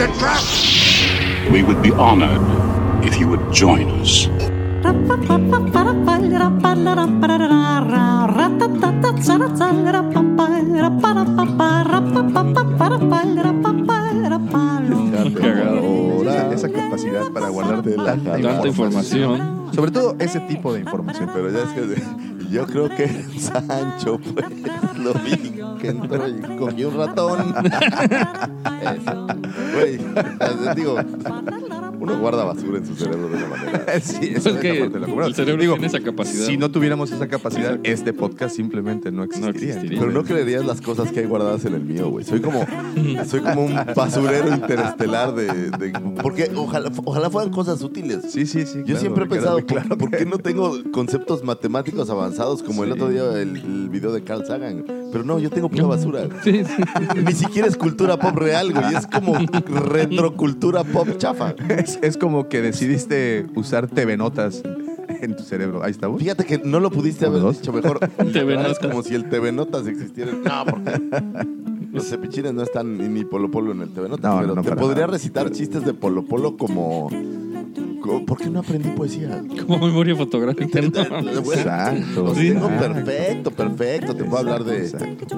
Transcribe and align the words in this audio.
We 0.00 1.62
would 1.62 1.82
be 1.82 1.92
honored 1.92 2.40
if 3.04 3.20
you 3.20 3.28
would 3.28 3.52
join 3.52 3.90
us. 4.00 4.30
Ahora, 15.76 16.54
esa 16.54 16.68
capacidad 16.70 17.30
para 17.30 17.48
guardarte 17.50 17.92
tanta, 17.92 18.40
Tanta 18.40 18.68
información. 18.68 19.68
Sobre 19.74 19.90
todo 19.90 20.16
ese 20.18 20.40
tipo 20.40 20.72
de 20.72 20.80
información. 20.80 21.28
Pero 21.30 21.50
ya 21.50 21.62
es 21.64 21.68
que 21.74 22.39
yo 22.50 22.66
creo 22.66 22.88
que 22.88 23.08
Sancho, 23.38 24.18
pues, 24.18 24.46
lo 24.98 25.14
vi 25.14 25.60
que 25.80 25.88
entró 25.88 26.28
y 26.28 26.40
comió 26.56 26.88
un 26.88 26.96
ratón. 26.96 27.54
Güey, 29.74 29.98
digo, 30.76 30.96
uno 32.00 32.18
guarda 32.18 32.44
basura 32.44 32.78
en 32.78 32.86
su 32.86 32.94
cerebro 32.96 33.28
de 33.28 33.36
una 33.36 33.46
manera. 33.48 34.00
sí, 34.00 34.30
Es 34.34 34.46
esa 34.46 34.58
que 34.58 34.80
parte 34.80 34.98
la 35.00 35.26
el 35.26 35.34
cerebro 35.34 35.60
Digo, 35.60 35.74
tiene 35.74 35.86
esa 35.88 36.00
capacidad. 36.00 36.46
Si 36.46 36.56
no 36.56 36.70
tuviéramos 36.70 37.12
esa 37.12 37.28
capacidad, 37.28 37.72
Exacto. 37.74 37.90
este 37.90 38.12
podcast 38.12 38.56
simplemente 38.56 39.12
no 39.12 39.24
existiría. 39.24 39.74
existiría. 39.74 40.00
Pero 40.00 40.12
no 40.12 40.24
creerías 40.24 40.64
las 40.64 40.80
cosas 40.80 41.12
que 41.12 41.20
hay 41.20 41.26
guardadas 41.26 41.64
en 41.64 41.74
el 41.74 41.84
mío, 41.84 42.08
güey. 42.08 42.24
Soy 42.24 42.40
como, 42.40 42.64
soy 43.26 43.40
como 43.40 43.64
un 43.64 43.74
basurero 43.94 44.54
interestelar 44.54 45.34
de, 45.34 45.70
de- 45.70 45.92
porque 46.22 46.50
ojalá, 46.54 46.90
ojalá 47.04 47.30
fueran 47.30 47.50
cosas 47.52 47.82
útiles. 47.82 48.24
Sí, 48.30 48.46
sí, 48.46 48.64
sí. 48.66 48.78
Yo 48.78 48.84
claro, 48.84 49.00
siempre 49.00 49.24
he 49.24 49.26
me 49.26 49.30
queda 49.30 49.38
pensado, 49.40 49.54
muy 49.58 49.64
claro 49.66 49.98
¿por, 49.98 50.10
qué 50.10 50.24
no 50.24 50.38
tengo 50.38 50.72
conceptos 50.92 51.44
matemáticos 51.44 52.08
avanzados 52.10 52.62
como 52.62 52.84
el 52.84 52.90
Sí. 52.90 52.94
otro 52.94 53.08
día 53.10 53.22
el, 53.40 53.56
el 53.56 53.88
video 53.88 54.12
de 54.12 54.22
Carl 54.24 54.44
Sagan? 54.46 54.84
Pero 55.12 55.24
no, 55.24 55.38
yo 55.38 55.50
tengo 55.50 55.68
pura 55.68 55.86
basura. 55.86 56.28
Sí, 56.44 56.62
sí. 56.64 56.82
Ni 57.24 57.32
siquiera 57.32 57.68
es 57.68 57.76
cultura 57.76 58.18
pop 58.18 58.36
real, 58.36 58.72
güey. 58.72 58.94
Es 58.94 59.06
como 59.06 59.34
retrocultura 59.90 60.84
pop 60.84 61.08
chafa. 61.18 61.54
Es, 61.68 61.98
es 62.02 62.16
como 62.16 62.48
que 62.48 62.62
decidiste 62.62 63.46
usar 63.54 63.88
TV 63.88 64.16
Notas 64.16 64.62
en 65.20 65.36
tu 65.36 65.42
cerebro. 65.42 65.82
Ahí 65.82 65.90
está, 65.90 66.06
güey. 66.06 66.20
Fíjate 66.20 66.44
que 66.44 66.58
no 66.58 66.80
lo 66.80 66.90
pudiste 66.90 67.26
haber 67.26 67.42
¿Dos? 67.42 67.60
dicho 67.60 67.72
mejor. 67.72 67.98
TV 68.32 68.54
Es 68.54 68.60
Notas. 68.60 68.78
como 68.78 69.02
si 69.02 69.14
el 69.14 69.28
TV 69.28 69.52
Notas 69.52 69.86
existiera. 69.86 70.32
No, 70.32 70.64
porque 70.64 70.98
los 71.92 72.08
cepichines 72.08 72.54
no 72.54 72.62
están 72.62 73.14
ni, 73.14 73.24
Polo 73.24 73.50
Polo 73.50 73.72
en 73.72 73.82
el 73.82 73.90
TV 73.90 74.08
Notas. 74.08 74.32
No, 74.32 74.40
pero 74.40 74.54
no, 74.54 74.62
te 74.62 74.76
podría 74.76 75.06
nada. 75.06 75.14
recitar 75.14 75.50
chistes 75.50 75.84
de 75.84 75.94
Polo 75.94 76.24
Polo 76.24 76.56
como... 76.56 77.08
¿Por 78.26 78.38
qué 78.38 78.50
no 78.50 78.60
aprendí 78.60 78.88
poesía? 78.90 79.42
Como 79.66 79.86
memoria 79.86 80.16
fotográfica. 80.16 80.80
¿no? 80.80 80.88
Exacto. 81.52 82.22
Los 82.24 82.34
tengo 82.36 82.68
perfecto, 82.68 83.50
perfecto. 83.50 84.14
Te 84.14 84.24
puedo 84.24 84.38
hablar 84.38 84.64
de, 84.64 84.88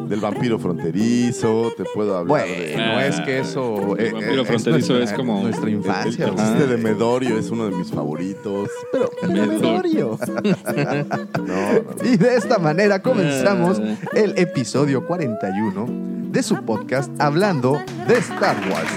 del 0.08 0.20
vampiro 0.20 0.58
fronterizo, 0.58 1.72
te 1.76 1.84
puedo 1.94 2.16
hablar 2.16 2.46
de... 2.46 2.72
Bueno, 2.74 3.00
es 3.00 3.20
que 3.20 3.40
eso. 3.40 3.96
El 3.96 4.06
eh, 4.06 4.12
vampiro 4.12 4.42
eh, 4.42 4.44
fronterizo 4.46 4.92
nuestra- 4.94 5.04
es 5.04 5.12
como- 5.12 5.42
Nuestra 5.42 5.66
El, 5.68 5.74
infancia. 5.74 6.26
el 6.26 6.34
chiste 6.36 6.66
de 6.66 6.76
Medorio 6.76 7.38
es 7.38 7.50
uno 7.50 7.68
de 7.68 7.76
mis 7.76 7.90
favoritos. 7.90 8.68
Pero, 8.90 9.10
Medorio. 9.28 10.18
No, 11.42 11.42
no, 11.44 12.04
Y 12.10 12.16
de 12.16 12.36
esta 12.36 12.58
manera 12.58 13.02
comenzamos 13.02 13.80
el 14.14 14.38
episodio 14.38 15.06
41 15.06 15.86
de 16.30 16.42
su 16.42 16.56
podcast 16.64 17.10
hablando 17.20 17.80
de 18.08 18.14
Star 18.18 18.56
Wars. 18.70 18.90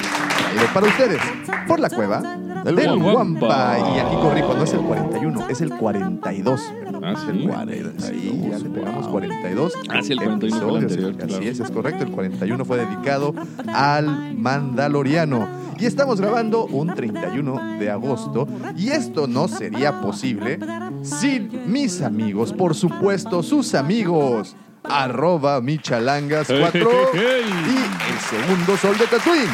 Para 0.74 0.88
ustedes 0.88 1.20
por 1.68 1.80
la 1.80 1.90
cueva 1.90 2.22
Del 2.66 2.76
del 2.76 2.98
Wampa. 2.98 3.48
Wampa. 3.48 3.78
Y 3.96 4.00
aquí 4.00 4.16
corrijo, 4.22 4.54
no 4.56 4.64
es 4.64 4.74
el 4.74 4.80
41, 4.82 5.48
es 5.50 5.62
el 5.62 5.70
42. 5.78 6.62
Ah, 7.04 7.14
sí. 7.24 7.30
el 7.32 7.48
42. 7.48 7.94
Sí, 8.04 8.42
ya 8.50 8.58
le 8.58 8.70
pegamos 8.70 9.08
42. 9.08 9.74
Ah, 9.90 10.00
sí, 10.02 10.14
el 10.14 10.18
41 10.20 10.40
fue 10.40 10.78
el 10.80 10.84
episodios. 10.84 10.84
anterior, 10.84 11.16
Así 11.20 11.28
claro. 11.28 11.44
es, 11.46 11.60
es 11.60 11.72
correcto. 11.72 12.04
El 12.04 12.12
41 12.12 12.66
fue 12.66 12.78
dedicado 12.78 13.34
al 13.74 14.36
Mandaloriano. 14.36 15.48
Y 15.78 15.86
estamos 15.86 16.22
grabando 16.22 16.66
un 16.66 16.94
31 16.96 17.78
de 17.80 17.92
agosto. 17.92 18.48
Y 18.78 18.90
esto 18.90 19.28
no 19.28 19.48
sería 19.48 20.02
posible 20.02 20.60
sin 21.02 21.72
mis 21.72 22.02
amigos, 22.02 22.54
por 22.54 22.76
supuesto, 22.76 23.44
sus 23.44 23.76
amigos. 23.76 24.56
Arroba 24.84 25.60
Michalangas4 25.62 26.48
Hey, 26.74 26.84
hey, 27.14 27.22
hey. 27.44 27.44
y 27.68 28.12
el 28.14 28.20
segundo 28.20 28.78
sol 28.78 28.98
de 28.98 29.08
Tatooine. 29.08 29.50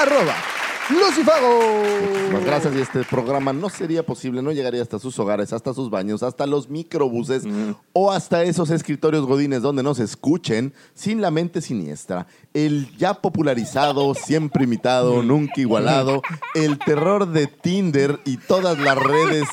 Arroba 0.00 0.32
Lucifago. 0.90 1.60
Muchas 2.30 2.44
gracias. 2.44 2.74
Y 2.74 2.80
este 2.80 3.04
programa 3.04 3.52
no 3.52 3.68
sería 3.68 4.04
posible, 4.04 4.42
no 4.42 4.52
llegaría 4.52 4.82
hasta 4.82 4.98
sus 4.98 5.18
hogares, 5.18 5.52
hasta 5.52 5.72
sus 5.74 5.90
baños, 5.90 6.22
hasta 6.22 6.46
los 6.46 6.68
microbuses 6.68 7.44
o 7.92 8.10
hasta 8.10 8.42
esos 8.42 8.70
escritorios 8.70 9.26
godines 9.26 9.62
donde 9.62 9.82
nos 9.82 9.98
escuchen 10.00 10.74
sin 10.94 11.20
la 11.20 11.30
mente 11.30 11.60
siniestra. 11.60 12.26
El 12.52 12.94
ya 12.96 13.14
popularizado, 13.14 14.14
siempre 14.14 14.64
imitado, 14.64 15.22
nunca 15.22 15.60
igualado, 15.60 16.22
el 16.54 16.78
terror 16.78 17.28
de 17.28 17.46
Tinder 17.46 18.20
y 18.24 18.36
todas 18.36 18.78
las 18.78 18.98
redes 18.98 19.48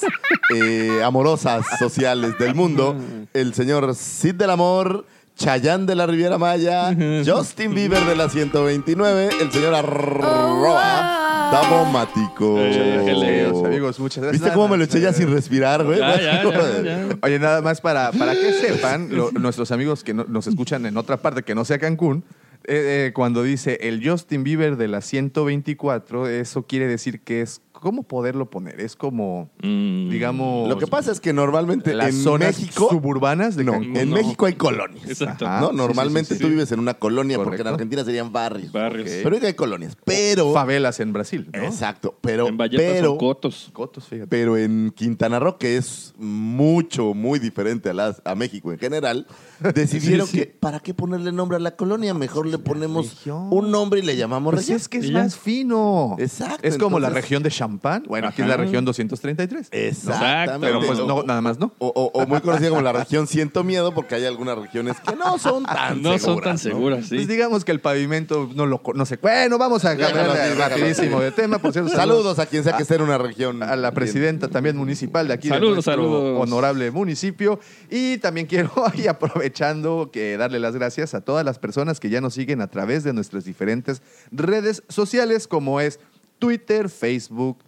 eh, 0.55 1.01
amorosas 1.03 1.65
sociales 1.77 2.37
del 2.39 2.55
mundo, 2.55 2.95
el 3.33 3.53
señor 3.53 3.95
Cid 3.95 4.35
del 4.35 4.49
Amor. 4.49 5.05
Chayán 5.43 5.85
de 5.85 5.95
la 5.95 6.05
Riviera 6.05 6.37
Maya, 6.37 6.93
Justin 7.25 7.73
Bieber 7.73 8.03
de 8.03 8.13
la 8.13 8.27
129, 8.29 9.29
el 9.41 9.49
señor 9.49 9.73
Arroba 9.73 11.49
Dabomático. 11.49 12.55
Queridos 12.57 13.63
amigos, 13.65 13.99
muchas 14.01 14.21
gracias. 14.23 14.41
¿Viste 14.41 14.53
cómo 14.53 14.67
me 14.67 14.75
lo 14.77 14.83
eché 14.83 14.99
ya 14.99 15.13
sin 15.13 15.31
respirar, 15.31 15.85
güey? 15.85 15.97
Ya, 15.99 16.19
ya, 16.19 16.43
ya, 16.43 16.81
ya. 16.83 17.07
Oye, 17.21 17.39
nada 17.39 17.61
más 17.61 17.79
para, 17.79 18.11
para 18.11 18.33
que 18.33 18.51
sepan, 18.61 19.15
lo- 19.15 19.31
nuestros 19.31 19.71
amigos 19.71 20.03
que 20.03 20.13
no- 20.13 20.25
nos 20.27 20.45
escuchan 20.47 20.85
en 20.85 20.97
otra 20.97 21.15
parte 21.17 21.43
que 21.43 21.55
no 21.55 21.63
sea 21.63 21.79
Cancún, 21.79 22.25
eh, 22.65 23.07
eh, 23.07 23.11
cuando 23.15 23.41
dice 23.41 23.77
el 23.83 24.05
Justin 24.07 24.43
Bieber 24.43 24.75
de 24.75 24.89
la 24.89 24.99
124, 24.99 26.27
eso 26.27 26.63
quiere 26.63 26.85
decir 26.87 27.21
que 27.21 27.41
es, 27.41 27.61
¿cómo 27.79 28.03
poderlo 28.03 28.49
poner? 28.49 28.79
Es 28.81 28.95
como, 28.95 29.49
Mm. 29.63 30.09
digamos, 30.09 30.67
Lo 30.69 30.77
que 30.77 30.87
pasa 30.87 31.11
es 31.11 31.19
que 31.19 31.33
normalmente 31.33 31.93
las 31.93 32.09
en 32.09 32.23
zonas 32.23 32.59
México... 32.59 32.87
suburbanas 32.89 33.55
de 33.55 33.63
No, 33.63 33.73
Cancún. 33.73 33.97
en 33.97 34.09
No. 34.09 34.15
México 34.15 34.45
hay 34.45 34.53
colonias. 34.53 35.07
Exacto. 35.09 35.45
Ajá. 35.47 35.61
¿no? 35.61 35.67
sí, 35.67 35.71
sí, 35.71 35.77
Normalmente 35.77 36.27
sí, 36.29 36.35
sí, 36.35 36.41
tú 36.43 36.49
vives 36.49 36.71
en 36.71 36.79
una 36.79 36.93
colonia 36.93 37.37
porque 37.37 37.61
en. 37.61 37.67
Argentina 37.67 38.03
serían 38.03 38.31
barrios. 38.33 38.71
Barrios. 38.71 39.07
Ok. 39.09 39.15
Pero 39.23 39.47
hay 39.47 39.53
colonias. 39.53 39.97
Pero... 40.05 40.53
Favelas 40.53 40.99
en 40.99 41.13
Brasil, 41.13 41.49
¿no? 41.53 41.63
Exacto. 41.63 42.15
Pero, 42.21 42.47
En 42.47 42.57
Valletas 42.57 42.85
pero, 42.93 43.07
son 43.09 43.17
cotos. 43.17 43.69
Cotos, 43.73 44.05
fíjate. 44.07 44.27
pero 44.27 44.57
en 44.57 44.91
Quintana 44.95 45.39
Roo, 45.39 45.57
que 45.57 45.77
es 45.77 46.13
mucho, 46.17 47.13
muy 47.13 47.39
diferente 47.39 47.89
a, 47.89 47.93
las, 47.93 48.21
a 48.25 48.35
México 48.35 48.71
en 48.71 48.79
general, 48.79 49.25
decidieron 49.73 50.27
Sí, 50.27 50.33
sí. 50.33 50.39
que 50.39 50.45
¿para 50.47 50.79
qué 50.79 50.93
ponerle 50.93 51.31
nombre 51.31 51.55
a 51.57 51.59
la 51.59 51.75
colonia? 51.75 52.13
Mejor 52.13 52.45
le 52.47 52.57
ponemos 52.57 53.25
un 53.25 53.71
nombre 53.71 53.99
y 54.01 54.03
le 54.03 54.15
llamamos 54.17 54.53
Pues 54.53 54.63
región. 54.65 54.77
es 54.77 54.87
que 54.89 54.97
es 54.97 55.05
Y 55.05 55.11
ya. 55.11 55.19
más 55.23 55.37
fino. 55.37 56.15
Exacto, 56.19 56.67
Es 56.67 56.77
como 56.77 56.99
la 56.99 57.09
región 57.09 57.41
de 57.43 57.49
Champán. 57.49 57.68
Bueno, 58.07 58.27
aquí 58.27 58.41
es 58.41 58.47
la 58.47 58.57
región 58.57 58.83
233. 58.85 59.67
Exactamente. 59.71 60.59
Pero 60.67 60.79
pues 60.85 60.99
no, 60.99 61.23
nada 61.23 61.41
más 61.41 61.59
no. 61.59 61.73
O, 61.77 61.87
o- 61.87 62.11
o 62.21 62.25
muy 62.27 62.41
conocida 62.41 62.69
como 62.69 62.81
la 62.81 62.91
región 62.93 63.27
Siento 63.27 63.63
Miedo, 63.63 63.93
porque 63.93 64.15
hay 64.15 64.25
algunas 64.25 64.57
regiones 64.57 64.97
que 64.99 65.15
no 65.15 65.37
son 65.37 65.63
tan 65.65 66.01
No 66.01 66.17
seguras. 66.17 66.21
son 66.21 66.41
tan 66.41 66.51
¿no? 66.53 66.57
seguras, 66.57 67.05
sí. 67.07 67.15
Pues 67.15 67.27
digamos 67.27 67.65
que 67.65 67.71
el 67.71 67.79
pavimento 67.79 68.49
no 68.55 68.65
lo 68.65 68.81
no 68.95 69.05
sé. 69.05 69.17
Bueno, 69.21 69.57
vamos 69.57 69.85
a 69.85 69.95
cambiar 69.97 70.57
rapidísimo 70.57 71.19
de 71.21 71.31
tema. 71.31 71.59
Por 71.59 71.71
cierto, 71.73 71.91
Saludos 71.91 72.39
a 72.39 72.45
quien 72.45 72.63
sea 72.63 72.75
que 72.75 72.83
esté 72.83 72.95
en 72.95 73.01
una 73.03 73.17
región. 73.17 73.61
a 73.63 73.75
la 73.75 73.91
presidenta 73.91 74.47
también 74.47 74.75
municipal 74.77 75.27
de 75.27 75.33
aquí 75.33 75.47
Saludos, 75.49 75.69
de 75.69 75.73
nuestro 75.75 75.93
saludos. 75.93 76.41
honorable 76.41 76.91
municipio 76.91 77.59
y 77.89 78.17
también 78.19 78.47
quiero 78.47 78.71
ahí 78.93 79.07
aprovechando 79.07 80.09
que 80.11 80.37
darle 80.37 80.59
las 80.59 80.75
gracias 80.75 81.13
a 81.13 81.21
todas 81.21 81.45
las 81.45 81.59
personas 81.59 81.99
que 81.99 82.09
ya 82.09 82.21
nos 82.21 82.33
siguen 82.33 82.61
a 82.61 82.67
través 82.67 83.03
de 83.03 83.13
nuestras 83.13 83.45
diferentes 83.45 84.01
redes 84.31 84.83
sociales 84.89 85.47
como 85.47 85.79
es 85.81 85.99
Twitter, 86.39 86.89
Facebook, 86.89 87.59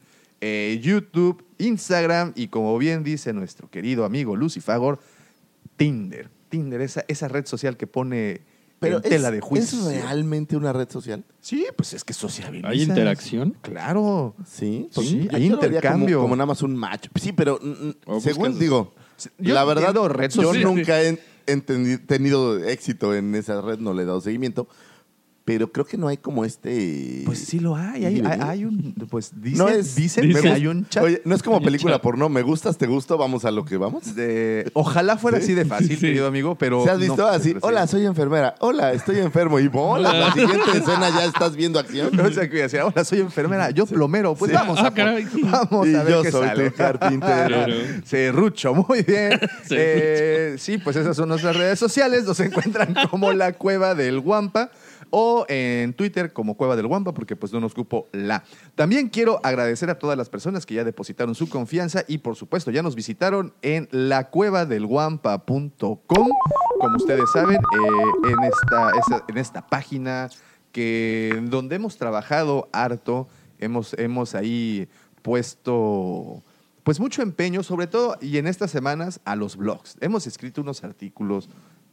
eh, 0.42 0.80
YouTube, 0.82 1.44
Instagram 1.60 2.34
y 2.36 2.48
como 2.48 2.78
bien 2.78 3.04
dice 3.04 3.32
nuestro 3.34 3.70
querido 3.70 4.06
amigo 4.06 4.36
Lucifagor, 4.36 5.00
Tinder. 5.78 6.30
Tinder, 6.50 6.82
esa, 6.82 7.06
esa 7.08 7.28
red 7.28 7.46
social 7.46 7.78
que 7.78 7.88
pone 7.88 8.42
Pero 8.80 8.98
en 8.98 9.04
tela 9.04 9.28
es, 9.30 9.34
de 9.36 9.42
juicio. 9.42 9.90
¿Es 9.90 10.04
realmente 10.04 10.58
una 10.58 10.74
red 10.74 10.90
social? 10.90 11.24
Sí, 11.40 11.66
pues 11.76 11.94
es 11.94 12.04
que 12.04 12.14
sociabiliza. 12.14 12.68
¿Hay 12.70 12.82
interacción? 12.84 13.56
Claro. 13.62 14.36
Sí. 14.46 14.90
Sí, 14.92 15.28
Yo 15.30 15.36
hay 15.38 15.46
intercambio. 15.46 16.18
Como, 16.18 16.26
como 16.26 16.36
nada 16.36 16.48
más 16.48 16.62
un 16.62 16.76
match. 16.76 17.08
Sí, 17.20 17.32
pero 17.32 17.58
mm, 17.62 17.68
mm, 17.88 17.94
O 18.06 18.20
según 18.20 18.50
buscas- 18.54 18.60
digo, 18.60 18.94
Yo 19.38 19.54
la 19.54 19.64
verdad, 19.64 19.94
red 20.10 20.30
yo 20.32 20.42
social. 20.44 20.64
nunca 20.64 21.02
he 21.02 21.18
entendi- 21.48 22.06
tenido 22.06 22.58
éxito 22.64 23.16
en 23.16 23.34
esa 23.36 23.62
red, 23.62 23.80
no 23.80 23.94
le 23.94 24.04
he 24.04 24.06
dado 24.06 24.20
seguimiento. 24.22 24.68
Pero 25.52 25.70
creo 25.70 25.86
que 25.86 25.98
no 25.98 26.08
hay 26.08 26.16
como 26.16 26.46
este... 26.46 27.24
Pues 27.26 27.40
sí 27.40 27.60
lo 27.60 27.76
hay. 27.76 28.06
Hay, 28.06 28.22
hay, 28.26 28.40
hay 28.42 28.64
un. 28.66 28.94
Pues 29.10 29.32
dicen, 29.36 29.58
No 29.58 29.68
es- 29.68 29.96
dicen 29.96 30.24
dicen- 30.30 30.42
que 30.44 30.50
hay 30.50 30.66
un 30.68 30.88
chat. 30.88 31.04
Oye, 31.04 31.22
no 31.26 31.36
es 31.36 31.44
como 31.44 31.62
película 31.62 32.02
porno, 32.02 32.30
me 32.30 32.42
gustas, 32.42 32.78
te 32.78 32.88
gusto, 32.88 33.18
vamos 33.18 33.44
a 33.44 33.52
lo 33.52 33.66
que 33.66 33.76
vamos. 33.76 34.16
de- 34.16 34.70
ojalá 34.74 35.18
fuera 35.18 35.40
así 35.40 35.54
de 35.54 35.66
fácil, 35.66 35.90
Sí. 35.98 35.98
querido 35.98 36.26
amigo, 36.28 36.56
pero. 36.56 36.86
¿Se 36.86 36.90
has 36.90 37.00
visto 37.00 37.18
no, 37.18 37.28
así? 37.28 37.50
sí. 37.52 37.58
Hola, 37.62 37.86
soy 37.88 38.06
enfermera. 38.06 38.56
Hola, 38.60 38.94
estoy 38.94 39.18
enfermo. 39.20 39.60
Y 39.60 39.70
hola, 39.74 40.14
la 40.14 40.32
siguiente 40.32 40.72
escena 40.78 41.10
ya 41.10 41.26
estás 41.26 41.54
viendo 41.58 41.80
acción. 41.80 42.18
O 42.22 42.32
sea, 42.32 42.50
que 42.50 42.58
decía, 42.62 42.86
hola, 42.86 43.04
soy 43.04 43.20
enfermera, 43.20 43.72
yo 43.72 43.86
plomero. 43.86 44.34
Pues 44.36 44.52
Sí. 44.52 44.56
vamos 44.56 44.80
Ah, 44.80 44.88
a, 44.88 44.94
caray. 44.94 45.28
vamos 45.44 45.88
Y 45.88 45.96
a 45.96 46.04
ver 46.04 46.14
yo 46.14 46.22
qué 46.24 46.32
soy 46.32 46.48
sale. 46.48 46.70
tu 46.70 46.76
carpintero. 46.78 47.66
Serrucho, 48.06 48.74
muy 48.74 49.02
bien. 49.04 49.38
Eh, 49.74 50.56
sí, 50.58 50.78
pues 50.78 50.96
esas 50.96 51.16
son 51.18 51.30
nuestras 51.30 51.56
redes 51.56 51.78
sociales. 51.80 52.24
Nos 52.26 52.40
encuentran 52.40 52.94
como 53.10 53.32
la 53.34 53.54
Cueva 53.54 53.96
del 53.96 54.20
Guampa 54.20 54.70
o 55.12 55.46
en 55.50 55.94
Twitter 55.94 56.34
como 56.34 56.58
Cueva 56.58 56.76
del 56.76 56.88
Guampa 56.88 57.14
porque 57.14 57.36
pues 57.36 57.54
no 57.54 57.60
nos 57.60 57.74
cupo 57.76 58.08
la. 58.12 58.44
También 58.76 59.10
quiero 59.10 59.40
agradecer 59.44 59.90
a 59.90 60.00
todas 60.00 60.18
las 60.18 60.30
personas 60.30 60.66
que 60.66 60.74
ya 60.74 60.84
depositaron 60.84 61.36
su 61.36 61.48
confianza 61.50 62.04
y 62.08 62.18
por 62.20 62.36
supuesto 62.36 62.72
ya 62.72 62.82
nos 62.82 62.96
visitaron 62.96 63.54
en 63.62 63.88
lacuevadelguampa.com. 63.92 66.30
Como 66.80 66.96
ustedes 66.98 67.30
saben, 67.32 67.58
eh, 67.58 68.30
en, 68.32 68.44
esta, 68.44 68.92
esa- 69.00 69.24
en 69.28 69.38
esta 69.38 69.68
página 69.68 70.30
que 70.72 71.40
donde 71.44 71.76
hemos 71.76 71.98
trabajado 71.98 72.70
harto, 72.72 73.28
hemos, 73.60 73.94
hemos 74.00 74.34
ahí 74.36 74.88
puesto 75.22 76.44
pues 76.84 77.00
mucho 77.00 77.22
empeño, 77.22 77.62
sobre 77.62 77.86
todo 77.88 78.18
y 78.22 78.38
en 78.38 78.48
estas 78.48 78.72
semanas 78.72 79.20
a 79.26 79.36
los 79.36 79.56
blogs. 79.58 79.98
Hemos 80.02 80.26
escrito 80.26 80.62
unos 80.62 80.84
artículos 80.84 81.50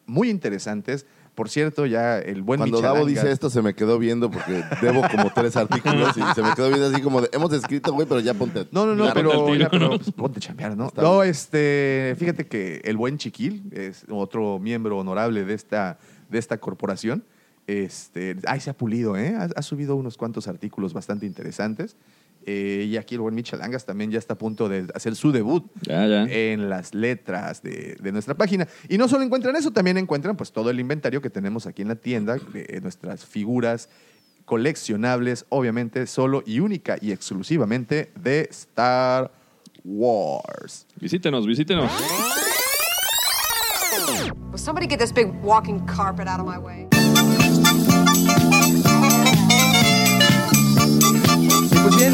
muy 0.06 0.30
interesantes. 0.30 1.04
Por 1.38 1.48
cierto, 1.48 1.86
ya 1.86 2.18
el 2.18 2.42
buen 2.42 2.58
Cuando 2.58 2.80
Davo 2.80 3.06
dice 3.06 3.30
esto, 3.30 3.48
se 3.48 3.62
me 3.62 3.72
quedó 3.72 3.96
viendo 4.00 4.28
porque 4.28 4.64
debo 4.82 5.02
como 5.08 5.32
tres 5.32 5.56
artículos 5.56 6.16
y 6.16 6.34
se 6.34 6.42
me 6.42 6.52
quedó 6.52 6.66
viendo 6.66 6.86
así 6.88 7.00
como 7.00 7.20
de, 7.20 7.30
hemos 7.32 7.52
escrito, 7.52 7.92
güey, 7.92 8.08
pero 8.08 8.18
ya 8.18 8.34
ponte. 8.34 8.66
No, 8.72 8.84
no, 8.86 8.96
no, 8.96 9.14
pero, 9.14 9.54
ya, 9.54 9.70
pues, 9.70 10.10
ponte 10.10 10.38
a 10.38 10.40
chambear, 10.40 10.76
¿no? 10.76 10.88
Está 10.88 11.00
No, 11.00 11.20
bien. 11.20 11.30
este, 11.30 12.16
fíjate 12.18 12.48
que 12.48 12.80
el 12.82 12.96
buen 12.96 13.18
Chiquil 13.18 13.62
es 13.70 14.04
otro 14.10 14.58
miembro 14.58 14.98
honorable 14.98 15.44
de 15.44 15.54
esta, 15.54 16.00
de 16.28 16.40
esta 16.40 16.58
corporación. 16.58 17.22
Este, 17.68 18.34
ay, 18.48 18.58
se 18.58 18.70
ha 18.70 18.74
pulido, 18.76 19.16
¿eh? 19.16 19.36
Ha, 19.38 19.48
ha 19.54 19.62
subido 19.62 19.94
unos 19.94 20.16
cuantos 20.16 20.48
artículos 20.48 20.92
bastante 20.92 21.24
interesantes. 21.24 21.94
Eh, 22.50 22.86
y 22.88 22.96
aquí 22.96 23.14
el 23.16 23.20
buen 23.20 23.34
Michalangas 23.34 23.84
también 23.84 24.10
ya 24.10 24.18
está 24.18 24.32
a 24.32 24.38
punto 24.38 24.70
de 24.70 24.86
hacer 24.94 25.14
su 25.16 25.32
debut 25.32 25.66
Ya, 25.82 26.06
ya. 26.06 26.22
en 26.24 26.70
las 26.70 26.94
letras 26.94 27.62
de, 27.62 27.96
de 28.00 28.10
nuestra 28.10 28.34
página. 28.34 28.66
Y 28.88 28.96
no 28.96 29.06
solo 29.06 29.22
encuentran 29.22 29.54
eso, 29.54 29.70
también 29.70 29.98
encuentran 29.98 30.34
pues 30.34 30.50
todo 30.50 30.70
el 30.70 30.80
inventario 30.80 31.20
que 31.20 31.28
tenemos 31.28 31.66
aquí 31.66 31.82
en 31.82 31.88
la 31.88 31.96
tienda, 31.96 32.36
de 32.54 32.80
nuestras 32.80 33.26
figuras 33.26 33.90
coleccionables, 34.46 35.44
obviamente 35.50 36.06
solo 36.06 36.42
y 36.46 36.60
única 36.60 36.96
y 37.02 37.12
exclusivamente 37.12 38.10
de 38.18 38.48
Star 38.50 39.30
Wars. 39.84 40.86
Visítenos, 40.98 41.46
visítenos. 41.46 41.90
Will 44.50 44.58
somebody 44.58 44.86
get 44.86 44.98
this 44.98 45.12
big 45.12 45.28
walking 45.42 45.80
carpet 45.86 46.26
out 46.26 46.40
of 46.40 46.46
my 46.46 46.56
way? 46.56 46.88
Pues 51.88 51.96
bien, 51.96 52.12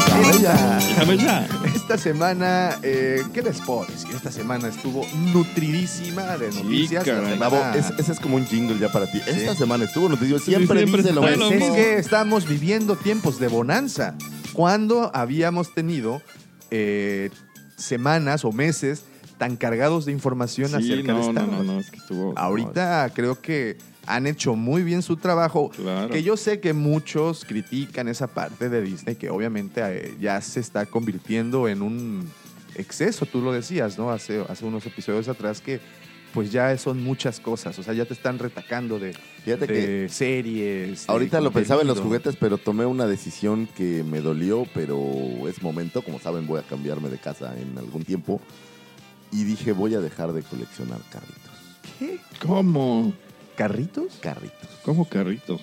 esta, 1.75 1.97
semana, 1.97 2.77
eh, 2.83 3.21
¿qué 3.33 3.41
les 3.41 3.59
puedo 3.61 3.85
decir? 3.85 4.09
Esta 4.15 4.31
semana 4.31 4.67
estuvo 4.69 5.05
nutridísima 5.33 6.37
de 6.37 6.51
Sí, 6.51 6.63
noticias. 6.63 7.03
Caray. 7.03 7.37
Davo, 7.37 7.57
es- 7.75 7.91
ese 7.97 8.11
es 8.13 8.19
como 8.19 8.37
un 8.37 8.45
jingle 8.45 8.77
ya 8.79 8.91
para 8.91 9.11
ti. 9.11 9.21
Esta 9.27 9.55
semana 9.55 9.85
estuvo 9.85 10.09
noticio, 10.09 10.39
siempre, 10.39 10.79
siempre 10.79 11.01
dice 11.03 11.13
lo 11.13 11.21
está 11.27 11.31
mismo. 11.37 11.45
lo 11.45 11.51
Es 11.55 11.59
mismo. 11.61 11.75
que 11.75 11.97
estamos 11.99 12.47
viviendo 12.47 12.95
tiempos 12.95 13.39
de 13.39 13.47
bonanza. 13.47 14.15
Cuando 14.53 15.11
habíamos 15.13 15.73
tenido 15.73 16.21
eh, 16.71 17.29
semanas 17.77 18.45
o 18.45 18.51
meses 18.51 19.03
tan 19.37 19.57
cargados 19.57 20.05
de 20.05 20.11
información 20.13 20.69
Sí, 20.69 20.75
acerca 20.75 21.13
de 21.13 21.19
no, 21.19 21.27
Star 21.29 21.45
no, 21.45 21.51
no, 21.51 21.57
Wars? 21.57 21.67
no, 21.67 21.79
es 21.79 21.91
que 21.91 21.97
estuvo. 21.97 22.33
Ahorita 22.37 23.11
creo 23.13 23.39
que 23.41 23.77
han 24.07 24.27
hecho 24.27 24.55
muy 24.55 24.83
bien 24.83 25.01
su 25.01 25.17
trabajo. 25.17 25.69
Claro. 25.69 26.09
Que 26.09 26.23
yo 26.23 26.37
sé 26.37 26.59
que 26.59 26.73
muchos 26.73 27.45
critican 27.45 28.07
esa 28.07 28.27
parte 28.27 28.69
de 28.69 28.81
Disney, 28.81 29.15
que 29.15 29.29
obviamente 29.29 29.81
eh, 29.83 30.15
ya 30.19 30.39
se 30.41 30.59
está 30.59 30.85
convirtiendo 30.85 31.67
en 31.67 31.81
un 31.81 32.29
exceso, 32.75 33.25
tú 33.25 33.41
lo 33.41 33.51
decías, 33.51 33.97
¿no? 33.97 34.11
Hace, 34.11 34.43
hace 34.49 34.65
unos 34.65 34.85
episodios 34.85 35.27
atrás 35.27 35.61
que 35.61 35.79
pues 36.33 36.51
ya 36.51 36.77
son 36.77 37.01
muchas 37.01 37.39
cosas, 37.39 37.79
o 37.79 37.83
sea, 37.83 37.93
ya 37.93 38.03
te 38.03 38.13
están 38.13 38.37
retacando 38.39 38.99
de, 38.99 39.13
Fíjate 39.45 39.67
de 39.67 40.09
series. 40.09 41.07
de 41.07 41.13
Ahorita 41.13 41.39
lo 41.39 41.51
pensaba 41.51 41.81
en 41.81 41.87
los 41.87 42.01
juguetes, 42.01 42.35
pero 42.35 42.57
tomé 42.57 42.85
una 42.85 43.07
decisión 43.07 43.69
que 43.77 44.03
me 44.03 44.19
dolió, 44.19 44.65
pero 44.73 44.99
es 45.47 45.61
momento. 45.61 46.01
Como 46.01 46.19
saben, 46.19 46.45
voy 46.45 46.59
a 46.59 46.63
cambiarme 46.63 47.09
de 47.09 47.19
casa 47.19 47.55
en 47.57 47.77
algún 47.77 48.03
tiempo. 48.03 48.41
Y 49.31 49.45
dije, 49.45 49.71
voy 49.71 49.95
a 49.95 50.01
dejar 50.01 50.33
de 50.33 50.41
coleccionar 50.41 50.99
carritos. 51.09 51.51
¿Qué? 51.97 52.19
¿Cómo? 52.45 53.13
¿Carritos? 53.55 54.13
Carritos. 54.21 54.69
¿Cómo 54.83 55.05
carritos? 55.05 55.61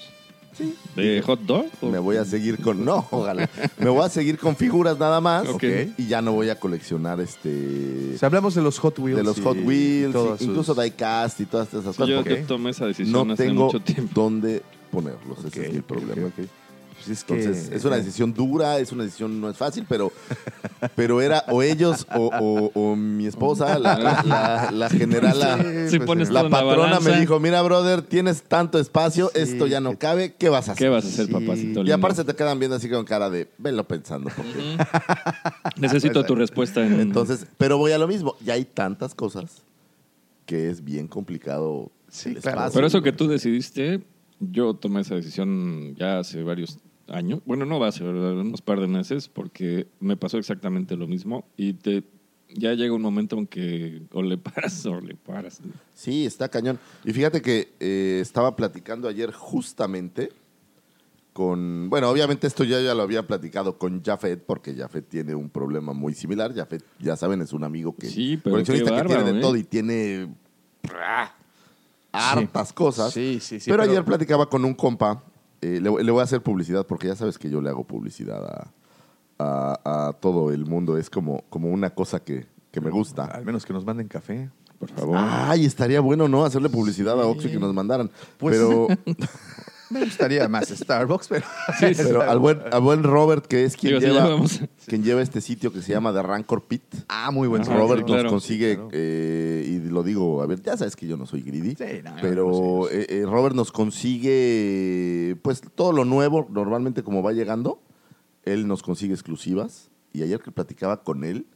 Sí. 0.57 0.75
¿De 0.97 1.23
hot 1.23 1.41
dog? 1.41 1.67
o- 1.81 1.89
Me 1.89 1.99
voy 1.99 2.17
a 2.17 2.25
seguir 2.27 2.59
con... 2.61 2.85
No, 2.85 3.07
ojalá. 3.11 3.49
Me 3.79 3.89
voy 3.89 4.05
a 4.05 4.09
seguir 4.11 4.39
con 4.39 4.55
figuras 4.55 4.99
nada 4.99 5.19
más. 5.21 5.49
Ok. 5.49 5.65
Y 5.97 6.07
ya 6.09 6.21
no 6.21 6.33
voy 6.33 6.51
a 6.51 6.61
coleccionar 6.61 7.21
este... 7.21 8.13
O 8.15 8.19
sea, 8.19 8.27
hablamos 8.27 8.55
de 8.55 8.61
los 8.61 8.79
Hot 8.79 8.99
Wheels. 8.99 9.17
de 9.17 9.23
los 9.25 9.39
y 9.39 9.43
Hot 9.43 9.57
Wheels, 9.65 10.15
y- 10.15 10.45
incluso 10.45 10.75
sus- 10.75 10.83
diecast 10.83 11.41
y 11.41 11.47
todas 11.47 11.69
esas 11.69 11.85
cosas. 11.97 12.07
yo, 12.09 12.17
porque 12.17 12.41
yo 12.41 12.47
tomé 12.47 12.71
esa 12.71 12.85
decisión 12.87 13.27
no 13.29 13.33
hace 13.33 13.45
tengo 13.47 13.65
mucho 13.65 13.81
tiempo. 13.81 14.11
dónde 14.15 14.63
ponerlos. 14.91 15.39
Ese 15.39 15.49
Ok, 15.61 15.67
es 15.67 15.73
mi 15.73 15.79
ok, 15.79 15.85
problema. 15.87 16.27
ok. 16.29 16.45
Pues 17.05 17.19
es 17.19 17.25
que- 17.25 17.35
Entonces, 17.35 17.71
es 17.73 17.85
una 17.85 17.97
decisión 17.97 18.33
dura, 18.33 18.79
es 18.79 18.93
una 18.93 19.05
decisión 19.05 19.41
no 19.41 19.51
es 19.51 19.57
fácil, 19.57 19.85
pero, 19.89 20.13
pero 20.95 21.21
era 21.21 21.45
o 21.49 21.63
ellos 21.63 22.07
o, 22.15 22.27
o- 22.33 22.71
o 22.81 22.97
mi 22.97 23.27
esposa, 23.27 23.79
la, 23.79 23.99
la, 23.99 24.23
la- 24.25 24.71
la 24.71 24.89
generala, 24.91 25.59
Si 25.89 25.99
pues, 25.99 26.31
la 26.31 26.49
patrona 26.49 27.01
me 27.01 27.19
dijo, 27.19 27.41
mira, 27.41 27.61
brother, 27.63 28.03
tienes 28.03 28.43
tanto 28.43 28.79
espacio, 28.79 29.31
Sí, 29.35 29.41
esto 29.41 29.67
ya 29.67 29.81
no 29.81 29.91
que- 29.93 29.99
cabe, 29.99 30.35
¿qué 30.39 30.49
vas 30.49 30.69
a 30.69 30.73
hacer? 30.73 30.85
¿Qué 30.87 30.89
vas 30.91 31.05
a 31.05 31.09
hacer, 31.09 31.27
Sí. 31.27 31.33
papacito? 31.33 31.83
Y 31.83 31.91
aparte 31.91 32.17
se 32.17 32.25
te 32.25 32.35
quedan 32.35 32.59
viendo 32.59 32.77
así 32.77 32.89
con 32.89 33.05
cara 33.05 33.29
de, 33.31 33.49
velo 33.59 33.83
pensando. 33.89 34.31
porque- 34.37 34.79
Necesito 35.77 36.25
tu 36.25 36.35
respuesta 36.35 36.85
en. 36.85 37.01
Entonces, 37.01 37.47
pero 37.59 37.79
voy 37.79 37.93
a 37.93 37.99
lo 37.99 38.07
mismo, 38.09 38.37
ya 38.45 38.55
hay 38.55 38.65
tantas 38.65 39.15
cosas 39.15 39.63
que 40.47 40.71
es 40.71 40.85
bien 40.85 41.09
complicado 41.09 41.91
Sí, 42.09 42.31
el 42.31 42.37
claro. 42.37 42.59
espacio. 42.59 42.75
Pero 42.75 42.87
eso 42.87 43.03
que 43.03 43.13
tú 43.13 43.27
decidiste, 43.29 44.03
yo 44.41 44.75
tomé 44.75 45.01
esa 45.03 45.15
decisión 45.15 45.95
ya 45.97 46.19
hace 46.19 46.43
varios 46.43 46.79
años. 47.09 47.41
Bueno, 47.45 47.65
no 47.65 47.79
va 47.79 47.89
a 47.89 47.93
ser 47.93 48.09
unos 48.09 48.63
par 48.63 48.81
de 48.81 48.87
meses, 48.87 49.29
porque 49.29 49.87
me 50.01 50.17
pasó 50.17 50.39
exactamente 50.39 50.97
lo 50.97 51.07
mismo. 51.07 51.45
Y 51.57 51.75
te, 51.75 52.05
ya 52.49 52.75
llega 52.75 52.95
un 52.95 53.03
momento 53.03 53.37
en 53.39 53.47
que 53.47 54.03
o 54.13 54.23
le 54.23 54.39
paras 54.39 54.85
o 54.87 55.01
le 55.01 55.15
paras. 55.15 55.61
Sí, 55.95 56.27
está 56.27 56.49
cañón. 56.49 56.79
Y 57.05 57.13
fíjate 57.13 57.43
que 57.43 57.73
eh, 57.81 58.19
estaba 58.21 58.57
platicando 58.57 59.09
ayer 59.09 59.33
justamente 59.33 60.31
con... 61.33 61.89
Bueno, 61.89 62.11
obviamente 62.11 62.47
esto 62.47 62.65
ya, 62.65 62.81
ya 62.81 62.95
lo 62.95 63.03
había 63.03 63.27
platicado 63.27 63.79
con 63.79 64.03
Jafet, 64.03 64.45
porque 64.45 64.75
Jafet 64.75 65.09
tiene 65.09 65.35
un 65.35 65.49
problema 65.49 65.93
muy 65.93 66.15
similar. 66.15 66.55
Jafet, 66.55 66.85
ya 66.99 67.17
saben, 67.17 67.41
es 67.43 67.53
un 67.53 67.65
amigo 67.65 67.95
que... 67.97 68.09
Sí, 68.09 68.39
pero 68.43 68.55
coleccionista 68.55 68.91
qué 68.91 68.97
que 68.97 69.07
tiene 69.07 69.23
bárbaro, 69.23 69.33
de 69.33 69.39
¿eh? 69.39 69.43
todo 69.43 69.57
y 69.57 69.65
tiene... 69.65 70.35
¡ah! 70.95 71.35
hartas 72.13 72.73
cosas. 72.73 73.13
Sí, 73.13 73.39
sí, 73.41 73.59
sí. 73.59 73.71
pero, 73.71 73.83
ayer 73.83 74.05
platicaba 74.05 74.49
con 74.49 74.65
un 74.65 74.75
compa. 74.75 75.23
Eh, 75.63 75.81
le, 75.81 75.91
le 76.05 76.11
voy 76.13 76.21
a 76.21 76.25
hacer 76.25 76.43
publicidad, 76.43 76.87
porque 76.87 77.07
ya 77.09 77.17
sabes 77.17 77.39
que 77.39 77.49
yo 77.49 77.61
le 77.63 77.71
hago 77.71 77.85
publicidad 77.85 78.45
a, 78.45 78.73
a- 79.85 80.09
a 80.09 80.13
todo 80.13 80.53
el 80.53 80.67
mundo. 80.67 80.97
Es 80.99 81.09
como, 81.09 81.43
como 81.49 81.71
una 81.71 81.91
cosa 81.91 82.21
que, 82.23 82.47
que 82.71 82.81
me 82.81 82.91
gusta. 82.91 83.25
Al 83.25 83.45
menos 83.45 83.65
que 83.65 83.73
nos 83.73 83.85
manden 83.85 84.09
café. 84.09 84.51
Por 84.79 84.91
favor. 84.91 85.17
Ay, 85.19 85.65
estaría 85.65 86.01
bueno, 86.01 86.27
¿no? 86.29 86.45
Hacerle 86.45 86.69
publicidad 86.69 87.21
a 87.21 87.27
Oxxo 87.27 87.49
y 87.49 87.53
que 87.53 87.59
nos 87.61 87.73
mandaran. 87.73 88.11
Pues- 88.39 88.57
pero 88.57 88.89
Me 89.93 90.05
gustaría 90.05 90.49
más 90.49 90.69
Starbucks, 90.69 91.29
pero... 91.29 91.45
pero 91.81 92.23
al, 92.23 92.39
buen, 92.39 92.61
al 92.73 92.81
buen 92.81 93.03
Robert, 93.03 93.47
que 93.47 93.65
es 93.65 93.77
quien 93.77 93.99
Digo, 93.99 94.13
lleva, 94.15 94.41
quien 94.87 95.03
lleva 95.05 95.21
este 95.23 95.41
sitio 95.41 95.73
que 95.73 95.83
se 95.83 95.93
llama 95.93 96.13
The 96.13 96.23
Rancor 96.23 96.65
Pit. 96.65 96.83
Ah, 97.09 97.31
muy 97.31 97.47
buen 97.49 97.63
Ajá, 97.63 97.77
Robert 97.77 98.01
sí, 98.01 98.07
claro. 98.07 98.23
nos 98.25 98.33
consigue, 98.33 98.71
Sí, 98.71 98.77
claro. 98.77 98.91
eh, 98.93 99.67
y 99.69 99.89
lo 99.91 100.03
digo, 100.03 100.43
a 100.43 100.47
ver, 100.47 100.63
ya 100.63 100.77
sabes 100.77 100.97
que 100.97 101.07
yo 101.07 101.17
no 101.17 101.27
soy 101.27 101.43
greedy, 101.43 101.75
Sí, 101.77 102.03
no, 102.03 102.15
pero 102.21 102.49
no, 102.49 102.89
sí, 102.89 102.97
eh, 102.97 103.07
eh, 103.09 103.23
Robert 103.27 103.55
nos 103.55 103.71
consigue, 103.73 105.37
pues 105.43 105.63
todo 105.75 105.93
lo 105.93 106.05
nuevo, 106.05 106.47
normalmente 106.51 107.03
como 107.03 107.23
va 107.23 107.33
llegando, 107.33 107.83
él 108.45 108.67
nos 108.67 108.83
consigue 108.83 109.15
exclusivas. 109.15 109.91
Y 110.15 110.23
ayer 110.23 110.41
que 110.41 110.51
platicaba 110.51 111.03
con 111.05 111.25
él, 111.25 111.47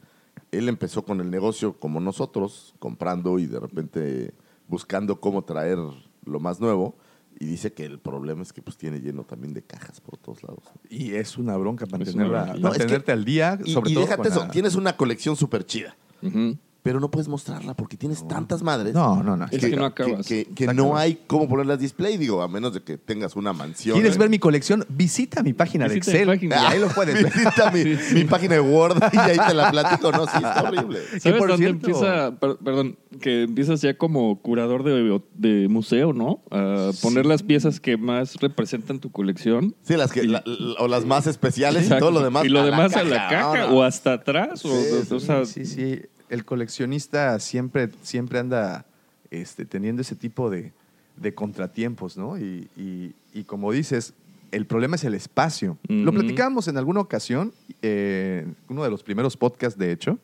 él 0.51 0.67
empezó 0.69 1.03
con 1.05 1.19
el 1.21 1.29
negocio 1.29 1.79
como 1.79 1.99
nosotros, 1.99 2.73
comprando 2.79 3.37
y 3.39 3.45
de 3.45 3.59
repente 3.59 4.33
buscando 4.67 5.19
cómo 5.19 5.43
traer 5.43 5.77
lo 6.25 6.39
más 6.39 6.59
nuevo. 6.59 6.95
Y 7.39 7.45
dice 7.45 7.71
que 7.71 7.85
el 7.85 7.99
problema 7.99 8.41
es 8.41 8.51
que 8.51 8.61
pues 8.63 8.77
tiene 8.77 8.99
lleno 8.99 9.23
también 9.23 9.53
de 9.53 9.61
cajas 9.61 10.01
por 10.01 10.17
todos 10.17 10.41
lados. 10.43 10.63
Y 10.89 11.13
es 11.13 11.37
una 11.37 11.55
bronca 11.57 11.85
Es 11.85 11.91
mantenerla. 11.91 12.45
No, 12.45 12.53
es 12.53 12.55
que- 12.55 12.79
mantenerte 12.79 13.11
al 13.11 13.25
día, 13.25 13.59
Y, 13.63 13.73
sobre 13.73 13.91
y 13.91 13.93
todo 13.93 14.03
déjate 14.05 14.29
eso, 14.29 14.39
la- 14.39 14.47
tienes 14.51 14.75
una 14.75 14.97
colección 14.97 15.35
súper 15.35 15.63
chida. 15.65 15.95
Ujú. 16.23 16.57
Pero 16.87 17.01
no 17.01 17.11
puedes 17.11 17.27
mostrarla 17.27 17.73
porque 17.73 17.97
tienes 17.97 18.25
tantas 18.29 18.63
madres. 18.63 18.93
No, 18.93 19.21
no, 19.21 19.35
no. 19.35 19.45
Es 19.51 19.59
que 19.59 19.75
no 19.75 19.83
acabas. 19.83 20.25
Que, 20.25 20.45
que 20.45 20.63
Está 20.63 20.73
no 20.73 20.95
hay 20.95 21.19
cómo 21.27 21.49
ponerlas 21.49 21.79
display, 21.79 22.15
digo, 22.15 22.41
a 22.41 22.47
menos 22.47 22.73
de 22.73 22.81
que 22.81 22.97
tengas 22.97 23.35
una 23.35 23.51
mansión. 23.51 23.95
¿Quieres 23.95 24.15
¿eh? 24.15 24.19
ver 24.19 24.29
mi 24.29 24.39
colección? 24.39 24.85
Visita 24.87 25.43
mi 25.43 25.51
página 25.51 25.89
de 25.89 25.95
Visita 25.95 26.11
Excel. 26.11 26.27
página. 26.29 26.55
y 26.55 26.65
ahí 26.73 26.79
lo 26.79 26.87
puedes 26.87 27.15
ver. 27.21 27.33
Visita 27.33 27.71
mi, 27.71 27.83
mi 28.13 28.23
página 28.23 28.53
de 28.55 28.61
Word 28.61 28.99
y 29.11 29.17
ahí 29.17 29.37
te 29.49 29.53
la 29.53 29.69
platico. 29.69 30.13
No, 30.13 30.23
sí, 30.27 30.37
está 30.37 30.63
horrible. 30.63 30.99
Que 31.11 31.19
¿Sabes 31.19 31.37
por 31.39 31.49
dónde 31.49 31.65
cierto- 31.65 31.87
empieza? 31.87 32.31
per- 32.39 32.57
perdón, 32.63 32.97
que 33.19 33.43
empiezas 33.43 33.81
ya 33.81 33.97
como 33.97 34.41
curador 34.41 34.83
de, 34.83 35.21
de 35.33 35.67
museo, 35.67 36.13
¿no? 36.13 36.41
A 36.51 36.91
poner 37.01 37.25
las 37.25 37.43
piezas 37.43 37.81
que 37.81 37.97
más 37.97 38.35
representan 38.37 38.99
tu 38.99 39.11
colección. 39.11 39.75
Sí, 39.83 39.95
las 39.97 40.13
que, 40.13 40.23
la- 40.23 40.41
la- 40.45 40.75
o 40.79 40.87
las 40.87 41.03
más 41.05 41.27
especiales 41.27 41.87
y 41.87 41.99
todo 41.99 42.11
lo 42.11 42.21
demás. 42.21 42.45
Y 42.45 42.49
lo 42.49 42.59
a 42.59 42.63
la 42.63 42.69
demás 42.71 42.95
a 42.95 43.03
la 43.03 43.15
caja, 43.27 43.29
caja 43.29 43.57
no, 43.65 43.67
no. 43.71 43.77
o 43.79 43.83
hasta 43.83 44.13
atrás. 44.13 44.63
o, 44.63 44.69
Sí, 44.69 45.13
o 45.13 45.19
sea, 45.19 45.43
Sí, 45.45 45.65
sí. 45.65 45.99
El 46.29 46.45
coleccionista 46.45 47.39
siempre, 47.39 47.89
siempre 48.01 48.39
anda 48.39 48.85
este, 49.31 49.65
teniendo 49.65 50.01
ese 50.01 50.15
tipo 50.15 50.49
de, 50.49 50.73
de 51.15 51.33
contratiempos, 51.33 52.17
¿no? 52.17 52.37
Y, 52.37 52.69
y- 52.75 53.13
y 53.33 53.43
como 53.43 53.71
dices, 53.71 54.13
el 54.51 54.65
problema 54.65 54.95
es 54.95 55.03
el 55.03 55.13
espacio. 55.13 55.77
Lo 55.87 56.11
platicábamos 56.13 56.67
en 56.67 56.77
alguna 56.77 57.01
ocasión, 57.01 57.53
eh, 57.81 58.43
en 58.45 58.55
uno 58.69 58.83
de 58.83 58.89
los 58.89 59.03
primeros 59.03 59.35
podcasts, 59.37 59.77
de 59.79 59.91
hecho. 59.91 60.19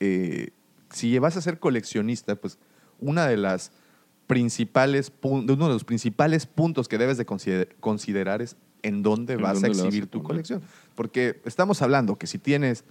eh, 0.00 0.50
si 0.90 1.18
vas 1.18 1.36
a 1.36 1.42
ser 1.42 1.58
coleccionista, 1.58 2.36
pues 2.36 2.58
una 3.00 3.26
de 3.26 3.36
las 3.36 3.72
principales 4.26 5.12
uno 5.22 5.44
de 5.66 5.72
los 5.72 5.84
principales 5.84 6.46
puntos 6.46 6.86
que 6.88 6.98
debes 6.98 7.16
de 7.18 7.26
consider- 7.26 7.74
considerar 7.80 8.40
es 8.42 8.56
en 8.82 9.02
dónde 9.02 9.34
¿En 9.34 9.42
vas 9.42 9.54
dónde 9.54 9.68
a 9.68 9.70
la 9.70 9.74
vas 9.74 9.82
a 9.84 9.86
exhibir 9.88 10.06
tu 10.06 10.22
colección. 10.22 10.62
Porque 10.94 11.40
estamos 11.44 11.82
hablando 11.82 12.16
que 12.16 12.26
si 12.26 12.38
tienes 12.38 12.84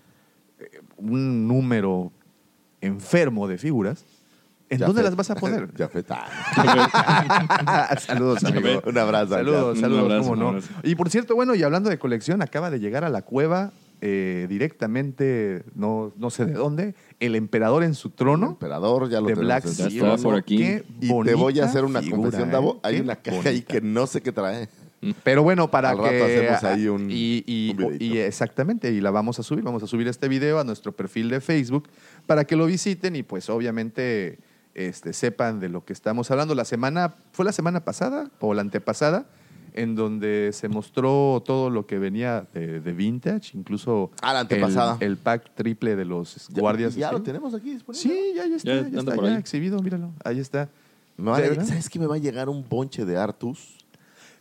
eh, 0.60 0.82
un 0.98 1.48
número 1.48 2.12
enfermo 2.82 3.48
de 3.48 3.58
figuras, 3.58 4.06
¿en 4.70 4.80
dónde 4.80 5.04
las 5.04 5.16
vas 5.16 5.30
a 5.32 5.36
poner? 5.36 5.70
Ah. 6.10 7.96
saludos, 8.00 8.44
amigo. 8.44 8.82
Un 8.86 8.98
abrazo. 8.98 9.34
Saludos, 9.36 9.76
Un 9.76 9.82
saludos, 9.82 10.04
abrazo, 10.04 10.30
cómo 10.30 10.48
un 10.50 10.56
no. 10.58 10.62
Y 10.84 10.96
por 10.96 11.10
cierto, 11.10 11.36
bueno, 11.36 11.56
y 11.56 11.64
hablando 11.64 11.90
de 11.90 11.98
colección, 12.00 12.42
acaba 12.42 12.70
de 12.70 12.80
llegar 12.80 13.04
a 13.04 13.10
la 13.10 13.22
cueva 13.22 13.72
eh, 14.02 14.46
directamente, 14.50 15.64
no, 15.76 16.14
no 16.18 16.30
sé 16.30 16.46
de 16.46 16.54
dónde, 16.54 16.96
el 17.20 17.36
emperador 17.36 17.84
en 17.84 17.96
su 17.96 18.10
El 18.10 18.14
trono 18.14 18.48
emperador 18.50 19.10
ya 19.10 19.22
lo 19.22 19.28
de 19.28 19.36
Black 19.36 19.66
Ya 19.66 19.88
está 19.88 20.18
por 20.18 20.36
aquí. 20.36 20.58
Qué 20.58 20.84
Y 21.02 21.08
te 21.08 21.14
voy 21.14 21.36
bonita 21.36 21.64
a 21.64 21.66
hacer 21.70 21.84
una 21.84 22.02
figura, 22.02 22.22
confesión, 22.24 22.50
¿eh? 22.50 22.52
Davo. 22.52 22.80
Hay 22.84 22.96
Qué 22.96 23.02
una 23.02 23.16
caja 23.16 23.50
ahí 23.50 23.62
que 23.62 23.82
no 23.82 24.06
sé 24.08 24.22
qué 24.22 24.32
trae. 24.32 24.70
Pero 25.24 25.44
bueno, 25.44 25.70
para 25.70 25.92
Al 25.92 25.98
rato 26.00 26.10
que... 26.10 26.24
hacemos 26.24 26.64
ahí 26.64 26.88
un- 26.88 27.10
y, 27.12 27.44
y- 27.46 27.70
un 27.72 27.78
videito. 27.78 28.04
y 28.04 28.18
exactamente, 28.18 28.92
y 28.92 29.00
la 29.00 29.12
vamos 29.12 29.38
a 29.40 29.44
subir. 29.44 29.64
Vamos 29.64 29.84
a 29.84 29.88
subir 29.88 30.08
este 30.08 30.28
video 30.28 30.60
a 30.60 30.64
nuestro 30.64 30.92
perfil 30.92 31.30
de 31.30 31.40
Facebook 31.40 31.88
para 32.28 32.46
que 32.46 32.56
lo 32.56 32.66
visiten 32.68 33.16
y 33.16 33.24
pues 33.24 33.50
obviamente 33.50 34.38
este, 34.76 35.14
sepan 35.14 35.60
de 35.60 35.70
lo 35.70 35.84
que 35.86 35.94
estamos 35.94 36.30
hablando. 36.30 36.54
La 36.54 36.66
semana, 36.66 37.16
¿fue 37.32 37.46
la 37.46 37.52
semana 37.52 37.84
pasada 37.84 38.30
o 38.40 38.54
la 38.54 38.62
antepasada? 38.62 39.26
En 39.74 39.96
donde 39.96 40.52
se 40.54 40.70
mostró 40.70 41.42
todo 41.46 41.70
lo 41.70 41.86
que 41.86 42.00
venía 42.00 42.48
de, 42.54 42.80
de 42.80 42.94
Vintage, 42.94 43.52
incluso 43.56 44.10
Ah, 44.22 44.34
la 44.34 44.40
antepasada. 44.42 44.98
El, 45.00 45.12
el 45.12 45.18
pack 45.18 45.54
triple 45.54 45.96
de 45.96 46.04
los 46.06 46.48
Ya- 46.50 46.62
guardias. 46.62 46.96
Ya 46.96 47.12
lo 47.12 47.22
tenemos 47.22 47.54
aquí 47.54 47.72
disponible. 47.74 48.02
Sí, 48.10 48.34
ya, 48.36 48.48
ya 48.48 48.56
está, 48.56 48.70
Ya 48.82 48.90
ya, 48.90 49.00
está, 49.00 49.38
exhibido, 49.38 49.80
míralo, 49.82 50.12
ahí 50.24 50.40
está. 50.40 50.68
Me 51.16 51.30
va 51.30 51.38
a- 51.38 51.42
¿De 51.42 51.50
verdad? 51.50 51.66
¿Sabes 51.66 51.90
qué? 51.90 52.00
Me 52.00 52.08
va 52.08 52.16
a 52.16 52.18
llegar 52.18 52.50
un 52.50 52.66
bonche 52.68 53.06
de 53.06 53.18
Artus 53.18 53.77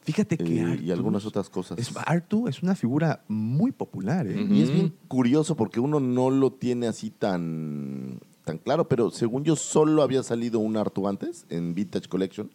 Fíjate 0.07 0.39
que 0.39 0.61
eh, 0.61 0.81
y 0.85 0.93
algunas 0.93 1.27
otras 1.27 1.51
cosas. 1.51 1.79
Es, 1.79 1.93
Artu 2.07 2.47
es 2.47 2.63
una 2.63 2.77
figura 2.77 3.25
muy 3.27 3.73
popular, 3.73 4.29
¿eh? 4.29 4.47
Y 4.49 4.63
es 4.63 4.73
bien 4.73 4.95
curioso 5.09 5.57
porque 5.57 5.81
uno 5.81 5.99
no 5.99 6.31
lo 6.31 6.53
tiene 6.53 6.87
así 6.87 7.11
tan, 7.11 8.21
tan 8.45 8.59
claro, 8.59 8.87
pero 8.87 9.11
según 9.11 9.43
yo 9.43 9.57
solo 9.57 10.03
había 10.05 10.23
salido 10.23 10.61
un 10.61 10.77
Artu 10.77 11.09
antes 11.09 11.45
en 11.49 11.75
Vintage 11.75 12.09
Collection. 12.09 12.53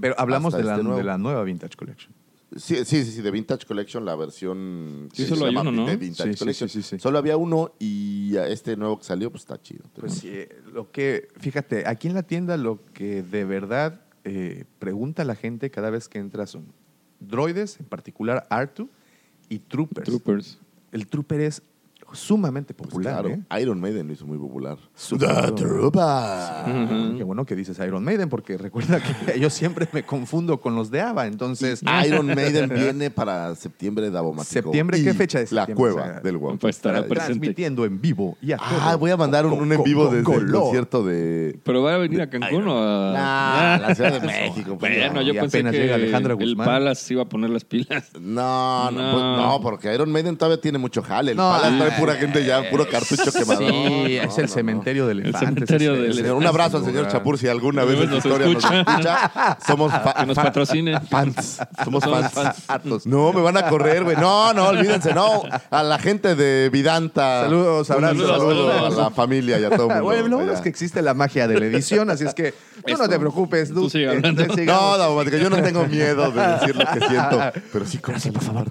Pero 0.00 0.14
hablamos 0.16 0.54
Hasta 0.54 0.62
de 0.62 0.64
la, 0.64 0.82
este 0.82 0.96
de 0.96 1.04
la 1.04 1.18
nueva 1.18 1.44
Vintage 1.44 1.76
Collection. 1.76 2.14
Sí, 2.56 2.76
sí, 2.86 3.04
sí, 3.04 3.12
sí, 3.12 3.20
de 3.20 3.30
Vintage 3.30 3.66
Collection, 3.66 4.04
la 4.06 4.16
versión... 4.16 5.10
Sí, 5.12 5.24
que 5.24 5.28
solo 5.28 5.44
hay 5.46 5.56
uno, 5.56 5.72
¿no? 5.72 5.86
de 5.86 5.96
Vintage 5.96 6.30
Sí, 6.30 6.32
sí, 6.34 6.38
Collection. 6.38 6.68
sí, 6.70 6.82
sí, 6.82 6.88
sí. 6.96 6.98
Solo 7.00 7.18
había 7.18 7.36
uno 7.36 7.72
y 7.78 8.36
a 8.38 8.48
este 8.48 8.76
nuevo 8.78 8.98
que 8.98 9.04
salió, 9.04 9.30
pues 9.30 9.42
está 9.42 9.60
chido. 9.60 9.84
Pues 9.94 10.14
sí, 10.14 10.32
lo 10.72 10.90
que, 10.90 11.28
fíjate, 11.36 11.86
aquí 11.86 12.08
en 12.08 12.14
la 12.14 12.22
tienda 12.22 12.56
lo 12.56 12.80
que 12.94 13.22
de 13.22 13.44
verdad 13.44 14.00
eh, 14.24 14.64
pregunta 14.78 15.24
la 15.24 15.34
gente 15.34 15.70
cada 15.70 15.90
vez 15.90 16.08
que 16.08 16.18
entra 16.18 16.46
son 16.46 16.72
droides, 17.28 17.78
en 17.80 17.86
particular 17.86 18.46
Artu 18.50 18.88
y 19.48 19.58
Troopers. 19.58 20.06
Troopers. 20.06 20.58
El 20.92 21.06
Trooper 21.06 21.40
es 21.40 21.62
sumamente 22.14 22.74
Pues 22.74 22.88
popular, 22.90 23.22
claro, 23.24 23.28
¿eh? 23.50 23.60
Iron 23.60 23.80
Maiden 23.80 24.06
lo 24.06 24.12
hizo 24.12 24.26
muy 24.26 24.38
popular. 24.38 24.78
The. 25.08 25.16
Ujú. 26.70 27.16
Qué 27.16 27.24
bueno 27.24 27.44
que 27.44 27.54
dices 27.56 27.78
Iron 27.78 28.04
Maiden, 28.04 28.28
porque 28.28 28.56
recuerda 28.56 29.00
que 29.00 29.38
yo 29.40 29.50
siempre 29.50 29.88
me 29.92 30.02
confundo 30.04 30.60
con 30.60 30.74
los 30.74 30.90
de 30.90 31.00
ABBA, 31.02 31.26
entonces... 31.26 31.82
Iron 32.06 32.26
Maiden 32.26 32.70
viene 32.74 33.10
para 33.10 33.54
septiembre 33.54 34.10
de 34.10 34.18
Abomático. 34.18 34.52
¿Septiembre? 34.52 35.02
¿Qué 35.02 35.14
fecha 35.14 35.38
de 35.40 35.46
La 35.50 35.66
cueva 35.66 36.02
O 36.02 36.04
sea, 36.04 36.20
del 36.20 36.38
guapo. 36.38 36.58
Pues 36.58 36.76
estará 36.76 36.98
presente. 37.00 37.24
Transmitiendo 37.24 37.84
en 37.84 38.00
vivo 38.00 38.36
y 38.40 38.52
a 38.52 38.58
Ah, 38.60 38.96
voy 38.96 39.10
a 39.10 39.16
mandar 39.16 39.46
un, 39.46 39.52
un 39.54 39.72
en 39.72 39.82
vivo 39.82 40.06
desde 40.10 40.18
el 40.34 40.50
concierto 40.52 41.04
de... 41.04 41.58
Pero 41.64 41.82
va 41.82 41.94
a 41.94 41.98
venir 41.98 42.20
a 42.22 42.30
Cancún 42.30 42.66
o 42.68 42.78
a. 42.78 43.12
Nah, 43.12 43.78
la 43.88 43.94
Ciudad 43.94 44.20
de 44.20 44.20
México. 44.26 44.76
pues, 44.78 44.92
Bueno, 44.98 45.14
no. 45.14 45.22
yo 45.22 45.34
pensé 45.34 45.58
apenas 45.58 45.72
que 45.72 45.78
llega 45.80 45.94
Alejandra 45.96 46.32
el 46.34 46.38
Guzmán. 46.38 46.66
Palace 46.66 47.14
iba 47.14 47.22
a 47.22 47.26
poner 47.28 47.50
las 47.50 47.64
pilas. 47.64 48.10
No, 48.20 48.90
no, 48.90 49.02
No. 49.02 49.12
pues, 49.12 49.22
no, 49.24 49.60
porque 49.62 49.94
Iron 49.94 50.10
Maiden 50.12 50.36
todavía 50.36 50.60
tiene 50.60 50.78
mucho 50.78 51.02
jale. 51.02 51.32
El 51.32 51.36
No, 51.36 51.50
Palace 51.50 51.76
pura 52.06 52.14
gente 52.16 52.44
ya, 52.44 52.68
puro 52.70 52.88
cartucho 52.88 53.32
quemado. 53.32 53.58
Sí, 53.60 53.66
No, 53.66 54.06
es 54.06 54.28
no, 54.30 54.36
el 54.36 54.42
no. 54.42 54.48
cementerio 54.48 55.06
del 55.06 55.18
El 55.20 55.24
elefante. 55.26 55.66
cementerio 55.66 55.92
del 55.94 56.14
Señor, 56.14 56.36
Un 56.36 56.46
abrazo 56.46 56.76
al 56.78 56.84
señor. 56.84 57.08
Chapur 57.08 57.38
si 57.38 57.48
alguna 57.48 57.84
vez 57.84 57.98
en 58.00 58.10
Nos 58.10 58.18
historia 58.24 58.46
nos 58.48 58.64
escucha. 58.64 59.58
Somos 59.66 59.92
Que 59.92 60.26
nos 60.26 60.34
fa- 60.36 60.42
patrocine. 60.44 61.00
fans. 61.00 61.58
Somos 61.84 62.04
Somos 62.04 62.30
fans. 62.32 62.56
Hartos. 62.68 63.06
No, 63.06 63.32
me 63.32 63.40
van 63.40 63.56
a 63.56 63.68
correr, 63.68 64.04
güey. 64.04 64.16
No, 64.16 64.52
no, 64.52 64.68
olvídense, 64.68 65.12
no. 65.14 65.42
A 65.70 65.82
la 65.82 65.98
gente 65.98 66.34
de 66.34 66.68
Vidanta. 66.70 67.42
Saludos, 67.42 67.90
abrazos, 67.90 68.26
saludo 68.28 68.68
saludos. 68.72 68.98
a 68.98 69.02
la 69.02 69.10
familia 69.10 69.58
y 69.58 69.64
a 69.64 69.70
todo 69.70 69.82
el 69.84 69.88
mundo. 69.88 70.04
Bueno, 70.04 70.28
lo 70.28 70.36
bueno 70.38 70.52
es 70.52 70.60
que 70.60 70.68
existe 70.68 71.02
la 71.02 71.14
magia 71.14 71.46
de 71.48 71.58
la 71.60 71.66
edición, 71.66 72.10
así 72.10 72.24
es 72.24 72.34
que 72.34 72.54
tú 72.86 72.96
no 72.96 73.08
te 73.08 73.18
preocupes. 73.18 73.72
tú 73.72 73.88
sigue 73.90 74.08
hablando. 74.08 74.42
Entonces, 74.42 74.66
No. 74.66 74.98
Daumático, 74.98 75.36
yo 75.36 75.50
no 75.50 75.62
tengo 75.62 75.84
miedo 75.86 76.30
de 76.30 76.46
decir 76.46 76.76
lo 76.76 76.84
que 76.86 77.06
siento. 77.06 77.40
Pero 77.72 77.86
sí, 77.86 77.98
como 77.98 78.18
por 78.18 78.42
favor. 78.42 78.64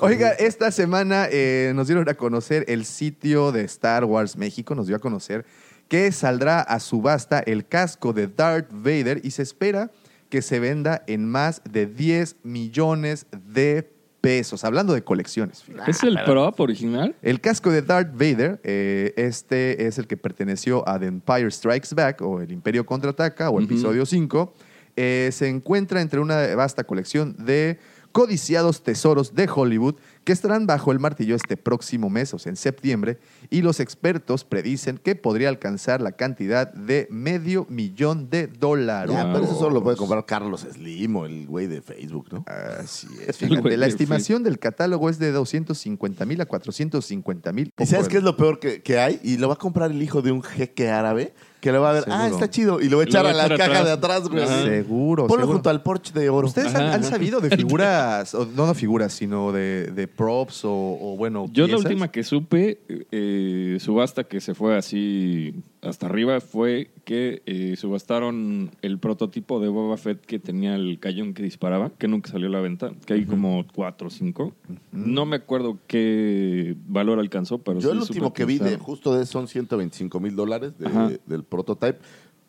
Oiga, 0.00 0.30
esta 0.30 0.70
semana 0.70 1.23
eh, 1.30 1.72
nos 1.74 1.86
dieron 1.88 2.08
a 2.08 2.14
conocer 2.14 2.64
el 2.68 2.84
sitio 2.84 3.52
de 3.52 3.62
Star 3.64 4.04
Wars 4.04 4.36
México, 4.36 4.74
nos 4.74 4.86
dio 4.86 4.96
a 4.96 4.98
conocer 4.98 5.44
que 5.88 6.10
saldrá 6.12 6.60
a 6.60 6.80
subasta 6.80 7.40
el 7.40 7.66
casco 7.66 8.12
de 8.12 8.26
Darth 8.26 8.70
Vader 8.72 9.20
y 9.22 9.30
se 9.32 9.42
espera 9.42 9.90
que 10.30 10.40
se 10.42 10.58
venda 10.58 11.02
en 11.06 11.28
más 11.28 11.60
de 11.70 11.86
10 11.86 12.36
millones 12.42 13.26
de 13.32 13.90
pesos. 14.20 14.64
Hablando 14.64 14.94
de 14.94 15.04
colecciones. 15.04 15.62
fíjate. 15.62 15.90
¿Es 15.90 16.02
el 16.02 16.18
prop 16.24 16.58
original? 16.58 17.14
El 17.20 17.40
casco 17.42 17.70
de 17.70 17.82
Darth 17.82 18.12
Vader, 18.14 18.58
eh, 18.64 19.12
este 19.16 19.86
es 19.86 19.98
el 19.98 20.06
que 20.06 20.16
perteneció 20.16 20.88
a 20.88 20.98
The 20.98 21.06
Empire 21.06 21.50
Strikes 21.50 21.94
Back 21.94 22.22
o 22.22 22.40
El 22.40 22.50
Imperio 22.50 22.86
Contraataca 22.86 23.50
o 23.50 23.54
Ujú. 23.56 23.64
Episodio 23.64 24.06
5. 24.06 24.54
eh, 24.96 25.28
se 25.32 25.48
encuentra 25.48 26.00
entre 26.00 26.20
una 26.20 26.54
vasta 26.54 26.84
colección 26.84 27.36
de 27.44 27.78
codiciados 28.14 28.84
tesoros 28.84 29.34
de 29.34 29.48
Hollywood 29.52 29.96
que 30.22 30.32
estarán 30.32 30.68
bajo 30.68 30.92
el 30.92 31.00
martillo 31.00 31.34
este 31.34 31.56
próximo 31.56 32.08
mes, 32.08 32.32
o 32.32 32.38
sea, 32.38 32.50
en 32.50 32.56
septiembre, 32.56 33.18
y 33.50 33.60
los 33.60 33.80
expertos 33.80 34.44
predicen 34.44 34.98
que 34.98 35.16
podría 35.16 35.48
alcanzar 35.48 36.00
la 36.00 36.12
cantidad 36.12 36.72
de 36.72 37.08
medio 37.10 37.66
millón 37.68 38.30
de 38.30 38.46
dólares. 38.46 39.12
Ya, 39.12 39.32
pero 39.32 39.44
eso 39.44 39.58
solo 39.58 39.74
lo 39.74 39.82
puede 39.82 39.96
comprar 39.96 40.24
Carlos 40.26 40.60
Slim 40.60 41.16
o 41.16 41.26
el 41.26 41.48
güey 41.48 41.66
de 41.66 41.82
Facebook, 41.82 42.28
¿no? 42.30 42.44
Así 42.46 43.08
es. 43.26 43.36
Fíjate, 43.38 43.76
la 43.76 43.86
estimación 43.86 44.44
del 44.44 44.60
catálogo 44.60 45.10
es 45.10 45.18
de 45.18 45.32
250 45.32 46.24
mil 46.24 46.40
a 46.40 46.46
450 46.46 47.52
mil. 47.52 47.72
¿Y 47.76 47.86
sabes 47.86 48.06
qué 48.06 48.18
es 48.18 48.22
lo 48.22 48.36
peor 48.36 48.60
que, 48.60 48.80
que 48.80 49.00
hay? 49.00 49.18
Y 49.24 49.38
lo 49.38 49.48
va 49.48 49.54
a 49.54 49.58
comprar 49.58 49.90
el 49.90 50.00
hijo 50.00 50.22
de 50.22 50.30
un 50.30 50.44
jeque 50.44 50.88
árabe 50.88 51.34
que 51.64 51.72
le 51.72 51.78
va 51.78 51.90
a 51.90 51.92
ver, 51.94 52.04
ah, 52.08 52.28
está 52.28 52.50
chido. 52.50 52.78
Y 52.82 52.90
lo 52.90 52.98
va 52.98 53.04
a 53.04 53.06
lo 53.06 53.10
echar 53.10 53.24
a 53.26 53.30
a 53.30 53.32
la 53.32 53.48
caja 53.56 53.64
atrás. 53.64 53.84
de 53.86 53.90
atrás, 53.92 54.28
güey. 54.28 54.44
Ajá. 54.44 54.62
Seguro. 54.64 55.26
Ponlo 55.26 55.42
seguro. 55.44 55.56
junto 55.56 55.70
al 55.70 55.82
Porsche 55.82 56.12
de 56.12 56.28
oro. 56.28 56.46
¿Ustedes 56.46 56.74
han, 56.74 56.82
Ajá, 56.82 56.94
han 56.96 57.00
ajá. 57.00 57.10
sabido 57.10 57.40
de 57.40 57.56
figuras, 57.56 58.34
o 58.34 58.44
no 58.54 58.66
de 58.66 58.74
figuras, 58.74 59.14
sino 59.14 59.50
de, 59.50 59.86
de 59.92 60.06
props 60.06 60.66
o, 60.66 60.70
o, 60.72 61.16
bueno, 61.16 61.46
Yo 61.52 61.66
la 61.66 61.78
última 61.78 62.08
que 62.08 62.22
supe, 62.22 62.80
eh, 63.10 63.78
subasta 63.80 64.24
que 64.24 64.42
se 64.42 64.54
fue 64.54 64.76
así 64.76 65.54
hasta 65.80 66.06
arriba, 66.06 66.40
fue 66.40 66.90
que 67.04 67.42
eh, 67.44 67.76
subastaron 67.76 68.70
el 68.80 68.98
prototipo 68.98 69.60
de 69.60 69.68
Boba 69.68 69.96
Fett 69.98 70.24
que 70.24 70.38
tenía 70.38 70.74
el 70.76 70.98
cañón 70.98 71.34
que 71.34 71.42
disparaba, 71.42 71.90
que 71.98 72.08
nunca 72.08 72.30
salió 72.30 72.48
a 72.48 72.50
la 72.50 72.60
venta, 72.60 72.90
que 73.04 73.12
hay 73.14 73.24
como 73.26 73.64
cuatro 73.74 74.08
o 74.08 74.10
cinco. 74.10 74.54
No 74.92 75.26
me 75.26 75.36
acuerdo 75.36 75.78
qué 75.86 76.74
valor 76.88 77.18
alcanzó, 77.18 77.58
pero 77.58 77.80
Yo 77.80 77.90
sí 77.90 77.96
el 77.98 78.02
supe 78.02 78.12
último 78.14 78.32
que 78.32 78.44
vi 78.46 78.58
de 78.58 78.78
justo 78.78 79.14
de 79.14 79.26
son 79.26 79.46
125 79.46 80.20
mil 80.20 80.34
dólares 80.36 80.72
de- 80.78 81.20
del 81.26 81.42
prototype, 81.54 81.98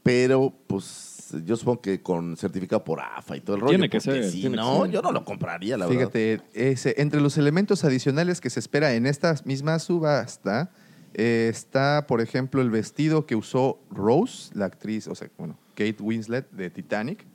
pero 0.03 0.53
pues 0.67 1.33
yo 1.45 1.55
supongo 1.55 1.81
que 1.81 2.01
con 2.01 2.37
certificado 2.37 2.83
por 2.83 2.99
AFA 3.01 3.37
y 3.37 3.41
todo 3.41 3.55
el 3.55 3.61
rollo. 3.61 3.71
Tiene 3.71 3.89
que 3.89 3.97
porque 3.97 4.21
ser, 4.21 4.31
Si 4.31 4.41
tiene 4.41 4.55
que 4.55 4.61
no, 4.61 4.83
ser. 4.83 4.91
yo 4.91 5.01
no 5.01 5.11
lo 5.11 5.23
compraría, 5.25 5.77
la 5.77 5.87
verdad. 5.87 6.11
Fíjate, 6.11 7.01
entre 7.01 7.19
los 7.21 7.37
elementos 7.37 7.83
adicionales 7.83 8.39
que 8.41 8.49
se 8.49 8.59
espera 8.59 8.93
en 8.93 9.05
esta 9.05 9.35
misma 9.45 9.79
subasta 9.79 10.69
Eh, 11.17 11.47
está, 11.49 12.07
por 12.07 12.19
ejemplo, 12.19 12.61
el 12.61 12.69
vestido 12.69 13.25
que 13.25 13.37
usó 13.37 13.79
Rose, 13.89 14.51
la 14.53 14.65
actriz, 14.65 15.07
o 15.07 15.15
sea, 15.15 15.29
bueno, 15.37 15.57
Kate 15.73 15.95
Winslet 16.01 16.51
de 16.51 16.69
Titanic. 16.69 17.25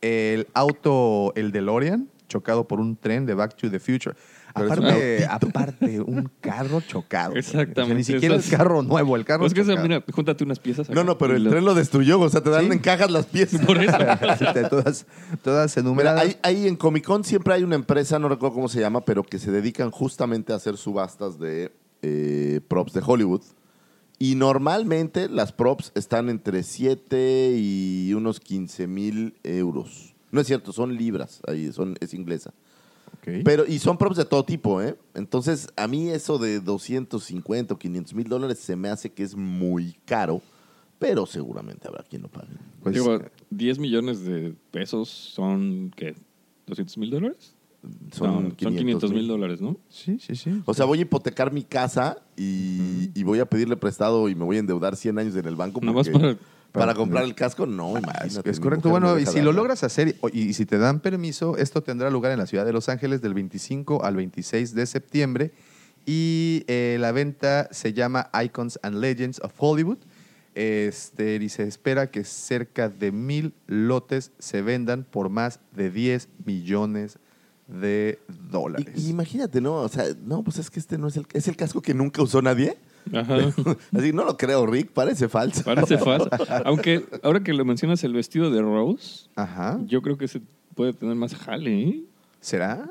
El 0.00 0.46
auto, 0.54 1.34
el 1.36 1.52
DeLorean, 1.52 2.08
chocado 2.28 2.66
por 2.66 2.80
un 2.80 2.96
tren 2.96 3.26
de 3.26 3.34
Back 3.34 3.54
to 3.56 3.70
the 3.70 3.78
Future. 3.80 4.16
Pero 4.54 4.66
Aparte, 4.72 5.26
aparte, 5.28 6.00
un 6.00 6.30
carro 6.40 6.80
chocado. 6.80 7.30
O 7.30 7.42
sea, 7.42 7.60
Exactamente. 7.62 7.94
ni 7.94 8.04
siquiera 8.04 8.34
el 8.34 8.40
Eso 8.40 8.50
es- 8.52 8.56
carro 8.58 8.82
nuevo, 8.82 9.14
el 9.16 9.24
carro 9.24 9.40
Pues 9.40 9.54
que 9.54 9.60
eso, 9.60 9.76
mira, 9.76 10.02
júntate 10.12 10.42
unas 10.44 10.58
piezas. 10.58 10.88
No, 10.88 11.00
acá 11.00 11.04
no, 11.04 11.18
pero 11.18 11.36
el 11.36 11.48
tren 11.48 11.64
lo 11.64 11.74
destruyó, 11.74 12.18
o 12.20 12.28
sea, 12.28 12.42
te 12.42 12.50
dan 12.50 12.66
Sí. 12.66 12.72
en 12.72 12.78
cajas 12.78 13.10
las 13.10 13.26
piezas. 13.26 13.60
Por 13.64 13.76
eso. 13.82 13.96
todas, 14.70 15.06
todas 15.42 15.76
Mira, 15.76 15.80
enumeradas. 15.86 16.22
ahí, 16.22 16.36
ahí 16.42 16.66
en 16.68 16.76
Comic 16.76 17.04
Con 17.04 17.24
siempre 17.24 17.54
hay 17.54 17.62
una 17.62 17.74
empresa, 17.76 18.18
no 18.18 18.28
recuerdo 18.28 18.54
cómo 18.54 18.68
se 18.68 18.80
llama, 18.80 19.04
pero 19.04 19.22
que 19.22 19.38
se 19.38 19.50
dedican 19.50 19.90
justamente 19.90 20.52
a 20.52 20.56
hacer 20.56 20.76
subastas 20.76 21.38
de 21.38 21.72
eh, 22.02 22.60
props 22.68 22.92
de 22.94 23.02
Hollywood. 23.04 23.42
Y 24.20 24.34
normalmente 24.34 25.28
las 25.28 25.52
props 25.52 25.92
están 25.94 26.28
entre 26.28 26.62
7 26.64 27.52
y 27.56 28.12
unos 28.14 28.40
15 28.40 28.86
mil 28.88 29.34
euros. 29.44 30.14
No 30.32 30.40
es 30.40 30.46
cierto, 30.46 30.72
son 30.72 30.96
libras, 30.96 31.40
ahí 31.46 31.72
son, 31.72 31.96
es 32.00 32.12
inglesa. 32.14 32.52
Pero, 33.44 33.66
y 33.66 33.78
son 33.78 33.98
props 33.98 34.16
de 34.16 34.24
todo 34.24 34.44
tipo, 34.44 34.80
¿eh? 34.82 34.96
Entonces, 35.14 35.68
a 35.76 35.86
mí 35.86 36.08
eso 36.08 36.38
de 36.38 36.60
250 36.60 37.74
o 37.74 37.78
500 37.78 38.14
mil 38.14 38.28
dólares 38.28 38.58
se 38.58 38.74
me 38.76 38.88
hace 38.88 39.10
que 39.10 39.22
es 39.22 39.36
muy 39.36 39.96
caro, 40.06 40.40
pero 40.98 41.26
seguramente 41.26 41.86
habrá 41.88 42.02
quien 42.04 42.22
lo 42.22 42.28
pague. 42.28 42.48
Pues, 42.82 42.94
Digo, 42.94 43.20
10 43.50 43.78
millones 43.78 44.24
de 44.24 44.54
pesos 44.70 45.08
son, 45.08 45.92
¿qué? 45.94 46.14
¿200 46.66 46.96
mil 46.98 47.10
dólares? 47.10 47.54
Son 48.12 48.48
No, 48.48 48.56
500 48.56 49.12
mil 49.12 49.28
dólares, 49.28 49.60
¿no? 49.60 49.76
sí, 49.88 50.18
sí, 50.18 50.34
sí. 50.34 50.62
O 50.64 50.74
sea, 50.74 50.84
voy 50.84 50.98
a 50.98 51.02
hipotecar 51.02 51.52
mi 51.52 51.62
casa 51.62 52.18
y, 52.36 53.10
y 53.14 53.22
voy 53.22 53.38
a 53.38 53.46
pedirle 53.46 53.76
prestado 53.76 54.28
y 54.28 54.34
me 54.34 54.44
voy 54.44 54.56
a 54.56 54.60
endeudar 54.60 54.96
100 54.96 55.18
años 55.18 55.36
en 55.36 55.46
el 55.46 55.54
banco. 55.54 55.80
Nomás 55.80 56.08
porque- 56.08 56.36
para- 56.72 56.86
para 56.86 56.94
comprar 56.94 57.24
el 57.24 57.34
casco, 57.34 57.66
no, 57.66 57.94
Ah, 57.96 57.98
es, 57.98 58.02
imagínate. 58.04 58.50
es 58.50 58.60
correcto. 58.60 58.90
Bueno, 58.90 59.18
y 59.18 59.26
si 59.26 59.40
lo 59.40 59.52
logras 59.52 59.82
hacer 59.84 60.16
y, 60.32 60.38
y 60.40 60.52
si 60.54 60.66
te 60.66 60.78
dan 60.78 61.00
permiso, 61.00 61.56
esto 61.56 61.82
tendrá 61.82 62.10
lugar 62.10 62.32
en 62.32 62.38
la 62.38 62.46
ciudad 62.46 62.64
de 62.66 62.72
Los 62.72 62.88
Ángeles 62.88 63.20
del 63.22 63.34
25 63.34 64.04
al 64.04 64.16
26 64.16 64.74
de 64.74 64.86
septiembre. 64.86 65.52
Y 66.06 66.64
eh, 66.68 66.96
la 67.00 67.12
venta 67.12 67.68
se 67.70 67.92
llama 67.92 68.30
Icons 68.42 68.78
and 68.82 68.96
Legends 68.98 69.40
of 69.40 69.52
Hollywood. 69.58 69.98
Este, 70.54 71.36
y 71.36 71.48
se 71.50 71.62
espera 71.64 72.10
que 72.10 72.24
cerca 72.24 72.88
de 72.88 73.12
mil 73.12 73.54
lotes 73.66 74.32
se 74.40 74.60
vendan 74.62 75.04
por 75.04 75.28
más 75.28 75.60
de 75.76 75.90
10 75.90 76.28
millones 76.44 77.18
de 77.68 78.18
dólares. 78.50 78.86
Y- 78.96 79.06
y 79.06 79.10
imagínate, 79.10 79.60
¿no? 79.60 79.76
O 79.76 79.88
sea, 79.88 80.06
no, 80.24 80.42
pues 80.42 80.58
es 80.58 80.70
que 80.70 80.80
este 80.80 80.98
no 80.98 81.08
es 81.08 81.16
el, 81.16 81.26
es 81.32 81.46
el 81.48 81.56
casco 81.56 81.80
que 81.82 81.94
nunca 81.94 82.22
usó 82.22 82.42
nadie. 82.42 82.76
Ajá. 83.14 83.36
Así, 83.96 84.12
no 84.12 84.24
lo 84.24 84.36
creo, 84.36 84.66
Rick, 84.66 84.90
parece 84.92 85.28
falso. 85.28 85.62
Parece 85.64 85.98
falso. 85.98 86.28
Aunque 86.64 87.04
ahora 87.22 87.40
que 87.40 87.52
lo 87.52 87.64
mencionas, 87.64 88.02
el 88.04 88.12
vestido 88.12 88.50
de 88.50 88.60
Rose, 88.62 89.28
Ajá. 89.36 89.78
yo 89.86 90.02
creo 90.02 90.18
que 90.18 90.28
se 90.28 90.40
puede 90.74 90.92
tener 90.92 91.14
más 91.14 91.34
jale, 91.34 91.80
¿eh? 91.82 92.00
¿Será? 92.40 92.90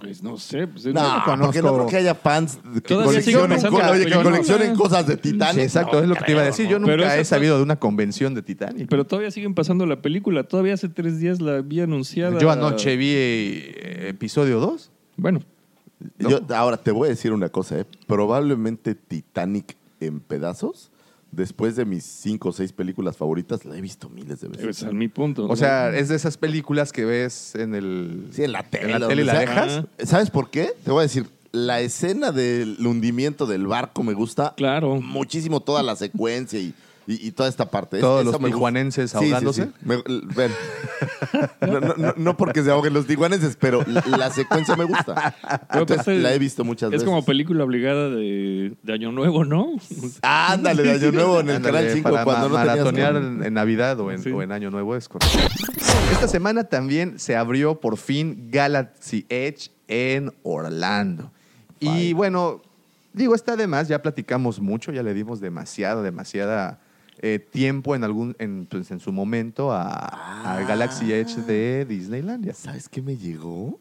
Pues 0.00 0.22
no 0.22 0.36
sé. 0.36 0.68
Pues, 0.68 0.86
es- 0.86 0.94
No, 0.94 1.00
conozco. 1.24 1.46
porque 1.46 1.62
no 1.62 1.74
creo 1.74 1.86
que 1.88 1.96
haya 1.96 2.14
fans 2.14 2.60
que 2.84 2.94
coleccionen, 2.94 3.60
co- 3.60 3.78
la 3.78 3.90
oye, 3.90 3.98
que 4.04 4.04
película. 4.10 4.22
coleccionen 4.30 4.76
cosas 4.76 5.04
de 5.06 5.16
Titanic. 5.16 5.54
Sí, 5.56 5.60
exacto, 5.62 5.96
No 5.96 6.02
es 6.04 6.08
lo 6.08 6.14
que 6.14 6.24
te 6.24 6.30
iba 6.32 6.42
a 6.42 6.44
decir. 6.44 6.68
Yo 6.68 6.78
nunca 6.78 7.16
he 7.18 7.24
sabido 7.24 7.56
de 7.56 7.64
una 7.64 7.74
convención 7.76 8.32
de 8.34 8.42
Titanic. 8.42 8.88
Pero 8.88 9.04
todavía 9.04 9.32
siguen 9.32 9.52
pasando 9.54 9.86
la 9.86 10.00
película. 10.00 10.44
Todavía 10.44 10.74
hace 10.74 10.88
tres 10.88 11.18
días 11.18 11.40
la 11.40 11.60
vi 11.62 11.80
anunciada. 11.80 12.38
Yo 12.38 12.52
anoche 12.52 12.96
vi 12.96 13.08
eh, 13.14 14.06
episodio 14.10 14.60
2. 14.60 14.92
Bueno, 15.16 15.40
Yo, 16.18 16.40
ahora 16.54 16.76
te 16.76 16.90
voy 16.90 17.06
a 17.06 17.10
decir 17.10 17.32
una 17.32 17.48
cosa, 17.48 17.80
¿eh? 17.80 17.84
Probablemente 18.06 18.94
Titanic 18.94 19.76
en 20.00 20.20
pedazos, 20.20 20.90
después 21.30 21.76
de 21.76 21.84
mis 21.84 22.04
cinco 22.04 22.48
o 22.48 22.52
seis 22.52 22.72
películas 22.72 23.16
favoritas, 23.16 23.64
la 23.64 23.76
he 23.76 23.80
visto 23.80 24.08
miles 24.08 24.40
de 24.40 24.48
veces. 24.48 24.82
es 24.82 24.92
mi 24.92 25.08
punto. 25.08 25.46
O 25.46 25.56
sea, 25.56 25.94
es 25.96 26.08
de 26.08 26.16
esas 26.16 26.36
películas 26.36 26.92
que 26.92 27.04
ves 27.04 27.54
en 27.54 27.74
el. 27.74 28.28
Sí, 28.32 28.44
en 28.44 28.52
la 28.52 28.62
tele. 28.62 28.92
En 28.94 29.00
la 29.00 29.08
tele 29.08 29.22
y 29.22 29.24
la 29.26 29.38
dejas. 29.38 29.84
¿Sabes 30.04 30.30
por 30.30 30.50
qué? 30.50 30.72
Te 30.84 30.90
voy 30.90 31.00
a 31.00 31.02
decir, 31.02 31.26
la 31.52 31.80
escena 31.80 32.32
del 32.32 32.76
hundimiento 32.86 33.46
del 33.46 33.66
barco 33.66 34.02
me 34.02 34.14
gusta 34.14 34.54
Claro. 34.56 35.00
muchísimo 35.00 35.60
toda 35.60 35.82
la 35.82 35.96
secuencia 35.96 36.58
y, 36.58 36.74
y- 37.14 37.28
y 37.28 37.32
toda 37.32 37.48
esta 37.48 37.70
parte. 37.70 37.96
Es- 37.96 38.00
Todos 38.02 38.24
los 38.24 38.38
tijuanenses 38.38 39.10
Sí, 39.10 39.18
sí, 39.18 39.24
ahogándose. 39.26 39.64
sí. 39.64 39.70
Me- 39.82 40.02
ven. 40.34 40.52
No, 41.60 41.80
no- 41.80 41.94
no- 41.96 42.14
no 42.16 42.36
porque 42.36 42.62
se 42.62 42.70
ahoguen 42.70 42.92
los 42.94 43.06
tijuanenses, 43.06 43.56
pero 43.56 43.82
la, 43.86 44.02
la 44.16 44.30
secuencia 44.30 44.76
me 44.76 44.84
gusta. 44.84 45.34
Entonces, 45.72 46.22
la 46.22 46.32
he 46.34 46.38
visto 46.38 46.64
muchas 46.64 46.88
Es 46.88 46.92
veces. 46.92 47.04
como 47.06 47.24
película 47.24 47.64
obligada 47.64 48.08
de, 48.10 48.74
de 48.82 48.92
Año 48.92 49.12
Nuevo, 49.12 49.44
¿no? 49.44 49.72
Ándale, 50.22 50.82
de 50.82 50.92
Año 50.92 51.12
Nuevo 51.12 51.40
en 51.40 51.50
el 51.50 51.56
Ándale, 51.56 51.78
Canal 51.78 51.92
5 51.94 52.10
para 52.10 52.24
cuando 52.24 52.48
no 52.48 52.54
ma- 52.54 52.60
tenías... 52.62 52.76
maratonear 52.78 53.16
en, 53.16 53.44
en 53.44 53.54
Navidad 53.54 53.98
o 54.00 54.10
en, 54.10 54.22
Sí. 54.22 54.30
o 54.30 54.42
en 54.42 54.52
Año 54.52 54.70
Nuevo 54.70 54.96
es 54.96 55.08
correcto. 55.08 55.38
Esta 56.12 56.28
semana 56.28 56.64
también 56.64 57.18
se 57.18 57.36
abrió 57.36 57.80
por 57.80 57.96
fin 57.96 58.48
Galaxy 58.50 59.26
Edge 59.28 59.70
en 59.88 60.32
Orlando. 60.42 61.30
Y 61.78 62.12
bueno, 62.12 62.60
digo, 63.12 63.34
está 63.34 63.56
de 63.56 63.66
más, 63.66 63.88
ya 63.88 64.02
platicamos 64.02 64.60
mucho, 64.60 64.92
ya 64.92 65.02
le 65.02 65.14
dimos 65.14 65.40
demasiado, 65.40 66.02
demasiada 66.02 66.78
eh, 67.22 67.38
tiempo 67.38 67.94
en 67.94 68.04
algún 68.04 68.34
en, 68.38 68.66
pues, 68.66 68.90
en 68.90 69.00
su 69.00 69.12
momento 69.12 69.72
a, 69.72 69.82
Ah. 70.12 70.56
a 70.58 70.64
Galaxy 70.64 71.12
Edge 71.12 71.36
de 71.46 71.84
Disneylandia. 71.84 72.54
¿Sabes 72.54 72.88
qué 72.88 73.02
me 73.02 73.16
llegó? 73.16 73.78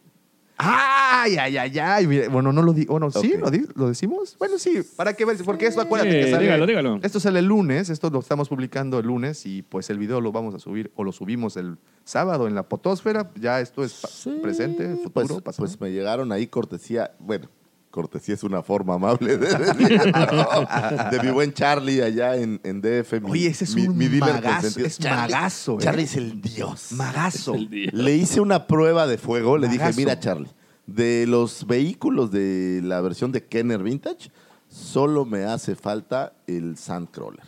¡Ay, 0.62 1.38
ay, 1.38 1.56
ay, 1.58 1.80
ay! 1.80 2.06
Mira, 2.08 2.28
Bueno, 2.28 2.52
no 2.52 2.62
lo 2.62 2.74
di. 2.74 2.84
Bueno, 2.86 3.10
¿sí? 3.12 3.36
¿Lo, 3.38 3.50
di- 3.50 3.66
¿Lo 3.76 3.88
decimos? 3.88 4.36
Bueno, 4.38 4.58
sí. 4.58 4.82
¿Para 4.98 5.14
qué? 5.14 5.26
Porque 5.46 5.68
esto, 5.68 5.80
acuérdate 5.80 6.12
que 6.20 6.30
sale... 6.30 6.44
dígalo, 6.44 6.68
dígalo. 6.68 7.00
Esto 7.02 7.22
sale 7.22 7.40
el 7.40 7.46
lunes. 7.46 7.90
Esto 7.90 8.10
lo 8.10 8.20
estamos 8.20 8.50
publicando 8.50 9.00
el 9.00 9.08
lunes 9.08 9.46
y 9.46 9.62
pues 9.62 9.90
el 9.90 9.98
video 9.98 10.20
lo 10.20 10.34
vamos 10.34 10.54
a 10.56 10.60
subir 10.60 10.92
o 10.96 11.06
lo 11.06 11.14
subimos 11.14 11.56
el 11.56 11.78
sábado 12.04 12.46
en 12.46 12.56
la 12.56 12.64
potosfera. 12.64 13.32
Ya 13.40 13.62
esto 13.62 13.86
es 13.86 14.28
presente, 14.42 14.86
futuro, 14.98 15.12
Pues, 15.14 15.42
pasado. 15.44 15.66
pues 15.66 15.80
me 15.80 15.92
llegaron 15.94 16.34
ahí 16.34 16.48
cortesía, 16.48 17.12
bueno, 17.20 17.48
cortesía 17.92 18.36
es 18.36 18.44
una 18.44 18.62
forma 18.62 18.96
amable 18.96 19.38
de 19.38 19.48
decirlo, 19.48 20.12
de 21.12 21.20
mi 21.24 21.32
buen 21.32 21.54
Charlie 21.54 22.02
allá 22.02 22.36
en, 22.36 22.60
en 22.64 22.82
DF. 22.82 23.22
mi- 23.22 23.32
Oye, 23.32 23.48
ese 23.48 23.64
es 23.66 23.76
mi- 23.76 23.88
un 23.88 23.98
mi 23.98 24.08
dealer 24.08 24.36
magazo, 24.36 24.80
es 24.80 25.00
magazo, 25.04 25.76
¿eh? 25.76 25.84
Charlie 25.84 26.04
es 26.04 26.16
el 26.16 26.42
dios. 26.42 26.92
Magazo. 26.92 27.56
El. 27.56 27.90
Le 27.94 28.16
hice 28.16 28.42
una 28.42 28.68
prueba 28.68 29.08
de 29.08 29.18
fuego, 29.18 29.58
le 29.58 29.68
dije, 29.68 29.90
mira 29.98 30.20
Charlie, 30.20 30.50
de 30.86 31.26
los 31.28 31.66
vehículos 31.68 32.32
de 32.32 32.82
la 32.84 33.02
versión 33.02 33.32
de 33.32 33.44
Kenner 33.46 33.82
Vintage, 33.84 34.32
solo 34.68 35.26
me 35.26 35.44
hace 35.46 35.76
falta 35.76 36.34
el 36.48 36.78
Sandcrawler. 36.78 37.46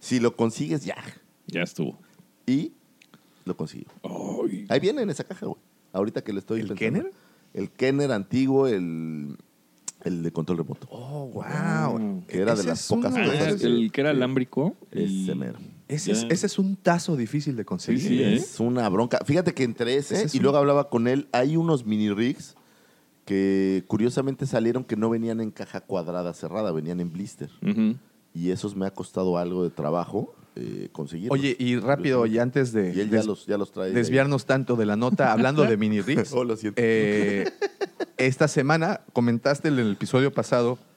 Si 0.00 0.20
lo 0.20 0.34
consigues, 0.36 0.84
ya. 0.84 0.96
Ya 1.46 1.62
estuvo. 1.62 1.98
Y 2.46 2.72
lo 3.44 3.56
consiguió. 3.56 3.88
Ahí 4.68 4.80
viene 4.80 5.02
en 5.02 5.10
esa 5.10 5.24
caja, 5.24 5.46
güey. 5.46 5.58
Ahorita 5.92 6.22
que 6.22 6.32
le 6.32 6.40
estoy 6.40 6.60
¿El 6.60 6.68
pensando. 6.68 6.78
Kenner? 7.00 7.12
El 7.54 7.70
Kenner 7.70 8.12
antiguo, 8.12 8.66
el, 8.66 9.36
el 10.08 10.22
de 10.24 10.32
control 10.32 10.58
remoto. 10.58 10.88
Oh, 10.90 11.26
wow. 11.32 12.24
Que 12.26 12.40
era 12.42 12.54
de 12.54 12.64
las 12.64 12.86
pocas 12.88 13.14
Ah, 13.16 13.24
cosas 13.24 13.62
el 13.62 13.92
que 13.92 14.00
era 14.00 14.10
alámbrico. 14.10 14.76
y- 14.92 15.22
Ese 15.24 15.34
mero. 15.34 15.58
Ese 15.86 16.12
es, 16.12 16.22
Ya. 16.22 16.28
ese 16.28 16.46
es 16.46 16.58
un 16.58 16.76
tazo 16.76 17.16
difícil 17.16 17.56
de 17.56 17.64
conseguir. 17.64 18.00
Sí, 18.02 18.08
sí, 18.08 18.22
¿eh? 18.22 18.34
Es 18.34 18.60
una 18.60 18.86
bronca. 18.90 19.20
Fíjate 19.24 19.54
que 19.54 19.62
entre 19.62 19.96
ese, 19.96 20.16
Ese 20.16 20.24
es 20.26 20.34
y 20.34 20.38
un- 20.38 20.42
luego 20.42 20.58
hablaba 20.58 20.90
con 20.90 21.08
él, 21.08 21.28
hay 21.32 21.56
unos 21.56 21.86
mini 21.86 22.10
rigs 22.10 22.54
que 23.24 23.84
curiosamente 23.86 24.46
salieron 24.46 24.84
que 24.84 24.96
no 24.96 25.10
venían 25.10 25.40
en 25.40 25.50
caja 25.50 25.80
cuadrada 25.80 26.32
cerrada, 26.34 26.72
venían 26.72 27.00
en 27.00 27.12
blister. 27.12 27.50
Ujú. 27.62 27.96
Y 28.34 28.50
esos 28.50 28.76
me 28.76 28.86
ha 28.86 28.90
costado 28.90 29.38
algo 29.38 29.64
de 29.64 29.70
trabajo 29.70 30.34
eh, 30.56 30.88
conseguir. 30.92 31.30
Oye, 31.30 31.54
y 31.58 31.76
rápido, 31.76 32.26
y 32.26 32.38
antes 32.38 32.72
de 32.72 32.92
Y 32.94 33.00
él 33.00 33.10
ya 33.10 33.18
des- 33.18 33.26
los, 33.26 33.46
ya 33.46 33.56
los 33.56 33.70
trae. 33.70 33.92
desviarnos 33.92 34.44
tanto 34.44 34.74
de 34.76 34.86
la 34.86 34.96
nota, 34.96 35.30
hablando 35.32 35.62
de 35.62 35.76
mini 35.76 36.00
rigs, 36.00 36.32
Oh, 36.34 36.42
lo 36.42 36.56
siento. 36.56 36.80
eh, 36.82 37.46
esta 38.18 38.48
semana 38.48 39.00
comentaste 39.12 39.68
en 39.68 39.78
el 39.78 39.92
episodio 39.92 40.32
pasado 40.32 40.76
que 40.76 40.88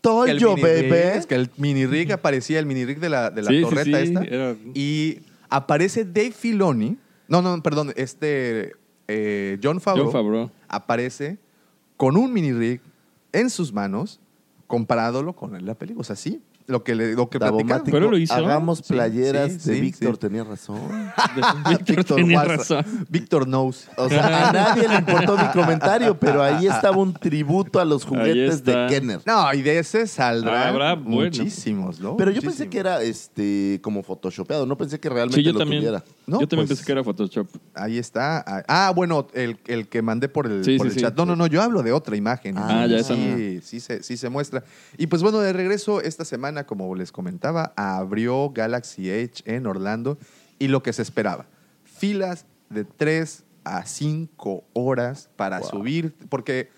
Toy 0.00 0.30
el, 0.30 0.38
yo, 0.38 0.50
mini 0.54 0.62
bebé. 0.62 1.20
que 1.28 1.34
el 1.34 1.50
mini 1.56 1.84
rig 1.86 2.12
aparecía, 2.12 2.58
el 2.60 2.66
mini 2.66 2.84
rig 2.84 3.00
de 3.00 3.08
la, 3.08 3.30
de 3.30 3.42
la 3.42 3.50
Sí, 3.50 3.56
sí, 3.58 3.62
torreta 3.62 3.98
sí, 3.98 4.04
esta, 4.04 4.22
era- 4.24 4.56
y 4.74 5.18
aparece 5.50 6.04
Dave 6.04 6.30
Filoni, 6.32 6.96
no, 7.26 7.42
no, 7.42 7.60
perdón, 7.62 7.92
este 7.96 8.72
eh, 9.08 9.58
John 9.62 9.80
Favreau, 9.80 10.06
John 10.06 10.12
Favreau. 10.12 10.50
aparece 10.68 11.38
con 11.96 12.16
un 12.16 12.32
mini 12.32 12.52
rig 12.52 12.80
en 13.32 13.50
sus 13.50 13.72
manos, 13.72 14.20
comparándolo 14.68 15.32
con 15.34 15.64
la 15.66 15.74
película. 15.74 16.02
O 16.02 16.04
sea, 16.04 16.14
sí, 16.16 16.40
lo 16.68 16.84
que, 16.84 16.94
le, 16.94 17.14
lo 17.14 17.28
que 17.30 17.38
Pero 17.38 18.10
lo 18.10 18.18
hizo. 18.18 18.34
Hagamos 18.34 18.82
playeras 18.82 19.52
sí, 19.52 19.70
de 19.70 19.74
sí, 19.76 19.80
Víctor, 19.80 20.14
sí. 20.14 20.20
tenía 20.20 20.44
razón. 20.44 20.78
Víctor 21.86 22.04
tenía 22.04 22.44
razón. 22.44 22.84
Víctor 23.08 23.46
knows. 23.46 23.88
O 23.96 24.08
sea, 24.08 24.50
a 24.50 24.52
nadie 24.52 24.86
le 24.86 24.96
importó 24.96 25.36
mi 25.36 25.48
comentario, 25.48 26.18
pero 26.18 26.42
ahí 26.42 26.66
estaba 26.66 26.96
un 26.98 27.14
tributo 27.14 27.80
a 27.80 27.84
los 27.84 28.04
juguetes 28.04 28.62
de. 28.64 28.86
Kenner. 28.88 29.20
No, 29.26 29.52
y 29.54 29.62
de 29.62 29.78
ese 29.78 30.06
saldrá 30.06 30.68
Habrá, 30.68 30.94
bueno. 30.94 31.24
muchísimos, 31.24 31.98
¿no? 32.00 32.16
Pero 32.16 32.30
yo 32.30 32.42
pensé 32.42 32.68
que 32.68 32.78
era 32.78 33.02
este 33.02 33.80
como 33.82 34.02
photoshopeado, 34.02 34.66
no 34.66 34.76
pensé 34.76 35.00
que 35.00 35.08
realmente 35.08 35.36
Sí, 35.40 35.42
yo 35.42 35.52
lo 35.52 35.58
también. 35.58 35.80
tuviera. 35.82 36.04
No, 36.26 36.40
yo 36.40 36.46
también 36.46 36.66
pues- 36.68 36.78
pensé 36.78 36.84
que 36.84 36.92
era 36.92 37.02
Photoshop. 37.02 37.48
Ahí 37.74 37.98
está. 37.98 38.44
Ah, 38.46 38.62
Ah, 38.68 38.92
bueno, 38.94 39.26
el, 39.32 39.58
el 39.66 39.88
que 39.88 40.02
mandé 40.02 40.28
por 40.28 40.46
el, 40.46 40.64
Sí, 40.64 40.76
por 40.76 40.86
sí, 40.86 40.92
el 40.92 40.94
sí. 40.94 41.00
chat. 41.00 41.16
No, 41.16 41.24
no, 41.26 41.34
no, 41.34 41.46
yo 41.46 41.62
hablo 41.62 41.82
de 41.82 41.92
otra 41.92 42.16
imagen. 42.16 42.56
Ah, 42.58 42.86
ya, 42.86 42.98
esa 42.98 43.14
sí, 43.14 43.60
sí, 43.62 43.80
se, 43.80 44.02
sí 44.02 44.16
se 44.16 44.28
muestra. 44.28 44.62
Y 44.98 45.06
pues 45.08 45.22
bueno, 45.22 45.38
de 45.40 45.52
regreso 45.52 46.00
esta 46.00 46.24
semana, 46.24 46.57
como 46.66 46.94
les 46.94 47.12
comentaba, 47.12 47.72
abrió 47.76 48.50
Galaxy 48.50 49.10
Edge 49.10 49.42
en 49.44 49.66
Orlando 49.66 50.18
y 50.58 50.68
lo 50.68 50.82
que 50.82 50.92
se 50.92 51.02
esperaba. 51.02 51.46
Filas 51.84 52.46
de 52.70 52.84
3 52.84 53.44
a 53.64 53.84
5 53.86 54.64
horas 54.72 55.30
para 55.36 55.60
Wow. 55.60 55.70
subir, 55.70 56.14
porque 56.28 56.70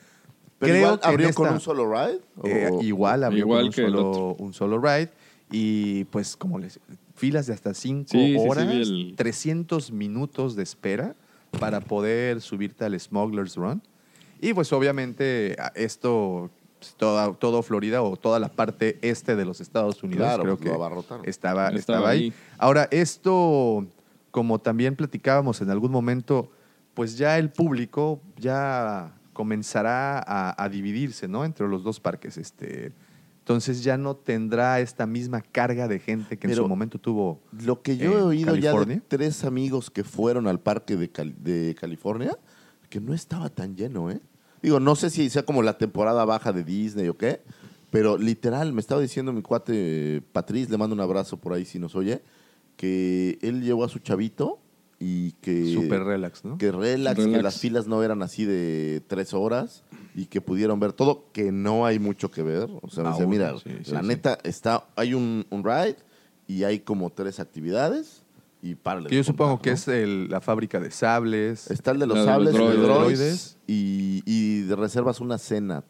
Pero 0.58 0.72
creo 0.72 0.82
igual 0.82 1.00
que 1.00 1.08
abrió 1.08 1.28
esta- 1.28 1.42
con 1.42 1.52
un 1.54 1.60
solo 1.60 1.90
ride. 1.92 2.20
eh, 2.44 2.70
igual 2.82 3.24
abrió 3.24 3.40
Igual 3.40 3.58
con 3.60 3.66
un 3.66 3.72
que 3.72 3.82
solo, 3.82 4.10
otro. 4.10 4.44
un 4.44 4.52
solo 4.52 4.78
ride. 4.80 5.10
Y 5.52 6.04
pues 6.04 6.36
como 6.36 6.58
les... 6.58 6.78
Filas 7.16 7.46
de 7.46 7.54
hasta 7.54 7.74
5 7.74 8.08
Sí, 8.10 8.18
sí, 8.18 8.38
sí, 8.38 8.48
horas, 8.48 8.66
el- 8.68 9.14
300 9.16 9.90
minutos 9.92 10.54
de 10.56 10.62
espera 10.62 11.16
para 11.58 11.80
poder 11.80 12.40
subirte 12.40 12.84
al 12.84 12.98
Smuggler's 12.98 13.56
Run. 13.56 13.82
Y 14.40 14.54
pues 14.54 14.72
obviamente 14.72 15.56
esto, 15.74 16.50
toda, 16.96 17.32
todo 17.34 17.62
Florida 17.62 18.02
o 18.02 18.16
toda 18.16 18.38
la 18.38 18.48
parte 18.48 18.98
este 19.02 19.36
de 19.36 19.44
los 19.44 19.60
Estados 19.60 20.02
Unidos 20.02 20.26
Claro, 20.26 20.42
creo 20.42 20.56
pues, 20.56 20.66
lo 20.66 20.70
que 20.72 20.76
abarrotaron. 20.76 21.28
estaba, 21.28 21.68
Estaba 21.68 21.78
estaba 21.78 22.08
ahí. 22.10 22.18
ahí. 22.24 22.32
Ahora, 22.58 22.88
esto, 22.90 23.86
como 24.30 24.58
también 24.58 24.96
platicábamos 24.96 25.60
en 25.60 25.70
algún 25.70 25.90
momento, 25.92 26.50
pues 26.94 27.16
ya 27.18 27.38
el 27.38 27.50
público 27.50 28.20
ya 28.36 29.14
comenzará 29.32 30.18
a, 30.18 30.62
a 30.62 30.68
dividirse, 30.68 31.28
¿no? 31.28 31.44
Entre 31.44 31.66
los 31.68 31.82
dos 31.82 32.00
parques. 32.00 32.36
Este, 32.36 32.92
entonces 33.38 33.82
ya 33.82 33.96
no 33.96 34.14
tendrá 34.16 34.80
esta 34.80 35.06
misma 35.06 35.40
carga 35.40 35.88
de 35.88 35.98
gente 35.98 36.38
que 36.38 36.46
en 36.46 36.54
su 36.54 36.68
momento 36.68 36.98
tuvo. 36.98 37.40
Lo 37.64 37.82
que 37.82 37.96
yo 37.96 38.18
he 38.18 38.22
oído 38.22 38.54
ya 38.56 38.72
de 38.72 39.00
tres 39.00 39.44
amigos 39.44 39.90
que 39.90 40.04
fueron 40.04 40.46
al 40.46 40.60
parque 40.60 40.96
de, 40.96 41.10
de 41.38 41.74
California, 41.74 42.36
que 42.88 43.00
no 43.00 43.14
estaba 43.14 43.48
tan 43.48 43.74
lleno, 43.76 44.10
¿eh? 44.10 44.20
Digo, 44.62 44.80
no 44.80 44.96
sé 44.96 45.10
si 45.10 45.30
sea 45.30 45.44
como 45.44 45.62
la 45.62 45.78
temporada 45.78 46.24
baja 46.24 46.52
de 46.52 46.64
Disney 46.64 47.08
o 47.08 47.16
qué, 47.16 47.40
pero 47.90 48.18
literal, 48.18 48.72
me 48.72 48.80
estaba 48.80 49.00
diciendo 49.00 49.32
mi 49.32 49.42
cuate 49.42 49.72
eh, 49.74 50.22
Patriz, 50.32 50.70
le 50.70 50.78
mando 50.78 50.94
un 50.94 51.00
abrazo 51.00 51.38
por 51.38 51.52
ahí 51.52 51.64
si 51.64 51.78
nos 51.78 51.94
oye, 51.94 52.22
que 52.76 53.38
él 53.42 53.62
llevó 53.62 53.84
a 53.84 53.88
su 53.88 53.98
chavito 53.98 54.60
y 54.98 55.32
que... 55.40 55.72
Súper 55.72 56.04
relax, 56.04 56.44
¿no? 56.44 56.58
Que 56.58 56.70
relax, 56.70 57.24
que 57.24 57.42
las 57.42 57.58
filas 57.58 57.86
no 57.86 58.02
eran 58.02 58.22
así 58.22 58.44
de 58.44 59.02
tres 59.06 59.34
horas 59.34 59.82
y 60.14 60.26
que 60.26 60.40
pudieron 60.40 60.78
ver 60.78 60.92
todo, 60.92 61.24
que 61.32 61.52
no 61.52 61.86
hay 61.86 61.98
mucho 61.98 62.30
que 62.30 62.42
ver. 62.42 62.68
O 62.82 62.90
sea, 62.90 63.04
me 63.04 63.10
dice, 63.10 63.22
Aún, 63.22 63.30
mira, 63.30 63.54
sí, 63.58 63.70
sí, 63.82 63.92
la 63.92 64.02
sí. 64.02 64.06
neta, 64.06 64.38
está, 64.44 64.88
hay 64.96 65.14
un, 65.14 65.46
un 65.50 65.64
ride 65.64 65.96
y 66.46 66.64
hay 66.64 66.80
como 66.80 67.10
tres 67.10 67.40
actividades 67.40 68.22
y 68.62 68.74
párale. 68.74 69.10
Yo 69.10 69.24
supongo 69.24 69.52
contar, 69.52 69.62
que 69.64 69.70
¿no? 69.70 69.74
es 69.74 69.88
el- 69.88 70.28
la 70.28 70.40
fábrica 70.40 70.80
de 70.80 70.90
sables. 70.90 71.70
Está 71.70 71.92
el 71.92 71.98
de 72.00 72.06
los 72.06 72.18
La 72.18 72.20
de 72.38 72.44
los 72.44 72.52
sables, 72.52 72.52
de 72.54 72.58
droides. 72.58 72.82
droides 72.86 73.58
y, 73.66 74.22
y 74.26 74.60
de 74.62 74.76
reservas 74.76 75.20
una 75.20 75.38
cena. 75.38 75.84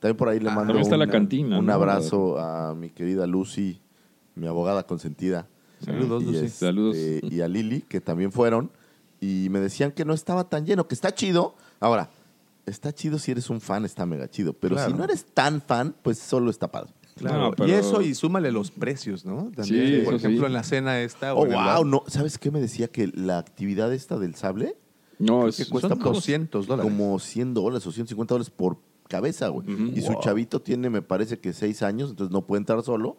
También 0.00 0.16
por 0.16 0.28
ahí 0.28 0.40
le 0.40 0.50
Ah, 0.50 0.54
mando 0.54 0.68
también 0.72 0.82
está 0.82 0.96
la 0.96 1.08
cantina, 1.08 1.58
un 1.58 1.66
¿no? 1.66 1.72
abrazo 1.72 2.38
a 2.38 2.74
mi 2.74 2.90
querida 2.90 3.26
Lucy, 3.26 3.80
mi 4.34 4.46
abogada 4.46 4.84
consentida. 4.86 5.46
Saludos, 5.80 6.22
y, 6.22 6.26
Lucy. 6.26 6.38
este, 6.38 6.66
Saludos. 6.66 6.96
y 6.96 7.40
a 7.40 7.48
Lili, 7.48 7.82
que 7.82 8.00
también 8.00 8.30
fueron. 8.32 8.70
Y 9.20 9.48
me 9.50 9.60
decían 9.60 9.92
que 9.92 10.04
no 10.04 10.12
estaba 10.14 10.48
tan 10.48 10.66
lleno, 10.66 10.88
que 10.88 10.94
está 10.96 11.14
chido. 11.14 11.54
Ahora, 11.80 12.10
está 12.66 12.92
chido 12.92 13.18
si 13.20 13.30
eres 13.30 13.48
un 13.50 13.60
fan, 13.60 13.84
está 13.84 14.04
mega 14.06 14.28
chido. 14.28 14.52
Pero 14.52 14.74
Claro. 14.76 14.90
si 14.90 14.96
no 14.96 15.04
eres 15.04 15.24
tan 15.24 15.60
fan, 15.62 15.94
pues 16.02 16.18
solo 16.18 16.50
está 16.50 16.70
padre. 16.70 16.92
Claro. 17.16 17.38
No, 17.38 17.50
pero- 17.52 17.68
Y 17.68 17.72
eso, 17.72 18.00
y 18.02 18.14
súmale 18.14 18.50
los 18.52 18.70
precios, 18.70 19.24
¿no? 19.24 19.50
También, 19.54 19.86
Sí, 20.00 20.04
por 20.04 20.14
eso 20.14 20.26
ejemplo, 20.26 20.40
sí. 20.42 20.46
en 20.46 20.52
la 20.52 20.62
cena 20.62 21.00
esta. 21.00 21.34
o 21.34 21.42
Oh, 21.42 21.46
wow, 21.46 21.54
bar, 21.54 21.86
no. 21.86 22.02
¿Sabes 22.06 22.38
qué 22.38 22.50
me 22.50 22.60
decía? 22.60 22.88
Que 22.88 23.08
la 23.08 23.38
actividad 23.38 23.92
esta 23.92 24.18
del 24.18 24.34
sable 24.34 24.76
No, 25.18 25.46
es, 25.46 25.56
que 25.56 25.66
cuesta 25.66 25.88
Son 25.90 25.98
como- 25.98 26.14
200 26.14 26.66
dólares. 26.66 26.90
como 26.90 27.18
100 27.18 27.54
dólares 27.54 27.86
o 27.86 27.92
150 27.92 28.34
dólares 28.34 28.50
por 28.50 28.78
cabeza, 29.08 29.48
güey. 29.48 29.66
Y 29.94 30.00
su 30.00 30.14
chavito 30.20 30.60
tiene, 30.62 30.88
me 30.90 31.02
parece 31.02 31.38
que 31.38 31.52
6 31.52 31.82
años, 31.82 32.10
entonces 32.10 32.32
no 32.32 32.46
puede 32.46 32.60
entrar 32.60 32.82
solo. 32.82 33.10
o 33.10 33.18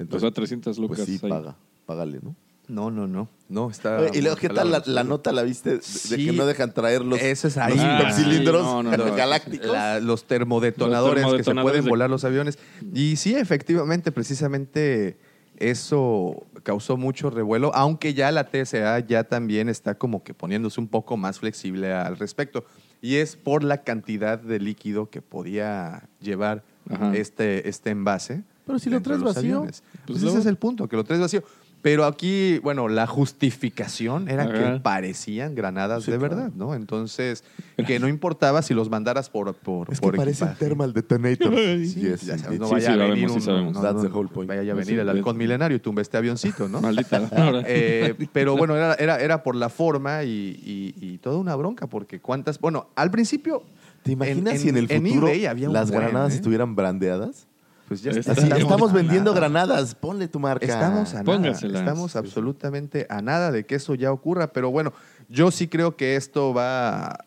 Entonces, 0.00 0.20
sea, 0.28 0.30
300 0.30 0.78
lucas. 0.78 0.98
pues 0.98 1.08
sí, 1.08 1.18
ahí. 1.24 1.30
paga. 1.30 1.56
Págale, 1.84 2.20
¿no? 2.22 2.34
No, 2.68 2.90
no, 2.90 3.06
no. 3.06 3.28
No, 3.48 3.70
está. 3.70 3.98
Y 4.12 4.22
luego, 4.22 4.36
¿qué 4.36 4.48
tal 4.48 4.72
la, 4.72 4.82
la 4.86 5.04
nota 5.04 5.30
la 5.30 5.42
viste 5.44 5.70
de, 5.70 5.76
de 5.76 5.82
Sí. 5.82 6.26
que 6.26 6.32
no 6.32 6.46
dejan 6.46 6.74
traer 6.74 7.02
los, 7.04 7.20
Eso 7.20 7.46
es 7.46 7.56
ahí. 7.58 7.74
los 7.76 7.84
Ah, 7.84 7.98
supercilindros 7.98 8.60
sí, 8.62 8.66
no, 8.72 8.82
no, 8.82 8.96
no. 8.96 9.14
galácticos? 9.14 9.68
La- 9.68 10.00
los 10.00 10.24
termodetonadores 10.24 11.22
Los 11.22 11.36
que 11.36 11.44
se 11.44 11.54
pueden 11.54 11.84
de- 11.84 11.88
volar 11.90 12.10
los 12.10 12.24
aviones. 12.24 12.58
Y 12.92 13.14
sí, 13.16 13.36
efectivamente, 13.36 14.10
precisamente 14.10 15.16
eso 15.58 16.44
causó 16.64 16.96
mucho 16.96 17.30
revuelo, 17.30 17.70
aunque 17.74 18.14
ya 18.14 18.30
la 18.32 18.44
TSA 18.50 18.98
ya 19.00 19.24
también 19.24 19.68
está 19.68 19.94
como 19.94 20.22
que 20.24 20.34
poniéndose 20.34 20.80
un 20.80 20.88
poco 20.88 21.16
más 21.16 21.38
flexible 21.38 21.92
al 21.94 22.16
respecto. 22.18 22.64
Y 23.00 23.16
es 23.16 23.36
por 23.36 23.62
la 23.62 23.82
cantidad 23.84 24.38
de 24.38 24.58
líquido 24.58 25.08
que 25.08 25.22
podía 25.22 26.08
llevar 26.20 26.64
Ajá. 26.90 27.14
este, 27.14 27.68
este 27.68 27.90
envase. 27.90 28.42
Pero 28.66 28.78
si 28.80 28.90
lo 28.90 29.00
traes 29.00 29.20
los 29.20 29.34
vacío. 29.36 29.62
Pues 29.62 29.82
Pues 30.06 30.20
luego- 30.22 30.36
ese 30.36 30.40
es 30.40 30.46
el 30.46 30.56
punto, 30.56 30.88
que 30.88 30.96
lo 30.96 31.04
traes 31.04 31.20
vacío. 31.20 31.44
Pero 31.86 32.04
aquí, 32.04 32.58
bueno, 32.64 32.88
la 32.88 33.06
justificación 33.06 34.28
era 34.28 34.52
que 34.52 34.80
parecían 34.82 35.54
granadas 35.54 36.02
Sí, 36.02 36.10
de 36.10 36.18
claro. 36.18 36.34
verdad, 36.34 36.52
¿no? 36.56 36.74
Entonces, 36.74 37.44
que 37.86 38.00
no 38.00 38.08
importaba 38.08 38.60
si 38.62 38.74
los 38.74 38.90
mandaras 38.90 39.30
por, 39.30 39.54
por, 39.54 39.92
Es 39.92 40.00
que 40.00 40.06
por 40.08 40.16
parecen 40.16 40.48
equipaje. 40.48 40.64
thermal 40.64 40.92
detonators. 40.92 41.54
Sí, 41.94 42.00
Yes, 42.00 42.22
ya 42.22 42.38
sabes, 42.38 42.44
indeed. 42.46 42.58
no 42.60 42.66
Sí, 42.66 42.72
vaya 42.72 42.86
sí, 42.86 42.92
a 42.92 42.96
sabemos, 42.96 43.14
venir 43.14 43.28
sí 43.28 43.34
un- 43.36 43.40
sabemos. 43.42 43.72
no, 43.74 43.82
That's 43.82 43.94
no, 43.94 44.02
the 44.02 44.08
whole 44.16 44.28
point. 44.28 44.48
Vaya 44.48 44.62
a 44.72 44.74
venir 44.74 44.94
sí, 44.94 44.94
el 44.98 45.08
halcón 45.08 45.36
milenario 45.36 45.76
y 45.76 45.80
tumba 45.80 46.02
este 46.02 46.16
avioncito, 46.16 46.68
¿no? 46.68 46.80
Maldita. 46.80 47.18
Ahora. 47.36 47.62
Eh, 47.64 48.14
pero 48.32 48.56
bueno, 48.56 48.74
era, 48.74 48.94
era, 48.94 49.20
era 49.20 49.44
por 49.44 49.54
la 49.54 49.68
forma 49.68 50.24
y, 50.24 50.28
y- 50.28 50.94
y 51.00 51.18
toda 51.18 51.36
una 51.38 51.54
bronca, 51.54 51.86
porque 51.86 52.18
cuántas... 52.18 52.58
Bueno, 52.58 52.88
al 52.96 53.12
principio... 53.12 53.62
¿Te 54.02 54.10
imaginas 54.10 54.54
en- 54.54 54.60
si 54.60 54.68
en 54.70 54.76
el 54.76 54.90
en 54.90 55.06
futuro 55.06 55.28
eBay 55.28 55.46
había 55.46 55.68
las 55.68 55.90
buen, 55.92 56.00
granadas 56.02 56.32
¿eh? 56.32 56.36
estuvieran 56.36 56.74
brandeadas? 56.74 57.46
Pues 57.88 58.02
ya 58.02 58.10
Está- 58.10 58.32
está- 58.32 58.54
Así, 58.54 58.62
Estamos 58.62 58.92
vendiendo 58.92 59.30
nada. 59.32 59.40
granadas, 59.48 59.94
ponle 59.94 60.26
tu 60.28 60.40
marca. 60.40 60.66
Estamos 60.66 61.14
a 61.14 61.22
nada. 61.22 61.50
Estamos 61.50 62.16
absolutamente 62.16 63.06
a 63.08 63.22
nada 63.22 63.52
de 63.52 63.64
que 63.64 63.76
eso 63.76 63.94
ya 63.94 64.10
ocurra, 64.12 64.52
pero 64.52 64.70
bueno, 64.70 64.92
yo 65.28 65.50
sí 65.52 65.68
creo 65.68 65.96
que 65.96 66.16
esto 66.16 66.52
va, 66.52 67.24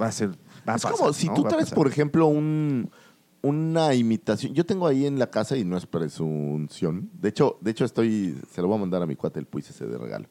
va 0.00 0.06
a 0.06 0.12
ser. 0.12 0.28
Va 0.68 0.74
a 0.74 0.76
es 0.76 0.82
pasar, 0.82 0.92
como 0.92 1.12
si 1.14 1.26
¿no? 1.28 1.34
tú 1.34 1.44
traes, 1.44 1.70
por 1.70 1.88
ejemplo, 1.88 2.26
un, 2.26 2.90
una 3.40 3.94
imitación. 3.94 4.52
Yo 4.52 4.64
tengo 4.66 4.86
ahí 4.86 5.06
en 5.06 5.18
la 5.18 5.28
casa 5.30 5.56
y 5.56 5.64
no 5.64 5.76
es 5.78 5.86
presunción. 5.86 7.08
De 7.20 7.30
hecho, 7.30 7.56
de 7.62 7.70
hecho 7.70 7.84
estoy, 7.86 8.38
se 8.52 8.60
lo 8.60 8.68
voy 8.68 8.76
a 8.76 8.80
mandar 8.80 9.02
a 9.02 9.06
mi 9.06 9.16
cuate 9.16 9.40
el 9.40 9.46
puis 9.46 9.70
ese 9.70 9.86
de 9.86 9.96
regalo. 9.98 10.26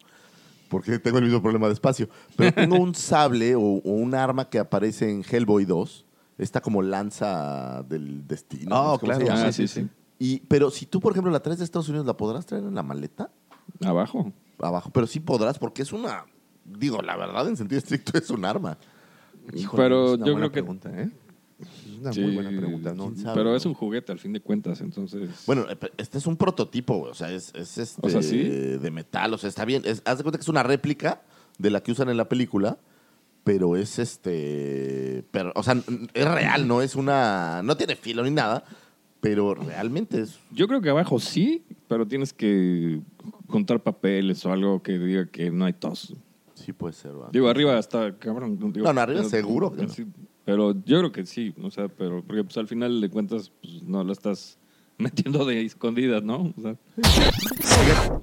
Porque 0.69 0.99
tengo 0.99 1.17
el 1.17 1.25
mismo 1.25 1.41
problema 1.41 1.67
de 1.67 1.73
espacio. 1.73 2.07
Pero 2.37 2.53
tengo 2.53 2.77
un 2.77 2.93
sable 2.95 3.55
o, 3.55 3.59
o 3.61 3.91
un 3.91 4.13
arma 4.15 4.47
que 4.49 4.59
aparece 4.59 5.09
en 5.09 5.23
Hellboy 5.29 5.65
2. 5.65 6.05
Esta 6.41 6.59
como 6.59 6.81
lanza 6.81 7.83
del 7.87 8.25
destino. 8.27 8.75
Ah, 8.75 8.91
no 8.93 8.99
claro. 8.99 9.25
Ah, 9.29 9.51
sí, 9.51 9.67
sí. 9.67 9.87
Y, 10.17 10.39
pero 10.41 10.71
si 10.71 10.85
tú, 10.87 10.99
por 10.99 11.11
ejemplo, 11.13 11.31
la 11.31 11.39
traes 11.41 11.59
de 11.59 11.65
Estados 11.65 11.87
Unidos, 11.89 12.05
¿la 12.07 12.17
podrás 12.17 12.45
traer 12.45 12.63
en 12.63 12.73
la 12.75 12.83
maleta? 12.83 13.29
Abajo. 13.85 14.33
Abajo. 14.59 14.89
Pero 14.91 15.05
sí 15.07 15.19
podrás, 15.19 15.59
porque 15.59 15.81
es 15.83 15.93
una. 15.93 16.25
Digo, 16.65 17.01
la 17.01 17.15
verdad, 17.15 17.47
en 17.47 17.57
sentido 17.57 17.77
estricto, 17.79 18.17
es 18.17 18.29
un 18.31 18.43
arma. 18.45 18.77
Híjole, 19.55 19.83
pero 19.83 20.05
es 20.05 20.17
una 20.17 20.25
yo 20.25 20.31
buena 20.33 20.49
creo 20.49 20.51
que- 20.51 20.53
pregunta, 20.53 20.89
¿eh? 21.01 21.09
Es 21.59 21.99
una 21.99 22.11
Sí, 22.13 22.21
muy 22.21 22.33
buena 22.33 22.49
pregunta, 22.49 22.93
¿no? 22.95 23.15
sabe. 23.15 23.35
Pero 23.35 23.55
es 23.55 23.65
un 23.67 23.75
juguete 23.75 24.11
al 24.11 24.17
fin 24.17 24.33
de 24.33 24.39
cuentas, 24.41 24.81
entonces. 24.81 25.29
Bueno, 25.45 25.65
eh, 25.69 25.77
este 25.97 26.17
es 26.17 26.25
un 26.25 26.35
prototipo. 26.37 27.01
O 27.01 27.13
sea, 27.13 27.31
es, 27.31 27.51
es 27.53 27.77
este 27.77 28.01
O 28.05 28.09
sea, 28.09 28.23
¿sí? 28.23 28.37
de 28.39 28.89
metal. 28.91 29.31
O 29.35 29.37
sea, 29.37 29.47
está 29.47 29.63
bien. 29.65 29.83
Es- 29.85 30.01
haz 30.05 30.17
de 30.17 30.23
cuenta 30.23 30.39
que 30.39 30.43
es 30.43 30.49
una 30.49 30.63
réplica 30.63 31.21
de 31.59 31.69
la 31.69 31.81
que 31.83 31.91
usan 31.91 32.09
en 32.09 32.17
la 32.17 32.27
película, 32.27 32.79
pero 33.43 33.75
es 33.75 33.99
este. 33.99 35.23
Pero, 35.31 35.51
o 35.55 35.63
sea, 35.63 35.75
es 36.13 36.27
real, 36.27 36.67
no 36.67 36.81
es 36.81 36.95
una. 36.95 37.61
No 37.63 37.75
tiene 37.77 37.95
filo 37.95 38.23
ni 38.23 38.31
nada, 38.31 38.63
pero 39.19 39.53
realmente 39.55 40.21
es. 40.21 40.39
Yo 40.51 40.67
creo 40.67 40.81
que 40.81 40.89
abajo 40.89 41.19
sí, 41.19 41.63
pero 41.87 42.07
tienes 42.07 42.33
que 42.33 43.01
juntar 43.47 43.81
papeles 43.81 44.45
o 44.45 44.51
algo 44.51 44.81
que 44.83 44.97
diga 44.97 45.25
que 45.27 45.49
no 45.51 45.65
hay 45.65 45.73
tos. 45.73 46.15
Sí, 46.53 46.73
puede 46.73 46.93
ser, 46.93 47.13
¿verdad? 47.13 47.29
Digo, 47.31 47.47
arriba 47.49 47.77
está 47.79 48.15
cabrón. 48.17 48.57
Digo, 48.71 48.85
No, 48.85 48.93
no, 48.93 49.01
arriba 49.01 49.19
pero- 49.19 49.29
seguro 49.29 49.71
que 49.73 49.83
no. 49.83 49.89
sí, 49.89 50.05
pero 50.45 50.73
yo 50.85 50.99
creo 50.99 51.11
que 51.11 51.25
sí, 51.25 51.53
o 51.61 51.71
sea, 51.71 51.87
pero 51.87 52.23
porque 52.23 52.43
pues 52.43 52.57
al 52.57 52.67
final 52.67 53.01
de 53.01 53.09
cuentas 53.09 53.51
pues, 53.61 53.81
no 53.83 54.03
lo 54.03 54.13
estás 54.13 54.57
metiendo 55.01 55.45
de 55.45 55.65
escondidas, 55.65 56.23
¿no? 56.23 56.53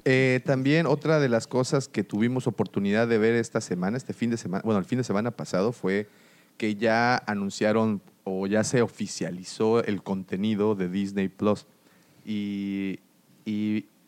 Eh, 0.04 0.40
también 0.44 0.86
otra 0.86 1.20
de 1.20 1.28
las 1.28 1.46
cosas 1.46 1.88
que 1.88 2.04
tuvimos 2.04 2.46
oportunidad 2.46 3.08
de 3.08 3.18
ver 3.18 3.34
esta 3.34 3.60
semana, 3.60 3.96
este 3.96 4.12
fin 4.12 4.30
de 4.30 4.36
semana, 4.36 4.62
bueno, 4.64 4.78
el 4.78 4.84
fin 4.84 4.98
de 4.98 5.04
semana 5.04 5.30
pasado 5.30 5.72
fue 5.72 6.08
que 6.56 6.74
ya 6.76 7.16
anunciaron 7.26 8.00
o 8.24 8.46
ya 8.46 8.64
se 8.64 8.82
oficializó 8.82 9.82
el 9.82 10.02
contenido 10.02 10.74
de 10.74 10.88
Disney 10.88 11.28
Plus. 11.28 11.66
Y, 12.24 12.98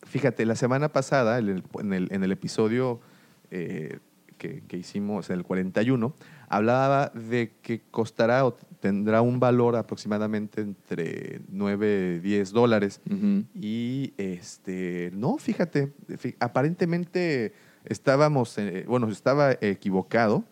fíjate, 0.05 0.45
la 0.45 0.55
semana 0.55 0.89
pasada, 0.89 1.39
en 1.39 1.93
el, 1.93 2.31
episodio 2.31 2.99
eh, 3.49 3.99
que, 4.37 4.61
que 4.67 4.77
hicimos, 4.77 5.29
en 5.29 5.37
el 5.37 5.43
41, 5.43 6.13
hablaba 6.49 7.07
de 7.15 7.51
que 7.61 7.81
costará 7.89 8.43
tendrá 8.81 9.21
un 9.21 9.39
valor 9.39 9.75
aproximadamente 9.75 10.59
entre 10.59 11.39
9 11.49 12.15
y 12.17 12.19
10 12.19 12.51
dólares. 12.51 12.99
Y 13.53 14.13
este, 14.17 15.11
no, 15.13 15.37
fíjate, 15.37 15.93
aparentemente 16.39 17.53
estábamos, 17.85 18.57
eh, 18.57 18.83
bueno, 18.87 19.07
estaba 19.09 19.53
equivocado. 19.61 20.43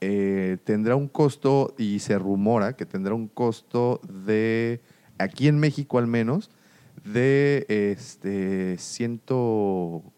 Eh, 0.00 0.58
tendrá 0.64 0.96
un 0.96 1.08
costo, 1.08 1.74
y 1.78 2.00
se 2.00 2.18
rumora 2.18 2.74
que 2.74 2.86
tendrá 2.86 3.14
un 3.14 3.28
costo 3.28 4.00
de, 4.24 4.80
aquí 5.18 5.46
en 5.46 5.58
México 5.58 5.98
al 5.98 6.06
menos, 6.06 6.50
de 7.04 7.66
este, 7.68 8.78
100, 8.78 9.20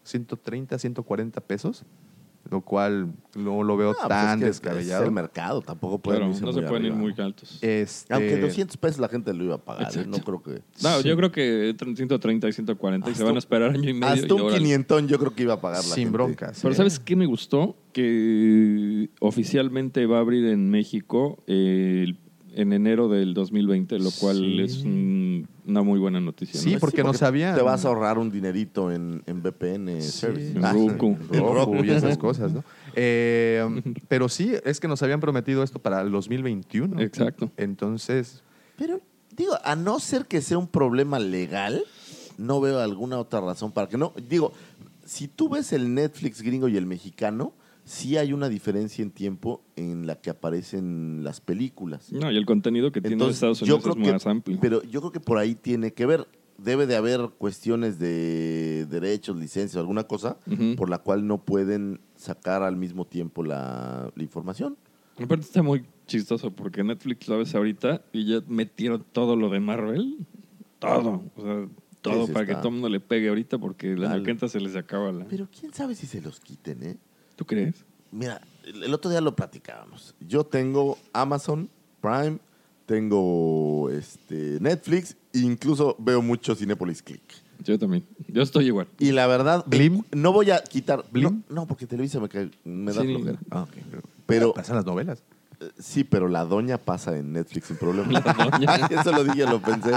130, 0.03 0.79
140 0.79 1.41
pesos, 1.41 1.85
lo 2.49 2.61
cual 2.61 3.13
no 3.35 3.61
lo 3.63 3.77
veo 3.77 3.91
Ah, 3.91 3.95
pues 4.07 4.09
tan 4.09 4.39
es 4.39 4.43
que 4.43 4.49
Es 4.49 4.61
descabellado. 4.61 5.05
el 5.05 5.11
mercado, 5.11 5.61
tampoco 5.61 5.99
pueden 5.99 6.21
Claro, 6.21 6.33
irse 6.33 6.45
no 6.45 6.51
se 6.53 6.61
muy 6.61 6.69
pueden 6.69 6.85
ir 6.85 6.93
muy 6.93 7.13
altos. 7.17 7.59
Este, 7.61 8.13
Aunque 8.13 8.37
200 8.37 8.75
pesos 8.77 8.99
la 8.99 9.07
gente 9.09 9.33
lo 9.33 9.43
iba 9.43 9.55
a 9.55 9.57
pagar, 9.63 9.95
¿eh? 9.95 10.05
no 10.07 10.17
creo 10.17 10.41
que... 10.41 10.61
No, 10.81 10.99
Sí. 11.01 11.07
yo 11.09 11.15
creo 11.15 11.31
que 11.31 11.69
entre 11.69 11.95
130 11.95 12.47
y 12.47 12.53
140 12.53 13.09
y 13.11 13.15
se 13.15 13.23
van 13.23 13.35
a 13.35 13.39
esperar 13.39 13.71
año 13.71 13.89
y 13.89 13.93
medio. 13.93 14.07
Hasta 14.13 14.27
y 14.27 14.31
un. 14.41 14.51
500 14.53 15.07
yo 15.07 15.19
creo 15.19 15.35
que 15.35 15.43
iba 15.43 15.53
a 15.53 15.61
pagar 15.61 15.77
la 15.79 15.83
sin 15.83 16.05
gente. 16.05 16.11
broncas. 16.11 16.59
Pero 16.61 16.73
¿eh? 16.73 16.77
¿sabes 16.77 16.99
qué 16.99 17.15
me 17.15 17.25
gustó? 17.27 17.75
Que 17.93 19.09
oficialmente 19.19 20.05
va 20.05 20.17
a 20.17 20.21
abrir 20.21 20.45
en 20.47 20.69
México 20.69 21.43
eh, 21.47 22.13
en 22.55 22.73
enero 22.73 23.09
del 23.09 23.33
2020, 23.35 23.99
lo 23.99 24.09
cual 24.19 24.37
Sí. 24.37 24.61
es 24.61 24.77
un- 24.83 25.47
una 25.69 25.81
muy 25.83 25.99
buena 25.99 26.19
noticia. 26.19 26.59
Sí, 26.59 26.73
¿no? 26.73 26.79
porque 26.79 27.03
no 27.03 27.13
sabían. 27.13 27.55
Te 27.55 27.61
vas 27.61 27.85
a 27.85 27.87
ahorrar 27.89 28.17
un 28.17 28.29
dinerito 28.31 28.91
en, 28.91 29.23
en 29.25 29.41
VPN 29.41 30.01
Sí. 30.01 30.11
service. 30.11 30.51
En 30.51 30.61
Roku. 30.61 31.17
en 31.31 31.39
Roku 31.39 31.83
y 31.83 31.89
esas 31.91 32.17
cosas, 32.17 32.51
¿no? 32.51 32.63
Eh, 32.95 33.63
pero 34.07 34.27
sí, 34.29 34.53
es 34.65 34.79
que 34.79 34.87
nos 34.87 35.01
habían 35.03 35.19
prometido 35.19 35.63
esto 35.63 35.79
para 35.79 36.01
el 36.01 36.11
2021. 36.11 36.99
Exacto. 37.01 37.51
Entonces, 37.57 38.43
Pero, 38.77 39.01
digo, 39.35 39.53
a 39.63 39.75
no 39.75 39.99
ser 39.99 40.25
que 40.25 40.41
sea 40.41 40.57
un 40.57 40.67
problema 40.67 41.19
legal, 41.19 41.83
no 42.37 42.59
veo 42.61 42.79
alguna 42.79 43.17
otra 43.19 43.41
razón 43.41 43.71
para 43.71 43.87
que 43.87 43.97
no. 43.97 44.13
Digo, 44.27 44.53
si 45.05 45.27
tú 45.27 45.49
ves 45.49 45.73
el 45.73 45.93
Netflix 45.93 46.41
gringo 46.41 46.67
y 46.67 46.77
el 46.77 46.85
mexicano, 46.85 47.53
sí 47.89 48.17
hay 48.17 48.33
una 48.33 48.49
diferencia 48.49 49.01
en 49.01 49.09
tiempo 49.09 49.63
en 49.75 50.05
la 50.05 50.21
que 50.21 50.29
aparecen 50.29 51.23
las 51.23 51.41
películas. 51.41 52.11
No, 52.11 52.31
y 52.31 52.37
el 52.37 52.45
contenido 52.45 52.91
que 52.91 53.01
tiene 53.01 53.15
Entonces, 53.15 53.37
Estados 53.37 53.59
yo 53.61 53.77
Unidos 53.77 53.81
creo 53.81 53.95
es 53.95 54.07
que, 54.07 54.13
más 54.13 54.27
amplio. 54.27 54.57
Pero 54.61 54.83
yo 54.83 55.01
creo 55.01 55.11
que 55.11 55.19
por 55.19 55.39
ahí 55.39 55.55
tiene 55.55 55.91
que 55.91 56.05
ver. 56.05 56.27
Debe 56.59 56.85
de 56.85 56.95
haber 56.95 57.29
cuestiones 57.37 57.97
de 57.99 58.85
derechos, 58.89 59.37
licencias, 59.37 59.77
alguna 59.77 60.03
cosa 60.03 60.37
por 60.75 60.89
la 60.89 60.99
cual 60.99 61.25
no 61.25 61.43
pueden 61.45 62.01
sacar 62.15 62.63
al 62.63 62.75
mismo 62.75 63.05
tiempo 63.05 63.43
la, 63.43 64.11
la 64.13 64.23
información. 64.23 64.77
Aparte 65.17 65.45
está 65.45 65.63
muy 65.63 65.83
chistoso 66.05 66.51
porque 66.51 66.83
Netflix 66.83 67.27
lo 67.27 67.37
ves 67.37 67.55
ahorita 67.55 68.01
y 68.11 68.25
ya 68.25 68.43
metieron 68.47 69.05
todo 69.13 69.35
lo 69.37 69.49
de 69.49 69.61
Marvel. 69.61 70.17
Todo. 70.79 71.23
O 71.35 71.41
sea, 71.41 71.67
todo 72.01 72.27
para 72.27 72.45
que 72.45 72.55
todo 72.55 72.67
el 72.67 72.73
mundo 72.73 72.89
le 72.89 72.99
pegue 72.99 73.29
ahorita 73.29 73.57
porque 73.57 73.95
la 73.95 74.09
Dale. 74.09 74.19
maqueta 74.19 74.47
se 74.47 74.59
les 74.59 74.75
acaba 74.75 75.11
la... 75.11 75.25
Pero 75.25 75.47
quién 75.57 75.73
sabe 75.73 75.95
si 75.95 76.07
se 76.07 76.21
los 76.21 76.39
quiten, 76.39 76.83
¿eh? 76.83 76.97
¿Tú 77.39 77.45
crees? 77.45 77.85
Mira, 78.11 78.41
el 78.65 78.93
otro 78.93 79.09
día 79.09 79.21
lo 79.21 79.33
platicábamos. 79.33 80.13
Yo 80.19 80.43
tengo 80.45 80.97
Amazon 81.13 81.69
Prime, 82.01 82.37
tengo 82.85 83.89
este, 83.89 84.57
Netflix, 84.59 85.15
e 85.31 85.39
incluso 85.39 85.95
veo 85.99 86.21
mucho 86.21 86.53
Cinepolis 86.53 87.01
Click. 87.01 87.21
Yo 87.63 87.79
también. 87.79 88.05
Yo 88.27 88.41
estoy 88.41 88.65
igual. 88.65 88.87
Y 88.99 89.13
la 89.13 89.25
verdad, 89.27 89.63
¿Blim? 89.67 89.99
eh, 89.99 90.03
no 90.17 90.33
voy 90.33 90.51
a 90.51 90.61
quitar. 90.61 91.05
¿Blim? 91.11 91.43
No, 91.47 91.61
no, 91.61 91.65
porque 91.65 91.87
Televisa 91.87 92.19
me, 92.19 92.27
cae- 92.27 92.51
me 92.65 92.91
da 92.91 93.01
Sí. 93.03 93.07
flojera. 93.07 93.39
ah, 93.51 93.61
ok, 93.63 93.73
Pero- 94.25 94.53
pasan 94.53 94.75
las 94.75 94.85
novelas. 94.85 95.23
Sí, 95.77 96.03
pero 96.05 96.27
la 96.29 96.45
doña 96.45 96.77
pasa 96.77 97.17
en 97.17 97.33
Netflix 97.33 97.67
sin 97.67 97.77
problema. 97.77 98.09
La 98.11 98.21
doña. 98.21 98.75
Eso 98.89 99.11
lo 99.11 99.23
dije, 99.25 99.45
lo 99.45 99.61
pensé. 99.61 99.91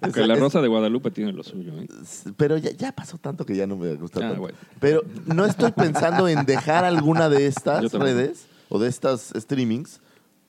Porque 0.00 0.26
la 0.26 0.34
es- 0.34 0.40
Rosa 0.40 0.60
de 0.60 0.68
Guadalupe 0.68 1.10
tiene 1.10 1.32
lo 1.32 1.42
suyo. 1.42 1.72
¿eh? 1.80 1.88
Pero 2.36 2.56
ya, 2.58 2.70
ya 2.70 2.92
pasó 2.92 3.18
tanto 3.18 3.44
que 3.44 3.56
ya 3.56 3.66
no 3.66 3.76
me 3.76 3.94
gusta 3.94 4.20
Ah, 4.20 4.22
tanto. 4.28 4.40
bueno. 4.40 4.56
Pero 4.78 5.02
no 5.26 5.44
estoy 5.46 5.72
pensando 5.72 6.28
en 6.28 6.44
dejar 6.46 6.84
alguna 6.84 7.28
de 7.28 7.40
Yo 7.40 7.48
estas 7.48 7.92
redes 7.92 8.46
o 8.68 8.78
de 8.78 8.88
estas 8.88 9.32
streamings 9.36 10.00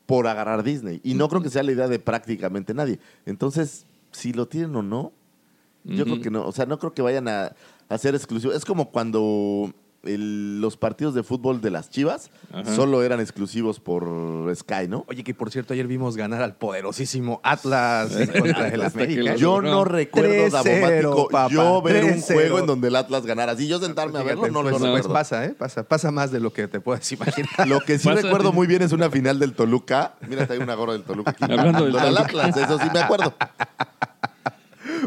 por 0.05 0.27
agarrar 0.27 0.62
Disney. 0.63 1.01
Y 1.03 1.15
no 1.15 1.27
creo 1.27 1.41
que 1.41 1.49
sea 1.49 1.63
la 1.63 1.71
idea 1.71 1.88
de 1.88 1.97
prácticamente 1.97 2.73
nadie. 2.75 2.99
Entonces, 3.25 3.88
si 4.12 4.31
lo 4.34 4.47
tienen 4.47 4.75
o 4.75 4.84
no, 4.84 5.12
yo 5.84 6.03
Ujú. 6.03 6.12
creo 6.13 6.21
que 6.21 6.29
no. 6.29 6.45
O 6.45 6.51
sea, 6.51 6.67
no 6.67 6.77
creo 6.77 6.93
que 6.93 7.01
vayan 7.01 7.27
a, 7.27 7.53
a 7.89 7.97
ser 7.97 8.13
exclusivos. 8.13 8.55
Es 8.55 8.63
como 8.65 8.91
cuando 8.91 9.73
el- 10.05 10.61
los 10.61 10.77
partidos 10.77 11.13
de 11.13 11.23
fútbol 11.23 11.61
de 11.61 11.71
las 11.71 11.89
Chivas 11.89 12.29
Ajá. 12.53 12.75
solo 12.75 13.03
eran 13.03 13.19
exclusivos 13.19 13.79
por 13.79 14.05
Sky, 14.55 14.87
¿no? 14.87 15.05
Oye, 15.07 15.23
que 15.23 15.33
por 15.33 15.51
cierto, 15.51 15.73
ayer 15.73 15.87
vimos 15.87 16.15
ganar 16.17 16.41
al 16.41 16.55
poderosísimo 16.55 17.39
Atlas 17.43 18.15
en 18.15 18.27
contra 18.27 18.69
del 18.69 18.81
América. 18.83 19.35
Yo 19.35 19.61
no 19.61 19.83
recuerdo 19.85 20.29
3-0, 20.31 20.51
Davomático 20.51 21.27
papá, 21.29 21.53
yo 21.53 21.81
ver 21.81 22.03
un 22.05 22.11
3-0. 22.21 22.33
juego 22.33 22.59
en 22.59 22.65
donde 22.67 22.87
el 22.87 22.95
Atlas 22.95 23.25
ganara. 23.25 23.51
Así 23.53 23.67
yo 23.67 23.79
sentarme 23.79 24.19
a 24.19 24.23
verlo, 24.23 24.47
no 24.47 24.61
pues, 24.61 24.73
lo 24.73 24.79
pues 24.79 24.81
recuerdo. 24.81 25.13
pasa, 25.13 25.45
¿eh? 25.45 25.49
Pasa, 25.57 25.83
pasa 25.83 26.11
más 26.11 26.31
de 26.31 26.39
lo 26.39 26.51
que 26.53 26.67
te 26.67 26.79
puedes 26.79 27.11
imaginar. 27.11 27.67
Lo 27.67 27.79
que 27.81 27.97
sí 27.99 28.07
Pasa- 28.07 28.21
recuerdo 28.21 28.51
muy 28.53 28.67
bien 28.67 28.81
es 28.81 28.91
una 28.91 29.09
final 29.09 29.39
del 29.39 29.53
Toluca. 29.53 30.13
Mira, 30.27 30.47
hay 30.49 30.57
una 30.59 30.75
gorra 30.75 30.93
del 30.93 31.03
Toluca 31.03 31.31
aquí. 31.31 31.43
Hablando 31.43 31.85
del. 31.85 31.95
Atlas, 32.17 32.55
eso 32.57 32.77
sí 32.79 32.87
me 32.93 32.99
acuerdo. 32.99 33.33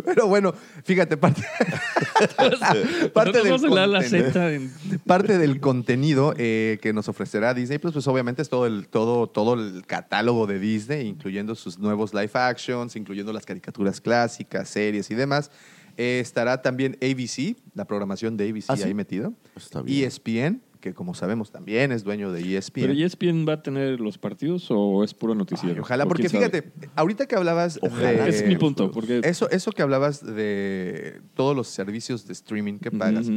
Pero 0.04 0.26
bueno, 0.26 0.54
fíjate, 0.84 1.16
parte, 1.16 1.42
parte, 3.12 3.38
del, 3.38 3.48
Nosotros 3.48 3.62
vamos 3.62 3.64
a 3.64 3.66
hablar 3.66 3.88
la 3.88 4.00
contenido, 4.00 4.32
Z 4.32 4.52
en- 4.54 4.72
parte 5.06 5.38
del 5.38 5.61
contenido 5.61 6.34
eh, 6.37 6.78
que 6.82 6.92
nos 6.92 7.08
ofrecerá 7.08 7.54
Disney, 7.54 7.78
pues, 7.78 7.92
pues 7.94 8.06
obviamente 8.08 8.42
es 8.42 8.48
todo 8.48 8.66
el, 8.66 8.88
todo, 8.88 9.26
todo 9.28 9.54
el 9.54 9.84
catálogo 9.87 10.46
de 10.46 10.58
Disney, 10.58 11.06
incluyendo 11.06 11.54
sus 11.54 11.78
nuevos 11.78 12.14
live 12.14 12.30
actions, 12.34 12.96
incluyendo 12.96 13.32
las 13.32 13.46
caricaturas 13.46 14.00
clásicas, 14.00 14.68
series 14.68 15.11
y 15.11 15.14
demás. 15.14 15.50
Eh, 15.96 16.20
estará 16.20 16.62
también 16.62 16.96
ABC, 17.02 17.56
la 17.74 17.84
programación 17.84 18.37
de 18.37 18.48
ABC 18.50 18.66
¿Ah, 18.68 18.76
sí? 18.76 18.84
ahí 18.84 18.94
metido. 18.94 19.32
Está 19.56 19.82
bien. 19.82 20.04
ESPN, 20.06 20.61
que 20.81 20.95
como 20.95 21.14
sabemos 21.14 21.51
también 21.51 21.93
es 21.93 22.05
dueño 22.05 22.33
de 22.33 22.57
ESPN. 22.57 22.83
¿Pero 22.83 22.93
ESPN 22.93 23.47
va 23.49 23.55
a 23.55 23.62
tener 23.62 24.01
los 24.01 24.19
partidos 24.19 24.67
o 24.71 25.05
es 25.05 25.14
puro 25.14 25.35
noticiero? 25.35 25.75
Ay, 25.75 25.81
ojalá, 25.81 26.05
¿O 26.05 26.09
porque 26.09 26.29
sabe? 26.29 26.47
fíjate, 26.47 26.73
ahorita 26.95 27.27
que 27.27 27.37
hablabas 27.37 27.79
Ojalá. 27.83 28.25
de... 28.25 28.29
Es 28.29 28.47
mi 28.47 28.57
punto, 28.57 28.91
porque... 28.91 29.21
Eso, 29.25 29.51
eso 29.51 29.73
que 29.73 29.83
hablabas 29.83 30.25
de 30.25 31.21
todos 31.35 31.57
los 31.57 31.69
servicios 31.69 32.27
de 32.27 32.33
streaming 32.33 32.79
que 32.79 32.91
pagas. 32.91 33.29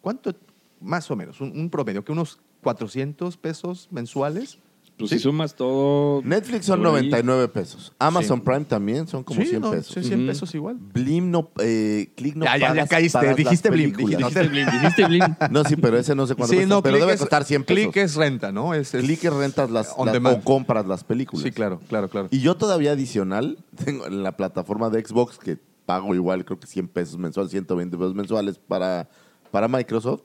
¿cuánto, 0.00 0.34
más 0.80 1.10
o 1.10 1.16
menos, 1.16 1.40
un, 1.40 1.58
un 1.58 1.70
promedio, 1.70 2.04
que 2.04 2.12
unos 2.12 2.38
400 2.62 3.36
pesos 3.36 3.88
mensuales? 3.90 4.58
Pues 4.98 5.10
Sí. 5.10 5.16
si 5.18 5.24
sumas 5.24 5.54
todo... 5.54 6.22
Netflix 6.24 6.64
son 6.64 6.78
por 6.80 6.86
ahí, 6.88 6.92
99 7.10 7.48
pesos. 7.48 7.92
Amazon 7.98 8.38
Sí. 8.38 8.44
Prime 8.46 8.64
también 8.64 9.06
son 9.06 9.22
como 9.24 9.42
Sí, 9.42 9.48
100 9.48 9.60
¿no? 9.60 9.70
pesos. 9.70 9.92
Sí, 9.92 10.02
100 10.02 10.20
Ujú. 10.20 10.26
pesos 10.28 10.54
igual. 10.54 10.76
Blim 10.94 11.30
no, 11.30 11.50
eh, 11.60 12.08
Click 12.16 12.34
no 12.34 12.46
Ya, 12.46 12.52
ya, 12.56 12.60
ya 12.68 12.68
pagas, 12.68 12.88
caíste, 12.88 13.34
dijiste 13.34 13.68
Blim, 13.70 13.92
dijiste- 13.94 14.48
Blim, 14.48 14.66
dijiste 14.70 15.04
Blim. 15.08 15.22
No, 15.50 15.64
sí, 15.64 15.76
pero 15.76 15.98
ese 15.98 16.14
no 16.14 16.26
sé 16.26 16.34
cuánto 16.34 16.54
cuesta, 16.54 16.82
pero 16.82 16.96
debe 16.98 17.12
es- 17.12 17.20
costar 17.20 17.44
100 17.44 17.64
pesos. 17.64 17.82
Click 17.92 17.96
es 17.98 18.14
renta, 18.14 18.52
¿no? 18.52 18.72
Es, 18.72 18.94
es- 18.94 19.04
Click 19.04 19.22
es 19.22 19.32
rentas 19.34 19.70
las, 19.70 19.92
o 19.94 20.06
compras 20.42 20.86
las 20.86 21.04
películas. 21.04 21.44
Sí, 21.44 21.50
claro, 21.52 21.78
claro, 21.88 22.08
claro. 22.08 22.28
Y 22.30 22.40
yo 22.40 22.56
todavía 22.56 22.92
adicional 22.92 23.58
tengo 23.84 24.06
en 24.06 24.22
la 24.22 24.32
plataforma 24.36 24.88
de 24.88 25.04
Xbox 25.04 25.36
que 25.36 25.58
pago 25.84 26.14
igual, 26.14 26.46
creo 26.46 26.58
que 26.58 26.66
100 26.66 26.88
pesos 26.88 27.18
mensuales, 27.18 27.50
120 27.50 27.98
pesos 27.98 28.14
mensuales 28.14 28.58
para, 28.66 29.10
para 29.50 29.68
Microsoft. 29.68 30.22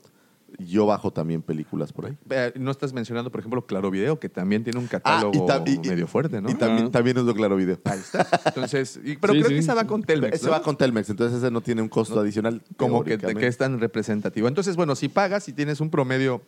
Yo 0.58 0.86
bajo 0.86 1.12
también 1.12 1.42
películas 1.42 1.92
por 1.92 2.06
ahí. 2.06 2.16
Eh, 2.30 2.52
No 2.56 2.70
estás 2.70 2.92
mencionando, 2.92 3.30
por 3.30 3.40
ejemplo, 3.40 3.64
Claro 3.66 3.90
Video, 3.90 4.18
que 4.20 4.28
también 4.28 4.62
tiene 4.64 4.78
un 4.78 4.86
catálogo 4.86 5.46
Ah, 5.50 5.62
y 5.66 5.72
y- 5.74 5.78
medio 5.90 6.06
fuerte, 6.06 6.40
¿no? 6.40 6.50
Y 6.50 6.54
también, 6.54 6.86
Ah. 6.86 6.90
también 6.90 7.18
uso 7.18 7.34
Claro 7.34 7.56
Video. 7.56 7.78
Ahí 7.84 7.98
está. 7.98 8.26
Entonces, 8.46 9.00
y- 9.04 9.16
pero 9.16 9.32
Sí, 9.32 9.38
creo 9.40 9.48
sí. 9.48 9.54
que 9.54 9.60
esa 9.60 9.74
va 9.74 9.86
con 9.86 10.02
Telmex. 10.02 10.34
Ese 10.36 10.46
¿no? 10.46 10.52
va 10.52 10.62
con 10.62 10.76
Telmex, 10.76 11.08
entonces 11.10 11.38
ese 11.38 11.50
no 11.50 11.60
tiene 11.60 11.82
un 11.82 11.88
costo 11.88 12.20
adicional. 12.20 12.62
como 12.76 13.02
que, 13.04 13.18
que 13.18 13.46
es 13.46 13.56
tan 13.58 13.80
representativo. 13.80 14.48
Entonces, 14.48 14.76
bueno, 14.76 14.94
si 14.96 15.08
pagas 15.08 15.48
y 15.48 15.52
tienes 15.52 15.80
un 15.80 15.90
promedio 15.90 16.42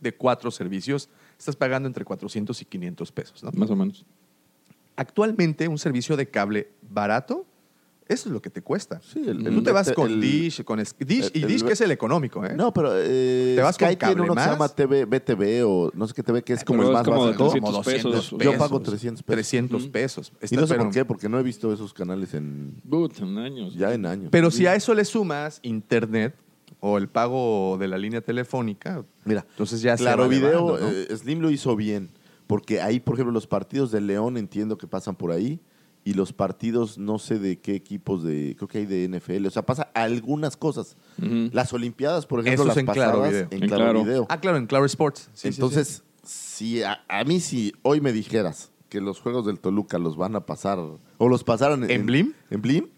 de 0.00 0.14
cuatro 0.14 0.50
servicios, 0.50 1.08
estás 1.38 1.56
pagando 1.56 1.86
entre 1.86 2.04
400 2.04 2.60
y 2.60 2.64
500 2.64 3.10
pesos. 3.12 3.42
¿no? 3.42 3.50
Más 3.54 3.70
o 3.70 3.76
menos. 3.76 4.04
Actualmente, 4.96 5.66
un 5.68 5.78
servicio 5.78 6.16
de 6.16 6.28
cable 6.28 6.68
barato, 6.88 7.46
eso 8.06 8.28
es 8.28 8.32
lo 8.32 8.42
que 8.42 8.50
te 8.50 8.60
cuesta. 8.62 9.00
Sí, 9.02 9.22
el- 9.26 9.42
Tú 9.42 9.48
el- 9.48 9.62
te 9.62 9.72
vas 9.72 9.88
el- 9.88 9.94
con 9.94 10.10
el- 10.10 10.20
Dish, 10.20 10.62
con 10.64 10.78
es- 10.80 10.94
Dish 10.98 11.30
y 11.34 11.42
el- 11.42 11.48
Dish 11.48 11.60
el- 11.62 11.66
que 11.68 11.72
es 11.72 11.80
el 11.80 11.90
económico, 11.90 12.44
¿eh? 12.44 12.54
No, 12.54 12.72
pero 12.72 12.90
eh, 12.96 13.54
Te 13.56 13.62
vas 13.62 13.78
con 13.78 13.86
Sky 13.88 13.96
tiene 13.96 14.14
Cable 14.14 14.22
uno 14.22 14.34
que 14.34 14.40
se 14.40 14.46
Más. 14.46 14.54
llama 14.54 14.68
TV, 14.68 15.04
BTV 15.06 15.62
o 15.64 15.90
no 15.94 16.06
sé 16.06 16.14
qué 16.14 16.22
TV, 16.22 16.42
que 16.42 16.52
es 16.52 16.64
como 16.64 16.78
Pero 16.80 16.88
el 16.90 16.94
más 16.94 17.04
como 17.04 17.26
de 17.26 17.32
básico. 17.32 17.44
300 17.82 17.84
pesos. 17.86 18.30
Yo 18.38 18.58
pago 18.58 18.80
300 18.80 19.22
pesos. 19.22 19.34
300 19.36 19.82
Ujú. 19.84 19.92
pesos. 19.92 20.32
Y 20.40 20.44
Está- 20.44 20.56
no 20.60 20.66
sé 20.66 20.74
pero- 20.74 20.84
por 20.84 20.92
qué, 20.92 21.04
porque 21.04 21.28
no 21.28 21.38
he 21.38 21.42
visto 21.42 21.72
esos 21.72 21.92
canales 21.94 22.34
en 22.34 22.74
But, 22.84 23.18
en 23.20 23.38
años. 23.38 23.74
ya 23.74 23.94
en 23.94 24.04
años. 24.06 24.28
Pero 24.30 24.50
si 24.50 24.66
a 24.66 24.74
eso 24.74 24.92
le 24.94 25.04
sumas 25.04 25.60
internet 25.62 26.34
o 26.80 26.98
el 26.98 27.08
pago 27.08 27.78
de 27.80 27.88
la 27.88 27.96
línea 27.96 28.20
telefónica, 28.20 29.04
Mira, 29.24 29.46
entonces 29.48 29.80
ya 29.80 29.96
se 29.96 30.02
Claro 30.04 30.24
va 30.24 30.28
Video, 30.28 30.76
elevando, 30.76 30.78
¿no? 30.78 30.88
eh, 30.90 31.16
Slim 31.16 31.40
lo 31.40 31.50
hizo 31.50 31.74
bien, 31.76 32.10
porque 32.46 32.82
ahí, 32.82 33.00
por 33.00 33.14
ejemplo, 33.14 33.32
los 33.32 33.46
partidos 33.46 33.90
de 33.90 34.02
León 34.02 34.36
entiendo 34.36 34.76
que 34.76 34.86
pasan 34.86 35.16
por 35.16 35.30
ahí 35.32 35.58
y 36.04 36.14
los 36.14 36.32
partidos 36.32 36.98
no 36.98 37.18
sé 37.18 37.38
de 37.38 37.58
qué 37.60 37.74
equipos 37.74 38.22
de 38.22 38.54
creo 38.56 38.68
que 38.68 38.78
hay 38.78 38.86
de 38.86 39.08
NFL, 39.08 39.46
o 39.46 39.50
sea, 39.50 39.62
pasa 39.64 39.90
algunas 39.94 40.56
cosas. 40.56 40.96
Las 41.18 41.72
olimpiadas, 41.72 42.26
por 42.26 42.40
ejemplo, 42.40 42.62
Eso 42.64 42.70
es 42.70 42.76
las 42.76 42.76
en 42.76 42.86
Claro 42.86 43.18
pasadas 43.20 43.30
Video. 43.32 43.46
en 43.50 43.62
En 43.62 43.68
Claro, 43.68 43.84
Claro. 43.84 44.04
Video. 44.04 44.26
Ah, 44.28 44.40
claro, 44.40 44.58
en 44.58 44.66
Claro 44.66 44.84
Sports. 44.84 45.30
Sí, 45.32 45.48
sí, 45.48 45.52
sí. 45.54 45.60
Entonces, 45.60 46.02
si 46.22 46.82
a, 46.82 47.04
a 47.08 47.24
mí 47.24 47.40
si 47.40 47.72
hoy 47.82 48.00
me 48.00 48.12
dijeras 48.12 48.70
que 48.88 49.00
los 49.00 49.20
juegos 49.20 49.46
del 49.46 49.58
Toluca 49.60 49.98
los 49.98 50.16
van 50.16 50.36
a 50.36 50.46
pasar 50.46 50.78
o 50.78 51.28
los 51.28 51.42
pasaron 51.42 51.84
en, 51.84 51.90
¿En 51.90 52.06
Blim? 52.06 52.32
En 52.50 52.62
Blim, 52.62 52.88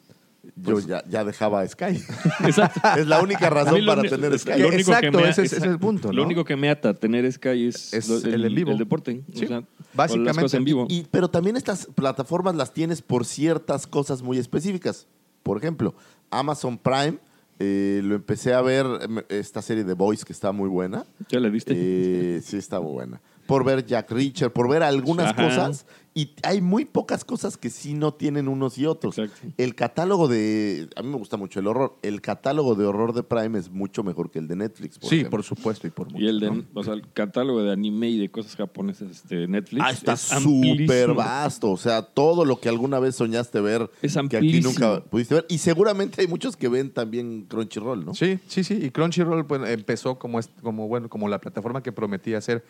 yo 0.56 0.72
Pues 0.74 0.86
ya, 0.86 1.02
ya 1.08 1.24
dejaba 1.24 1.66
Sky. 1.66 1.84
Exacto. 2.44 2.80
es 2.98 3.06
la 3.06 3.20
única 3.20 3.50
razón 3.50 3.84
lo 3.84 3.94
para 3.94 4.08
tener 4.08 4.38
Sky. 4.38 4.50
lo 4.60 4.68
único 4.68 4.92
Exacto, 4.92 5.18
que 5.18 5.24
me- 5.24 5.30
ese 5.30 5.42
es- 5.42 5.52
ese 5.52 5.66
es 5.66 5.70
el 5.72 5.78
punto, 5.78 6.12
Lo 6.12 6.22
único 6.22 6.44
que 6.44 6.56
me 6.56 6.68
ata 6.70 6.94
tener 6.94 7.30
Sky 7.32 7.66
es, 7.68 7.92
Es 7.92 8.08
lo- 8.08 8.16
el 8.18 8.44
en 8.44 8.54
vivo. 8.54 8.70
El 8.72 8.78
deporte. 8.78 9.22
Sí, 9.34 9.44
o 9.44 9.48
sea, 9.48 9.62
básicamente. 9.94 10.30
o 10.30 10.34
las 10.34 10.36
cosas 10.44 10.54
en 10.58 10.64
vivo. 10.64 10.86
Y, 10.88 11.06
pero 11.10 11.28
también 11.28 11.56
estas 11.56 11.86
plataformas 11.94 12.54
las 12.54 12.72
tienes 12.72 13.02
por 13.02 13.24
ciertas 13.24 13.86
cosas 13.86 14.22
muy 14.22 14.38
específicas. 14.38 15.06
Por 15.42 15.58
ejemplo, 15.58 15.94
Amazon 16.30 16.76
Prime, 16.78 17.18
eh, 17.58 18.00
lo 18.04 18.14
empecé 18.14 18.52
a 18.52 18.60
ver, 18.60 18.84
em, 19.00 19.18
esta 19.28 19.62
serie 19.62 19.84
de 19.84 19.94
Boys 19.94 20.24
que 20.24 20.32
está 20.32 20.52
muy 20.52 20.68
buena. 20.68 21.04
¿Ya 21.28 21.40
le 21.40 21.50
diste? 21.50 21.72
Eh, 21.76 22.40
sí, 22.44 22.56
está 22.58 22.80
muy 22.80 22.92
buena. 22.92 23.20
Por 23.46 23.64
ver 23.64 23.84
Jack 23.86 24.10
Reacher, 24.10 24.52
por 24.52 24.68
ver 24.68 24.82
algunas 24.82 25.32
Ajá. 25.32 25.44
cosas. 25.44 25.86
Y 26.14 26.30
hay 26.42 26.62
muy 26.62 26.86
pocas 26.86 27.26
cosas 27.26 27.58
que 27.58 27.68
sí 27.68 27.92
no 27.92 28.14
tienen 28.14 28.48
unos 28.48 28.78
y 28.78 28.86
otros. 28.86 29.18
Exacto. 29.18 29.48
El 29.58 29.74
catálogo 29.74 30.28
de. 30.28 30.88
A 30.96 31.02
mí 31.02 31.10
me 31.10 31.18
gusta 31.18 31.36
mucho 31.36 31.60
el 31.60 31.66
horror. 31.66 31.98
El 32.00 32.22
catálogo 32.22 32.74
de 32.74 32.86
horror 32.86 33.12
de 33.12 33.22
Prime 33.22 33.58
es 33.58 33.68
mucho 33.70 34.02
mejor 34.02 34.30
que 34.30 34.38
el 34.38 34.48
de 34.48 34.56
Netflix. 34.56 34.98
Por 34.98 35.10
sí, 35.10 35.16
ejemplo. 35.16 35.30
por 35.32 35.42
supuesto 35.44 35.86
y 35.86 35.90
por 35.90 36.10
mucho. 36.10 36.24
y 36.24 36.26
el 36.26 36.40
de, 36.40 36.50
¿no? 36.50 36.64
o 36.72 36.82
sea, 36.82 36.94
el 36.94 37.06
catálogo 37.12 37.62
de 37.62 37.70
anime 37.70 38.08
y 38.08 38.18
de 38.18 38.30
cosas 38.30 38.56
japonesas 38.56 39.28
de 39.28 39.46
Netflix. 39.46 39.84
Ah, 39.86 39.90
está 39.90 40.14
es 40.14 40.20
súper 40.20 41.12
vasto. 41.12 41.70
O 41.70 41.76
sea, 41.76 42.00
todo 42.00 42.46
lo 42.46 42.60
que 42.60 42.70
alguna 42.70 42.98
vez 42.98 43.14
soñaste 43.16 43.60
ver, 43.60 43.90
Es 44.00 44.16
que 44.30 44.38
aquí 44.38 44.60
nunca 44.62 45.04
pudiste 45.04 45.34
ver. 45.34 45.46
Y 45.50 45.58
seguramente 45.58 46.22
hay 46.22 46.28
muchos 46.28 46.56
que 46.56 46.68
ven 46.68 46.92
también 46.94 47.42
Crunchyroll, 47.42 48.06
¿no? 48.06 48.14
Sí, 48.14 48.38
sí, 48.46 48.64
sí. 48.64 48.78
Y 48.82 48.90
Crunchyroll 48.90 49.44
empezó 49.66 50.18
como, 50.18 50.38
es- 50.40 50.48
como, 50.62 50.88
bueno, 50.88 51.10
como 51.10 51.28
la 51.28 51.40
plataforma 51.42 51.82
que 51.82 51.92
prometía 51.92 52.40
ser. 52.40 52.64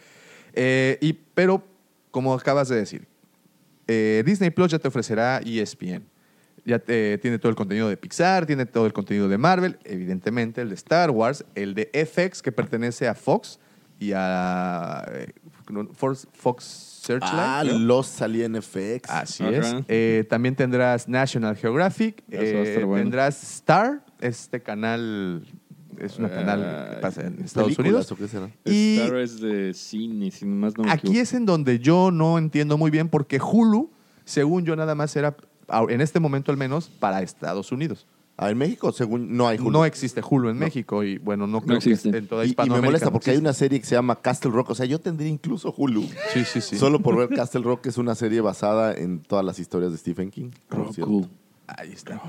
Eh, 0.56 0.98
y, 1.00 1.12
pero, 1.12 1.62
como 2.10 2.34
acabas 2.34 2.68
de 2.68 2.76
decir, 2.76 3.06
eh, 3.86 4.22
Disney 4.26 4.50
Plus 4.50 4.72
ya 4.72 4.78
te 4.78 4.88
ofrecerá 4.88 5.38
ESPN. 5.44 6.02
Ya 6.64 6.80
te- 6.80 7.18
tiene 7.18 7.38
todo 7.38 7.50
el 7.50 7.54
contenido 7.56 7.88
de 7.88 7.96
Pixar, 7.96 8.44
tiene 8.46 8.66
todo 8.66 8.86
el 8.86 8.92
contenido 8.92 9.28
de 9.28 9.38
Marvel, 9.38 9.78
evidentemente 9.84 10.60
el 10.62 10.70
de 10.70 10.74
Star 10.74 11.10
Wars, 11.12 11.44
el 11.54 11.74
de 11.74 11.88
FX 11.92 12.42
que 12.42 12.50
pertenece 12.50 13.06
a 13.06 13.14
Fox 13.14 13.60
y 14.00 14.10
a 14.14 15.06
eh, 15.12 15.32
Fox, 15.94 16.26
Fox 16.32 16.64
Searchlight. 17.04 17.34
Ah, 17.36 17.62
los 17.64 18.08
salía 18.08 18.46
en 18.46 18.60
FX. 18.60 19.08
Así 19.08 19.44
es. 19.44 19.76
Eh, 19.86 20.24
también 20.28 20.56
tendrás 20.56 21.06
National 21.08 21.56
Geographic, 21.56 22.24
eh, 22.30 22.82
bueno. 22.84 23.04
tendrás 23.04 23.40
Star, 23.58 24.04
este 24.20 24.60
canal, 24.60 25.46
es 26.00 26.18
un 26.18 26.28
canal 26.28 26.60
que 26.60 26.96
Ah, 26.96 26.98
pasa 27.00 27.22
en 27.26 27.40
Estados 27.44 27.74
¿Películas 27.76 28.10
Unidos. 28.10 28.12
o 28.12 28.16
qué 28.16 28.28
será? 28.28 28.50
Y 28.64 28.98
Star 28.98 29.16
es 29.18 29.40
de 29.40 29.74
cine, 29.74 30.30
sin 30.30 30.58
más 30.60 30.76
no 30.76 30.84
me 30.84 30.90
aquí 30.90 31.08
equivoco. 31.08 31.22
es 31.22 31.34
en 31.34 31.46
donde 31.46 31.78
yo 31.78 32.10
no 32.10 32.38
entiendo 32.38 32.76
muy 32.78 32.90
bien 32.90 33.08
porque 33.08 33.38
Hulu, 33.40 33.90
según 34.24 34.64
yo, 34.64 34.76
nada 34.76 34.94
más 34.94 35.14
era, 35.16 35.36
en 35.88 36.00
este 36.00 36.20
momento 36.20 36.50
al 36.52 36.58
menos, 36.58 36.88
para 36.88 37.22
Estados 37.22 37.72
Unidos. 37.72 38.06
Ah, 38.38 38.50
en 38.50 38.58
México, 38.58 38.92
según 38.92 39.34
no 39.34 39.48
hay 39.48 39.56
Hulu. 39.58 39.70
No 39.70 39.84
existe 39.86 40.20
Hulu 40.28 40.50
en 40.50 40.58
México 40.58 41.02
y 41.02 41.16
bueno, 41.16 41.46
no 41.46 41.62
creo 41.62 41.78
existe. 41.78 42.10
que 42.10 42.18
en 42.18 42.26
toda 42.28 42.42
y, 42.44 42.48
y 42.48 42.48
me 42.48 42.50
Hispanoamérica 42.50 42.86
molesta 42.86 43.06
no 43.06 43.12
porque 43.12 43.30
hay 43.30 43.36
existe. 43.36 43.46
una 43.48 43.52
serie 43.54 43.80
que 43.80 43.86
se 43.86 43.94
llama 43.94 44.20
Castle 44.20 44.50
Rock. 44.50 44.68
O 44.70 44.74
sea, 44.74 44.84
yo 44.84 45.00
tendría 45.00 45.30
incluso 45.30 45.72
Hulu. 45.74 46.02
Sí, 46.34 46.44
sí, 46.44 46.60
sí. 46.60 46.76
Solo 46.76 47.00
por 47.00 47.16
ver 47.16 47.30
Castle 47.30 47.62
Rock, 47.62 47.80
que 47.80 47.88
es 47.88 47.96
una 47.96 48.14
serie 48.14 48.42
basada 48.42 48.92
en 48.92 49.20
todas 49.22 49.42
las 49.42 49.58
historias 49.58 49.90
de 49.92 49.96
Stephen 49.98 50.30
King. 50.30 50.50
por. 50.68 51.28
Ahí 51.68 51.92
está. 51.92 52.20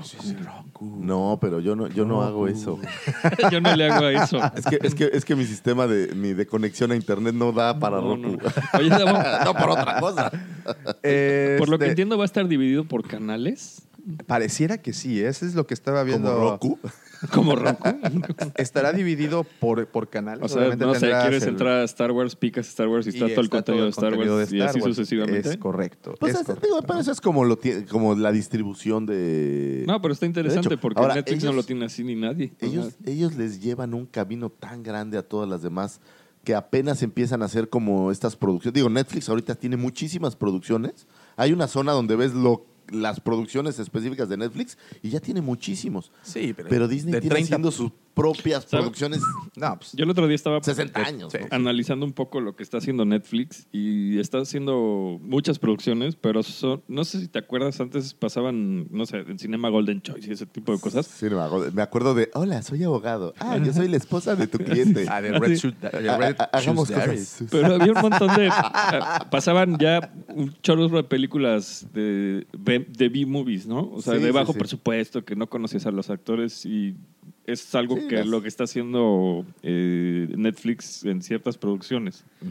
No, 0.80 1.38
pero 1.40 1.60
yo 1.60 1.76
no, 1.76 1.86
yo 1.88 2.04
no 2.04 2.22
hago 2.22 2.48
eso. 2.48 2.78
Yo 3.52 3.60
no 3.60 3.74
le 3.76 3.88
hago 3.88 4.06
a 4.06 4.24
eso. 4.24 4.40
Es 4.56 4.64
que, 4.66 4.78
es 4.82 4.94
que, 4.94 5.10
es 5.12 5.24
que 5.24 5.36
mi 5.36 5.44
sistema 5.44 5.86
de, 5.86 6.12
mi 6.14 6.32
de 6.32 6.46
conexión 6.46 6.90
a 6.90 6.96
internet 6.96 7.34
no 7.34 7.52
da 7.52 7.78
para 7.78 8.00
No, 8.00 8.16
Roku. 8.16 8.22
no. 8.22 8.38
Oye, 8.78 8.88
no 9.44 9.54
por 9.54 9.70
otra 9.70 10.00
cosa. 10.00 10.30
por 10.30 11.68
lo 11.68 11.78
que 11.78 11.84
Este, 11.84 11.88
entiendo 11.90 12.18
va 12.18 12.24
a 12.24 12.26
estar 12.26 12.48
dividido 12.48 12.84
por 12.84 13.06
canales. 13.06 13.82
Pareciera 14.26 14.78
que 14.78 14.92
sí, 14.92 15.20
eso 15.22 15.46
es 15.46 15.54
lo 15.54 15.66
que 15.66 15.74
estaba 15.74 16.02
viendo. 16.02 16.34
Como 16.34 16.50
Roku. 16.50 16.78
Como 17.32 17.56
Roku. 17.56 17.88
Estará 18.56 18.92
dividido 18.92 19.44
por, 19.60 19.86
por 19.88 20.08
canales. 20.08 20.44
O 20.44 20.48
sea, 20.48 20.58
Obviamente 20.58 20.84
no 20.86 20.94
sé, 20.94 21.10
quieres 21.10 21.42
el- 21.42 21.50
entrar 21.50 21.80
a 21.80 21.84
Star 21.84 22.12
Wars, 22.12 22.36
picas 22.36 22.68
Star 22.68 22.88
Wars 22.88 23.06
y 23.06 23.10
está 23.10 23.26
y 23.26 23.30
todo 23.30 23.40
el 23.40 23.48
contenido 23.50 23.84
de 23.84 23.90
Star 23.90 24.10
contenido 24.10 24.36
Wars 24.36 24.50
de 24.50 24.56
y 24.56 24.60
Star 24.60 24.70
así 24.70 24.80
Wars. 24.80 24.96
sucesivamente. 24.96 25.48
Es 25.50 25.56
correcto. 25.56 26.14
Pues 26.20 26.34
es 26.34 26.40
es- 26.40 26.46
correcto. 26.46 26.66
digo, 26.66 26.82
pero 26.82 27.00
eso 27.00 27.12
es 27.12 27.20
como, 27.20 27.44
lo 27.44 27.58
como 27.90 28.14
la 28.14 28.30
distribución 28.32 29.06
de... 29.06 29.84
No, 29.86 30.00
pero 30.00 30.14
está 30.14 30.26
interesante 30.26 30.76
porque 30.78 31.00
ahora, 31.00 31.14
Netflix 31.16 31.44
no 31.44 31.52
lo 31.52 31.62
tiene 31.62 31.86
así 31.86 32.04
ni 32.04 32.14
nadie. 32.14 32.52
O 32.62 32.66
Ellos, 32.66 32.94
sea, 33.02 33.12
ellos 33.12 33.34
les 33.36 33.60
llevan 33.60 33.94
un 33.94 34.06
camino 34.06 34.50
tan 34.50 34.82
grande 34.82 35.18
a 35.18 35.22
todas 35.22 35.48
las 35.48 35.62
demás 35.62 36.00
que 36.44 36.54
apenas 36.54 37.02
empiezan 37.02 37.42
a 37.42 37.46
hacer 37.46 37.68
como 37.68 38.10
estas 38.10 38.36
producciones. 38.36 38.74
Digo, 38.74 38.88
Netflix 38.88 39.28
ahorita 39.28 39.54
tiene 39.56 39.76
muchísimas 39.76 40.36
producciones. 40.36 41.06
Hay 41.36 41.52
una 41.52 41.66
zona 41.66 41.92
donde 41.92 42.16
ves 42.16 42.32
lo, 42.32 42.64
las 42.90 43.20
producciones 43.20 43.78
específicas 43.78 44.28
de 44.28 44.36
Netflix 44.36 44.78
y 45.02 45.10
ya 45.10 45.20
tiene 45.20 45.40
muchísimos. 45.40 46.12
Sí, 46.22 46.52
pero, 46.56 46.68
Pero 46.68 46.88
Disney 46.88 47.12
de 47.12 47.20
tiene 47.20 47.34
30 47.34 47.46
haciendo 47.46 47.70
sus 47.70 47.92
propias 48.18 48.66
producciones 48.66 49.20
No, 49.56 49.76
pues, 49.78 49.92
yo 49.92 50.04
el 50.04 50.10
otro 50.10 50.26
día 50.26 50.34
estaba 50.34 50.62
60 50.62 51.00
años. 51.00 51.32
Sí. 51.32 51.38
¿no? 51.40 51.46
analizando 51.50 52.04
un 52.04 52.12
poco 52.12 52.40
lo 52.40 52.54
que 52.56 52.62
está 52.62 52.78
haciendo 52.78 53.04
Netflix 53.04 53.66
y 53.72 54.18
está 54.18 54.38
haciendo 54.38 55.18
muchas 55.22 55.58
producciones, 55.58 56.16
pero 56.16 56.42
son, 56.42 56.82
no 56.88 57.04
sé 57.04 57.20
si 57.20 57.28
te 57.28 57.38
acuerdas, 57.38 57.80
antes 57.80 58.14
pasaban, 58.14 58.86
no 58.90 59.06
sé, 59.06 59.18
en 59.18 59.38
Cinema 59.38 59.68
Golden 59.68 60.02
Choice 60.02 60.28
y 60.28 60.32
ese 60.32 60.46
tipo 60.46 60.72
de 60.72 60.80
cosas. 60.80 61.06
Sí, 61.06 61.26
me 61.30 61.40
acuerdo- 61.40 61.72
me 61.72 61.82
acuerdo 61.82 62.14
de, 62.14 62.30
hola, 62.34 62.62
soy 62.62 62.82
abogado. 62.84 63.34
Ah, 63.40 63.56
yo 63.58 63.72
soy 63.72 63.88
la 63.88 63.96
esposa 63.96 64.36
de 64.36 64.46
tu 64.46 64.58
cliente. 64.58 65.06
ah, 65.08 65.20
de 65.22 65.32
Red 65.38 65.56
Shoot, 65.56 65.74
de 65.80 66.08
Ha- 66.10 66.16
Red 66.18 66.36
ha- 66.38 66.50
hagamos 66.52 66.88
Shoes 66.88 67.00
cosas. 67.00 67.44
Pero 67.50 67.74
había 67.74 67.92
un 67.92 68.00
montón 68.00 68.34
de... 68.36 68.48
ah, 68.50 69.26
pasaban 69.30 69.78
ya 69.78 70.12
un 70.28 70.52
chorro 70.62 70.88
de 70.88 71.04
películas 71.04 71.86
de, 71.92 72.46
B- 72.58 72.86
de 72.88 73.08
B-movies, 73.08 73.66
¿no? 73.66 73.90
O 73.92 74.02
sea, 74.02 74.14
Sí, 74.14 74.20
de 74.20 74.26
sí, 74.26 74.32
bajo 74.32 74.52
sí. 74.52 74.58
presupuesto, 74.58 75.24
que 75.24 75.36
no 75.36 75.48
conocías 75.48 75.86
a 75.86 75.90
los 75.90 76.10
actores 76.10 76.64
y 76.66 76.96
es 77.52 77.74
algo 77.74 77.96
Sí, 77.96 78.08
que 78.08 78.16
las- 78.16 78.26
lo 78.26 78.42
que 78.42 78.48
está 78.48 78.64
haciendo 78.64 79.44
eh, 79.62 80.28
Netflix 80.36 81.04
en 81.04 81.22
ciertas 81.22 81.56
producciones. 81.58 82.24
O 82.42 82.44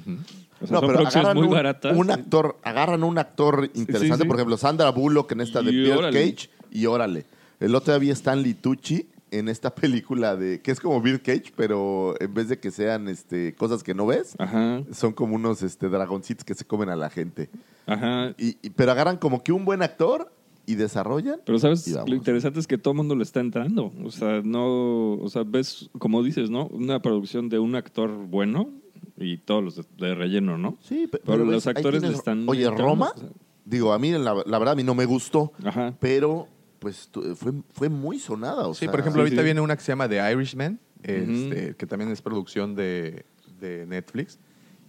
sea, 0.67 0.73
No, 0.75 0.79
son 0.79 0.81
pero 0.81 0.93
producciones 0.93 1.35
muy 1.35 1.43
un, 1.47 1.51
baratas. 1.53 1.95
un 1.95 2.09
actor, 2.11 2.57
agarran 2.63 3.03
un 3.03 3.17
actor 3.17 3.69
interesante, 3.75 4.23
sí. 4.23 4.27
por 4.27 4.37
ejemplo, 4.37 4.57
Sandra 4.57 4.89
Bullock 4.89 5.31
en 5.33 5.41
esta 5.41 5.61
de 5.61 5.93
órale. 5.93 6.31
Cage, 6.31 6.49
y 6.71 6.85
órale. 6.87 7.25
El 7.59 7.75
otro 7.75 7.93
día 7.93 7.99
vi 7.99 8.09
Stanley 8.11 8.53
Tucci 8.55 9.07
en 9.29 9.49
esta 9.49 9.73
película 9.75 10.35
de 10.35 10.61
que 10.61 10.71
es 10.71 10.79
como 10.79 11.01
Bill 11.01 11.21
Cage, 11.21 11.53
pero 11.55 12.15
en 12.19 12.33
vez 12.33 12.49
de 12.49 12.59
que 12.59 12.71
sean 12.71 13.07
este 13.07 13.53
cosas 13.55 13.83
que 13.83 13.93
no 13.93 14.05
ves, 14.07 14.35
Ajá, 14.39 14.81
son 14.93 15.13
como 15.13 15.35
unos 15.35 15.61
este 15.63 15.89
dragoncitos 15.89 16.43
que 16.43 16.53
se 16.55 16.65
comen 16.65 16.89
a 16.89 16.95
la 16.95 17.09
gente. 17.09 17.49
ajá. 17.85 18.33
Y, 18.37 18.57
y- 18.61 18.69
pero 18.71 18.91
agarran 18.91 19.17
como 19.17 19.43
que 19.43 19.51
un 19.51 19.63
buen 19.65 19.81
actor 19.83 20.31
y 20.67 20.75
desarrollan. 20.75 21.39
Pero 21.45 21.57
sabes, 21.57 21.87
Y 21.87 21.93
lo 21.93 22.13
interesante 22.15 22.59
es 22.59 22.67
que 22.67 22.77
todo 22.77 22.91
el 22.91 22.97
mundo 22.97 23.15
le 23.15 23.23
está 23.23 23.39
entrando. 23.39 23.91
O 24.03 24.11
sea, 24.11 24.41
no, 24.43 25.13
o 25.13 25.29
sea, 25.29 25.43
ves, 25.43 25.89
como 25.97 26.21
dices, 26.21 26.49
¿no? 26.51 26.67
Una 26.67 27.01
producción 27.01 27.49
de 27.49 27.57
un 27.57 27.73
actor 27.75 28.11
bueno 28.27 28.69
y 29.17 29.37
todos 29.37 29.63
los 29.63 29.75
de, 29.77 29.85
de 29.97 30.13
relleno, 30.13 30.57
¿no? 30.59 30.77
Sí, 30.81 31.07
pe- 31.07 31.21
Pero 31.25 31.37
los 31.45 31.65
ves, 31.65 31.67
actores 31.67 32.01
le 32.01 32.07
tienes- 32.09 32.17
están 32.19 32.47
Oye, 32.47 32.65
entrando, 32.65 32.83
Roma, 32.83 33.11
o 33.15 33.19
sea. 33.19 33.29
digo, 33.65 33.93
a 33.93 33.97
mí 33.97 34.11
la, 34.11 34.19
la 34.45 34.59
verdad 34.59 34.73
a 34.73 34.75
mí 34.75 34.83
no 34.83 34.93
me 34.93 35.05
gustó, 35.05 35.53
Ajá. 35.63 35.95
pero 35.99 36.47
pues 36.79 37.07
tu- 37.09 37.33
fue, 37.35 37.53
fue 37.71 37.89
muy 37.89 38.19
sonada. 38.19 38.67
O 38.67 38.73
Sí, 38.75 38.81
sea, 38.81 38.91
por 38.91 38.99
ejemplo, 38.99 39.21
sí, 39.21 39.27
ahorita 39.27 39.41
sí. 39.41 39.45
viene 39.45 39.61
una 39.61 39.75
que 39.75 39.81
se 39.81 39.91
llama 39.93 40.07
The 40.09 40.31
Irishman, 40.33 40.79
este, 41.01 41.75
que 41.77 41.85
también 41.87 42.11
es 42.11 42.21
producción 42.21 42.75
de, 42.75 43.25
de 43.59 43.85
Netflix, 43.87 44.37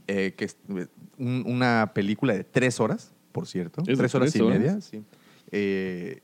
eh, 0.08 0.34
que 0.36 0.44
es 0.46 0.56
un- 1.18 1.44
una 1.46 1.92
película 1.94 2.34
de 2.34 2.42
tres 2.44 2.80
horas, 2.80 3.12
por 3.32 3.46
cierto. 3.46 3.82
¿Es 3.82 3.86
de 3.86 3.96
tres 3.96 4.14
horas 4.16 4.32
tres 4.32 4.42
y 4.42 4.44
horas? 4.44 4.58
media, 4.58 4.80
sí. 4.80 5.02
Eh, 5.52 6.20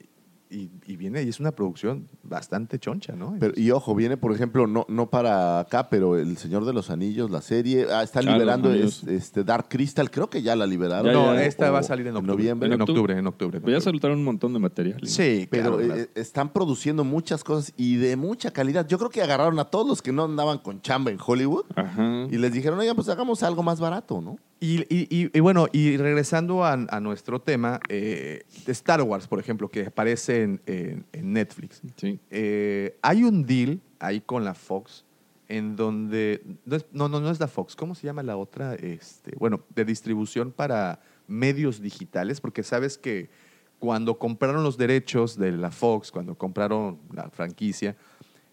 y, 0.51 0.71
y 0.87 0.95
viene, 0.97 1.21
y 1.25 1.29
es 1.29 1.41
una 1.41 1.51
producción 1.51 2.07
bastante 2.23 2.79
choncha, 2.79 3.15
¿no? 3.17 3.35
Pero, 3.41 3.55
y 3.57 3.73
ojo, 3.73 3.93
viene, 3.93 4.17
por 4.17 4.31
ejemplo, 4.33 4.69
no, 4.69 4.85
no 4.89 5.11
para 5.11 5.59
acá, 5.59 5.89
pero 5.89 6.17
El 6.17 6.37
Señor 6.37 6.65
de 6.65 6.73
los 6.73 6.91
Anillos, 6.91 7.29
la 7.33 7.41
serie, 7.41 7.87
ah, 7.91 8.05
están 8.05 8.25
Los 8.27 8.35
liberando 8.35 8.73
es- 8.73 9.03
este 9.05 9.43
Dark 9.43 9.67
Crystal, 9.69 10.09
creo 10.13 10.31
que 10.31 10.43
ya 10.43 10.55
la 10.55 10.65
liberaron. 10.67 11.07
Ya, 11.07 11.13
no, 11.13 11.35
ya. 11.35 11.45
esta 11.45 11.71
O- 11.71 11.73
va 11.73 11.81
a 11.81 11.83
salir 11.83 12.07
en 12.07 12.15
octubre. 12.17 12.37
noviembre. 12.37 12.67
En 12.69 12.73
¿En 12.75 12.81
octubre, 12.83 13.01
octubre? 13.01 13.19
en 13.19 13.27
octubre. 13.27 13.57
en 13.57 13.63
Pero 13.65 13.73
ya 13.73 13.79
octubre. 13.79 13.93
soltaron 13.95 14.19
un 14.19 14.25
montón 14.25 14.53
de 14.53 14.59
material. 14.61 15.01
Sí, 15.05 15.49
Pero 15.51 15.79
claro, 15.79 15.97
eh, 16.03 16.11
están 16.15 16.53
produciendo 16.53 17.03
muchas 17.03 17.43
cosas 17.43 17.73
y 17.77 17.97
de 17.97 18.15
mucha 18.15 18.53
calidad. 18.53 18.87
Yo 18.87 18.99
creo 18.99 19.11
que 19.11 19.23
agarraron 19.23 19.59
a 19.59 19.65
todos 19.65 19.89
los 19.89 20.03
que 20.03 20.13
no 20.13 20.25
andaban 20.25 20.59
con 20.59 20.81
chamba 20.83 21.11
en 21.11 21.19
Hollywood 21.25 21.65
Ajá. 21.75 22.29
y 22.31 22.37
les 22.39 22.53
dijeron, 22.53 22.79
oigan, 22.79 22.95
pues 22.95 23.09
hagamos 23.09 23.43
algo 23.43 23.65
más 23.65 23.81
barato, 23.81 24.21
¿no? 24.21 24.37
Y, 24.61 24.81
y- 24.95 25.07
y- 25.11 25.31
y 25.37 25.41
bueno, 25.41 25.67
y 25.73 25.97
regresando 25.97 26.65
a, 26.65 26.73
a 26.73 27.01
nuestro 27.01 27.41
tema, 27.41 27.81
eh, 27.89 28.45
de 28.65 28.73
Star 28.73 29.03
Wars, 29.03 29.27
por 29.27 29.39
ejemplo, 29.41 29.69
que 29.69 29.87
aparece 29.87 30.43
en, 30.43 30.61
en- 30.67 31.05
en 31.13 31.33
Netflix. 31.33 31.83
Sí. 31.97 32.19
Eh, 32.31 32.97
hay 33.03 33.25
un 33.25 33.45
deal 33.45 33.81
ahí 33.99 34.21
con 34.21 34.45
la 34.45 34.55
Fox 34.55 35.05
en 35.49 35.77
donde... 35.77 36.43
No, 36.65 36.77
es- 36.77 36.87
no, 36.93 37.09
no, 37.09 37.21
no 37.21 37.31
es 37.31 37.41
la 37.41 37.49
Fox. 37.49 37.77
¿Cómo 37.77 37.95
se 37.95 38.07
llama 38.07 38.23
la 38.23 38.37
otra? 38.39 38.75
Este, 38.77 39.33
bueno, 39.39 39.61
de 39.75 39.85
distribución 39.85 40.51
para 40.53 41.01
medios 41.29 41.83
digitales, 41.83 42.41
porque 42.41 42.63
sabes 42.63 42.97
que 42.97 43.29
cuando 43.79 44.19
compraron 44.19 44.63
los 44.63 44.79
derechos 44.79 45.37
de 45.37 45.53
la 45.53 45.71
Fox, 45.71 46.11
cuando 46.11 46.37
compraron 46.37 46.99
la 47.13 47.29
franquicia, 47.29 47.97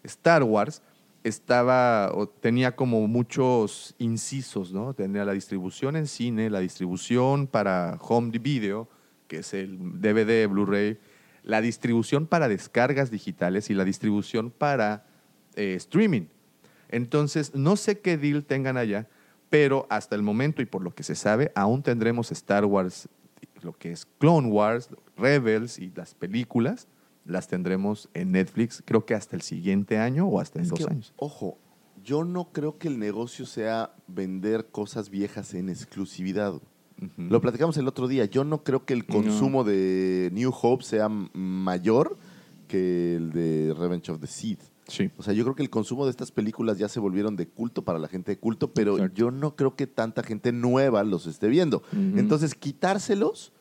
Star 0.02 0.42
Wars 0.42 0.82
estaba 1.24 2.12
o 2.14 2.28
tenía 2.28 2.74
como 2.74 3.06
muchos 3.06 3.94
incisos, 3.98 4.72
¿no? 4.72 4.94
Tenía 4.94 5.24
la 5.24 5.32
distribución 5.32 5.96
en 5.96 6.06
cine, 6.06 6.50
la 6.50 6.60
distribución 6.60 7.46
para 7.46 7.98
home 8.00 8.38
video, 8.38 8.88
que 9.28 9.38
es 9.38 9.54
el 9.54 9.78
DVD, 10.00 10.48
Blu-ray, 10.48 10.98
la 11.42 11.60
distribución 11.60 12.26
para 12.26 12.48
descargas 12.48 13.10
digitales 13.10 13.70
y 13.70 13.74
la 13.74 13.84
distribución 13.84 14.50
para 14.50 15.06
eh, 15.54 15.74
streaming. 15.76 16.26
Entonces, 16.88 17.54
no 17.54 17.76
sé 17.76 18.00
qué 18.00 18.18
deal 18.18 18.44
tengan 18.44 18.76
allá, 18.76 19.08
pero 19.48 19.86
hasta 19.90 20.14
el 20.14 20.22
momento 20.22 20.62
y 20.62 20.66
por 20.66 20.82
lo 20.82 20.94
que 20.94 21.02
se 21.02 21.14
sabe, 21.14 21.52
aún 21.54 21.82
tendremos 21.82 22.32
Star 22.32 22.64
Wars, 22.64 23.08
lo 23.62 23.72
que 23.72 23.92
es 23.92 24.06
Clone 24.18 24.48
Wars, 24.48 24.88
Rebels 25.16 25.78
y 25.78 25.92
las 25.94 26.14
películas, 26.14 26.88
las 27.24 27.48
tendremos 27.48 28.08
en 28.14 28.32
Netflix, 28.32 28.82
creo 28.84 29.04
que 29.06 29.14
hasta 29.14 29.36
el 29.36 29.42
siguiente 29.42 29.98
año 29.98 30.26
o 30.26 30.40
hasta 30.40 30.58
en 30.58 30.64
Es 30.64 30.70
dos 30.70 30.78
que, 30.78 30.92
años. 30.92 31.12
Ojo, 31.16 31.58
yo 32.02 32.24
no 32.24 32.52
creo 32.52 32.78
que 32.78 32.88
el 32.88 32.98
negocio 32.98 33.46
sea 33.46 33.94
vender 34.08 34.66
cosas 34.70 35.10
viejas 35.10 35.54
en 35.54 35.68
exclusividad. 35.68 36.60
Lo 37.16 37.40
platicamos 37.40 37.76
el 37.78 37.88
otro 37.88 38.06
día. 38.06 38.26
Yo 38.26 38.44
no 38.44 38.62
creo 38.62 38.84
que 38.84 38.92
el 38.94 39.06
consumo 39.06 39.64
de 39.64 40.30
New 40.32 40.52
Hope 40.62 40.84
sea 40.84 41.08
mayor 41.08 42.16
que 42.68 43.16
el 43.16 43.32
de 43.32 43.74
Revenge 43.76 44.10
of 44.10 44.20
the 44.20 44.28
Sith. 44.28 44.60
Sí. 44.86 45.10
O 45.16 45.22
sea, 45.22 45.32
yo 45.32 45.42
creo 45.44 45.56
que 45.56 45.62
el 45.62 45.70
consumo 45.70 46.04
de 46.04 46.10
estas 46.10 46.30
películas 46.32 46.78
ya 46.78 46.88
se 46.88 47.00
volvieron 47.00 47.34
de 47.34 47.48
culto 47.48 47.82
para 47.82 47.98
la 47.98 48.08
gente 48.08 48.32
de 48.32 48.38
culto, 48.38 48.72
pero 48.72 48.96
Exacto. 48.96 49.14
yo 49.16 49.30
no 49.30 49.56
creo 49.56 49.74
que 49.74 49.86
tanta 49.86 50.22
gente 50.22 50.52
nueva 50.52 51.02
los 51.02 51.26
esté 51.26 51.48
viendo. 51.48 51.82
Entonces, 51.92 52.54
quitárselos, 52.54 53.52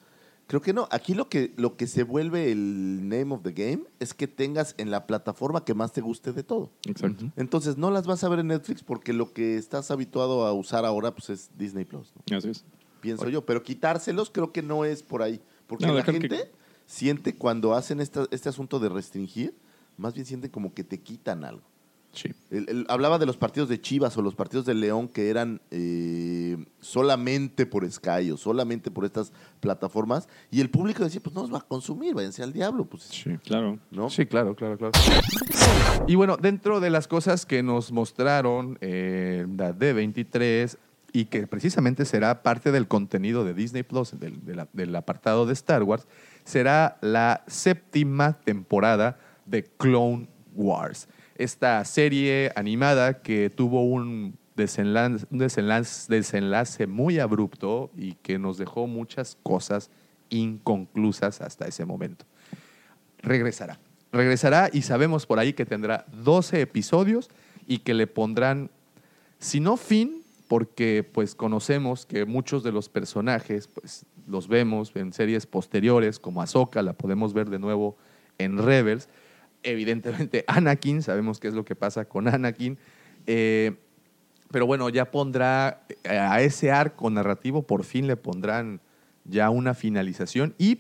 creo 0.52 0.62
que 0.62 0.74
no. 0.74 0.86
Aquí 0.92 1.14
lo 1.14 1.30
que, 1.30 1.54
lo 1.56 1.78
que 1.78 1.88
se 1.88 2.04
vuelve 2.04 2.52
el 2.52 3.08
name 3.08 3.34
of 3.34 3.42
the 3.42 3.54
game 3.54 3.84
es 4.02 4.14
que 4.14 4.28
tengas 4.28 4.76
en 4.78 4.92
la 4.92 5.08
plataforma 5.08 5.64
que 5.64 5.74
más 5.74 5.94
te 5.94 6.02
guste 6.02 6.34
de 6.34 6.44
todo. 6.44 6.70
Exacto. 6.86 7.32
Entonces, 7.38 7.78
no 7.78 7.90
las 7.90 8.06
vas 8.06 8.22
a 8.26 8.28
ver 8.30 8.40
en 8.40 8.48
Netflix 8.48 8.84
porque 8.84 9.14
lo 9.14 9.32
que 9.32 9.56
estás 9.58 9.92
habituado 9.92 10.46
a 10.46 10.52
usar 10.52 10.84
ahora 10.84 11.16
pues, 11.16 11.30
es 11.30 11.52
Disney 11.58 11.86
Plus, 11.86 12.12
¿no? 12.30 12.38
Así 12.38 12.50
es. 12.50 12.66
pienso 13.00 13.30
yo. 13.30 13.46
Pero 13.46 13.64
quitárselos 13.64 14.30
creo 14.30 14.52
que 14.52 14.62
no 14.62 14.84
es 14.84 15.04
por 15.04 15.22
ahí. 15.24 15.40
Porque 15.68 15.86
No, 15.88 15.94
la 15.94 16.04
que- 16.04 16.12
gente 16.12 16.52
siente 16.86 17.34
cuando 17.38 17.74
hacen 17.74 18.02
esta- 18.02 18.28
este 18.32 18.50
asunto 18.50 18.78
de 18.80 18.90
restringir, 18.90 19.56
más 19.96 20.14
bien 20.14 20.26
sienten 20.26 20.52
como 20.52 20.74
que 20.74 20.84
te 20.84 21.00
quitan 21.00 21.46
algo. 21.46 21.64
Sí. 22.14 22.30
El- 22.50 22.68
el- 22.70 22.86
hablaba 22.90 23.18
de 23.20 23.26
los 23.26 23.38
partidos 23.38 23.70
de 23.70 23.80
Chivas 23.80 24.18
o 24.18 24.22
los 24.22 24.36
partidos 24.36 24.66
de 24.66 24.74
León 24.74 25.08
que 25.08 25.30
eran 25.30 25.62
eh, 25.72 26.58
solamente 26.82 27.66
por 27.66 27.90
Sky 27.90 28.32
o 28.32 28.38
solamente 28.38 28.92
por 28.92 29.06
estas 29.06 29.32
plataformas 29.62 30.28
y 30.52 30.60
el 30.62 30.70
público 30.70 31.04
decía, 31.04 31.22
pues 31.24 31.34
no 31.36 31.42
los 31.42 31.54
va 31.54 31.60
a 31.60 31.62
consumir, 31.62 32.14
váyanse 32.14 32.44
al 32.44 32.52
diablo. 32.52 32.86
Pues, 32.86 33.04
Sí. 33.04 33.38
Claro. 33.46 33.80
¿no? 33.92 34.10
Sí, 34.10 34.26
claro, 34.26 34.56
claro, 34.56 34.78
claro. 34.78 34.92
Y 36.08 36.16
bueno, 36.16 36.36
dentro 36.38 36.80
de 36.80 36.90
las 36.90 37.08
cosas 37.08 37.46
que 37.46 37.64
nos 37.64 37.92
mostraron 37.92 38.78
eh, 38.82 39.46
la 39.58 39.74
D23 39.74 40.78
y 41.14 41.26
que 41.26 41.46
precisamente 41.48 42.06
será 42.06 42.42
parte 42.44 42.72
del 42.72 42.88
contenido 42.88 43.44
de 43.46 43.54
Disney 43.54 43.84
Plus, 43.84 44.20
del, 44.20 44.40
del 44.74 44.96
apartado 44.96 45.46
de 45.46 45.54
Star 45.54 45.84
Wars, 45.84 46.08
será 46.44 46.98
la 47.02 47.44
séptima 47.48 48.34
temporada 48.44 49.20
de 49.46 49.64
Clone 49.64 50.28
Wars. 50.56 51.08
Esta 51.42 51.84
serie 51.86 52.52
animada 52.56 53.22
que 53.22 53.50
tuvo 53.50 53.84
un 53.84 54.38
desenlace, 54.56 55.28
muy 56.88 57.20
abrupto 57.20 57.90
y 57.98 58.14
que 58.16 58.38
nos 58.38 58.58
dejó 58.58 58.88
muchas 58.88 59.38
cosas 59.42 59.90
inconclusas 60.30 61.42
hasta 61.42 61.68
ese 61.68 61.84
momento 61.86 62.26
regresará. 63.22 63.80
Regresará 64.12 64.70
y 64.72 64.82
sabemos 64.82 65.26
por 65.26 65.40
ahí 65.40 65.54
que 65.54 65.66
tendrá 65.66 66.06
12 66.12 66.62
episodios 66.62 67.30
y 67.68 67.80
que 67.80 67.94
le 67.94 68.08
pondrán, 68.08 68.70
si 69.40 69.60
no 69.60 69.78
fin, 69.78 70.24
porque 70.48 71.08
pues 71.10 71.34
conocemos 71.34 72.06
que 72.06 72.26
muchos 72.26 72.64
de 72.64 72.74
los 72.74 72.90
personajes 72.90 73.68
pues 73.68 74.06
los 74.28 74.50
vemos 74.50 74.92
en 74.96 75.14
series 75.14 75.46
posteriores 75.46 76.20
como 76.20 76.42
Ahsoka, 76.42 76.82
la 76.82 76.94
podemos 76.94 77.34
ver 77.34 77.50
de 77.50 77.60
nuevo 77.60 77.96
en 78.38 78.58
Rebels. 78.58 79.08
Evidentemente 79.64 80.44
Anakin, 80.48 81.02
sabemos 81.02 81.40
qué 81.40 81.48
es 81.48 81.54
lo 81.54 81.66
que 81.66 81.76
pasa 81.76 82.06
con 82.06 82.28
Anakin. 82.28 82.78
Eh, 83.28 83.76
pero 84.52 84.66
bueno, 84.66 84.90
ya 84.90 85.12
pondrá 85.12 85.84
eh, 86.04 86.10
a 86.10 86.42
ese 86.42 86.72
arco 86.72 87.10
narrativo, 87.10 87.64
por 87.64 87.84
fin 87.84 88.08
le 88.08 88.18
pondrán 88.18 88.82
ya 89.24 89.50
una 89.50 89.74
finalización 89.74 90.56
y 90.58 90.80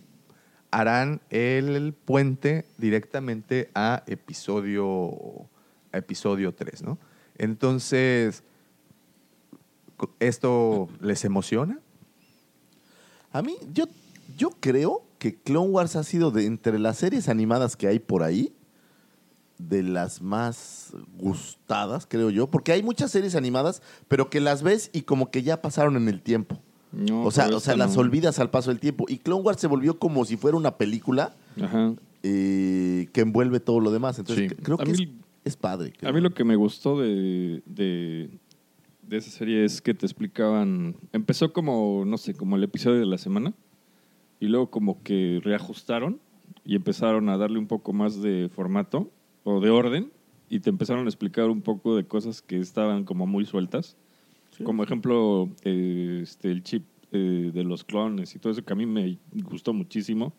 harán 0.72 1.22
el 1.30 1.94
puente 1.94 2.66
directamente 2.78 3.70
a 3.76 4.04
episodio, 4.08 5.48
episodio 5.92 6.54
3, 6.54 6.84
¿no? 6.84 6.98
Entonces, 7.38 8.44
¿esto 10.20 10.90
les 11.02 11.24
emociona? 11.26 11.80
A 13.32 13.42
mí, 13.42 13.58
yo, 13.74 13.86
yo 14.38 14.52
creo 14.60 15.04
que 15.20 15.36
Clone 15.36 15.70
Wars 15.70 15.96
ha 15.96 16.04
sido 16.04 16.32
de 16.32 16.46
entre 16.46 16.80
las 16.80 16.98
series 16.98 17.30
animadas 17.30 17.76
que 17.76 17.88
hay 17.88 18.00
por 18.00 18.24
ahí, 18.24 18.54
de 19.70 19.84
las 19.84 20.22
más 20.22 20.94
gustadas, 21.18 22.06
creo 22.10 22.30
yo, 22.30 22.48
porque 22.48 22.72
hay 22.72 22.84
muchas 22.84 23.12
series 23.12 23.36
animadas, 23.36 23.82
pero 24.08 24.30
que 24.30 24.40
las 24.42 24.64
ves 24.64 24.90
y 24.94 25.02
como 25.04 25.32
que 25.32 25.44
ya 25.44 25.62
pasaron 25.62 25.96
en 25.98 26.08
el 26.10 26.22
tiempo. 26.22 26.60
No, 26.92 27.24
o 27.24 27.32
sea, 27.32 27.48
o 27.56 27.60
sea 27.62 27.76
las 27.78 27.96
no. 27.96 28.02
olvidas 28.02 28.40
al 28.40 28.50
paso 28.50 28.70
del 28.70 28.80
tiempo. 28.80 29.06
Y 29.08 29.18
Clone 29.20 29.44
Wars 29.44 29.62
se 29.62 29.68
volvió 29.68 29.98
como 29.98 30.26
si 30.26 30.36
fuera 30.36 30.58
una 30.58 30.78
película 30.78 31.34
Ajá. 31.62 31.94
eh, 32.24 33.08
que 33.14 33.22
envuelve 33.22 33.60
todo 33.62 33.80
lo 33.80 33.92
demás. 33.92 34.20
Entonces, 34.20 34.50
Sí. 34.50 34.56
creo 34.62 34.78
que 34.78 34.92
mí- 34.92 35.16
es 35.46 35.56
padre. 35.56 35.94
A 36.04 36.12
mí 36.12 36.20
lo 36.20 36.32
que 36.34 36.44
me 36.44 36.56
gustó 36.58 37.00
de, 37.00 37.64
de, 37.66 38.30
de 39.08 39.18
esa 39.18 39.32
serie 39.32 39.64
es 39.64 39.82
que 39.82 39.94
te 39.94 40.06
explicaban. 40.06 40.96
Empezó 41.14 41.54
como, 41.54 42.04
no 42.06 42.18
sé, 42.18 42.34
como 42.34 42.58
el 42.58 42.64
episodio 42.64 43.00
de 43.00 43.06
la 43.06 43.18
semana. 43.18 43.54
Y 44.42 44.48
luego 44.48 44.70
como 44.70 45.02
que 45.02 45.40
reajustaron 45.44 46.20
y 46.66 46.76
empezaron 46.76 47.30
a 47.30 47.38
darle 47.38 47.58
un 47.58 47.68
poco 47.68 47.94
más 47.94 48.22
de 48.22 48.50
formato 48.54 49.10
o 49.44 49.60
de 49.60 49.70
orden. 49.70 50.12
Y 50.50 50.60
te 50.60 50.70
empezaron 50.70 51.06
a 51.06 51.10
explicar 51.10 51.50
un 51.50 51.62
poco 51.62 51.96
de 51.96 52.06
cosas 52.06 52.42
que 52.42 52.60
estaban 52.60 53.06
como 53.06 53.26
muy 53.26 53.46
sueltas. 53.46 53.96
Como 54.66 54.84
ejemplo, 54.84 55.50
eh, 55.64 56.20
este, 56.24 56.52
el 56.52 56.62
chip 56.62 56.86
eh, 57.14 57.52
de 57.54 57.64
los 57.64 57.84
clones 57.86 58.36
y 58.36 58.40
todo 58.40 58.52
eso 58.52 58.64
que 58.64 58.74
a 58.74 58.76
mí 58.76 58.86
me 58.86 59.18
gustó 59.34 59.74
muchísimo. 59.74 60.34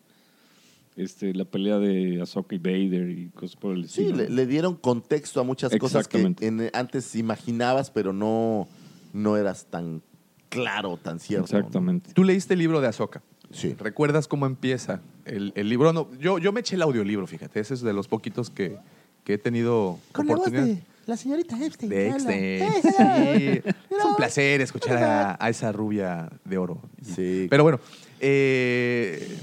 Este, 0.95 1.33
la 1.33 1.45
pelea 1.45 1.79
de 1.79 2.21
Ahsoka 2.21 2.53
y 2.55 2.59
Vader 2.59 3.09
y 3.09 3.29
cosas 3.29 3.55
por 3.55 3.73
el 3.73 3.89
Sí, 3.89 4.01
estilo. 4.03 4.17
le, 4.23 4.29
le 4.29 4.45
dieron 4.45 4.75
contexto 4.75 5.41
a 5.41 5.43
muchas 5.43 5.75
cosas 5.77 6.07
que 6.07 6.35
en- 6.39 6.69
antes 6.73 7.15
imaginabas, 7.15 7.89
pero 7.89 8.13
no, 8.13 8.67
no 9.11 9.35
eras 9.35 9.65
tan 9.71 10.03
claro, 10.49 10.97
tan 10.97 11.19
cierto. 11.19 11.51
¿no? 11.51 11.57
Exactamente. 11.57 12.13
Tú 12.13 12.23
leíste 12.23 12.53
el 12.53 12.59
libro 12.59 12.79
de 12.79 12.87
Ahsoka. 12.87 13.23
Sí. 13.49 13.73
¿Recuerdas 13.79 14.27
cómo 14.27 14.45
empieza 14.45 15.01
el, 15.25 15.51
el 15.55 15.69
libro? 15.69 15.93
No, 15.93 16.07
yo, 16.19 16.37
yo 16.39 16.51
me 16.51 16.59
eché 16.61 16.75
el 16.75 16.81
audiolibro, 16.81 17.25
fíjate. 17.27 17.59
Ese 17.59 17.73
es 17.73 17.81
de 17.81 17.93
los 17.93 18.07
poquitos 18.07 18.49
que, 18.49 18.77
que 19.23 19.33
he 19.35 19.37
tenido 19.37 19.99
oportunidad. 20.15 20.77
la 21.05 21.17
señorita 21.17 21.57
Epstein. 21.63 21.89
De 21.89 22.07
Exten. 22.09 22.73
Sí. 22.83 23.61
Es 23.97 24.05
un 24.05 24.15
placer 24.15 24.61
escuchar 24.61 24.97
a, 25.03 25.37
a 25.39 25.49
esa 25.49 25.71
rubia 25.71 26.29
de 26.45 26.57
oro. 26.57 26.81
Sí. 27.01 27.47
Pero 27.49 27.63
bueno, 27.63 27.79
eh, 28.19 29.37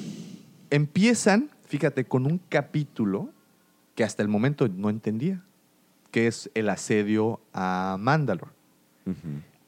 empiezan, 0.70 1.50
fíjate, 1.68 2.04
con 2.04 2.26
un 2.26 2.40
capítulo 2.48 3.30
que 3.94 4.04
hasta 4.04 4.22
el 4.22 4.28
momento 4.28 4.68
no 4.68 4.90
entendía, 4.90 5.42
que 6.10 6.26
es 6.26 6.50
el 6.54 6.68
asedio 6.68 7.40
a 7.52 7.96
Mandalore. 8.00 8.50
Ujú. 9.06 9.16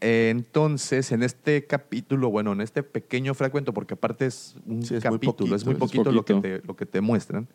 Entonces, 0.05 1.13
en 1.13 1.23
este 1.23 1.65
capítulo, 1.65 2.29
bueno, 2.29 2.53
en 2.53 2.61
este 2.61 2.83
pequeño 2.83 3.35
fragmento, 3.35 3.73
porque 3.73 3.95
aparte 3.95 4.27
es 4.27 4.57
un 4.67 4.83
Sí, 4.83 4.97
es 4.97 5.05
muy 5.05 5.13
capítulo, 5.13 5.37
poquito, 5.37 5.55
es 5.55 5.65
muy 5.65 5.75
es 5.75 5.79
poquito, 5.79 6.11
Lo, 6.11 6.25
que 6.25 6.35
poquito. 6.35 6.61
te, 6.61 6.67
lo 6.67 6.75
que 6.75 6.87
te 6.87 7.01
muestran, 7.01 7.47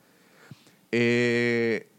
eh, 0.93 1.89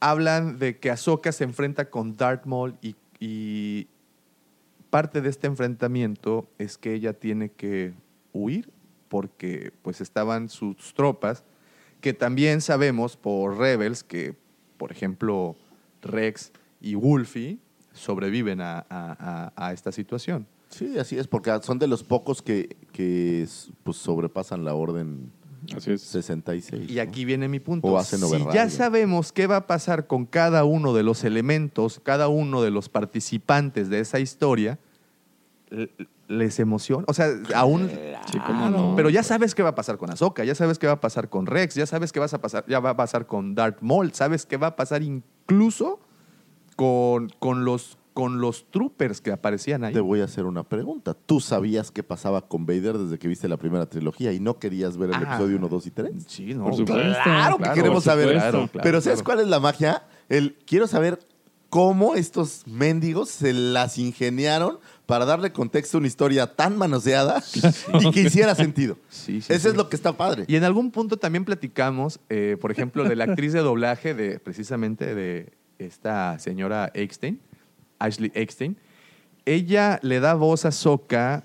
hablan 0.00 0.58
de 0.58 0.78
que 0.80 0.90
Ahsoka 0.90 1.30
se 1.30 1.44
enfrenta 1.44 1.88
con 1.88 2.16
Darth 2.16 2.46
Maul 2.46 2.74
y, 2.82 2.96
y 3.20 3.86
parte 4.90 5.20
de 5.20 5.28
este 5.28 5.46
enfrentamiento 5.46 6.48
es 6.58 6.76
que 6.76 6.92
ella 6.92 7.12
tiene 7.12 7.50
que 7.52 7.94
huir 8.32 8.72
porque 9.08 9.72
pues 9.82 10.00
estaban 10.00 10.48
sus 10.48 10.94
tropas, 10.94 11.44
que 12.00 12.12
también 12.12 12.60
sabemos 12.60 13.16
por 13.16 13.56
Rebels 13.56 14.02
que, 14.02 14.34
por 14.78 14.90
ejemplo, 14.90 15.54
Rex 16.02 16.50
y 16.80 16.96
Wolfie 16.96 17.60
sobreviven 17.94 18.60
a, 18.60 18.80
a- 18.90 19.52
a- 19.56 19.68
a 19.68 19.72
esta 19.72 19.90
situación. 19.92 20.46
Sí, 20.68 20.98
así 20.98 21.16
es, 21.16 21.26
porque 21.28 21.56
son 21.62 21.78
de 21.78 21.86
los 21.86 22.02
pocos 22.04 22.42
que, 22.42 22.76
que 22.92 23.46
pues, 23.82 23.96
sobrepasan 23.96 24.64
la 24.64 24.74
orden 24.74 25.30
Así 25.74 25.92
es. 25.92 26.02
66. 26.02 26.90
Y 26.90 26.96
¿no? 26.96 27.02
aquí 27.02 27.24
viene 27.24 27.48
mi 27.48 27.58
punto. 27.60 27.88
O 27.88 27.96
hacen 27.96 28.18
si 28.20 28.44
ya 28.52 28.68
sabemos 28.68 29.32
qué 29.32 29.46
va 29.46 29.56
a 29.56 29.66
pasar 29.66 30.06
con 30.06 30.26
cada 30.26 30.64
uno 30.64 30.92
de 30.92 31.02
los 31.02 31.24
elementos, 31.24 32.00
cada 32.02 32.28
uno 32.28 32.60
de 32.60 32.70
los 32.70 32.90
participantes 32.90 33.88
de 33.88 34.00
esa 34.00 34.18
historia, 34.20 34.78
les 36.28 36.58
emociona. 36.58 37.04
O 37.08 37.14
sea, 37.14 37.28
aún. 37.54 37.90
Sí, 38.30 38.38
cómo 38.46 38.68
no. 38.70 38.94
Pero 38.96 39.10
ya 39.10 39.22
sabes 39.22 39.54
qué 39.54 39.62
va 39.62 39.70
a 39.70 39.74
pasar 39.74 39.96
con 39.98 40.10
Ahsoka, 40.10 40.44
ya 40.44 40.54
sabes 40.54 40.78
qué 40.78 40.86
va 40.86 40.94
a 40.94 41.00
pasar 41.00 41.28
con 41.28 41.46
Rex, 41.46 41.74
ya 41.74 41.86
sabes 41.86 42.12
qué 42.12 42.20
vas 42.20 42.34
a 42.34 42.40
pasar, 42.40 42.64
ya 42.68 42.80
va 42.80 42.90
a 42.90 42.96
pasar 42.96 43.26
con 43.26 43.54
Darth 43.54 43.80
Maul, 43.80 44.12
sabes 44.12 44.46
qué 44.46 44.56
va 44.56 44.68
a 44.68 44.76
pasar 44.76 45.02
incluso 45.02 45.98
con, 46.76 47.30
con 47.38 47.64
los 47.64 47.98
con 48.14 48.40
los 48.40 48.70
troopers 48.70 49.20
que 49.20 49.32
aparecían 49.32 49.82
ahí. 49.82 49.92
Te 49.92 49.98
voy 49.98 50.20
a 50.20 50.24
hacer 50.26 50.44
una 50.44 50.62
pregunta. 50.62 51.14
¿Tú 51.14 51.40
sabías 51.40 51.90
qué 51.90 52.04
pasaba 52.04 52.42
con 52.46 52.64
Vader 52.64 52.96
desde 52.96 53.18
que 53.18 53.26
viste 53.26 53.48
la 53.48 53.56
primera 53.56 53.86
trilogía 53.86 54.32
y 54.32 54.38
no 54.38 54.60
querías 54.60 54.96
ver 54.96 55.08
el 55.10 55.16
Ah. 55.16 55.22
episodio 55.34 55.56
1, 55.56 55.68
2 55.68 55.86
y 55.88 55.90
3? 55.90 56.12
Sí, 56.28 56.54
no. 56.54 56.62
Por 56.62 56.76
supuesto. 56.76 57.02
Claro 57.24 57.56
que 57.56 57.62
Claro, 57.64 57.74
queremos 57.74 58.04
saber. 58.04 58.30
Claro, 58.30 58.68
claro, 58.70 58.84
Pero 58.84 59.00
¿sabes 59.00 59.18
claro. 59.20 59.24
cuál 59.24 59.40
es 59.40 59.48
la 59.50 59.58
magia? 59.58 60.04
El, 60.28 60.54
quiero 60.64 60.86
saber 60.86 61.18
cómo 61.70 62.14
estos 62.14 62.62
mendigos 62.68 63.30
se 63.30 63.52
las 63.52 63.98
ingeniaron 63.98 64.78
para 65.06 65.24
darle 65.24 65.50
contexto 65.52 65.96
a 65.96 65.98
una 65.98 66.06
historia 66.06 66.54
tan 66.54 66.78
manoseada 66.78 67.42
y 68.00 68.10
que 68.12 68.20
hiciera 68.20 68.54
sentido. 68.54 68.96
Sí, 69.08 69.40
sí, 69.40 69.52
Eso 69.52 69.62
sí. 69.62 69.68
es 69.70 69.74
lo 69.76 69.88
que 69.88 69.96
está 69.96 70.12
padre. 70.16 70.44
Y 70.46 70.54
en 70.54 70.62
algún 70.62 70.92
punto 70.92 71.16
también 71.16 71.44
platicamos, 71.44 72.20
eh, 72.28 72.56
por 72.60 72.70
ejemplo, 72.70 73.02
de 73.02 73.16
la 73.16 73.24
actriz 73.24 73.52
de 73.52 73.58
doblaje 73.58 74.14
de 74.14 74.38
precisamente 74.38 75.16
de 75.16 75.52
esta 75.78 76.38
señora 76.38 76.90
Eckstein, 76.94 77.40
Ashley 77.98 78.30
Eckstein. 78.34 78.76
Ella 79.46 79.98
le 80.02 80.20
da 80.20 80.34
voz 80.34 80.64
a 80.64 80.70
Soka 80.72 81.44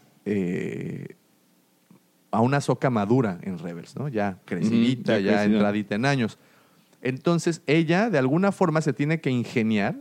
a 2.32 2.42
una 2.42 2.62
Soka 2.62 2.90
madura 2.90 3.40
en 3.42 3.58
Rebels, 3.60 3.96
¿no? 3.96 4.08
Ya 4.08 4.38
crecidita, 4.46 5.20
ya 5.20 5.32
ya, 5.32 5.44
entradita 5.46 5.96
en 5.96 6.06
años. 6.06 6.38
Entonces 7.02 7.62
ella 7.66 8.10
de 8.10 8.18
alguna 8.20 8.52
forma 8.52 8.82
se 8.82 8.94
tiene 8.94 9.20
que 9.20 9.30
ingeniar 9.32 9.96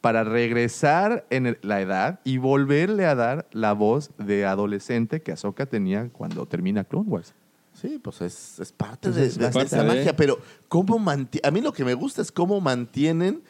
para 0.00 0.24
regresar 0.24 1.26
en 1.30 1.58
la 1.62 1.80
edad 1.80 2.20
y 2.24 2.38
volverle 2.38 3.04
a 3.06 3.14
dar 3.14 3.46
la 3.52 3.72
voz 3.72 4.10
de 4.18 4.44
adolescente 4.46 5.22
que 5.22 5.32
Ahsoka 5.32 5.66
tenía 5.66 6.08
cuando 6.10 6.46
termina 6.46 6.84
Clone 6.84 7.08
Wars. 7.08 7.34
Sí, 7.74 8.00
pues 8.02 8.20
es, 8.22 8.58
es 8.58 8.72
parte 8.72 9.08
Pues 9.10 9.16
de, 9.16 9.26
es 9.26 9.38
de- 9.38 9.46
de 9.46 9.52
parte 9.52 9.66
esa 9.66 9.82
de- 9.82 9.88
magia, 9.88 10.16
pero 10.16 10.38
cómo 10.68 10.98
manti- 10.98 11.40
a 11.44 11.50
mí 11.50 11.60
lo 11.60 11.72
que 11.72 11.84
me 11.84 11.94
gusta 11.94 12.22
es 12.22 12.32
cómo 12.32 12.60
mantienen 12.60 13.42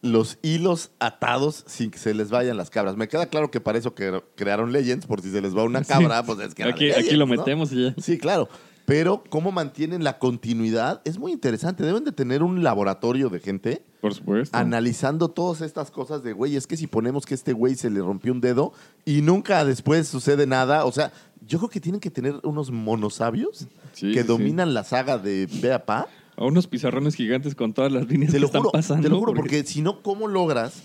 los 0.00 0.38
hilos 0.42 0.90
atados 0.98 1.64
sin 1.66 1.90
que 1.90 1.98
se 1.98 2.14
les 2.14 2.30
vayan 2.30 2.56
las 2.56 2.70
cabras. 2.70 2.96
Me 2.96 3.08
queda 3.08 3.26
claro 3.26 3.50
que 3.50 3.60
para 3.60 3.78
eso 3.78 3.94
que 3.94 4.22
crearon 4.36 4.72
Legends, 4.72 5.06
por 5.06 5.20
si 5.20 5.30
se 5.30 5.40
les 5.40 5.56
va 5.56 5.64
una 5.64 5.84
cabra, 5.84 6.22
pues 6.24 6.38
es 6.40 6.54
que 6.54 6.64
Aquí, 6.64 6.90
lo 7.16 7.26
¿no? 7.26 7.36
metemos 7.36 7.72
y 7.72 7.84
ya. 7.84 7.94
Sí, 8.00 8.18
claro. 8.18 8.48
Pero 8.84 9.22
cómo 9.28 9.52
mantienen 9.52 10.02
la 10.02 10.18
continuidad 10.18 11.02
es 11.04 11.16
muy 11.18 11.30
interesante. 11.32 11.84
Deben 11.84 12.02
de 12.04 12.10
tener 12.10 12.42
un 12.42 12.64
laboratorio 12.64 13.28
de 13.28 13.38
gente 13.38 13.84
Por 14.00 14.12
supuesto. 14.12 14.56
analizando 14.58 15.28
todas 15.28 15.60
estas 15.60 15.92
cosas 15.92 16.24
de, 16.24 16.32
güey, 16.32 16.56
es 16.56 16.66
que 16.66 16.76
si 16.76 16.88
ponemos 16.88 17.24
que 17.24 17.34
este 17.34 17.52
güey 17.52 17.76
se 17.76 17.90
le 17.90 18.00
rompió 18.00 18.32
un 18.32 18.40
dedo 18.40 18.72
y 19.04 19.22
nunca 19.22 19.64
después 19.64 20.08
sucede 20.08 20.48
nada, 20.48 20.84
o 20.84 20.90
sea, 20.90 21.12
yo 21.46 21.58
creo 21.58 21.70
que 21.70 21.80
tienen 21.80 22.00
que 22.00 22.10
tener 22.10 22.34
unos 22.42 22.70
monosabios 22.72 23.68
Sí, 23.92 24.12
que 24.12 24.22
sí, 24.22 24.26
dominan 24.26 24.74
la 24.74 24.82
saga 24.84 25.16
de 25.18 25.48
Beapa. 25.60 26.08
A 26.36 26.44
unos 26.44 26.66
pizarrones 26.66 27.14
gigantes 27.14 27.54
con 27.54 27.72
todas 27.74 27.92
las 27.92 28.08
líneas 28.08 28.32
Te 28.32 28.36
que 28.36 28.40
lo 28.40 28.46
están 28.46 28.62
juro, 28.62 28.72
pasando. 28.72 29.02
te 29.02 29.08
lo 29.08 29.18
juro, 29.18 29.34
porque 29.34 29.64
si 29.64 29.82
no, 29.82 30.02
¿cómo 30.02 30.28
logras 30.28 30.82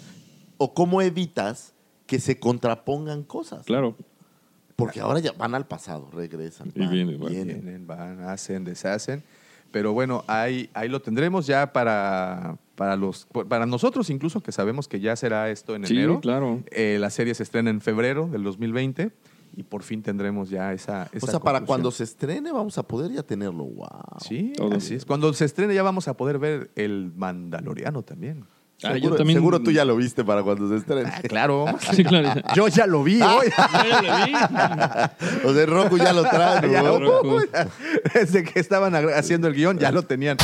o 0.57 0.73
cómo 0.73 1.01
evitas 1.01 1.73
que 2.05 2.19
se 2.19 2.39
contrapongan 2.39 3.23
cosas? 3.23 3.65
Claro. 3.65 3.95
Porque 4.75 4.99
ahora 4.99 5.19
ya 5.19 5.31
van 5.31 5.55
al 5.55 5.65
pasado, 5.65 6.09
regresan. 6.13 6.71
Y 6.75 6.79
van, 6.81 6.91
vienen. 6.91 7.19
Vienen, 7.29 7.87
van, 7.87 8.21
hacen, 8.21 8.63
deshacen. 8.63 9.23
Pero 9.71 9.91
bueno, 9.93 10.23
ahí, 10.27 10.69
ahí 10.73 10.87
lo 10.89 11.01
tendremos 11.01 11.45
ya 11.47 11.73
para, 11.73 12.57
para, 12.75 12.95
los, 12.95 13.25
para 13.49 13.65
nosotros, 13.65 14.09
incluso 14.09 14.41
que 14.41 14.51
sabemos 14.51 14.87
que 14.87 14.99
ya 14.99 15.15
será 15.15 15.49
esto 15.49 15.75
en 15.75 15.85
Sí, 15.85 15.95
enero. 15.95 16.19
claro. 16.21 16.61
Eh, 16.71 16.97
la 16.99 17.09
serie 17.09 17.33
se 17.33 17.43
estrena 17.43 17.69
en 17.69 17.81
febrero 17.81 18.27
del 18.27 18.43
2020 18.43 19.11
y 19.57 19.63
por 19.63 19.81
fin 19.81 20.03
tendremos 20.03 20.49
ya 20.51 20.71
esa. 20.71 21.09
O 21.19 21.25
sea, 21.27 21.39
para 21.39 21.61
cuando 21.61 21.89
se 21.91 22.03
estrene 22.03 22.51
vamos 22.51 22.77
a 22.77 22.83
poder 22.83 23.11
ya 23.11 23.23
tenerlo. 23.23 23.63
Wow. 23.65 23.89
Sí, 24.19 24.53
Todo 24.55 24.75
así 24.75 24.89
bien. 24.89 24.97
es. 24.99 25.05
Cuando 25.05 25.33
se 25.33 25.45
estrene 25.45 25.73
ya 25.73 25.81
vamos 25.83 26.07
a 26.07 26.13
poder 26.15 26.37
ver 26.37 26.69
el 26.75 27.11
Mandaloriano 27.17 28.03
también. 28.03 28.45
Ah, 28.83 28.89
yo 28.89 28.93
seguro, 28.99 29.15
también- 29.15 29.37
seguro 29.39 29.59
tú 29.59 29.71
ya 29.71 29.83
lo 29.83 29.95
viste 29.95 30.23
para 30.23 30.43
cuando 30.43 30.69
se 30.69 30.75
estrene. 30.75 31.09
Ah, 31.11 31.21
claro. 31.27 31.65
Sí, 31.91 32.03
claro. 32.03 32.39
Yo 32.55 32.67
ya 32.67 32.85
lo 32.85 33.03
vi 33.03 33.19
hoy. 33.19 33.47
Ya 33.57 34.01
lo 34.03 34.25
vi. 34.27 35.47
O 35.47 35.53
sea, 35.55 35.65
Roku 35.65 35.97
ya 35.97 36.13
lo 36.13 36.21
trae. 36.21 36.69
Ya. 36.71 36.83
Roku. 36.83 37.39
Desde 38.13 38.43
que 38.43 38.59
estaban 38.59 38.93
haciendo 39.15 39.47
el 39.47 39.55
guion, 39.55 39.79
ya 39.79 39.91
lo 39.91 40.03
tenían. 40.03 40.37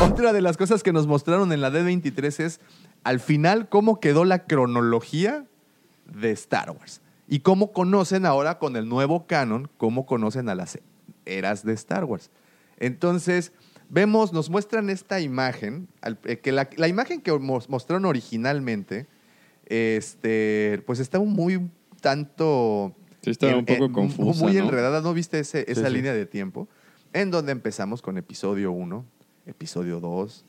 Otra 0.00 0.32
de 0.32 0.40
las 0.40 0.56
cosas 0.56 0.84
que 0.84 0.92
nos 0.92 1.08
mostraron 1.08 1.52
en 1.52 1.60
la 1.60 1.70
D23 1.72 2.38
es, 2.40 2.60
al 3.02 3.18
final, 3.18 3.68
cómo 3.68 3.98
quedó 3.98 4.24
la 4.24 4.44
cronología 4.44 5.44
de 6.06 6.30
Star 6.30 6.70
Wars. 6.70 7.00
Y 7.32 7.40
cómo 7.40 7.72
conocen 7.72 8.26
ahora 8.26 8.58
con 8.58 8.76
el 8.76 8.86
nuevo 8.88 9.26
canon, 9.26 9.70
cómo 9.78 10.04
conocen 10.04 10.50
a 10.50 10.54
las 10.54 10.78
eras 11.24 11.64
de 11.64 11.72
Star 11.72 12.04
Wars. 12.04 12.30
Entonces, 12.78 13.52
vemos, 13.88 14.32
nos 14.34 14.50
muestran 14.50 14.90
esta 14.90 15.18
imagen, 15.20 15.88
eh, 16.24 16.36
que 16.38 16.52
la, 16.52 16.68
la 16.76 16.88
imagen 16.88 17.22
que 17.22 17.32
mos- 17.32 17.70
mostraron 17.70 18.04
originalmente, 18.04 19.06
este, 19.66 20.82
pues 20.86 20.98
está 21.00 21.18
muy 21.20 21.70
tanto... 22.00 22.94
Sí, 23.22 23.30
estaba 23.30 23.56
un 23.56 23.64
poco 23.64 23.88
mu- 23.88 23.94
confusa, 23.94 24.44
Muy 24.44 24.54
¿no? 24.54 24.64
enredada, 24.64 25.00
¿no 25.00 25.14
viste 25.14 25.38
ese- 25.38 25.64
esa 25.70 25.86
sí. 25.88 25.94
línea 25.94 26.12
de 26.12 26.26
tiempo? 26.26 26.68
En 27.14 27.30
donde 27.30 27.52
empezamos 27.52 28.02
con 28.02 28.18
episodio 28.18 28.72
1, 28.72 29.04
episodio 29.46 30.00
2. 30.00 30.44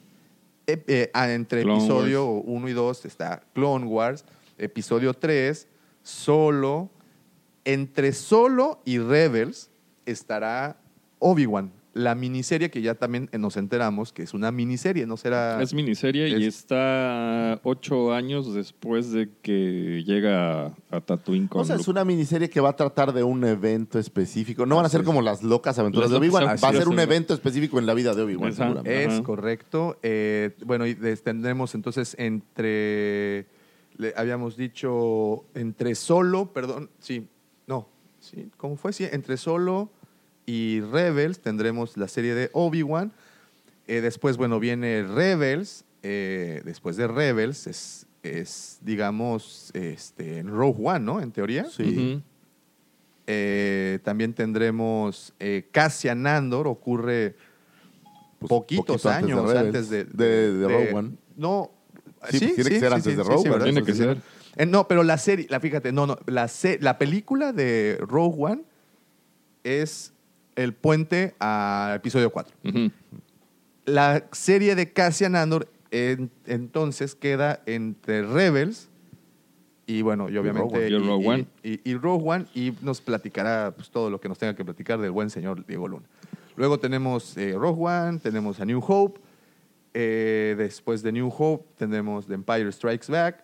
ep- 0.68 0.84
eh, 0.88 1.12
ah, 1.14 1.32
entre 1.32 1.62
Clone 1.62 1.78
episodio 1.80 2.26
1 2.28 2.68
y 2.70 2.74
2 2.74 3.06
está 3.06 3.44
Clone 3.54 3.86
Wars. 3.86 4.26
Episodio 4.58 5.14
3, 5.14 5.68
Solo. 6.04 6.90
Entre 7.66 8.12
Solo 8.12 8.82
y 8.86 9.00
Rebels 9.00 9.72
estará 10.06 10.78
Obi-Wan, 11.20 11.72
la 11.94 12.16
miniserie 12.16 12.72
que 12.72 12.82
ya 12.82 12.96
también 12.96 13.30
nos 13.38 13.56
enteramos 13.56 14.12
que 14.12 14.24
es 14.24 14.34
una 14.34 14.52
miniserie, 14.52 15.06
no 15.06 15.16
será... 15.16 15.62
Es 15.62 15.74
miniserie 15.74 16.28
y 16.28 16.46
Es- 16.46 16.56
está 16.58 17.60
ocho 17.64 18.14
años 18.14 18.54
después 18.54 19.12
de 19.12 19.30
que 19.42 20.04
llega 20.06 20.74
a, 20.90 21.02
Tatooine 21.02 21.48
con 21.48 21.62
O 21.62 21.66
sea, 21.66 21.76
es 21.76 21.88
una 21.88 22.04
miniserie 22.04 22.50
que 22.50 22.60
va 22.60 22.70
a 22.70 22.76
tratar 22.76 23.14
de 23.14 23.24
un 23.24 23.44
evento 23.46 24.00
específico. 24.00 24.66
No 24.66 24.78
van 24.78 24.86
a 24.86 24.90
ser 24.90 25.04
como 25.04 25.22
las 25.22 25.44
locas 25.44 25.78
aventuras 25.78 26.10
Las 26.10 26.20
de 26.20 26.28
Obi-Wan. 26.28 26.58
Va 26.64 26.70
a 26.70 26.74
ser 26.74 26.88
un 26.88 27.00
evento 27.00 27.34
específico 27.34 27.78
en 27.80 27.86
la 27.86 27.94
vida 27.94 28.16
de 28.16 28.24
Obi-Wan. 28.24 28.82
Es 28.86 29.22
correcto. 29.22 29.98
Eh, 30.02 30.56
bueno, 30.66 30.88
y 30.88 30.96
tendremos 30.96 31.76
entonces 31.76 32.16
entre, 32.18 33.46
le 33.98 34.14
habíamos 34.16 34.56
dicho, 34.58 35.46
entre 35.54 35.96
solo, 35.96 36.52
perdón, 36.54 36.90
sí, 37.00 37.28
no, 37.68 37.88
sí, 38.20 38.50
¿cómo 38.58 38.76
fue? 38.76 38.94
Sí, 38.94 39.08
entre 39.12 39.38
solo 39.38 39.90
y 40.46 40.82
Rebels 40.82 41.40
tendremos 41.40 41.96
la 41.98 42.08
serie 42.08 42.34
de 42.36 42.50
Obi-Wan. 42.54 43.12
Eh, 43.88 44.02
después, 44.02 44.38
bueno, 44.38 44.60
viene 44.60 45.04
Rebels. 45.04 45.86
eh, 46.04 46.62
después 46.66 46.98
de 46.98 47.08
Rebels 47.08 47.66
es, 47.68 48.08
es, 48.24 48.80
digamos, 48.82 49.72
este, 49.74 50.40
en 50.40 50.48
Rogue 50.50 50.82
One, 50.86 51.00
¿no? 51.00 51.22
En 51.22 51.32
teoría. 51.32 51.66
Sí. 51.66 52.22
Eh, 53.26 54.00
también 54.04 54.34
tendremos 54.34 55.34
Cassian 55.72 56.28
Andor, 56.28 56.68
ocurre 56.68 57.36
Pues, 58.40 58.50
poquitos 58.50 59.02
poquito 59.02 59.10
antes 59.10 59.28
de 59.28 59.34
años 59.34 59.54
Rebels, 59.54 59.66
antes 59.68 59.90
de, 59.90 60.04
de- 60.06 60.54
de 60.58 60.68
Rogue 60.68 60.94
One. 60.94 61.12
No, 61.38 61.72
Sí, 62.30 62.40
tiene 62.40 62.54
que 62.70 62.80
ser 62.80 62.94
antes 62.94 63.18
de 63.18 63.24
Rogue. 63.24 63.60
Tiene 63.64 63.84
que 63.84 63.94
ser. 63.94 64.18
Eh, 64.56 64.66
no, 64.66 64.88
pero 64.88 65.04
la 65.04 65.18
serie, 65.18 65.48
la, 65.50 65.60
fíjate, 65.60 65.92
no, 65.92 66.06
no, 66.08 66.18
la, 66.28 66.48
se- 66.48 66.78
la 66.80 66.98
película 67.00 67.54
de 67.54 67.98
Rogue 68.02 68.36
One 68.38 68.62
es 69.64 70.14
el 70.56 70.74
puente 70.74 71.34
a 71.40 71.94
episodio 71.96 72.30
4. 72.32 72.54
Ujú. 72.66 72.92
La 73.86 74.26
serie 74.32 74.76
de 74.76 74.92
Cassian 74.94 75.36
Andor 75.36 75.68
en- 75.92 76.30
entonces 76.46 77.16
queda 77.16 77.62
entre 77.66 78.22
Rebels 78.24 78.90
y 79.86 80.02
bueno, 80.02 80.30
y 80.30 80.38
obviamente 80.38 80.88
Rogue 80.88 80.88
One. 80.88 80.90
Y 80.90 81.08
Rogue 81.08 81.28
One. 81.28 81.46
y- 81.64 81.90
y 81.92 81.96
Rogue 81.96 82.24
One 82.30 82.46
y 82.54 82.74
nos 82.82 83.02
platicará 83.02 83.74
pues, 83.76 83.90
todo 83.90 84.10
lo 84.10 84.22
que 84.22 84.30
nos 84.30 84.38
tenga 84.38 84.56
que 84.56 84.64
platicar 84.64 85.00
del 85.00 85.12
buen 85.12 85.30
señor 85.30 85.66
Diego 85.66 85.88
Luna. 85.88 86.06
Luego 86.56 86.80
tenemos 86.80 87.36
eh, 87.38 87.54
Rogue 87.58 87.84
One, 87.86 88.20
tenemos 88.20 88.60
a 88.60 88.66
New 88.66 88.82
Hope, 88.88 89.20
eh, 89.94 90.56
después 90.58 91.04
de 91.04 91.12
New 91.12 91.32
Hope 91.36 91.66
tendremos 91.78 92.28
The 92.28 92.34
Empire 92.34 92.72
Strikes 92.72 93.12
Back, 93.12 93.44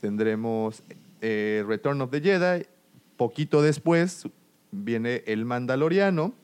tendremos 0.00 0.82
eh, 1.20 1.64
Return 1.66 2.00
of 2.00 2.10
the 2.10 2.20
Jedi, 2.20 2.66
poquito 3.16 3.62
después 3.62 4.26
viene 4.70 5.22
El 5.26 5.44
Mandaloriano, 5.44 6.34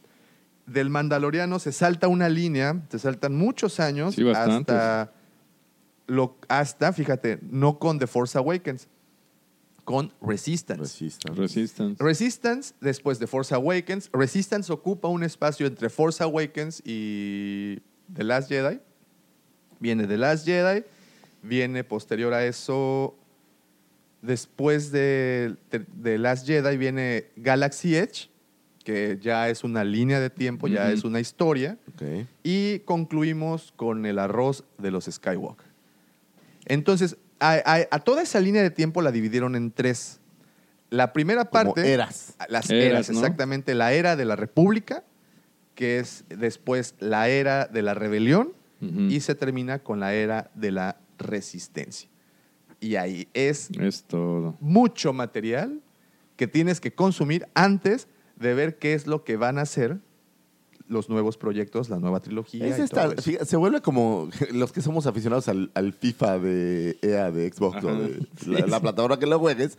del 0.67 0.91
Mandaloriano 0.91 1.59
se 1.59 1.73
salta 1.73 2.09
una 2.09 2.29
línea, 2.29 2.83
se 2.91 2.99
saltan 2.99 3.37
muchos 3.37 3.81
años 3.81 4.15
Sí, 4.15 4.29
hasta, 4.29 5.13
lo, 6.07 6.37
hasta, 6.49 6.93
fíjate, 6.93 7.39
no 7.43 7.79
con 7.79 7.99
The 7.99 8.07
Force 8.07 8.37
Awakens, 8.37 8.89
con 9.85 10.13
Resistance. 10.21 10.83
Resistance. 10.83 11.41
Resistance. 11.41 12.05
Resistance, 12.05 12.75
después 12.81 13.21
de 13.21 13.29
Force 13.29 13.55
Awakens. 13.55 14.11
Resistance 14.13 14.71
ocupa 14.73 15.07
un 15.07 15.23
espacio 15.23 15.67
entre 15.67 15.89
Force 15.89 16.23
Awakens 16.23 16.83
y 16.85 17.79
The 18.13 18.25
Last 18.25 18.49
Jedi. 18.49 18.81
Viene 19.81 20.07
The 20.07 20.17
Last 20.19 20.47
Jedi. 20.47 20.85
Viene 21.43 21.85
posterior 21.85 22.35
a 22.35 22.45
eso 22.45 23.17
después 24.23 24.91
de, 24.91 25.55
de, 25.71 25.85
de 25.95 26.19
Last 26.19 26.47
Jedi 26.47 26.77
viene 26.77 27.27
Galaxy 27.37 27.95
Edge, 27.97 28.29
que 28.83 29.19
ya 29.21 29.49
es 29.49 29.63
una 29.63 29.85
línea 29.85 30.19
de 30.21 30.31
tiempo, 30.31 30.67
ya 30.69 30.91
es 30.91 31.05
una 31.05 31.21
historia. 31.21 31.79
Y 32.43 32.81
concluimos 32.81 33.73
con 33.77 34.07
el 34.07 34.19
arroz 34.19 34.65
de 34.79 34.91
los 34.91 35.05
Skywalker. 35.05 35.67
Entonces, 36.65 37.17
a, 37.39 37.53
a- 37.65 37.87
a 37.91 37.99
toda 38.01 38.23
esa 38.23 38.41
línea 38.41 38.63
de 38.63 38.71
tiempo 38.71 39.03
la 39.03 39.13
dividieron 39.13 39.55
en 39.55 39.71
tres. 39.71 40.19
La 40.91 41.13
primera 41.13 41.45
Como 41.45 41.75
parte. 41.75 41.93
eras. 41.93 42.35
Las 42.49 42.71
Eras, 42.71 42.85
eras, 42.85 43.11
¿no? 43.11 43.19
exactamente. 43.19 43.75
La 43.75 43.93
era 43.93 44.17
de 44.17 44.25
la 44.25 44.35
República, 44.37 45.05
que 45.75 45.99
es 45.99 46.25
después 46.29 46.95
la 46.99 47.29
era 47.29 47.67
de 47.67 47.83
la 47.83 47.95
rebelión, 47.95 48.53
Ujú. 48.81 49.01
y 49.03 49.21
se 49.21 49.35
termina 49.35 49.79
con 49.79 50.01
la 50.01 50.13
era 50.15 50.51
de 50.55 50.71
la 50.71 50.99
resistencia. 51.19 52.09
Y 52.81 52.97
ahí 52.97 53.27
es 53.33 53.71
Es 53.81 54.03
todo. 54.05 54.57
mucho 54.61 55.13
material 55.13 55.81
que 56.37 56.47
tienes 56.47 56.81
que 56.81 56.93
consumir 56.93 57.47
antes 57.55 58.07
de 58.39 58.53
ver 58.55 58.79
qué 58.79 58.93
es 58.93 59.07
lo 59.07 59.25
que 59.25 59.37
van 59.39 59.57
a 59.59 59.63
hacer 59.63 59.99
los 60.89 61.09
nuevos 61.09 61.37
proyectos, 61.37 61.89
la 61.89 61.99
nueva 61.99 62.21
trilogía. 62.21 62.67
Es 62.67 62.79
y 62.79 62.83
esta- 62.83 63.03
todo 63.05 63.13
eso. 63.15 63.23
fíjate, 63.23 63.47
se 63.47 63.57
vuelve 63.57 63.81
como 63.81 64.29
los 64.53 64.73
que 64.73 64.83
somos 64.83 65.07
aficionados 65.07 65.49
al, 65.49 65.71
al 65.75 65.93
FIFA 65.95 66.39
de 66.39 66.99
EA, 67.03 67.31
de 67.33 67.51
Xbox 67.51 67.83
o 67.83 67.95
de 67.97 68.27
la, 68.47 68.67
la 68.67 68.81
plataforma 68.81 69.19
que 69.19 69.27
lo 69.27 69.39
juegues. 69.39 69.79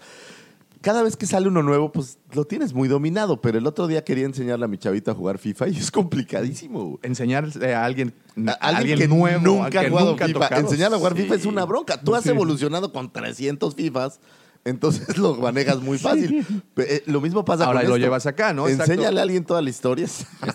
Cada 0.81 1.01
vez 1.03 1.15
que 1.17 1.25
sale 1.25 1.47
uno 1.47 1.63
nuevo, 1.63 1.91
pues 1.91 2.19
lo 2.33 2.45
tienes 2.45 2.73
muy 2.73 2.87
dominado. 2.87 3.41
Pero 3.41 3.57
el 3.57 3.65
otro 3.67 3.87
día 3.87 4.03
quería 4.03 4.25
enseñarle 4.25 4.65
a 4.65 4.67
mi 4.67 4.77
chavita 4.77 5.11
a 5.11 5.15
jugar 5.15 5.37
FIFA 5.37 5.69
y 5.69 5.77
es 5.77 5.89
complicadísimo. 5.91 6.99
Enseñarle 7.03 7.73
a 7.73 7.83
alguien, 7.83 8.13
A- 8.47 8.51
alguien, 8.53 8.99
que 8.99 9.07
nuevo, 9.07 9.41
nunca 9.41 9.81
ha 9.81 9.89
jugado 9.89 10.11
nunca 10.11 10.27
FIFA. 10.27 10.47
Enseñarle 10.59 10.95
a 10.95 10.99
jugar 10.99 11.15
Sí. 11.15 11.23
FIFA 11.23 11.35
es 11.35 11.45
una 11.45 11.65
bronca. 11.65 11.99
Tú 12.01 12.15
has 12.15 12.23
Sí. 12.23 12.29
evolucionado 12.29 12.91
con 12.93 13.11
300 13.11 13.75
FIFAs, 13.75 14.19
entonces 14.69 15.17
lo 15.17 15.35
manejas 15.35 15.79
muy 15.79 15.97
fácil. 15.97 16.45
Eh, 16.77 17.03
lo 17.07 17.21
mismo 17.21 17.43
pasa 17.45 17.65
Ahora 17.65 17.79
con 17.81 17.89
lo 17.89 17.95
esto. 17.95 18.05
llevas 18.05 18.25
acá, 18.25 18.53
¿no? 18.53 18.67
Exacto. 18.67 18.91
Enséñale 18.93 19.19
a 19.19 19.23
alguien 19.23 19.43
toda 19.45 19.61
la 19.61 19.69
historia. 19.69 20.07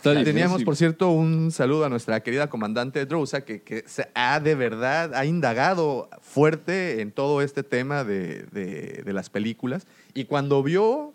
Teníamos, 0.03 0.63
por 0.65 0.77
cierto, 0.77 1.09
un 1.11 1.51
saludo 1.51 1.85
a 1.85 1.89
nuestra 1.89 2.21
querida 2.23 2.49
comandante 2.51 3.05
Drousa, 3.07 3.45
que, 3.45 3.63
que 3.63 3.85
se 3.87 4.09
ha 4.15 4.41
de 4.41 4.55
verdad, 4.55 5.15
ha 5.15 5.25
indagado 5.25 6.09
fuerte 6.21 7.01
en 7.01 7.13
todo 7.13 7.43
este 7.43 7.63
tema 7.63 8.05
de, 8.05 8.45
de- 8.53 9.03
de 9.05 9.13
las 9.13 9.31
películas. 9.31 9.87
Y 10.15 10.25
cuando 10.25 10.63
vio 10.63 11.15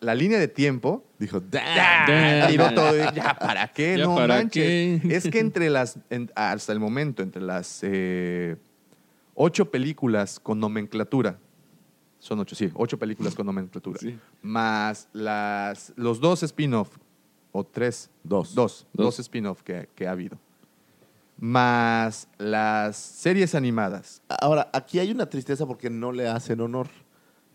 la 0.00 0.14
línea 0.14 0.38
de 0.38 0.46
tiempo, 0.48 1.04
Dijo. 1.18 1.40
Damn. 1.40 2.46
tiró 2.48 2.70
todo. 2.72 2.96
y, 2.96 3.14
¿Ya 3.16 3.34
para 3.38 3.66
qué? 3.72 3.96
¿Ya 3.98 4.04
no 4.04 4.14
para 4.14 4.36
manches. 4.36 5.02
qué? 5.02 5.16
Es 5.16 5.28
que 5.28 5.40
entre 5.40 5.70
las, 5.70 5.98
en- 6.10 6.30
hasta 6.36 6.72
el 6.72 6.78
momento, 6.78 7.22
entre 7.22 7.42
las 7.42 7.80
eh, 7.82 8.56
ocho 9.34 9.70
películas 9.70 10.38
con 10.38 10.60
nomenclatura, 10.60 11.38
son 12.18 12.40
ocho, 12.40 12.54
sí, 12.54 12.70
ocho 12.74 12.98
películas 12.98 13.34
con 13.34 13.46
nomenclatura, 13.46 13.98
Sí. 14.00 14.18
más 14.42 15.08
las, 15.12 15.92
los 15.96 16.20
dos 16.20 16.42
spin-off, 16.42 16.96
o 17.52 17.64
tres, 17.64 18.10
Dos. 18.24 18.54
dos, 18.54 18.86
Dos. 18.92 19.06
dos 19.06 19.18
spin-off 19.20 19.62
que, 19.62 19.88
que 19.94 20.06
ha 20.06 20.12
habido, 20.12 20.38
más 21.38 22.28
las 22.38 22.96
series 22.96 23.54
animadas. 23.54 24.22
Ahora, 24.28 24.70
aquí 24.72 24.98
hay 24.98 25.10
una 25.10 25.26
tristeza 25.26 25.66
porque 25.66 25.90
no 25.90 26.12
le 26.12 26.26
hacen 26.28 26.60
honor. 26.60 26.88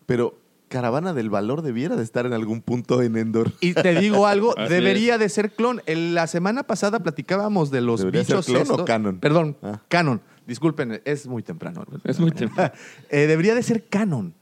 Pero 0.05 0.39
Caravana 0.69 1.13
del 1.13 1.29
Valor 1.29 1.61
debiera 1.61 1.95
de 1.95 2.03
estar 2.03 2.25
en 2.25 2.33
algún 2.33 2.61
punto 2.61 3.01
en 3.01 3.17
Endor. 3.17 3.51
Y 3.59 3.73
te 3.73 3.99
digo 3.99 4.25
algo, 4.25 4.53
Así 4.57 4.73
debería 4.73 5.17
de 5.17 5.27
ser 5.29 5.51
clon. 5.51 5.81
En 5.85 6.13
la 6.15 6.27
semana 6.27 6.63
pasada 6.63 6.99
platicábamos 6.99 7.71
de 7.71 7.81
los 7.81 7.99
¿Debería 7.99 8.23
ser 8.23 8.37
bichos 8.37 8.45
clon 8.67 8.79
o 8.81 8.85
canon? 8.85 9.19
Perdón, 9.19 9.57
Ah. 9.61 9.81
canon. 9.89 10.21
Disculpen, 10.47 11.01
es 11.05 11.27
muy 11.27 11.43
temprano. 11.43 11.85
Es 12.03 12.19
muy 12.19 12.31
temprano. 12.31 12.71
Eh, 13.09 13.27
debería 13.27 13.53
de 13.55 13.63
ser 13.63 13.85
canon. 13.87 14.33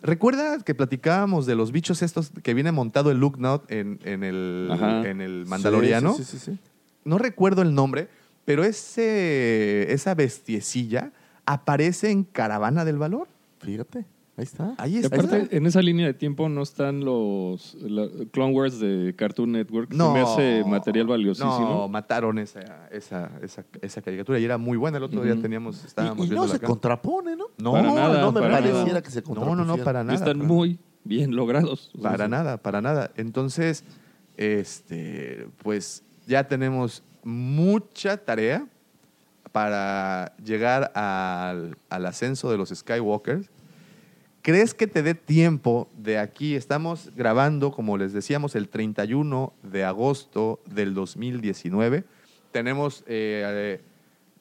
¿Recuerda 0.00 0.58
que 0.60 0.74
platicábamos 0.74 1.46
de 1.46 1.56
los 1.56 1.72
bichos 1.72 2.02
estos 2.02 2.30
que 2.42 2.54
viene 2.54 2.70
montado 2.70 3.10
el 3.10 3.18
Luke 3.18 3.40
Not 3.40 3.70
en, 3.70 3.98
en 4.04 4.22
el, 4.22 4.68
Ajá. 4.70 5.08
en 5.08 5.20
el 5.20 5.44
Mandaloriano? 5.46 6.14
Sí, 6.14 6.24
sí, 6.24 6.38
sí, 6.38 6.52
sí. 6.52 6.58
No 7.04 7.18
recuerdo 7.18 7.62
el 7.62 7.74
nombre, 7.74 8.08
pero 8.44 8.64
ese, 8.64 9.92
esa 9.92 10.14
bestiecilla 10.14 11.12
aparece 11.46 12.10
en 12.10 12.24
Caravana 12.24 12.84
del 12.84 12.98
Valor. 12.98 13.28
Fíjate, 13.60 14.04
ahí 14.38 14.44
está. 14.44 14.74
Ahí 14.78 14.94
Y 14.96 14.98
está. 15.00 15.14
aparte, 15.16 15.48
en 15.56 15.66
esa 15.66 15.82
línea 15.82 16.06
de 16.06 16.14
tiempo 16.14 16.48
no 16.48 16.62
están 16.62 17.04
los 17.04 17.74
la- 17.74 18.08
Clone 18.30 18.54
Wars 18.54 18.80
de 18.80 19.14
Cartoon 19.16 19.52
Network. 19.52 19.92
No. 19.92 20.06
Se 20.08 20.12
me 20.14 20.20
hace 20.20 20.64
material 20.66 21.06
No, 21.06 21.10
valiosísimo. 21.10 21.88
mataron 21.88 22.38
esa, 22.38 22.88
esa, 22.90 23.30
esa, 23.42 23.64
esa 23.82 24.00
caricatura 24.02 24.38
y 24.38 24.44
era 24.44 24.56
muy 24.56 24.78
buena. 24.78 24.96
El 24.96 25.02
otro 25.04 25.22
día 25.22 25.34
Ujú. 25.34 25.42
teníamos, 25.42 25.82
Y, 25.82 25.86
estábamos 25.88 26.26
y 26.26 26.30
no 26.30 26.48
se 26.48 26.56
acá. 26.56 26.66
contrapone, 26.66 27.36
¿no? 27.36 27.46
No, 27.58 27.72
Para 27.72 27.92
nada, 27.92 28.20
no 28.22 28.32
me 28.32 28.40
pareciera 28.40 28.84
nada. 28.84 29.02
que 29.02 29.10
se 29.10 29.20
No, 29.22 29.26
no, 29.34 29.34
no, 29.34 29.46
contrapusiera. 29.46 29.84
para 29.84 30.00
Y 30.00 30.04
nada. 30.04 30.14
están 30.18 30.38
para- 30.38 30.48
muy 30.48 30.78
bien 31.04 31.34
logrados. 31.36 31.90
O 31.94 32.00
sea, 32.00 32.10
Para 32.12 32.28
nada, 32.28 32.56
para 32.58 32.80
nada. 32.80 33.10
Entonces, 33.16 33.84
este, 34.36 35.48
pues 35.62 36.02
ya 36.26 36.46
tenemos 36.46 37.02
mucha 37.24 38.16
tarea 38.16 38.66
para 39.52 40.34
llegar 40.44 40.92
al, 40.94 41.76
al 41.90 42.06
ascenso 42.06 42.50
de 42.50 42.58
los 42.58 42.68
Skywalkers. 42.68 43.48
¿Crees 44.48 44.72
que 44.72 44.86
te 44.86 45.02
dé 45.02 45.12
tiempo 45.12 45.90
de 45.94 46.16
aquí? 46.18 46.54
Estamos 46.54 47.10
grabando, 47.14 47.70
como 47.70 47.98
les 47.98 48.14
decíamos, 48.14 48.54
el 48.54 48.70
31 48.70 49.52
de 49.62 49.84
agosto 49.84 50.62
del 50.64 50.94
2019. 50.94 52.04
Tenemos 52.50 53.04
eh, 53.06 53.82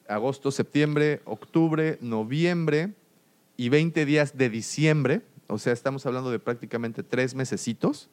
agosto, 0.08 0.52
septiembre, 0.52 1.20
octubre, 1.26 1.98
noviembre 2.00 2.94
y 3.58 3.68
20 3.68 4.06
días 4.06 4.38
de 4.38 4.50
diciembre. 4.50 5.24
O 5.48 5.58
sea, 5.58 5.74
estamos 5.74 6.06
hablando 6.06 6.32
de 6.32 6.40
prácticamente 6.40 7.04
tres 7.04 7.36
mesecitos 7.36 8.10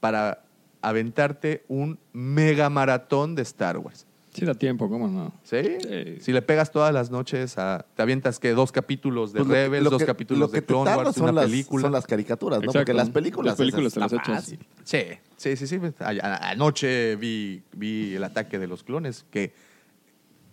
para 0.00 0.44
aventarte 0.82 1.64
un 1.68 1.98
mega 2.12 2.68
maratón 2.68 3.34
de 3.34 3.40
Star 3.40 3.78
Wars. 3.78 4.06
Sí 4.38 4.44
da 4.44 4.54
tiempo, 4.54 4.88
¿cómo 4.88 5.08
no? 5.08 5.32
¿Sí? 5.42 5.56
Sí. 5.80 6.16
Si 6.20 6.32
le 6.32 6.42
pegas 6.42 6.70
todas 6.70 6.92
las 6.94 7.10
noches, 7.10 7.58
a, 7.58 7.84
te 7.94 8.02
avientas 8.02 8.38
que 8.38 8.52
dos 8.52 8.72
capítulos 8.72 9.32
de 9.32 9.40
Pues 9.40 9.50
Rebels, 9.50 9.84
lo 9.84 9.90
dos 9.90 10.04
capítulos 10.04 10.40
lo 10.40 10.48
de 10.48 10.60
que 10.60 10.66
Clone 10.66 10.94
Wars, 10.96 11.14
son 11.14 11.24
una 11.24 11.32
las, 11.32 11.44
película. 11.46 11.82
Son 11.82 11.92
las 11.92 12.06
caricaturas, 12.06 12.58
¿no? 12.60 12.64
Exacto. 12.66 12.78
Porque 12.80 12.94
las 12.94 13.10
películas, 13.10 13.52
Las 13.52 13.58
películas 13.58 13.94
te 13.94 14.00
las 14.00 14.12
echas. 14.12 14.54
Sí, 14.84 15.02
sí, 15.36 15.56
sí, 15.56 15.66
sí. 15.66 15.78
A- 16.00 16.50
Anoche 16.50 17.16
vi, 17.16 17.62
vi 17.72 18.14
el 18.14 18.24
ataque 18.24 18.58
de 18.58 18.66
los 18.66 18.84
clones, 18.84 19.24
que 19.30 19.52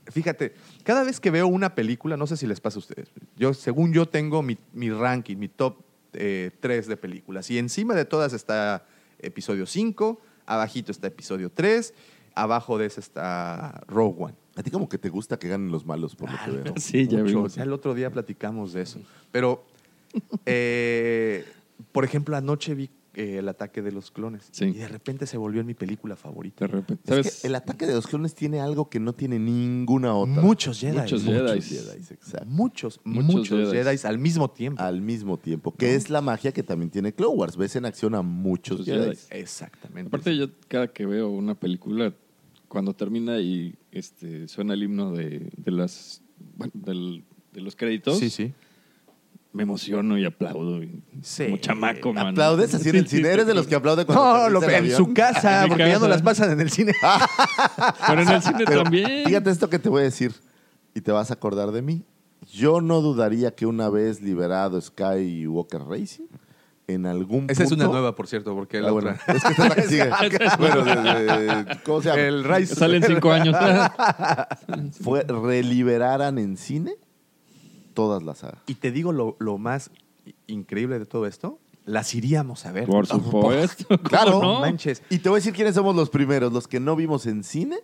fíjate, 0.08 0.54
cada 0.84 1.04
vez 1.04 1.20
que 1.20 1.32
veo 1.32 1.48
una 1.48 1.76
película, 1.76 2.18
no 2.18 2.28
sé 2.28 2.38
si 2.38 2.48
les 2.48 2.62
pasa 2.62 2.78
a 2.78 2.80
ustedes, 2.80 3.10
yo, 3.36 3.54
según 3.54 3.94
yo 3.94 4.08
tengo 4.08 4.44
mi, 4.44 4.58
mi 4.74 4.90
ranking, 4.92 5.38
mi 5.38 5.48
top 5.48 5.78
3 6.12 6.88
de 6.88 6.98
películas, 6.98 7.50
y 7.52 7.58
encima 7.58 7.94
de 7.94 8.06
todas 8.06 8.34
está 8.34 8.86
episodio 9.20 9.66
5, 9.66 10.22
abajito 10.46 10.92
está 10.92 11.08
episodio 11.08 11.52
3, 11.52 11.94
abajo 12.36 12.78
de 12.78 12.86
ese 12.86 13.00
está 13.00 13.82
Rogue 13.88 14.24
One. 14.26 14.36
A 14.56 14.64
ti 14.64 14.72
como 14.72 14.88
que 14.88 14.98
te 14.98 15.10
gusta 15.10 15.38
que 15.38 15.48
ganen 15.48 15.72
los 15.72 15.86
malos, 15.86 16.16
por 16.16 16.32
lo 16.32 16.38
que 16.44 16.52
veo. 16.52 16.74
Sí, 16.78 17.08
ya 17.08 17.20
Mucho. 17.20 17.26
vimos. 17.26 17.56
Ya 17.56 17.64
el 17.64 17.74
otro 17.74 17.94
día 17.94 18.12
platicamos 18.12 18.74
de 18.74 18.84
eso. 18.84 19.00
Pero, 19.32 19.66
eh, 20.46 21.46
por 21.92 22.06
ejemplo, 22.06 22.38
anoche 22.38 22.74
vi 22.74 22.90
eh, 23.16 23.38
el 23.38 23.48
ataque 23.48 23.82
de 23.82 23.94
los 23.94 24.12
clones. 24.12 24.50
Sí. 24.52 24.66
Y 24.66 24.74
de 24.74 24.88
repente 24.90 25.26
se 25.26 25.38
volvió 25.38 25.62
en 25.62 25.68
mi 25.68 25.74
película 25.74 26.18
favorita. 26.18 26.68
De 26.68 26.72
repente. 26.74 27.04
Es 27.04 27.10
¿Sabes? 27.10 27.42
que 27.42 27.48
el 27.48 27.56
ataque 27.56 27.86
de 27.86 27.94
los 27.94 28.08
clones 28.08 28.36
tiene 28.36 28.60
algo 28.60 28.90
que 28.90 29.00
no 29.00 29.14
tiene 29.14 29.40
ninguna 29.40 30.14
otra. 30.14 30.42
Muchos 30.42 30.82
Jedi. 30.82 30.98
Muchos 30.98 31.26
exacto. 31.26 32.46
Muchos, 32.46 33.00
Muchos. 33.06 33.72
Jedis 33.72 34.04
al 34.04 34.18
mismo 34.18 34.50
tiempo. 34.50 34.82
Al 34.82 35.02
mismo 35.02 35.38
tiempo, 35.38 35.74
que 35.74 35.96
es 35.96 36.10
la 36.10 36.20
magia 36.20 36.52
que 36.52 36.64
también 36.64 36.90
tiene 36.90 37.14
Clone 37.14 37.36
Wars. 37.36 37.56
Ves 37.56 37.78
en 37.78 37.86
acción 37.86 38.16
a 38.16 38.22
muchos 38.22 38.80
Muchos 38.80 38.94
Jedi. 38.94 39.06
Jedis. 39.06 39.28
Exactamente. 39.32 40.08
Aparte, 40.10 40.36
yo 40.36 40.48
cada 40.68 40.90
que 40.90 41.06
veo 41.06 41.30
una 41.30 41.56
película, 41.56 42.14
cuando 42.76 42.94
termina 42.94 43.40
y 43.40 43.74
este 43.94 44.50
suena 44.50 44.74
el 44.74 44.84
himno 44.84 45.14
de, 45.14 45.50
de 45.56 45.72
las 45.72 46.22
bueno, 46.58 46.74
del- 46.76 47.24
de 47.54 47.62
los 47.62 47.74
créditos, 47.78 48.20
Sí, 48.20 48.30
sí. 48.30 48.52
me 49.54 49.64
emociono 49.64 50.18
y 50.18 50.26
aplaudo. 50.26 50.84
y- 50.84 51.02
Sí. 51.22 51.46
Como 51.46 51.56
chamaco, 51.56 52.12
man. 52.12 52.28
¿Aplaudes 52.28 52.74
así 52.74 52.90
en 52.90 52.98
el 52.98 53.08
cine? 53.08 53.30
¿Eres 53.30 53.48
de 53.48 53.54
los 53.54 53.66
que 53.66 53.76
aplaude 53.76 54.06
cuando 54.06 54.24
No, 54.26 54.50
lo, 54.50 54.62
en 54.70 54.92
su 54.92 55.14
casa, 55.14 55.64
En 55.64 55.70
porque 55.70 55.88
ya 55.88 56.00
no 56.00 56.10
las 56.10 56.22
pasan 56.22 56.52
en 56.52 56.60
el 56.60 56.70
cine. 56.70 56.92
Pero 58.08 58.22
en 58.24 58.28
el 58.30 58.42
cine 58.42 58.64
Pero 58.66 58.84
también. 58.84 59.24
Fíjate 59.26 59.50
esto 59.52 59.70
que 59.70 59.80
te 59.80 59.88
voy 59.88 60.02
a 60.02 60.04
decir 60.04 60.34
y 60.94 61.00
te 61.00 61.14
vas 61.14 61.32
a 61.32 61.36
acordar 61.36 61.72
de 61.72 61.82
mí. 61.82 62.04
Yo 62.52 62.82
no 62.82 63.00
dudaría 63.00 63.56
que 63.56 63.66
una 63.66 63.90
vez 63.90 64.22
liberado 64.22 64.82
Skywalker 64.82 65.84
Racing, 65.84 66.26
en 66.88 67.06
algún 67.08 67.48
Esa 67.50 67.64
es 67.64 67.72
una 67.72 67.86
nueva, 67.88 68.16
por 68.16 68.28
cierto, 68.28 68.54
porque 68.54 68.80
la 68.80 68.90
Ah, 68.90 68.92
bueno, 68.92 69.12
otra. 69.12 69.34
es 69.36 69.44
que 69.44 69.50
esta 69.50 69.64
es 69.64 69.70
la 69.70 69.76
que 69.76 69.82
sigue. 69.88 70.10
bueno, 70.60 70.84
de- 70.84 71.64
de- 71.64 71.80
¿cómo 71.84 72.02
se 72.02 72.10
llama? 72.10 72.22
El 72.22 72.44
Rise. 72.44 72.76
Salen 72.76 73.04
cinco 73.08 73.32
años. 73.32 73.56
Fue 75.02 75.24
reliberaran 75.24 76.38
en 76.38 76.58
cine 76.58 76.96
todas 77.94 78.24
las 78.24 78.40
sagas. 78.40 78.60
Y 78.68 78.76
te 78.76 78.92
digo 78.92 79.12
lo, 79.14 79.36
lo 79.40 79.58
más 79.58 79.90
increíble 80.48 81.00
de 81.00 81.06
todo 81.06 81.26
esto. 81.28 81.60
Las 81.86 82.14
iríamos 82.16 82.66
a 82.66 82.72
ver. 82.72 82.86
Por 82.88 83.06
supuesto. 83.06 83.86
¿cómo 83.88 84.02
Claro, 84.04 84.42
no? 84.42 84.60
manches. 84.62 85.04
Y 85.10 85.20
te 85.20 85.30
voy 85.30 85.38
a 85.38 85.40
decir 85.40 85.54
quiénes 85.54 85.76
somos 85.76 85.96
los 85.96 86.10
primeros, 86.10 86.52
los 86.52 86.68
que 86.68 86.80
no 86.80 86.96
vimos 86.96 87.26
en 87.28 87.44
cine, 87.44 87.78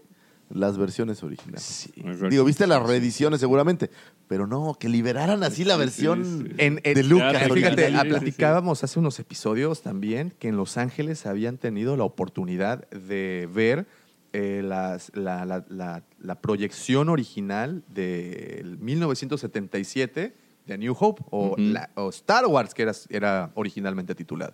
las 0.53 0.77
versiones 0.77 1.23
originales. 1.23 1.61
Sí. 1.63 1.91
Digo, 2.29 2.43
viste 2.43 2.67
las 2.67 2.81
reediciones 2.83 3.39
seguramente, 3.39 3.89
pero 4.27 4.47
no, 4.47 4.75
que 4.79 4.89
liberaran 4.89 5.43
así 5.43 5.63
la 5.63 5.77
versión 5.77 6.23
sí, 6.23 6.43
sí. 6.47 6.55
En, 6.57 6.81
en- 6.83 6.93
de 6.95 7.03
Lucas. 7.03 7.31
Claro, 7.37 7.53
Fíjate, 7.55 7.87
sí, 7.91 7.97
sí, 8.01 8.07
platicábamos 8.09 8.83
hace 8.83 8.99
unos 8.99 9.19
episodios 9.19 9.81
también 9.81 10.33
que 10.39 10.47
en 10.49 10.57
Los 10.57 10.77
Ángeles 10.77 11.25
habían 11.25 11.57
tenido 11.57 11.97
la 11.97 12.03
oportunidad 12.03 12.87
de 12.89 13.49
ver 13.53 13.85
eh, 14.33 14.61
las- 14.63 15.11
la, 15.15 15.43
la- 15.45 15.65
la- 15.69 16.03
la 16.19 16.35
proyección 16.35 17.09
original 17.09 17.83
del 17.93 18.77
1977 18.79 20.33
de 20.67 20.77
New 20.77 20.95
Hope 20.97 21.23
o, 21.31 21.47
Ujú. 21.53 21.55
la- 21.59 21.89
o 21.95 22.09
Star 22.09 22.45
Wars, 22.47 22.73
que 22.73 22.83
era, 22.83 22.93
era 23.09 23.51
originalmente 23.55 24.15
titulado. 24.15 24.53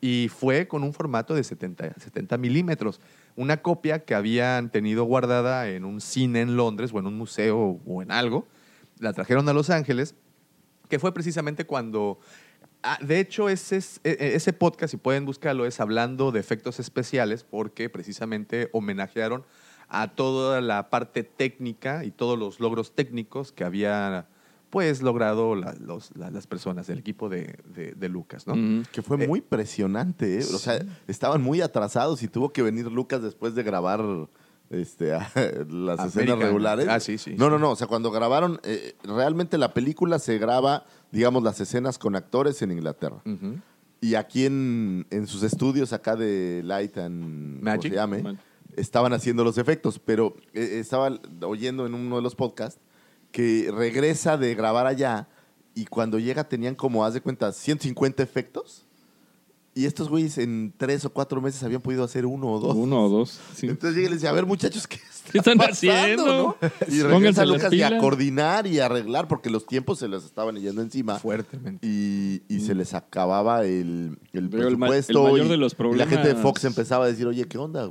Y 0.00 0.28
fue 0.28 0.66
con 0.68 0.82
un 0.82 0.92
formato 0.92 1.34
de 1.34 1.44
70, 1.44 1.94
70 1.98 2.36
milímetros. 2.36 3.00
Una 3.36 3.62
copia 3.62 4.04
que 4.04 4.14
habían 4.14 4.70
tenido 4.70 5.04
guardada 5.04 5.68
en 5.68 5.84
un 5.84 6.00
cine 6.00 6.40
en 6.42 6.56
Londres 6.56 6.90
o 6.92 6.98
en 6.98 7.06
un 7.06 7.16
museo 7.16 7.80
o 7.86 8.02
en 8.02 8.10
algo. 8.10 8.46
La 8.98 9.12
trajeron 9.12 9.48
a 9.48 9.52
Los 9.52 9.70
Ángeles, 9.70 10.14
que 10.88 10.98
fue 10.98 11.14
precisamente 11.14 11.64
cuando... 11.64 12.18
ah, 12.82 12.98
de 13.00 13.20
hecho, 13.20 13.48
ese, 13.48 13.76
es- 13.76 14.00
e- 14.04 14.16
e- 14.20 14.34
ese 14.34 14.52
podcast, 14.52 14.90
si 14.90 14.96
pueden 14.98 15.24
buscarlo, 15.24 15.64
es 15.66 15.80
hablando 15.80 16.30
de 16.30 16.40
efectos 16.40 16.78
especiales 16.78 17.42
porque 17.44 17.88
precisamente 17.88 18.68
homenajearon 18.72 19.44
a 19.88 20.08
toda 20.14 20.60
la 20.60 20.90
parte 20.90 21.22
técnica 21.24 22.04
y 22.04 22.10
todos 22.10 22.38
los 22.38 22.60
logros 22.60 22.94
técnicos 22.94 23.52
que 23.52 23.64
había 23.64 24.26
pues 24.72 25.02
logrado 25.02 25.54
la- 25.54 25.74
los- 25.78 26.16
la- 26.16 26.30
las 26.30 26.46
personas 26.46 26.86
del 26.86 26.98
equipo 27.00 27.28
de, 27.28 27.58
de- 27.74 27.92
de 27.92 28.08
Lucas, 28.08 28.46
¿no? 28.46 28.54
Ujú. 28.54 28.88
Que 28.90 29.02
fue 29.02 29.22
Eh, 29.22 29.28
muy 29.28 29.40
impresionante, 29.40 30.38
¿eh? 30.38 30.44
O 30.54 30.56
sea, 30.58 30.82
estaban 31.06 31.42
muy 31.42 31.60
atrasados 31.60 32.22
y 32.22 32.28
tuvo 32.28 32.54
que 32.54 32.62
venir 32.62 32.86
Lucas 32.90 33.22
después 33.22 33.54
de 33.54 33.62
grabar 33.64 34.02
este, 34.70 35.12
a- 35.12 35.30
las 35.68 36.06
escenas 36.06 36.38
regulares. 36.38 36.88
Ah, 36.88 37.00
sí, 37.00 37.18
sí, 37.18 37.34
No, 37.36 37.44
sí. 37.44 37.50
no, 37.50 37.58
no. 37.58 37.72
O 37.72 37.76
sea, 37.76 37.86
cuando 37.86 38.10
grabaron, 38.10 38.60
eh, 38.64 38.94
realmente 39.04 39.58
la 39.58 39.74
película 39.74 40.18
se 40.18 40.38
graba, 40.38 40.86
digamos, 41.10 41.42
las 41.42 41.60
escenas 41.60 41.98
con 41.98 42.16
actores 42.16 42.62
en 42.62 42.72
Inglaterra. 42.72 43.20
Ujú. 43.26 43.56
Y 44.00 44.14
aquí 44.14 44.46
en, 44.46 45.06
en 45.10 45.26
sus 45.26 45.42
estudios 45.42 45.92
acá 45.92 46.16
de 46.16 46.62
Light 46.64 46.96
and 46.96 47.58
¿cómo 47.58 47.62
Magic. 47.70 47.92
se 47.92 47.96
llame? 47.96 48.22
Man- 48.22 48.38
estaban 48.74 49.12
haciendo 49.12 49.44
los 49.44 49.58
efectos, 49.58 49.98
pero 49.98 50.34
eh, 50.54 50.78
estaba 50.80 51.10
oyendo 51.42 51.84
en 51.86 51.92
uno 51.92 52.16
de 52.16 52.22
los 52.22 52.34
podcasts 52.34 52.80
que 53.32 53.70
regresa 53.74 54.36
de 54.36 54.54
grabar 54.54 54.86
allá 54.86 55.28
y 55.74 55.86
cuando 55.86 56.18
llega 56.18 56.44
tenían 56.44 56.74
como, 56.74 57.04
haz 57.04 57.14
de 57.14 57.20
cuenta, 57.22 57.50
150 57.52 58.22
efectos. 58.22 58.84
Y 59.74 59.86
estos 59.86 60.10
güeyes 60.10 60.36
en 60.36 60.74
tres 60.76 61.02
o 61.06 61.10
cuatro 61.10 61.40
meses 61.40 61.62
habían 61.62 61.80
podido 61.80 62.04
hacer 62.04 62.26
uno 62.26 62.46
o 62.52 62.60
dos. 62.60 62.76
Uno 62.76 63.06
o 63.06 63.08
dos. 63.08 63.40
sí. 63.54 63.68
Entonces 63.68 63.96
llega 63.96 64.08
y 64.08 64.10
les 64.10 64.18
dice, 64.20 64.28
a 64.28 64.32
ver 64.32 64.44
muchachos, 64.44 64.86
¿qué, 64.86 64.96
está 64.96 65.32
¿Qué 65.32 65.38
están 65.38 65.56
pasando, 65.56 65.94
haciendo? 65.94 66.26
no?" 66.26 66.56
Y 66.94 67.00
regresa 67.02 67.46
Lucas 67.46 67.72
y 67.72 67.82
a 67.82 67.96
coordinar 67.96 68.66
y 68.66 68.80
a 68.80 68.84
arreglar 68.84 69.28
porque 69.28 69.48
los 69.48 69.64
tiempos 69.64 69.98
se 69.98 70.08
les 70.08 70.24
estaban 70.24 70.56
yendo 70.56 70.82
encima. 70.82 71.18
Fuertemente. 71.18 71.86
Y, 71.86 72.42
y 72.50 72.60
se 72.60 72.74
les 72.74 72.92
acababa 72.92 73.64
el, 73.64 74.18
el 74.34 74.50
Pero 74.50 74.68
el 74.68 74.76
ma- 74.76 74.88
el 74.88 74.92
presupuesto. 75.04 75.22
mayor 75.32 75.46
y- 75.46 75.48
de 75.48 75.56
los 75.56 75.72
y 75.72 75.96
la 75.96 76.06
gente 76.06 76.28
de 76.28 76.34
problemas- 76.34 76.42
Fox 76.42 76.64
empezaba 76.64 77.06
a 77.06 77.08
decir, 77.08 77.26
oye, 77.26 77.46
¿qué 77.48 77.56
onda? 77.56 77.90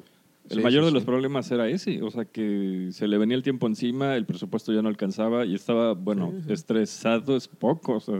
El 0.52 0.58
Sí, 0.58 0.64
mayor 0.64 0.84
sí, 0.84 0.88
de 0.88 0.92
los 0.92 1.04
problemas 1.06 1.50
era 1.52 1.68
ese, 1.70 2.02
o 2.04 2.12
sea 2.12 2.26
que 2.26 2.90
se 2.92 3.08
le 3.08 3.18
venía 3.18 3.38
el 3.38 3.44
tiempo 3.44 3.68
encima, 3.68 4.16
el 4.16 4.26
presupuesto 4.26 4.74
ya 4.74 4.82
no 4.82 4.90
alcanzaba 4.90 5.46
y 5.46 5.56
estaba, 5.56 5.94
bueno, 5.94 6.34
estresado 6.48 7.36
es 7.38 7.48
poco, 7.48 7.94
o 7.94 8.00
sea, 8.00 8.20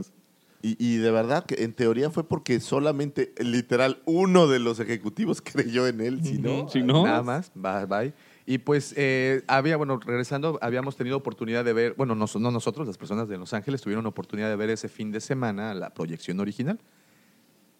Y, 0.62 0.76
y 0.78 0.96
de 0.96 1.10
verdad 1.10 1.44
que 1.44 1.62
en 1.64 1.72
teoría 1.74 2.08
fue 2.10 2.26
porque 2.28 2.58
solamente, 2.60 3.34
literal, 3.38 4.00
uno 4.06 4.46
de 4.46 4.60
los 4.60 4.80
ejecutivos 4.80 5.42
creyó 5.42 5.86
en 5.86 6.00
él. 6.00 6.20
Si 6.22 6.38
no, 6.38 6.60
Ujú, 6.60 6.68
si 6.70 6.82
no, 6.82 7.04
Nada 7.04 7.22
más, 7.22 7.50
bye, 7.54 7.84
bye. 7.86 8.14
Y 8.46 8.58
pues 8.58 8.94
eh, 8.96 9.42
había, 9.46 9.76
bueno, 9.76 9.98
regresando, 9.98 10.58
habíamos 10.62 10.96
tenido 10.96 11.16
oportunidad 11.16 11.64
de 11.64 11.72
ver, 11.72 11.94
bueno, 11.96 12.14
no, 12.14 12.26
no 12.38 12.50
nosotros, 12.50 12.86
las 12.86 12.96
personas 12.96 13.28
de 13.28 13.38
Los 13.38 13.52
Ángeles 13.52 13.82
tuvieron 13.82 14.06
oportunidad 14.06 14.48
de 14.48 14.56
ver 14.56 14.70
ese 14.70 14.88
fin 14.88 15.12
de 15.12 15.20
semana 15.20 15.74
la 15.74 15.90
proyección 15.90 16.40
original. 16.40 16.78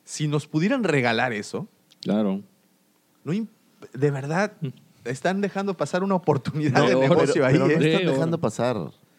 Si 0.04 0.28
nos 0.28 0.46
pudieran 0.46 0.84
regalar 0.84 1.32
eso, 1.32 1.68
claro. 2.00 2.42
no 3.24 3.32
imp- 3.32 3.48
de 3.92 4.10
verdad, 4.10 4.52
están 5.04 5.40
dejando 5.40 5.74
pasar 5.76 6.02
una 6.04 6.14
oportunidad 6.14 6.80
No, 6.80 6.88
de 6.88 6.96
pero- 6.96 7.00
negocio 7.14 7.44
ahí. 7.46 7.52
pero 7.54 7.66
no 7.66 7.72
¿eh? 7.72 7.92
Están 7.94 8.06
dejando 8.14 8.38
pasar. 8.40 8.76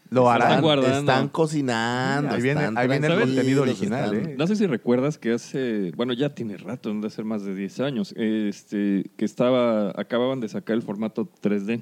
Lo 0.09 0.31
Están 0.31 0.41
harán. 0.47 0.61
guardando. 0.61 0.99
Están 1.11 1.27
cocinando. 1.29 2.35
Ahí 2.35 2.41
viene- 2.41 2.59
están 2.61 2.77
ahí 2.77 2.87
viene 2.87 3.07
el 3.07 3.19
contenido 3.19 3.63
original, 3.63 4.13
están- 4.15 4.29
¿eh? 4.31 4.35
No 4.37 4.45
sé 4.45 4.55
si 4.55 4.67
recuerdas 4.67 5.17
que 5.17 5.31
hace, 5.33 5.91
bueno, 5.95 6.13
ya 6.13 6.35
tiene 6.35 6.55
rato, 6.57 6.91
han 6.91 7.01
de 7.01 7.09
ser 7.09 7.25
más 7.25 7.43
de 7.43 7.55
10 7.55 7.79
años, 7.79 8.13
este, 8.15 9.09
que 9.17 9.25
estaba, 9.25 9.89
acababan 9.99 10.39
de 10.39 10.49
sacar 10.49 10.75
el 10.75 10.83
formato 10.83 11.27
3D 11.41 11.81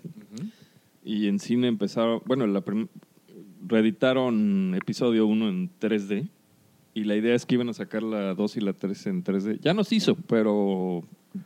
y 1.04 1.28
en 1.28 1.40
cine 1.40 1.68
empezaron, 1.68 2.22
bueno, 2.26 2.48
la 2.48 2.62
prim- 2.62 2.88
reeditaron 3.68 4.76
episodio 4.76 5.26
1 5.28 5.50
en 5.50 5.70
3D 5.80 6.28
y 6.94 7.04
la 7.04 7.16
idea 7.16 7.36
es 7.36 7.46
que 7.46 7.56
iban 7.56 7.70
a 7.70 7.74
sacar 7.74 8.04
la 8.04 8.34
2 8.34 8.58
y 8.58 8.62
la 8.62 8.74
3 8.74 9.06
en 9.08 9.24
3D. 9.24 9.60
Ya 9.62 9.74
nos 9.74 9.92
hizo, 9.92 10.16
pero 10.16 11.04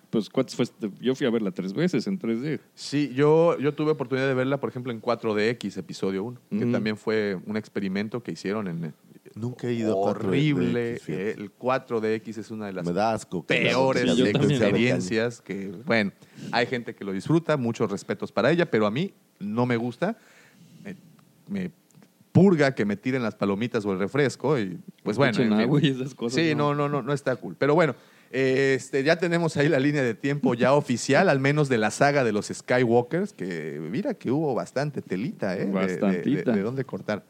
pues 0.09 0.29
¿cuántos 0.29 0.55
fue? 0.55 0.65
Yo 0.99 1.13
fui 1.15 1.27
a 1.27 1.29
verla 1.29 1.51
tres 1.51 1.73
veces 1.73 2.07
en 2.07 2.17
3D. 2.19 2.59
Sí, 2.73 3.11
yo, 3.13 3.57
yo 3.59 3.73
tuve 3.73 3.91
oportunidad 3.91 4.27
de 4.27 4.33
verla, 4.33 4.59
por 4.59 4.69
ejemplo, 4.69 4.91
en 4.91 5.01
4DX, 5.01 5.77
episodio 5.77 6.23
1, 6.23 6.39
que 6.49 6.65
Mm. 6.65 6.71
también 6.71 6.97
fue 6.97 7.37
un 7.45 7.55
experimento 7.57 8.21
que 8.23 8.31
hicieron 8.31 8.67
en... 8.67 8.93
Nunca 9.35 9.67
he 9.67 9.73
ido 9.73 9.91
a 9.91 10.13
4DX, 10.13 10.25
horrible. 10.25 10.99
el 11.07 11.51
4DX 11.57 12.37
es 12.37 12.51
una 12.51 12.67
de 12.67 12.73
las 12.73 12.85
Me 12.85 12.93
da 12.93 13.13
asco. 13.13 13.45
que 13.45 13.53
peores 13.55 14.15
Sí, 14.15 14.21
experiencias 14.23 15.41
que, 15.41 15.71
bueno, 15.85 16.11
hay 16.51 16.65
gente 16.67 16.95
que 16.95 17.03
lo 17.03 17.11
disfruta, 17.11 17.57
muchos 17.57 17.91
respetos 17.91 18.31
para 18.31 18.49
ella, 18.51 18.69
pero 18.71 18.85
a 18.87 18.91
mí 18.91 19.13
no 19.39 19.65
me 19.65 19.75
gusta. 19.77 20.17
Me, 20.83 20.95
me 21.49 21.71
purga 22.31 22.73
que 22.75 22.85
me 22.85 22.95
tiren 22.97 23.23
las 23.23 23.35
palomitas 23.35 23.85
o 23.85 23.91
el 23.91 23.99
refresco 23.99 24.57
y 24.57 24.77
pues 25.03 25.17
bueno. 25.17 25.55
Agua 25.55 25.79
y 25.81 25.87
esas 25.89 26.15
cosas, 26.15 26.41
Sí, 26.41 26.55
¿no? 26.55 26.73
no, 26.73 26.87
no, 26.87 26.89
no, 26.89 27.01
no 27.01 27.13
está 27.13 27.35
cool. 27.35 27.55
Pero 27.59 27.75
bueno, 27.75 27.93
este, 28.31 29.03
ya 29.03 29.15
tenemos 29.17 29.55
ahí 29.57 29.69
la 29.69 29.79
línea 29.79 30.03
de 30.03 30.13
tiempo 30.13 30.53
ya 30.53 30.73
oficial, 30.75 31.29
al 31.29 31.39
menos 31.39 31.69
de 31.69 31.77
la 31.77 31.91
saga 31.91 32.23
de 32.23 32.31
los 32.31 32.47
Skywalkers, 32.47 33.33
que 33.33 33.79
mira 33.91 34.13
que 34.13 34.31
hubo 34.31 34.53
bastante 34.55 35.01
telita, 35.01 35.55
¿eh? 35.57 35.65
De- 35.65 35.97
de- 35.97 36.43
De, 36.43 36.61
dónde 36.61 36.83
cortar. 36.85 37.23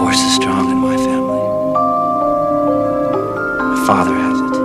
Force 0.00 0.20
is 0.26 0.34
strong 0.36 0.70
in 0.70 0.78
my 0.78 0.96
family. 0.96 1.40
My 3.70 3.86
father 3.86 4.14
has 4.14 4.38
it. 4.40 4.56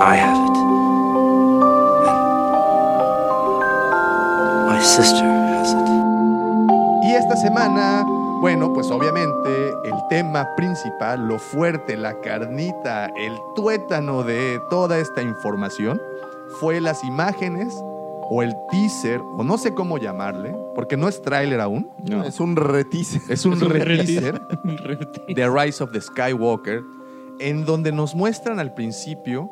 I 0.00 0.16
have 0.16 0.36
it. 0.36 0.56
And 4.56 4.66
my 4.68 4.80
sister 4.82 5.24
has 5.24 5.72
it. 5.72 5.88
Y 7.04 7.14
esta 7.14 7.36
semana, 7.36 8.03
bueno, 8.44 8.74
pues 8.74 8.90
obviamente 8.90 9.70
el 9.84 9.94
tema 10.10 10.54
principal, 10.54 11.26
lo 11.26 11.38
fuerte, 11.38 11.96
la 11.96 12.20
carnita, 12.20 13.06
el 13.16 13.38
tuétano 13.56 14.22
de 14.22 14.60
toda 14.68 14.98
esta 14.98 15.22
información 15.22 15.98
fue 16.60 16.78
las 16.78 17.04
imágenes 17.04 17.74
o 18.28 18.42
el 18.42 18.54
teaser, 18.70 19.22
o 19.22 19.42
no 19.44 19.56
sé 19.56 19.72
cómo 19.72 19.96
llamarle, 19.96 20.54
porque 20.74 20.94
no 20.94 21.08
es 21.08 21.22
tráiler 21.22 21.58
aún, 21.58 21.90
No. 22.02 22.22
Es 22.22 22.38
un 22.38 22.54
retice. 22.54 23.22
es 23.32 23.46
un 23.46 23.58
re-teaser 23.58 24.42
Un 24.62 24.76
reteaser. 24.76 25.34
de 25.34 25.48
Rise 25.48 25.82
of 25.82 25.92
the 25.92 26.02
Skywalker, 26.02 26.82
en 27.38 27.64
donde 27.64 27.92
nos 27.92 28.14
muestran 28.14 28.60
al 28.60 28.74
principio 28.74 29.50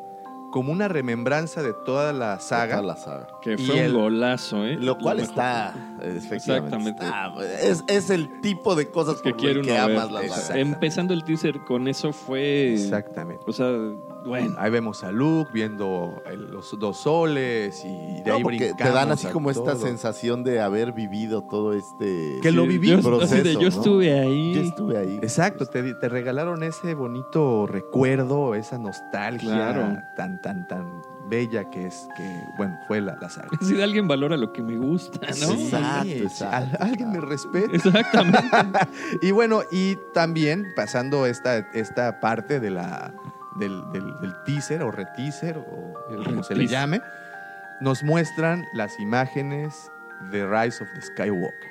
como 0.53 0.71
una 0.71 0.87
remembranza 0.87 1.63
de 1.63 1.73
toda 1.73 2.13
la 2.13 2.39
saga. 2.39 2.75
Toda 2.77 2.87
la 2.93 2.95
saga. 2.95 3.27
Que 3.41 3.53
Y 3.55 3.57
fue 3.57 3.85
el- 3.85 3.95
un 3.95 4.01
golazo, 4.03 4.63
¿eh? 4.67 4.77
Lo 4.79 4.99
cual 4.99 5.19
está, 5.19 5.73
efectivamente. 5.99 6.35
Exactamente. 6.95 7.03
está- 7.03 7.33
es, 7.67 7.83
es 7.87 8.09
el 8.11 8.39
tipo 8.41 8.75
de 8.75 8.91
cosas 8.91 9.19
que 9.23 9.31
por 9.31 9.39
quiere 9.39 9.61
el 9.61 9.65
que 9.65 9.71
ver. 9.71 9.81
amas 9.81 10.11
la 10.11 10.27
saga. 10.29 10.59
Empezando 10.59 11.13
el 11.15 11.23
teaser 11.23 11.59
con 11.65 11.87
eso 11.87 12.13
fue. 12.13 12.73
Exactamente. 12.73 13.43
O 13.47 13.51
sea, 13.51 13.67
bueno. 14.25 14.55
Ahí 14.57 14.71
vemos 14.71 15.03
a 15.03 15.11
Luke 15.11 15.51
viendo 15.53 16.21
el- 16.25 16.51
los 16.51 16.77
dos 16.79 16.97
soles 17.01 17.83
y 17.85 18.21
de 18.23 18.29
No, 18.29 18.35
ahí 18.35 18.43
porque 18.43 18.57
te 18.59 18.65
brincamos 18.73 18.93
dan 18.93 19.11
así 19.11 19.27
como 19.27 19.49
esta 19.51 19.75
sensación 19.75 20.43
de 20.43 20.61
haber 20.61 20.91
vivido 20.93 21.43
todo 21.43 21.73
este 21.73 22.39
Que 22.41 22.51
lo 22.51 22.65
viví. 22.65 22.89
Yo, 22.89 23.01
proceso, 23.01 23.33
así 23.35 23.43
de, 23.43 23.53
yo 23.53 23.61
¿no? 23.61 23.67
estuve 23.67 24.19
ahí. 24.19 24.53
Yo 24.55 24.61
estuve 24.61 24.97
ahí. 24.97 25.15
Exacto, 25.21 25.65
te, 25.65 25.93
te 25.95 26.09
regalaron 26.09 26.63
ese 26.63 26.93
bonito 26.93 27.67
recuerdo, 27.67 28.55
esa 28.55 28.77
nostalgia 28.77 29.53
Claro. 29.73 29.97
tan, 30.15 30.41
tan, 30.41 30.67
tan 30.67 31.01
bella 31.29 31.69
que 31.69 31.87
es, 31.87 32.07
que, 32.17 32.41
bueno, 32.57 32.77
fue 32.87 32.99
la, 33.01 33.15
la 33.19 33.29
saga. 33.29 33.47
Si 33.61 33.81
alguien 33.81 34.07
valora 34.07 34.35
lo 34.37 34.51
que 34.51 34.61
me 34.61 34.77
gusta, 34.77 35.19
¿no? 35.27 35.33
Sí. 35.33 35.63
Exacto, 35.65 36.09
exacto, 36.09 36.55
al- 36.55 36.77
alguien 36.89 37.11
me 37.11 37.21
respeta. 37.21 37.73
Exactamente. 37.73 38.39
Y 39.21 39.31
bueno, 39.31 39.61
y 39.71 39.97
también 40.13 40.65
pasando 40.75 41.25
esta, 41.25 41.57
esta 41.73 42.19
parte 42.19 42.59
de 42.59 42.69
la, 42.71 43.13
del, 43.59 43.81
del- 43.91 44.19
del 44.19 44.33
teaser 44.45 44.83
o 44.83 44.91
reteaser 44.91 45.57
o 45.57 45.93
El 46.11 46.23
como 46.23 46.43
se 46.43 46.55
le 46.55 46.67
llame, 46.67 47.01
nos 47.81 48.03
muestran 48.03 48.65
las 48.73 48.99
imágenes 48.99 49.73
de 50.31 50.45
Rise 50.47 50.83
of 50.83 50.89
the 50.95 51.01
Skywalker. 51.01 51.69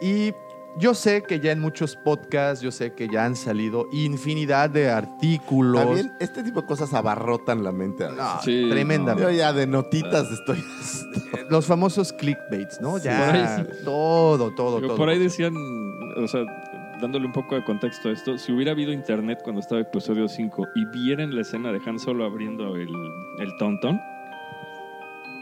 Y 0.00 0.32
Yo 0.78 0.94
sé 0.94 1.22
que 1.22 1.40
ya 1.40 1.50
en 1.50 1.58
muchos 1.60 1.96
podcasts, 1.96 2.60
yo 2.62 2.70
sé 2.70 2.92
que 2.92 3.08
ya 3.08 3.24
han 3.24 3.34
salido 3.34 3.86
infinidad 3.90 4.70
de 4.70 4.88
artículos. 4.90 5.82
También 5.84 6.12
este 6.20 6.44
tipo 6.44 6.60
de 6.60 6.66
cosas 6.68 6.94
abarrotan 6.94 7.64
la 7.64 7.72
mente. 7.72 8.04
a 8.04 8.08
veces. 8.10 8.22
No, 8.22 8.42
Sí, 8.42 8.66
tremendamente. 8.70 9.22
Yo 9.32 9.36
ya 9.36 9.52
de 9.52 9.66
notitas 9.66 10.30
estoy... 10.30 10.62
Los 11.50 11.66
famosos 11.66 12.12
clickbaits, 12.12 12.80
¿no? 12.80 12.98
Sí. 12.98 13.04
Ya, 13.06 13.18
Por 13.26 13.34
ahí 13.34 13.46
sí. 13.56 13.84
todo, 13.84 14.54
todo, 14.54 14.80
todo. 14.80 14.94
Por 14.96 15.08
ahí 15.08 15.18
decían, 15.18 15.54
o 16.16 16.28
sea, 16.28 16.42
dándole 17.00 17.26
un 17.26 17.32
poco 17.32 17.54
de 17.54 17.64
contexto 17.64 18.08
a 18.08 18.12
esto, 18.12 18.38
si 18.38 18.52
hubiera 18.52 18.72
habido 18.72 18.92
internet 18.92 19.40
cuando 19.42 19.60
estaba 19.60 19.80
episodio 19.80 20.28
5 20.28 20.68
y 20.74 20.84
vieran 20.86 21.34
la 21.34 21.42
escena 21.42 21.72
de 21.72 21.80
Han 21.84 21.98
Solo 21.98 22.24
abriendo 22.24 22.76
el, 22.76 22.88
el 23.38 23.56
tontón, 23.58 24.00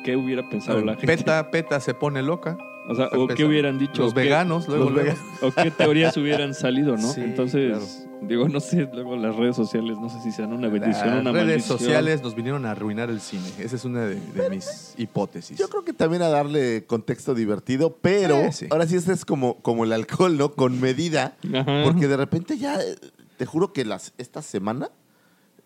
¿qué 0.05 0.17
hubiera 0.17 0.49
pensado 0.49 0.81
la 0.85 0.93
gente? 0.95 1.07
Peta, 1.07 1.51
Peta 1.51 1.81
se 1.81 1.95
pone 1.95 2.23
loca. 2.23 2.57
O 2.89 2.95
sea, 2.95 3.09
o 3.13 3.27
qué 3.27 3.45
hubieran 3.45 3.79
dicho. 3.79 4.03
Los 4.03 4.13
o 4.13 4.15
qué- 4.15 4.21
veganos, 4.23 4.69
luego, 4.69 4.85
los 4.85 4.93
luego. 4.95 5.11
veganos, 5.11 5.43
O 5.43 5.53
qué 5.63 5.71
teorías 5.71 6.17
hubieran 6.17 6.55
salido, 6.55 6.97
¿no? 6.97 7.13
Sí, 7.13 7.21
Entonces, 7.21 8.07
digo, 8.23 8.49
no 8.49 8.61
sé, 8.61 8.89
luego 8.93 9.17
las 9.17 9.35
redes 9.35 9.57
sociales, 9.57 9.97
no 10.01 10.09
sé 10.09 10.21
si 10.23 10.31
sean 10.31 10.53
una 10.53 10.69
bendición 10.69 11.09
o 11.09 11.11
Las 11.15 11.21
una 11.23 11.33
redes 11.33 11.47
maldición. 11.49 11.79
sociales 11.79 12.23
nos 12.23 12.35
vinieron 12.37 12.65
a 12.65 12.71
arruinar 12.71 13.11
el 13.11 13.21
cine. 13.21 13.43
Esa 13.59 13.75
es 13.77 13.85
una 13.85 14.03
de, 14.07 14.15
de 14.21 14.51
mis 14.51 14.95
hipótesis. 14.99 15.59
Yo 15.59 15.69
creo 15.69 15.85
que 15.85 15.93
también 15.95 16.23
a 16.23 16.29
darle 16.29 16.85
contexto 16.87 17.35
divertido, 17.35 17.97
pero 18.01 18.37
Sí, 18.53 18.53
sí. 18.53 18.67
ahora 18.71 18.87
sí 18.87 18.95
este 18.97 19.13
es 19.13 19.25
como, 19.25 19.57
como 19.63 19.83
el 19.85 19.93
alcohol, 19.93 20.37
¿no? 20.39 20.53
Con 20.53 20.81
medida. 20.81 21.37
Ajá. 21.55 21.83
Porque 21.85 22.07
de 22.07 22.17
repente 22.17 22.57
ya, 22.57 22.81
eh, 22.81 22.95
te 23.37 23.47
juro 23.47 23.73
que 23.73 23.85
las, 23.85 24.13
esta 24.17 24.43
semana 24.43 24.91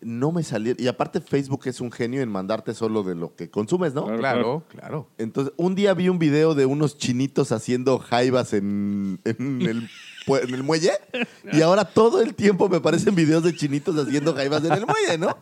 no 0.01 0.31
me 0.31 0.43
salieron. 0.43 0.83
Y 0.83 0.87
aparte 0.87 1.21
Facebook 1.21 1.61
es 1.65 1.81
un 1.81 1.91
genio 1.91 2.21
en 2.21 2.29
mandarte 2.29 2.73
solo 2.73 3.03
de 3.03 3.15
lo 3.15 3.35
que 3.35 3.49
consumes, 3.49 3.93
¿no? 3.93 4.05
Claro. 4.05 4.17
Claro, 4.19 4.63
claro. 4.69 5.07
Entonces, 5.17 5.53
un 5.57 5.75
día 5.75 5.93
vi 5.93 6.09
un 6.09 6.19
video 6.19 6.55
de 6.55 6.65
unos 6.65 6.97
chinitos 6.97 7.51
haciendo 7.51 7.99
jaivas 7.99 8.53
en, 8.53 9.19
en 9.25 9.61
el, 9.61 9.89
en 10.27 10.53
el 10.53 10.63
muelle 10.63 10.91
y 11.51 11.61
ahora 11.61 11.85
todo 11.85 12.21
el 12.21 12.33
tiempo 12.35 12.69
me 12.69 12.77
aparecen 12.77 13.15
videos 13.15 13.43
de 13.43 13.55
chinitos 13.55 13.95
haciendo 13.97 14.33
jaivas 14.35 14.63
en 14.63 14.73
el 14.73 14.85
muelle, 14.85 15.17
¿no? 15.17 15.35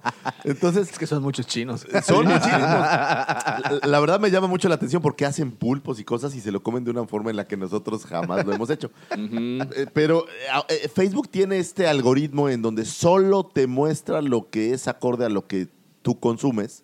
Entonces, 0.43 0.89
Es 0.91 0.97
que 0.97 1.05
son 1.07 1.21
muchos 1.21 1.45
chinos. 1.47 1.85
son 2.05 2.25
muchísimos. 2.25 2.59
La- 2.61 3.79
La 3.85 3.99
verdad 3.99 4.19
me 4.19 4.31
llama 4.31 4.47
mucho 4.47 4.69
la 4.69 4.75
atención 4.75 5.01
porque 5.01 5.25
hacen 5.25 5.51
pulpos 5.51 5.99
y 5.99 6.03
cosas 6.03 6.33
y 6.35 6.41
se 6.41 6.51
lo 6.51 6.61
comen 6.63 6.83
de 6.83 6.91
una 6.91 7.05
forma 7.05 7.29
en 7.29 7.35
la 7.37 7.47
que 7.47 7.57
nosotros 7.57 8.05
jamás 8.05 8.45
lo 8.45 8.53
hemos 8.53 8.69
hecho. 8.69 8.91
Eh, 9.17 9.85
Pero 9.93 10.25
eh, 10.27 10.63
eh, 10.83 10.89
Facebook 10.93 11.29
tiene 11.29 11.59
este 11.59 11.87
algoritmo 11.87 12.49
en 12.49 12.61
donde 12.61 12.85
solo 12.85 13.43
te 13.45 13.67
muestra 13.67 14.21
lo 14.21 14.49
que 14.49 14.73
es 14.73 14.87
acorde 14.87 15.25
a 15.25 15.29
lo 15.29 15.47
que 15.47 15.67
tú 16.01 16.19
consumes, 16.19 16.83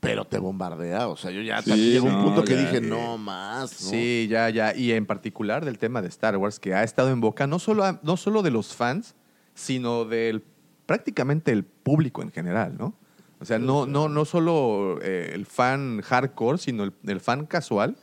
pero 0.00 0.24
te 0.24 0.38
bombardea. 0.38 1.08
O 1.08 1.16
sea, 1.16 1.30
yo 1.30 1.40
ya 1.42 1.62
Sí, 1.62 1.70
también 1.70 1.92
llegó 1.92 2.06
un 2.06 2.12
no, 2.12 2.24
punto 2.24 2.44
que 2.44 2.54
ya, 2.54 2.60
dije, 2.60 2.74
ya. 2.74 2.80
no 2.88 3.18
más. 3.18 3.82
¿no? 3.82 3.90
Sí, 3.90 4.26
ya, 4.30 4.48
ya. 4.50 4.74
Y 4.76 4.92
en 4.92 5.06
particular 5.06 5.64
del 5.64 5.78
tema 5.78 6.02
de 6.02 6.08
Star 6.08 6.36
Wars, 6.36 6.60
que 6.60 6.74
ha 6.74 6.82
estado 6.84 7.10
en 7.10 7.20
boca 7.20 7.46
no 7.46 7.58
solo, 7.58 7.84
a- 7.84 8.00
no 8.02 8.16
solo 8.16 8.42
de 8.42 8.50
los 8.50 8.74
fans, 8.74 9.14
sino 9.54 10.04
del 10.04 10.44
prácticamente 10.86 11.50
el 11.50 11.64
público 11.64 12.22
en 12.22 12.30
general, 12.30 12.76
¿no? 12.78 12.94
O 13.40 13.44
sea, 13.44 13.58
no, 13.58 13.84
no, 13.86 14.08
no 14.08 14.24
solo 14.24 14.98
eh, 15.02 15.32
el 15.34 15.44
fan 15.46 16.00
hardcore, 16.02 16.58
sino 16.58 16.84
el, 16.84 16.92
el 17.06 17.20
fan 17.20 17.44
casual 17.46 17.96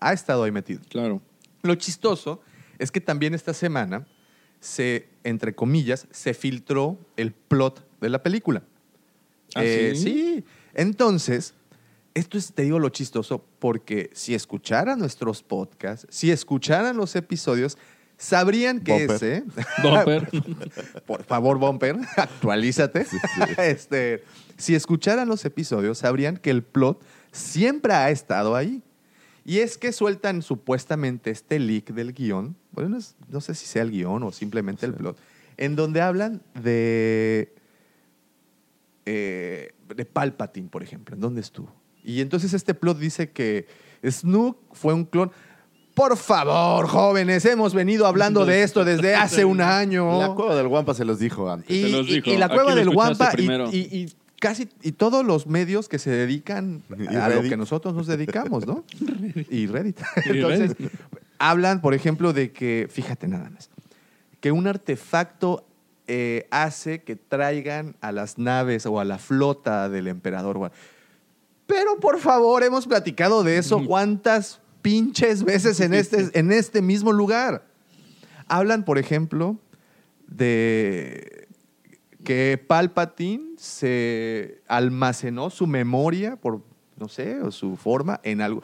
ha 0.00 0.12
estado 0.12 0.44
ahí 0.44 0.52
metido. 0.52 0.80
Claro. 0.90 1.22
Lo 1.62 1.74
chistoso 1.76 2.40
es 2.78 2.92
que 2.92 3.00
también 3.00 3.34
esta 3.34 3.52
semana 3.54 4.06
se, 4.60 5.08
entre 5.24 5.54
comillas, 5.54 6.06
se 6.10 6.34
filtró 6.34 6.98
el 7.16 7.32
plot 7.32 7.84
de 8.00 8.10
la 8.10 8.22
película. 8.22 8.62
¿Ah, 9.54 9.62
Eh, 9.64 9.92
sí? 9.96 10.02
sí. 10.02 10.44
Entonces, 10.76 11.54
esto 12.14 12.38
es, 12.38 12.52
te 12.52 12.62
digo 12.62 12.78
lo 12.78 12.90
chistoso, 12.90 13.44
porque 13.58 14.10
si 14.12 14.34
escucharan 14.34 14.98
nuestros 14.98 15.42
podcasts, 15.42 16.06
si 16.10 16.30
escucharan 16.30 16.96
los 16.96 17.16
episodios, 17.16 17.76
sabrían 18.18 18.80
que 18.80 18.92
Bumper. 18.92 19.16
ese. 19.16 19.44
Bumper. 19.82 20.28
Por 21.06 21.24
favor, 21.24 21.58
Bumper, 21.58 21.96
actualízate. 22.16 23.06
Este, 23.58 24.22
si 24.58 24.74
escucharan 24.74 25.28
los 25.28 25.44
episodios, 25.44 25.98
sabrían 25.98 26.36
que 26.36 26.50
el 26.50 26.62
plot 26.62 27.02
siempre 27.32 27.92
ha 27.94 28.10
estado 28.10 28.54
ahí. 28.54 28.82
Y 29.44 29.58
es 29.60 29.78
que 29.78 29.92
sueltan 29.92 30.42
supuestamente 30.42 31.30
este 31.30 31.58
leak 31.58 31.92
del 31.94 32.12
guion, 32.12 32.54
bueno, 32.72 32.90
no, 32.90 32.98
es- 32.98 33.14
no 33.28 33.40
sé 33.40 33.54
si 33.54 33.64
sea 33.66 33.82
el 33.82 33.92
guion 33.92 34.22
o 34.24 34.32
simplemente 34.32 34.84
el 34.86 34.92
plot, 34.94 35.16
en 35.56 35.74
donde 35.76 36.00
hablan 36.02 36.42
de, 36.54 37.54
eh, 39.06 39.72
de 39.94 40.04
Palpatine, 40.04 40.68
por 40.68 40.82
ejemplo, 40.82 41.14
en 41.14 41.20
dónde 41.20 41.40
estuvo. 41.40 41.72
Y 42.04 42.20
entonces 42.20 42.52
este 42.52 42.74
plot 42.74 42.98
dice 42.98 43.30
que 43.30 43.66
Snook 44.04 44.58
fue 44.72 44.92
un 44.94 45.04
clon. 45.04 45.30
Por 45.94 46.16
favor, 46.18 46.86
jóvenes, 46.88 47.44
hemos 47.46 47.72
venido 47.72 48.06
hablando 48.06 48.44
de 48.44 48.62
esto 48.62 48.84
desde 48.84 49.14
hace 49.16 49.44
un 49.46 49.60
año. 49.62 50.20
La 50.20 50.34
cueva 50.34 50.54
del 50.54 50.68
Guampa 50.68 50.92
se 50.92 51.04
los 51.06 51.18
dijo 51.18 51.50
antes. 51.50 51.74
Y, 51.74 51.82
Se 51.84 51.88
los 51.88 52.06
dijo. 52.06 52.30
y 52.30 52.36
la 52.36 52.48
cueva 52.48 52.74
del 52.74 52.90
Guampa 52.90 53.32
y, 53.38 53.76
y- 53.76 53.78
y 54.02 54.12
casi 54.38 54.68
y 54.82 54.92
todos 54.92 55.24
los 55.24 55.46
medios 55.46 55.88
que 55.88 55.98
se 55.98 56.10
dedican 56.10 56.82
a 57.20 57.28
lo 57.30 57.42
que 57.42 57.56
nosotros 57.56 57.94
nos 57.94 58.06
dedicamos, 58.06 58.66
¿no? 58.66 58.84
y 59.50 59.66
Reddit. 59.66 59.98
Entonces, 60.26 60.76
hablan, 61.38 61.80
por 61.80 61.94
ejemplo, 61.94 62.32
de 62.34 62.52
que, 62.52 62.88
fíjate 62.90 63.26
nada 63.28 63.48
más, 63.48 63.70
que 64.40 64.52
un 64.52 64.66
artefacto 64.66 65.64
eh, 66.08 66.46
hace 66.50 67.02
que 67.02 67.16
traigan 67.16 67.96
a 68.00 68.12
las 68.12 68.38
naves 68.38 68.86
o 68.86 69.00
a 69.00 69.04
la 69.04 69.18
flota 69.18 69.88
del 69.88 70.06
emperador. 70.08 70.70
Pero 71.66 71.98
por 71.98 72.20
favor, 72.20 72.62
hemos 72.62 72.86
platicado 72.86 73.42
de 73.42 73.58
eso 73.58 73.84
cuántas 73.86 74.60
pinches 74.82 75.42
veces 75.42 75.80
en 75.80 75.94
este, 75.94 76.30
en 76.38 76.52
este 76.52 76.80
mismo 76.80 77.12
lugar. 77.12 77.66
Hablan, 78.46 78.84
por 78.84 78.98
ejemplo, 78.98 79.58
de 80.28 81.48
que 82.24 82.62
Palpatine 82.64 83.54
se 83.56 84.62
almacenó 84.68 85.50
su 85.50 85.66
memoria 85.66 86.36
por, 86.36 86.60
no 86.96 87.08
sé, 87.08 87.40
o 87.40 87.50
su 87.50 87.76
forma 87.76 88.20
en 88.22 88.40
algo. 88.40 88.62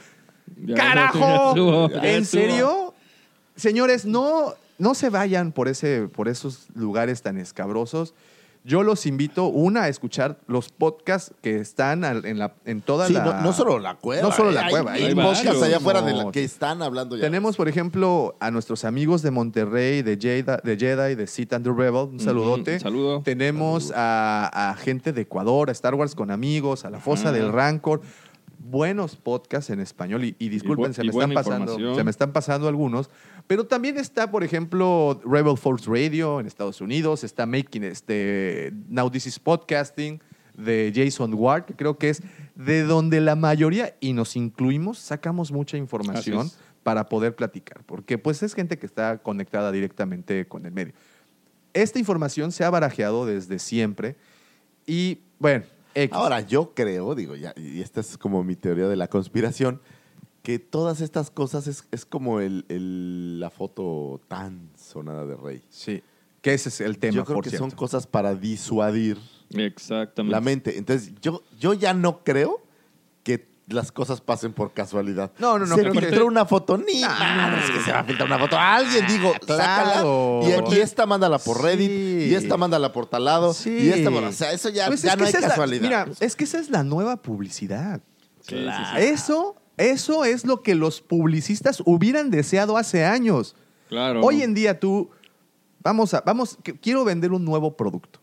Ya, 0.65 0.75
¡Carajo! 0.75 1.19
ya 1.19 1.49
estuvo, 1.49 1.89
ya 1.91 1.97
¿En 1.99 2.23
estuvo. 2.23 2.41
serio? 2.41 2.95
Señores, 3.57 4.05
no, 4.05 4.55
no 4.79 4.95
se 4.95 5.11
vayan 5.11 5.53
por, 5.53 5.69
ese, 5.69 6.09
por 6.09 6.29
esos 6.29 6.67
lugares 6.75 7.23
tan 7.23 7.39
escabrosos. 7.39 8.15
Yo 8.65 8.85
los 8.85 9.07
invito, 9.07 9.47
una, 9.47 9.83
a 9.83 9.89
escuchar 9.89 10.39
los 10.47 10.69
podcasts 10.69 11.35
que 11.43 11.57
están 11.59 12.05
en, 12.05 12.39
la, 12.39 12.55
en 12.65 12.81
toda 12.81 13.09
Sí, 13.09 13.13
la... 13.13 13.25
no, 13.25 13.41
no 13.41 13.53
solo 13.53 13.81
la 13.81 13.97
cueva. 13.97 14.23
No 14.23 14.31
solo 14.31 14.51
eh, 14.51 14.53
la 14.53 14.67
hay 14.67 14.71
cueva, 14.71 14.93
mil 14.93 15.05
hay 15.05 15.15
podcasts 15.17 15.63
allá 15.63 15.79
afuera 15.79 16.01
de 16.01 16.13
la 16.13 16.31
que 16.31 16.45
están 16.45 16.81
hablando 16.81 17.17
ya. 17.17 17.23
Tenemos, 17.23 17.57
por 17.57 17.69
ejemplo, 17.69 18.37
a 18.39 18.53
nuestros 18.53 18.85
amigos 18.85 19.21
de 19.23 19.33
Monterrey, 19.33 20.03
de 20.03 20.17
Jedi, 20.17 20.43
de, 20.63 20.77
Jedi, 20.77 21.17
de 21.17 21.27
Sith 21.27 21.53
and 21.55 21.65
the 21.65 21.73
Rebel. 21.73 22.09
Un 22.13 22.21
saludote. 22.21 22.75
un 22.75 22.81
saludo. 22.81 23.23
Tenemos 23.23 23.93
a, 23.97 24.71
a 24.71 24.77
gente 24.77 25.13
de 25.13 25.23
Ecuador, 25.23 25.69
a 25.69 25.73
Star 25.73 25.97
Wars 25.97 26.15
con 26.15 26.31
amigos, 26.31 26.85
a 26.85 26.91
La 26.91 27.01
Fosa 27.01 27.33
del 27.33 27.51
Rancor. 27.51 28.01
Buenos 28.73 29.17
podcasts 29.17 29.71
en 29.71 29.81
español. 29.81 30.25
Y, 30.25 30.35
y 30.39 30.49
disculpen, 30.49 30.93
bu- 30.93 30.95
se, 30.95 31.03
y 31.03 31.05
me 31.05 31.11
están 31.13 31.35
pasando, 31.35 31.95
se 31.95 32.05
me 32.05 32.11
están 32.11 32.33
pasando 32.33 32.69
algunos. 32.69 33.11
Pero 33.47 33.67
también 33.67 33.99
está, 33.99 34.31
por 34.31 34.43
ejemplo, 34.43 35.21
Rebel 35.25 35.59
Force 35.59 35.89
Radio 35.89 36.41
en 36.41 36.47
Estados 36.47 36.81
Unidos. 36.81 37.23
Está 37.23 37.45
Making, 37.45 37.85
este, 37.85 38.73
Now 38.89 39.11
This 39.11 39.27
is 39.27 39.39
Podcasting 39.39 40.21
de 40.57 40.93
Jason 40.95 41.35
Ward, 41.35 41.65
que 41.67 41.75
creo 41.75 41.99
que 41.99 42.09
es 42.11 42.23
de 42.55 42.83
donde 42.83 43.21
la 43.21 43.37
mayoría, 43.37 43.95
y 44.01 44.13
nos 44.13 44.37
incluimos, 44.37 44.99
sacamos 44.99 45.53
mucha 45.53 45.77
información 45.77 46.51
para 46.83 47.09
poder 47.09 47.35
platicar, 47.35 47.83
porque 47.87 48.19
pues 48.19 48.43
es 48.43 48.55
gente 48.55 48.79
que 48.79 48.87
está 48.87 49.19
conectada 49.19 49.71
directamente 49.73 50.47
con 50.47 50.67
el 50.67 50.73
medio. 50.73 50.93
Esta 51.75 51.99
información 51.99 52.53
se 52.53 52.65
ha 52.65 52.71
barajeado 52.71 53.25
desde 53.25 53.59
siempre 53.59 54.17
y 54.87 55.21
bueno, 55.39 55.65
X. 55.95 56.17
Ahora, 56.17 56.41
yo 56.41 56.73
creo, 56.75 57.15
digo, 57.15 57.35
ya, 57.37 57.53
y 57.57 57.81
esta 57.81 58.01
es 58.01 58.17
como 58.19 58.43
mi 58.45 58.57
teoría 58.57 58.89
de 58.89 58.97
la 58.97 59.09
conspiración, 59.09 59.81
que 60.43 60.59
todas 60.59 61.01
estas 61.01 61.31
cosas 61.31 61.67
es, 61.67 61.85
es 61.93 62.05
como 62.05 62.41
el, 62.41 62.65
el- 62.69 63.39
la 63.41 63.51
foto 63.51 64.21
tan 64.29 64.71
sonada 64.77 65.25
de 65.27 65.37
Rey. 65.37 65.63
sí, 65.69 66.03
que 66.41 66.55
ese 66.55 66.71
es 66.71 66.81
el 66.81 66.99
tema, 66.99 67.15
yo 67.15 67.25
creo 67.25 67.37
por 67.37 67.45
que 67.45 67.51
cierto. 67.51 67.69
son 67.69 67.77
cosas 67.77 68.07
para 68.09 68.35
disuadir 68.35 69.17
Exactamente. 69.55 70.33
la 70.33 70.41
mente. 70.41 70.77
Entonces, 70.79 71.13
yo, 71.21 71.43
yo 71.61 71.73
ya 71.75 71.95
no 71.95 72.25
creo 72.25 72.61
las 73.69 73.93
cosas 73.93 74.21
pasen 74.21 74.53
por 74.53 74.73
casualidad. 74.75 75.31
No, 75.39 75.59
no, 75.59 75.65
no, 75.67 75.77
Se 75.77 75.83
que- 75.85 75.91
filtró 75.93 76.27
una 76.27 76.45
foto, 76.45 76.77
ni 76.77 77.01
madres 77.01 77.71
que 77.71 77.81
se 77.81 77.93
va 77.93 78.01
a 78.01 78.05
filtrar 78.05 78.27
una 78.29 78.39
foto. 78.39 78.59
Alguien, 78.59 79.07
digo, 79.07 79.33
claro. 79.47 80.41
sácala. 80.43 80.69
Y, 80.71 80.75
y 80.75 80.81
esta 80.81 81.07
mándala 81.07 81.39
por 81.39 81.63
Reddit, 81.63 81.89
Sí. 81.91 82.29
y 82.31 82.35
esta 82.35 82.57
mándala 82.57 82.93
por 82.93 83.07
tal 83.07 83.25
lado, 83.25 83.55
Sí. 83.55 83.71
y 83.71 83.89
esta, 83.91 84.11
o 84.11 84.33
sea, 84.33 84.53
eso 84.53 84.69
ya, 84.69 84.89
Pues 84.89 85.03
ya 85.03 85.13
es 85.13 85.19
no 85.19 85.25
que 85.25 85.29
hay 85.29 85.35
es 85.35 85.41
la- 85.41 85.49
casualidad. 85.49 85.83
mira, 85.83 86.07
es 86.21 86.37
que 86.37 86.45
esa 86.45 86.59
es 86.59 86.71
la 86.71 86.83
nueva 86.83 87.17
publicidad. 87.23 88.01
Sí, 88.41 88.57
sí. 88.57 88.99
Eso, 88.99 89.57
eso 89.77 90.25
es 90.25 90.45
lo 90.45 90.63
que 90.63 90.75
los 90.75 91.01
publicistas 91.01 91.83
hubieran 91.87 92.31
deseado 92.31 92.77
hace 92.77 93.05
años. 93.05 93.55
Claro. 93.89 94.21
Hoy 94.23 94.43
en 94.43 94.55
día 94.55 94.79
tú, 94.81 95.11
vamos 95.83 96.13
a, 96.15 96.21
vamos, 96.23 96.59
que- 96.63 96.75
quiero 96.79 97.05
vender 97.05 97.33
un 97.33 97.45
nuevo 97.45 97.77
producto. 97.77 98.19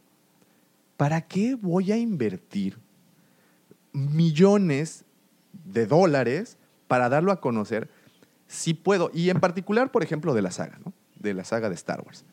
¿Para 0.97 1.21
qué 1.21 1.55
voy 1.55 1.91
a 1.93 1.97
invertir 1.97 2.77
millones 3.93 5.05
de 5.51 5.85
dólares 5.85 6.57
para 6.87 7.09
darlo 7.09 7.31
a 7.31 7.41
conocer 7.41 7.89
si 8.47 8.73
puedo? 8.73 9.11
Y 9.13 9.29
en 9.29 9.39
particular, 9.39 9.91
por 9.91 10.03
ejemplo, 10.03 10.33
de 10.33 10.41
la 10.41 10.51
saga, 10.51 10.79
¿no? 10.83 10.93
de 11.19 11.33
la 11.33 11.43
saga 11.43 11.69
de 11.69 11.75
Star 11.75 12.01
Wars. 12.05 12.25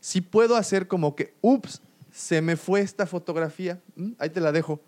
Si 0.00 0.20
puedo 0.20 0.56
hacer 0.56 0.86
como 0.86 1.14
que, 1.14 1.34
ups, 1.42 1.82
se 2.10 2.40
me 2.40 2.56
fue 2.56 2.80
esta 2.80 3.06
fotografía, 3.06 3.80
mm, 3.96 4.12
ahí 4.18 4.30
te 4.30 4.40
la 4.40 4.52
dejo. 4.52 4.80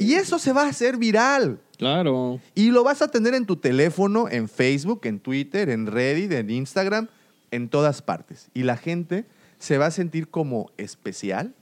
Y 0.00 0.14
eso 0.14 0.40
se 0.40 0.52
va 0.52 0.64
a 0.64 0.68
hacer 0.68 0.96
viral. 0.96 1.60
Claro. 1.78 2.40
Y 2.56 2.72
lo 2.72 2.82
vas 2.82 3.02
a 3.02 3.08
tener 3.08 3.34
en 3.34 3.46
tu 3.46 3.56
teléfono, 3.56 4.28
en 4.28 4.48
Facebook, 4.48 5.02
en 5.04 5.20
Twitter, 5.20 5.68
en 5.70 5.86
Reddit, 5.86 6.32
en 6.32 6.50
Instagram, 6.50 7.08
en 7.52 7.68
todas 7.68 8.02
partes. 8.02 8.50
Y 8.52 8.64
la 8.64 8.76
gente 8.76 9.26
se 9.58 9.78
va 9.78 9.86
a 9.86 9.90
sentir 9.92 10.28
como 10.28 10.72
especial, 10.76 11.54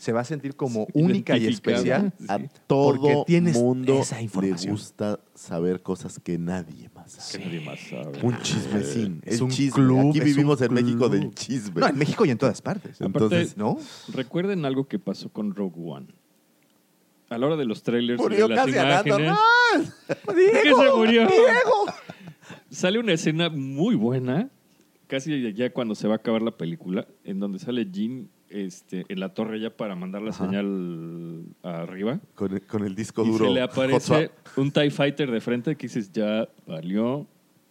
se 0.00 0.12
va 0.12 0.20
a 0.22 0.24
sentir 0.24 0.56
como 0.56 0.86
única 0.94 1.36
y 1.36 1.46
especial. 1.46 2.10
A 2.26 2.38
todo 2.66 2.96
Porque 2.96 3.22
tienes 3.26 3.54
mundo 3.54 4.00
esa 4.00 4.16
le 4.16 4.22
información. 4.22 4.72
gusta 4.72 5.20
saber 5.34 5.82
cosas 5.82 6.18
que 6.18 6.38
nadie 6.38 6.88
más 6.94 7.14
Que 7.16 7.20
sabe. 7.20 7.44
nadie 7.44 7.60
más 7.60 7.80
sabe. 7.80 8.18
Un 8.22 8.38
chismecín. 8.40 9.20
Es 9.26 9.36
el 9.36 9.42
un 9.42 9.50
chisme. 9.50 9.74
club, 9.74 10.08
Aquí 10.08 10.18
es 10.20 10.24
vivimos 10.24 10.62
en 10.62 10.72
México 10.72 11.10
del 11.10 11.34
chisme. 11.34 11.82
No, 11.82 11.88
en 11.88 11.98
México 11.98 12.24
y 12.24 12.30
en 12.30 12.38
todas 12.38 12.62
partes. 12.62 12.98
Entonces, 12.98 13.58
¿No? 13.58 13.78
Recuerden 14.14 14.64
algo 14.64 14.88
que 14.88 14.98
pasó 14.98 15.28
con 15.28 15.54
Rogue 15.54 15.76
One. 15.84 16.06
A 17.28 17.36
la 17.36 17.46
hora 17.46 17.56
de 17.56 17.66
los 17.66 17.82
trailers 17.82 18.18
Murió 18.18 18.48
de 18.48 18.54
las 18.54 18.64
casi 18.66 18.78
imágenes, 19.10 19.28
¡No! 19.28 20.34
¿Qué 20.34 20.74
se 20.74 20.96
murió? 20.96 21.26
¡Diego! 21.28 21.84
Sale 22.70 22.98
una 22.98 23.12
escena 23.12 23.50
muy 23.50 23.96
buena, 23.96 24.48
casi 25.08 25.52
ya 25.52 25.70
cuando 25.74 25.94
se 25.94 26.08
va 26.08 26.14
a 26.14 26.16
acabar 26.16 26.40
la 26.40 26.56
película, 26.56 27.06
en 27.24 27.38
donde 27.38 27.58
sale 27.58 27.86
Jin 27.92 28.30
este, 28.50 29.04
en 29.08 29.20
la 29.20 29.32
torre 29.32 29.60
ya 29.60 29.70
para 29.76 29.94
mandar 29.94 30.22
la 30.22 30.32
señal 30.32 31.44
arriba. 31.62 32.20
Con 32.34 32.52
el, 32.52 32.62
con 32.62 32.84
el 32.84 32.94
disco 32.94 33.24
Y 33.24 33.28
duro. 33.28 33.46
se 33.46 33.50
le 33.52 33.62
aparece 33.62 34.30
un 34.56 34.70
TIE 34.70 34.90
Fighter 34.90 35.30
de 35.30 35.40
frente 35.40 35.76
que 35.76 35.86
dices, 35.86 36.10
ya 36.12 36.48
valió. 36.66 37.26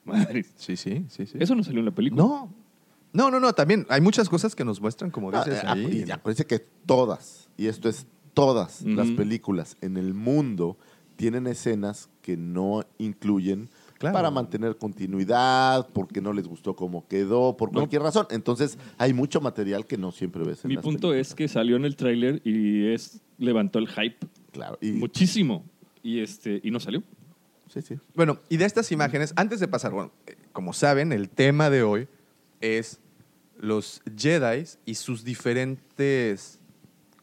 Madre. 0.06 0.46
Sí, 0.56 0.76
sí, 0.76 1.06
sí, 1.10 1.26
sí. 1.26 1.38
Eso 1.40 1.54
no 1.56 1.64
salió 1.64 1.80
en 1.80 1.86
la 1.86 1.92
película. 1.92 2.24
No. 2.24 2.54
No, 3.12 3.30
no, 3.32 3.40
no. 3.40 3.54
También 3.54 3.86
hay 3.90 4.02
muchas 4.02 4.30
cosas 4.30 4.56
que 4.56 4.64
nos 4.64 4.80
muestran, 4.82 5.12
como 5.12 5.30
Ah, 5.32 5.44
dices 5.44 5.64
eh, 5.64 5.68
ahí. 5.68 6.04
y 6.08 6.12
acuérdense 6.12 6.46
que 6.46 6.60
todas, 6.86 7.50
y 7.58 7.68
esto 7.68 7.90
es 7.90 8.08
todas 8.34 8.82
Ujú. 8.82 8.92
las 8.92 9.10
películas 9.12 9.78
en 9.82 9.98
el 9.98 10.14
mundo, 10.14 10.78
tienen 11.16 11.48
escenas 11.48 12.10
que 12.22 12.38
no 12.38 12.84
incluyen 13.00 13.68
Claro. 14.00 14.14
para 14.14 14.32
mantener 14.32 14.78
continuidad, 14.78 15.88
porque 15.94 16.22
no 16.22 16.32
les 16.34 16.48
gustó 16.48 16.74
cómo 16.76 17.06
quedó, 17.08 17.56
por 17.58 17.70
No. 17.70 17.80
cualquier 17.80 18.02
razón. 18.02 18.26
Entonces, 18.32 18.78
hay 18.98 19.14
mucho 19.14 19.42
material 19.42 19.86
que 19.86 19.98
no 19.98 20.12
siempre 20.14 20.44
ves 20.46 20.64
en 20.64 20.70
Mi 20.70 20.76
las 20.76 20.84
punto 20.84 21.14
es 21.14 21.36
que 21.36 21.48
salió 21.50 21.76
en 21.76 21.84
el 21.86 21.96
tráiler 21.98 22.42
y 22.46 22.88
es 22.94 23.20
levantó 23.38 23.78
el 23.78 23.88
hype 23.90 24.18
Claro, 24.54 24.78
y, 24.82 24.92
muchísimo. 24.94 25.66
Y 26.02 26.22
este 26.22 26.62
y 26.64 26.72
no 26.72 26.80
salió. 26.80 27.04
sí, 27.74 27.82
sí. 27.82 27.98
Bueno, 28.16 28.40
y 28.48 28.56
de 28.58 28.64
estas 28.66 28.90
imágenes, 28.94 29.34
antes 29.36 29.60
de 29.60 29.68
pasar, 29.68 29.92
bueno, 29.92 30.12
eh, 30.28 30.38
como 30.54 30.72
saben, 30.74 31.12
el 31.12 31.28
tema 31.30 31.70
de 31.70 31.84
hoy 31.84 32.08
es 32.62 33.00
los 33.60 34.02
Jedi 34.18 34.64
y 34.86 34.96
sus 34.96 35.26
diferentes 35.26 36.60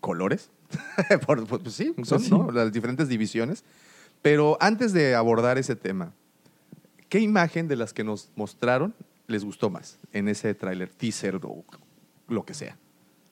colores. 0.01 0.51
Por- 1.27 1.47
por- 1.47 1.63
pues 1.63 1.75
sí, 1.75 1.95
son 2.05 2.21
sí. 2.21 2.31
¿no? 2.31 2.51
las 2.51 2.71
diferentes 2.73 3.09
divisiones. 3.09 3.65
Pero 4.23 4.57
antes 4.61 4.93
de 4.93 5.15
abordar 5.15 5.57
ese 5.59 5.77
tema, 5.77 6.13
¿qué 7.09 7.21
imagen 7.21 7.69
de 7.69 7.77
las 7.77 7.93
que 7.93 8.05
nos 8.05 8.31
mostraron 8.37 8.95
les 9.27 9.45
gustó 9.45 9.71
más 9.71 9.99
en 10.13 10.29
ese 10.29 10.55
tráiler, 10.55 10.89
teaser 10.89 11.41
o 11.43 11.65
lo 12.29 12.45
que 12.45 12.55
sea? 12.55 12.77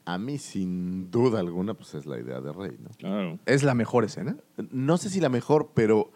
A 0.06 0.18
mí, 0.18 0.38
sin 0.38 1.10
duda 1.10 1.40
alguna, 1.40 1.72
pues 1.74 1.94
es 1.94 2.04
la 2.04 2.18
idea 2.18 2.40
de 2.40 2.52
Rey, 2.52 2.76
¿no? 2.78 2.90
Claro. 2.98 3.38
¿Es 3.46 3.62
la 3.62 3.74
mejor 3.74 4.04
escena? 4.04 4.36
No 4.70 4.98
sé 4.98 5.08
si 5.08 5.20
la 5.20 5.30
mejor, 5.30 5.70
pero 5.72 6.10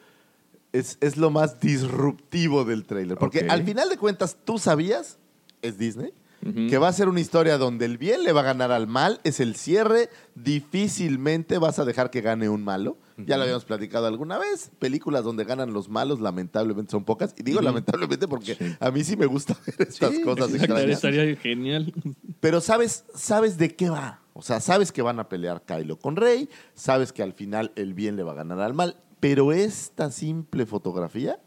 es, 0.73 0.99
es 1.01 1.17
lo 1.17 1.31
más 1.31 1.59
disruptivo 1.61 2.65
del 2.65 2.85
tráiler. 2.85 3.17
Porque 3.17 3.47
al 3.49 3.63
final 3.65 3.89
de 3.89 3.97
cuentas, 3.97 4.37
tú 4.45 4.59
sabías, 4.59 5.19
es 5.63 5.79
Disney, 5.79 6.13
Que 6.41 6.78
va 6.78 6.89
a 6.89 6.93
ser 6.93 7.09
una 7.09 7.20
historia 7.20 7.59
donde 7.59 7.84
el 7.84 7.99
bien 7.99 8.22
le 8.22 8.32
va 8.32 8.41
a 8.41 8.45
ganar 8.45 8.70
al 8.70 8.86
mal, 8.86 9.20
es 9.24 9.41
el 9.41 9.57
cierre, 9.57 10.09
difícilmente 10.36 11.59
vas 11.59 11.78
a 11.78 11.84
dejar 11.84 12.11
que 12.11 12.20
gane 12.20 12.49
un 12.49 12.62
malo. 12.64 12.97
Ya 13.16 13.36
lo 13.36 13.43
habíamos 13.43 13.64
platicado 13.64 14.07
alguna 14.07 14.39
vez, 14.39 14.70
películas 14.78 15.24
donde 15.24 15.43
ganan 15.45 15.72
los 15.72 15.89
malos 15.89 16.20
lamentablemente 16.20 16.93
son 16.93 17.05
pocas. 17.05 17.34
Y 17.36 17.43
digo 17.43 17.61
lamentablemente 17.61 18.28
porque 18.28 18.57
a 18.78 18.91
mí 18.93 19.03
sí 19.03 19.16
me 19.16 19.26
gusta 19.26 19.57
ver 19.66 19.89
estas 19.89 20.12
Sí, 20.14 20.22
cosas 20.22 20.55
extrañas. 20.55 20.89
estaría 20.91 21.34
genial. 21.36 21.93
Pero 22.41 22.61
sabes, 22.61 23.05
sabes 23.14 23.59
de 23.59 23.74
qué 23.74 23.91
va. 23.91 24.20
O 24.34 24.43
sea, 24.43 24.61
sabes 24.61 24.93
que 24.93 25.03
van 25.03 25.18
a 25.18 25.28
pelear 25.28 25.62
Kylo 25.66 25.99
con 25.99 26.14
Rey, 26.14 26.49
sabes 26.74 27.12
que 27.12 27.24
al 27.24 27.32
final 27.32 27.72
el 27.74 27.93
bien 27.95 28.14
le 28.14 28.22
va 28.22 28.32
a 28.32 28.36
ganar 28.36 28.61
al 28.61 28.72
mal, 28.74 28.97
pero 29.18 29.51
esta 29.53 30.12
simple 30.12 30.64
fotografía 30.64 31.41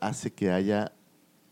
hace 0.00 0.32
que 0.32 0.50
haya 0.50 0.90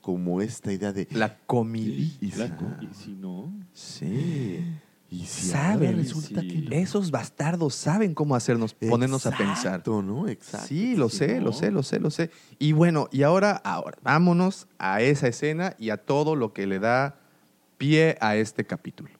como 0.02 0.42
esta 0.42 0.70
idea 0.72 0.92
de 0.92 1.08
La 1.12 1.38
comidilla. 1.46 2.36
La 2.36 2.56
co- 2.56 2.66
y 2.82 2.88
si 2.94 3.12
no, 3.14 3.50
Sí. 3.72 4.62
y 5.08 5.24
si 5.26 5.48
Saben, 5.48 5.88
ahora 5.90 5.98
resulta 5.98 6.40
sí. 6.42 6.48
que 6.48 6.58
no? 6.62 6.70
Esos 6.72 7.10
bastardos 7.10 7.74
saben 7.74 8.12
cómo 8.12 8.34
hacernos, 8.34 8.74
ponernos 8.74 9.24
a 9.26 9.30
pensar. 9.30 9.56
Exacto, 9.76 10.02
¿no? 10.02 10.28
Exacto. 10.28 10.66
Sí, 10.66 10.96
lo 10.96 11.08
Sí, 11.08 11.18
sé, 11.18 11.38
¿no? 11.38 11.46
lo 11.46 11.52
sé, 11.52 11.70
lo 11.70 11.82
sé, 11.82 12.00
lo 12.00 12.10
sé. 12.10 12.30
Y 12.58 12.72
bueno, 12.72 13.08
y 13.12 13.22
ahora, 13.22 13.52
ahora, 13.64 13.96
vámonos 14.02 14.66
a 14.78 15.00
esa 15.00 15.28
escena 15.28 15.74
y 15.78 15.90
a 15.90 15.96
todo 15.98 16.36
lo 16.36 16.52
que 16.52 16.66
le 16.66 16.78
da 16.80 17.18
pie 17.78 18.18
a 18.20 18.36
este 18.36 18.64
capítulo. 18.66 19.10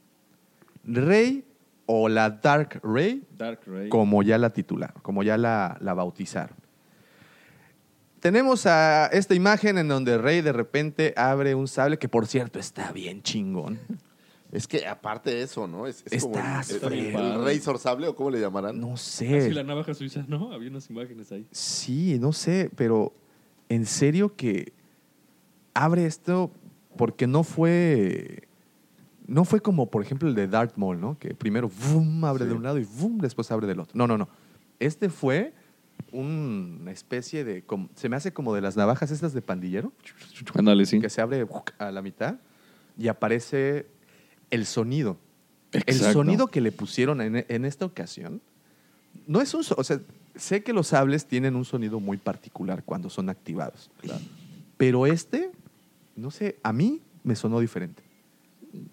Rey 0.85 1.45
o 1.87 2.09
la 2.09 2.31
Dark 2.31 2.81
Rey, 2.83 3.25
Dark 3.37 3.61
Ray. 3.67 3.89
como 3.89 4.23
ya 4.23 4.39
la 4.39 4.51
titularon, 4.51 5.01
como 5.03 5.23
ya 5.23 5.37
la, 5.37 5.77
la 5.81 5.95
bautizaron. 5.95 6.57
Tenemos 8.23 8.67
a 8.67 9.07
esta 9.09 9.35
imagen 9.35 9.79
en 9.79 9.89
donde 9.89 10.17
Rey 10.17 10.43
de 10.43 10.53
repente 10.53 11.13
abre 11.17 11.57
un 11.57 11.67
sable 11.67 11.99
que, 11.99 12.09
por 12.09 12.29
cierto, 12.29 12.61
está 12.61 12.93
bien 12.93 13.21
chingón. 13.21 13.81
Es 14.53 14.69
que 14.69 14.87
aparte 14.87 15.31
de 15.31 15.43
eso, 15.43 15.67
¿no? 15.67 15.89
Es, 15.89 16.05
es 16.09 16.23
como 16.23 16.37
el, 16.37 16.41
Estás 16.61 16.71
el-. 16.93 17.45
Razor 17.45 17.79
Sable 17.81 18.07
o 18.07 18.15
cómo 18.15 18.31
le 18.31 18.39
llamarán. 18.39 18.79
No 18.81 18.93
Ah, 18.93 18.97
sé. 18.97 19.49
sí, 19.49 19.51
la 19.51 19.65
navaja 19.65 19.93
suiza, 19.93 20.25
¿no? 20.29 20.53
Había 20.53 20.71
unas 20.71 20.89
imágenes 20.89 21.33
ahí. 21.33 21.49
Sí, 21.51 22.17
no 22.21 22.33
sé, 22.33 22.71
pero 22.77 23.13
en 23.69 23.87
serio 23.87 24.37
que 24.37 24.73
abre 25.75 26.07
esto 26.07 26.53
porque 26.97 27.27
no 27.27 27.43
fue 27.43 28.47
no 29.27 29.45
fue 29.45 29.61
como 29.61 29.91
por 29.91 30.03
ejemplo 30.03 30.29
el 30.29 30.37
de 30.37 30.47
Darth 30.47 30.77
Maul, 30.77 31.01
¿no? 31.01 31.19
Que 31.19 31.35
primero 31.35 31.69
boom, 31.91 32.25
abre 32.25 32.45
Sí. 32.45 32.51
de 32.51 32.55
un 32.55 32.63
lado 32.63 32.79
y 32.79 32.85
boom, 32.85 33.19
después 33.19 33.51
abre 33.51 33.67
del 33.67 33.81
otro. 33.81 33.97
No, 33.99 34.07
no, 34.07 34.17
no. 34.17 34.29
Este 34.79 35.09
fue 35.09 35.55
una 36.13 36.91
especie 36.93 37.45
de 37.45 37.63
como- 37.63 37.89
se 37.97 38.09
me 38.09 38.17
hace 38.17 38.33
como 38.33 38.55
de 38.55 38.61
las 38.61 38.77
navajas 38.77 39.11
estas 39.11 39.33
de 39.33 39.43
pandillero 39.43 39.93
Ándale, 40.55 40.87
sí. 40.87 41.01
que 41.01 41.09
se 41.11 41.21
abre 41.21 41.47
a 41.79 41.91
la 41.91 42.03
mitad 42.03 42.37
y 42.99 43.09
aparece 43.09 43.87
el 44.51 44.67
sonido. 44.67 45.17
El 45.73 45.81
Exacto. 45.87 46.13
sonido 46.13 46.47
que 46.49 46.61
le 46.61 46.71
pusieron 46.71 47.21
en, 47.23 47.45
en 47.49 47.65
esta 47.65 47.87
ocasión 47.87 48.41
no 49.27 49.41
es 49.41 49.55
un... 49.55 49.65
O 49.77 49.85
sea, 49.85 50.01
sé 50.37 50.63
que 50.63 50.73
los 50.73 50.89
sables 50.89 51.27
tienen 51.27 51.57
un 51.57 51.65
sonido 51.65 51.99
muy 52.01 52.19
particular 52.19 52.83
cuando 52.85 53.09
son 53.09 53.29
activados. 53.31 53.91
Pero 54.77 55.07
este, 55.07 55.51
no 56.17 56.31
sé, 56.31 56.59
a 56.63 56.73
mí 56.73 57.01
me 57.25 57.35
sonó 57.37 57.61
diferente. 57.61 58.03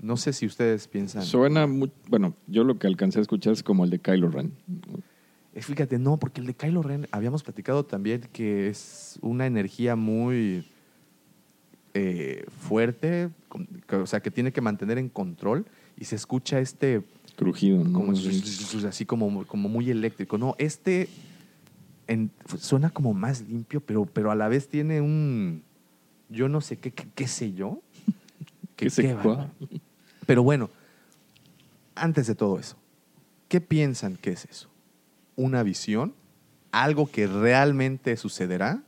No 0.01 0.17
sé 0.17 0.33
si 0.33 0.45
ustedes 0.45 0.87
piensan... 0.87 1.23
Suena 1.23 1.67
muy, 1.67 1.91
bueno, 2.07 2.33
yo 2.47 2.63
lo 2.63 2.77
que 2.77 2.87
alcancé 2.87 3.19
a 3.19 3.21
escuchar 3.21 3.53
es 3.53 3.63
como 3.63 3.83
el 3.83 3.89
de 3.89 3.99
Kylo 3.99 4.29
Ren. 4.29 4.53
Fíjate, 5.55 5.97
no, 5.99 6.17
porque 6.17 6.41
el 6.41 6.47
de 6.47 6.53
Kylo 6.53 6.81
Ren 6.83 7.07
habíamos 7.11 7.43
platicado 7.43 7.83
también 7.85 8.21
que 8.31 8.69
es 8.69 9.17
una 9.21 9.45
energía 9.45 9.95
muy 9.95 10.65
eh, 11.93 12.45
fuerte, 12.61 13.29
con- 13.47 13.67
o 13.91 14.05
sea, 14.05 14.19
que 14.21 14.29
tiene 14.31 14.51
que 14.51 14.61
mantener 14.61 14.97
en 14.99 15.09
control 15.09 15.65
y 15.97 16.05
se 16.05 16.15
escucha 16.15 16.59
este 16.59 17.01
Crujido, 17.35 17.83
¿no? 17.83 17.93
como 17.93 18.15
Sí. 18.15 18.85
así 18.87 19.05
como, 19.05 19.45
como 19.47 19.69
muy 19.69 19.89
eléctrico. 19.89 20.37
No, 20.37 20.55
este 20.59 21.09
en- 22.07 22.31
suena 22.57 22.89
como 22.91 23.13
más 23.13 23.41
limpio, 23.41 23.81
pero, 23.81 24.05
pero 24.05 24.29
a 24.31 24.35
la 24.35 24.47
vez 24.47 24.67
tiene 24.67 25.01
un 25.01 25.63
yo 26.29 26.47
no 26.47 26.61
sé 26.61 26.77
qué, 26.77 26.91
qué, 26.91 27.07
qué 27.15 27.27
sé 27.27 27.53
yo. 27.53 27.81
Que 28.75 28.85
¿Qué 28.85 28.89
sé. 28.91 29.15
Pero 30.25 30.41
bueno, 30.43 30.69
antes 31.95 32.27
de 32.27 32.35
todo 32.35 32.57
eso, 32.59 32.77
¿qué 33.49 33.59
piensan 33.59 34.15
que 34.15 34.31
es 34.31 34.45
eso? 34.45 34.69
¿Una 35.39 35.63
visión? 35.63 36.13
¿Algo 36.73 37.07
que 37.09 37.25
realmente 37.25 38.17
sucederá? 38.17 38.83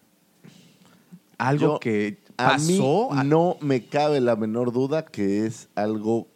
¿Algo 1.38 1.76
Yo- 1.76 1.80
que 1.80 2.18
A 2.38 2.58
mí 2.58 2.78
pasó? 2.78 3.10
No 3.24 3.56
me 3.62 3.86
cabe 3.86 4.20
la 4.20 4.36
menor 4.36 4.74
duda 4.74 5.06
que 5.06 5.46
es 5.46 5.70
algo 5.76 6.28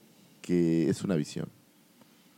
que 0.42 0.90
es 0.90 1.04
una 1.04 1.16
visión. 1.16 1.50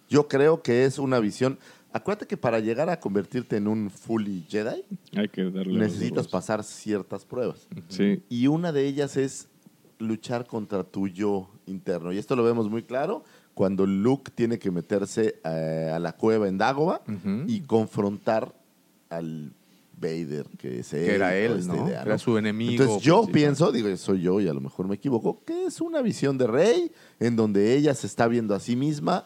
Yo 0.09 0.27
creo 0.27 0.63
que 0.63 0.85
es 0.85 0.97
una 0.97 1.19
visión. 1.19 1.59
Acuérdate 1.93 2.25
que 2.25 2.35
para 2.37 2.59
llegar 2.59 2.89
a 2.89 2.99
convertirte 2.99 3.57
en 3.57 3.67
un 3.67 3.91
fully 3.91 4.43
Jedi, 4.49 4.83
Hay 5.15 5.29
que 5.29 5.43
darle. 5.51 5.77
necesitas 5.79 6.27
pasar 6.27 6.63
ciertas 6.63 7.25
pruebas. 7.25 7.67
Sí. 7.89 8.23
Y 8.27 8.47
una 8.47 8.71
de 8.71 8.87
ellas 8.87 9.17
es 9.17 9.49
luchar 9.99 10.47
contra 10.47 10.83
tu 10.83 11.07
yo 11.07 11.47
interno. 11.67 12.11
Y 12.11 12.17
esto 12.17 12.35
lo 12.35 12.43
vemos 12.43 12.69
muy 12.71 12.81
claro 12.83 13.23
cuando 13.57 13.87
Luke 13.87 14.29
tiene 14.35 14.59
que 14.59 14.69
meterse 14.69 15.39
eh, 15.43 15.91
a 15.91 15.97
la 15.97 16.11
cueva 16.13 16.47
en 16.47 16.59
Dagobah 16.59 17.01
Ujú. 17.07 17.45
y 17.47 17.61
confrontar 17.61 18.53
al 19.09 19.51
Vader, 19.99 20.45
que 20.59 20.81
es 20.81 20.93
él. 20.93 21.05
Que 21.07 21.15
era 21.15 21.35
él, 21.35 21.53
esta 21.57 21.73
¿no? 21.75 21.87
idea, 21.87 22.03
Era 22.03 22.19
su 22.19 22.37
enemigo 22.37 22.83
Entonces 22.83 23.01
yo 23.01 23.23
principal. 23.23 23.33
pienso, 23.33 23.71
digo, 23.71 23.97
soy 23.97 24.21
yo 24.21 24.39
y 24.39 24.47
a 24.47 24.53
lo 24.53 24.61
mejor 24.61 24.87
me 24.87 24.93
equivoco, 24.93 25.41
que 25.43 25.65
es 25.65 25.81
una 25.81 26.03
visión 26.03 26.37
de 26.37 26.45
Rey 26.45 26.91
en 27.19 27.35
donde 27.35 27.75
ella 27.75 27.95
se 27.95 28.05
está 28.05 28.27
viendo 28.27 28.53
a 28.53 28.59
sí 28.59 28.75
misma 28.75 29.25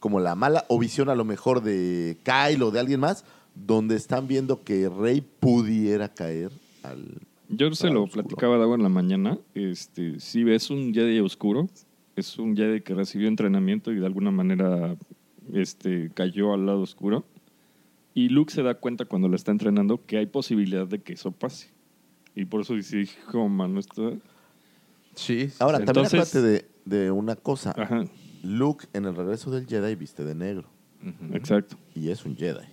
como 0.00 0.20
la 0.20 0.34
mala, 0.34 0.66
o 0.68 0.78
visión 0.78 1.08
a 1.08 1.14
lo 1.14 1.24
mejor 1.24 1.62
de 1.62 2.18
Kyle 2.24 2.62
o 2.62 2.70
de 2.70 2.78
alguien 2.80 3.00
más, 3.00 3.24
donde 3.54 3.96
están 3.96 4.28
viendo 4.28 4.62
que 4.64 4.90
Rey 4.90 5.22
pudiera 5.40 6.12
caer 6.12 6.50
al... 6.82 7.06
Yo 7.48 7.74
se 7.74 7.88
lo 7.88 8.02
oscuro. 8.02 8.22
platicaba 8.24 8.56
a 8.56 8.58
Dago 8.58 8.74
en 8.74 8.82
la 8.82 8.88
mañana. 8.90 9.38
Este, 9.54 10.20
si 10.20 10.44
ves 10.44 10.68
un 10.68 10.92
Jedi 10.92 11.20
oscuro, 11.20 11.68
es 12.16 12.38
un 12.38 12.56
Jedi 12.56 12.80
que 12.80 12.94
recibió 12.94 13.28
entrenamiento 13.28 13.92
y 13.92 13.96
de 13.96 14.06
alguna 14.06 14.30
manera 14.30 14.96
este, 15.52 16.10
cayó 16.14 16.52
al 16.54 16.66
lado 16.66 16.80
oscuro. 16.80 17.24
Y 18.14 18.28
Luke 18.28 18.52
se 18.52 18.62
da 18.62 18.74
cuenta 18.74 19.04
cuando 19.06 19.28
lo 19.28 19.36
está 19.36 19.52
entrenando 19.52 20.04
que 20.04 20.18
hay 20.18 20.26
posibilidad 20.26 20.86
de 20.86 21.00
que 21.00 21.14
eso 21.14 21.32
pase. 21.32 21.70
Y 22.34 22.44
por 22.44 22.60
eso 22.62 22.74
dice, 22.74 23.00
hijo, 23.00 23.48
mano, 23.48 23.80
esto... 23.80 24.18
Sí. 25.14 25.48
sí, 25.48 25.54
Ahora, 25.58 25.78
también 25.78 26.06
Entonces- 26.06 26.34
acuérdate 26.36 26.66
de, 26.90 26.98
de 27.04 27.10
una 27.10 27.36
cosa. 27.36 27.74
Ajá, 27.76 28.04
Luke 28.42 28.86
en 28.92 29.04
el 29.04 29.14
regreso 29.14 29.50
del 29.50 29.66
Jedi 29.66 29.94
viste 29.94 30.24
de 30.24 30.34
negro 30.34 30.68
exacto. 31.32 31.76
y 31.94 32.08
es 32.10 32.24
un 32.24 32.36
Jedi. 32.36 32.66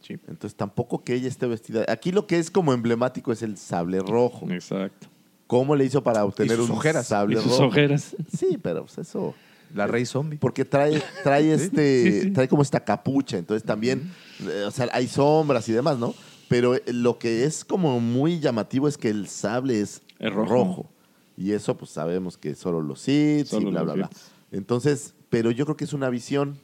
Sí. 0.00 0.14
Entonces 0.28 0.54
tampoco 0.54 1.02
que 1.04 1.14
ella 1.14 1.28
esté 1.28 1.46
vestida. 1.46 1.84
Aquí 1.88 2.10
lo 2.12 2.26
que 2.26 2.38
es 2.38 2.50
como 2.50 2.72
emblemático 2.72 3.32
es 3.32 3.42
el 3.42 3.56
sable 3.58 4.00
rojo. 4.00 4.50
Exacto. 4.50 5.08
¿Cómo 5.46 5.76
le 5.76 5.84
hizo 5.84 6.02
para 6.02 6.24
obtener 6.24 6.56
sus 6.56 6.70
un 6.70 6.76
ojeras. 6.76 7.06
sable 7.06 7.38
Y 7.38 7.42
sus 7.42 7.52
rojo? 7.52 7.66
ojeras. 7.66 8.16
Sí, 8.36 8.58
pero 8.60 8.84
pues 8.84 8.98
eso. 8.98 9.34
La 9.74 9.86
Rey 9.86 10.06
Zombie. 10.06 10.38
Porque 10.38 10.64
trae, 10.64 11.02
trae 11.22 11.52
este, 11.52 12.02
sí, 12.02 12.22
sí. 12.22 12.30
trae 12.30 12.48
como 12.48 12.62
esta 12.62 12.80
capucha, 12.84 13.36
entonces 13.36 13.64
también, 13.64 14.10
eh, 14.40 14.64
o 14.66 14.70
sea, 14.70 14.88
hay 14.92 15.08
sombras 15.08 15.68
y 15.68 15.72
demás, 15.72 15.98
¿no? 15.98 16.14
Pero 16.48 16.76
eh, 16.76 16.82
lo 16.86 17.18
que 17.18 17.44
es 17.44 17.64
como 17.64 17.98
muy 18.00 18.38
llamativo 18.38 18.86
es 18.88 18.96
que 18.96 19.08
el 19.08 19.28
sable 19.28 19.80
es, 19.80 20.02
rojo. 20.20 20.88
Y 21.36 21.52
eso, 21.52 21.76
pues 21.76 21.90
sabemos 21.90 22.38
que 22.38 22.54
solo 22.54 22.80
los 22.80 23.00
Sith 23.00 23.52
y 23.52 23.64
bla, 23.64 23.82
bla, 23.82 23.94
bla. 23.94 24.10
Entonces, 24.52 25.14
pero 25.28 25.50
yo 25.50 25.66
creo 25.66 25.76
que 25.76 25.84
es 25.84 25.92
una 25.92 26.08
visión, 26.08 26.58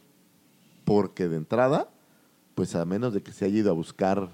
porque 0.85 1.28
de 1.28 1.37
entrada, 1.37 1.91
pues 2.55 2.74
a 2.74 2.85
menos 2.85 3.12
de 3.12 3.22
que 3.22 3.33
se 3.33 3.45
haya 3.45 3.59
ido 3.59 3.70
a 3.70 3.74
buscar 3.74 4.30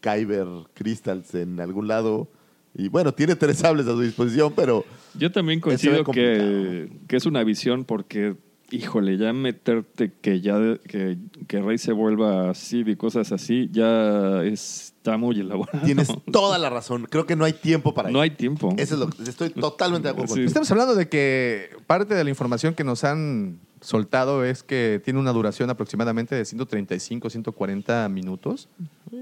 Kyber 0.00 0.46
Crystals 0.74 1.34
en 1.34 1.58
algún 1.60 1.88
lado, 1.88 2.28
y 2.74 2.88
bueno, 2.88 3.12
tiene 3.12 3.36
tres 3.36 3.58
sables 3.58 3.86
a 3.86 3.90
su 3.92 4.00
disposición, 4.00 4.52
pero 4.56 4.84
Yo 5.14 5.30
también 5.30 5.60
coincido 5.60 6.04
que, 6.04 6.88
que 7.06 7.16
es 7.16 7.26
una 7.26 7.44
visión 7.44 7.84
porque, 7.84 8.36
híjole, 8.70 9.18
ya 9.18 9.32
meterte 9.32 10.12
que 10.20 10.40
ya 10.40 10.58
que, 10.88 11.18
que 11.46 11.60
Rey 11.60 11.76
se 11.78 11.92
vuelva 11.92 12.50
así 12.50 12.82
y 12.86 12.96
cosas 12.96 13.30
así, 13.32 13.68
ya 13.72 14.42
está 14.44 15.16
muy 15.18 15.38
elaborado. 15.40 15.84
tienes 15.84 16.08
toda 16.32 16.56
la 16.58 16.70
razón. 16.70 17.06
Creo 17.10 17.26
que 17.26 17.36
no 17.36 17.44
hay 17.44 17.52
tiempo 17.52 17.92
para 17.92 18.08
No 18.10 18.18
ello. 18.22 18.22
hay 18.22 18.30
tiempo. 18.30 18.74
Eso 18.78 18.94
es 18.94 19.00
lo 19.00 19.08
que 19.10 19.22
estoy 19.24 19.50
totalmente 19.50 20.08
de 20.08 20.12
acuerdo 20.12 20.34
Sí. 20.34 20.42
Estamos 20.44 20.70
hablando 20.70 20.94
de 20.94 21.08
que 21.08 21.70
parte 21.86 22.14
de 22.14 22.24
la 22.24 22.30
información 22.30 22.74
que 22.74 22.84
nos 22.84 23.04
han 23.04 23.60
soltado 23.82 24.44
es 24.44 24.62
que 24.62 25.00
tiene 25.04 25.20
una 25.20 25.32
duración 25.32 25.68
aproximadamente 25.68 26.34
de 26.34 26.44
135, 26.44 27.28
140 27.28 28.08
minutos. 28.08 28.68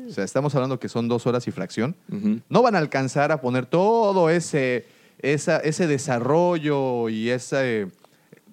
O 0.08 0.10
sea, 0.12 0.22
estamos 0.22 0.54
hablando 0.54 0.78
que 0.78 0.88
son 0.88 1.08
dos 1.08 1.26
horas 1.26 1.48
y 1.48 1.50
fracción. 1.50 1.96
No 2.48 2.62
van 2.62 2.76
a 2.76 2.78
alcanzar 2.78 3.32
a 3.32 3.40
poner 3.40 3.66
todo 3.66 4.30
ese, 4.30 4.86
esa, 5.20 5.56
ese 5.58 5.86
desarrollo 5.86 7.08
y 7.08 7.30
ese... 7.30 7.88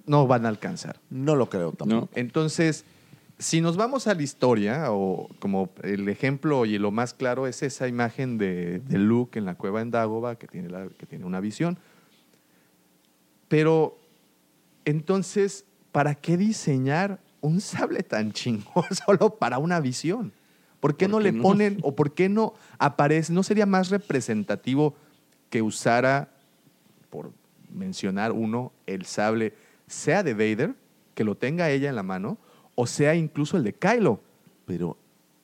No 0.06 0.26
van 0.26 0.46
a 0.46 0.50
alcanzar. 0.50 1.00
No 1.10 1.36
lo 1.36 1.50
creo 1.50 1.74
tampoco. 1.74 2.02
No. 2.02 2.10
Entonces, 2.16 2.86
si 3.38 3.60
nos 3.60 3.76
vamos 3.76 4.08
a 4.08 4.14
la 4.16 4.24
historia, 4.24 4.86
o 4.94 5.28
como 5.40 5.70
el 5.84 6.08
ejemplo 6.08 6.66
y 6.66 6.78
lo 6.78 6.92
más 6.92 7.14
claro 7.14 7.46
es 7.46 7.62
esa 7.62 7.90
imagen 7.90 8.38
de, 8.38 8.80
de 8.80 8.98
Luke 8.98 9.38
en 9.38 9.44
la 9.46 9.56
cueva 9.56 9.82
en 9.82 9.92
Dagobah, 9.92 10.38
que 10.38 10.48
tiene, 10.48 10.70
la- 10.70 10.88
que 10.98 11.06
tiene 11.06 11.26
una 11.26 11.42
visión. 11.42 11.78
Pero, 13.48 13.98
entonces, 14.86 15.66
¿para 15.98 16.14
qué 16.14 16.38
diseñar 16.38 17.20
un 17.42 17.60
sable 17.60 18.04
tan 18.04 18.32
chingón 18.32 18.86
solo 19.08 19.32
para 19.32 19.58
una 19.58 19.80
visión? 19.80 20.32
¿Por 20.80 20.96
qué 20.96 21.06
¿Por 21.06 21.12
no 21.12 21.18
qué 21.18 21.24
le 21.24 21.32
no? 21.32 21.42
ponen 21.42 21.80
o 21.82 21.96
por 21.96 22.14
qué 22.14 22.30
no 22.30 22.54
aparece? 22.78 23.34
¿No 23.34 23.42
sería 23.42 23.66
más 23.66 23.90
representativo 23.90 24.94
que 25.50 25.64
usara, 25.64 26.30
por 27.10 27.32
mencionar 27.74 28.32
uno, 28.32 28.74
el 28.86 29.08
sable, 29.08 29.56
sea 29.88 30.22
de 30.22 30.36
Vader, 30.36 30.76
que 31.16 31.24
lo 31.24 31.34
tenga 31.34 31.72
ella 31.72 31.90
en 31.90 31.96
la 31.96 32.04
mano, 32.04 32.38
o 32.76 32.86
sea 32.86 33.16
incluso 33.16 33.58
el 33.58 33.64
de 33.64 33.74
Kylo? 33.74 34.22
Pero 34.68 35.00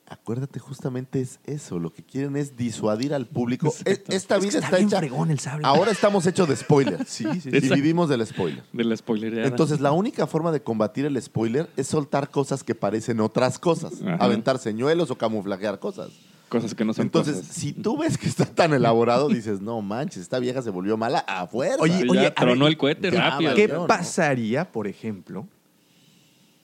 acuérdate, 0.07 0.59
justamente 0.59 1.21
es 1.21 1.39
eso. 1.45 1.79
Lo 1.79 1.91
que 1.91 2.03
quieren 2.03 2.35
es 2.35 2.55
disuadir 2.57 3.13
al 3.13 3.25
público. 3.25 3.67
Exacto. 3.67 4.11
E- 4.11 4.15
Esta 4.15 4.35
Es 4.35 4.41
que 4.41 4.47
vida 4.49 4.59
está 4.59 4.77
está 4.77 4.79
hecha. 4.87 4.97
fregón 4.99 5.31
el 5.31 5.39
sable. 5.39 5.65
Ahora 5.65 5.91
estamos 5.91 6.25
hechos 6.27 6.47
de 6.47 6.55
spoilers. 6.55 7.07
Sí, 7.09 7.25
sí, 7.41 7.49
Y 7.51 7.61
sí. 7.61 7.69
vivimos 7.73 8.09
del 8.09 8.25
spoiler. 8.25 8.63
De 8.73 8.83
la 8.83 8.95
spoilereada. 8.97 9.47
Entonces, 9.47 9.79
la 9.79 9.91
única 9.91 10.27
forma 10.27 10.51
de 10.51 10.61
combatir 10.61 11.05
el 11.05 11.19
spoiler 11.21 11.69
es 11.77 11.87
soltar 11.87 12.29
cosas 12.29 12.63
que 12.63 12.75
parecen 12.75 13.19
otras 13.21 13.57
cosas. 13.59 13.93
Ajá. 14.01 14.15
Aventar 14.23 14.59
señuelos 14.59 15.09
o 15.11 15.17
camuflajear 15.17 15.79
cosas. 15.79 16.09
Cosas 16.49 16.75
que 16.75 16.85
no 16.85 16.93
son 16.93 17.05
Entonces, 17.07 17.37
cosas. 17.37 17.51
si 17.55 17.73
tú 17.73 17.97
ves 17.97 18.15
que 18.17 18.27
está 18.27 18.45
tan 18.45 18.73
elaborado, 18.73 19.27
dices, 19.27 19.59
no 19.59 19.81
manches, 19.81 20.21
esta 20.21 20.37
vieja 20.37 20.61
se 20.61 20.69
volvió 20.69 20.97
mala 20.97 21.19
a 21.27 21.47
fuerza. 21.47 21.81
Oye, 21.81 22.05
oye, 22.07 22.21
ya 22.23 22.33
tronó 22.35 22.65
ver, 22.65 22.73
el 22.73 22.77
cohete 22.77 23.09
ya, 23.11 23.31
rápido. 23.31 23.55
¿Qué 23.55 23.67
pasaría, 23.69 24.71
por 24.71 24.85
ejemplo, 24.87 25.47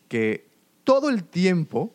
que 0.07 0.45
todo 0.83 1.09
el 1.09 1.23
tiempo 1.23 1.91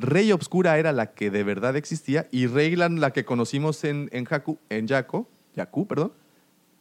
Rey 0.00 0.32
Obscura 0.32 0.78
era 0.78 0.92
la 0.92 1.12
que 1.12 1.30
de 1.30 1.44
verdad 1.44 1.76
existía 1.76 2.26
y 2.30 2.46
Reylan, 2.46 3.00
la 3.00 3.12
que 3.12 3.24
conocimos 3.24 3.84
en, 3.84 4.08
en, 4.12 4.26
Haku, 4.28 4.58
en 4.70 4.86
Yaku, 4.86 5.26
Yaku, 5.54 5.86
perdón, 5.86 6.12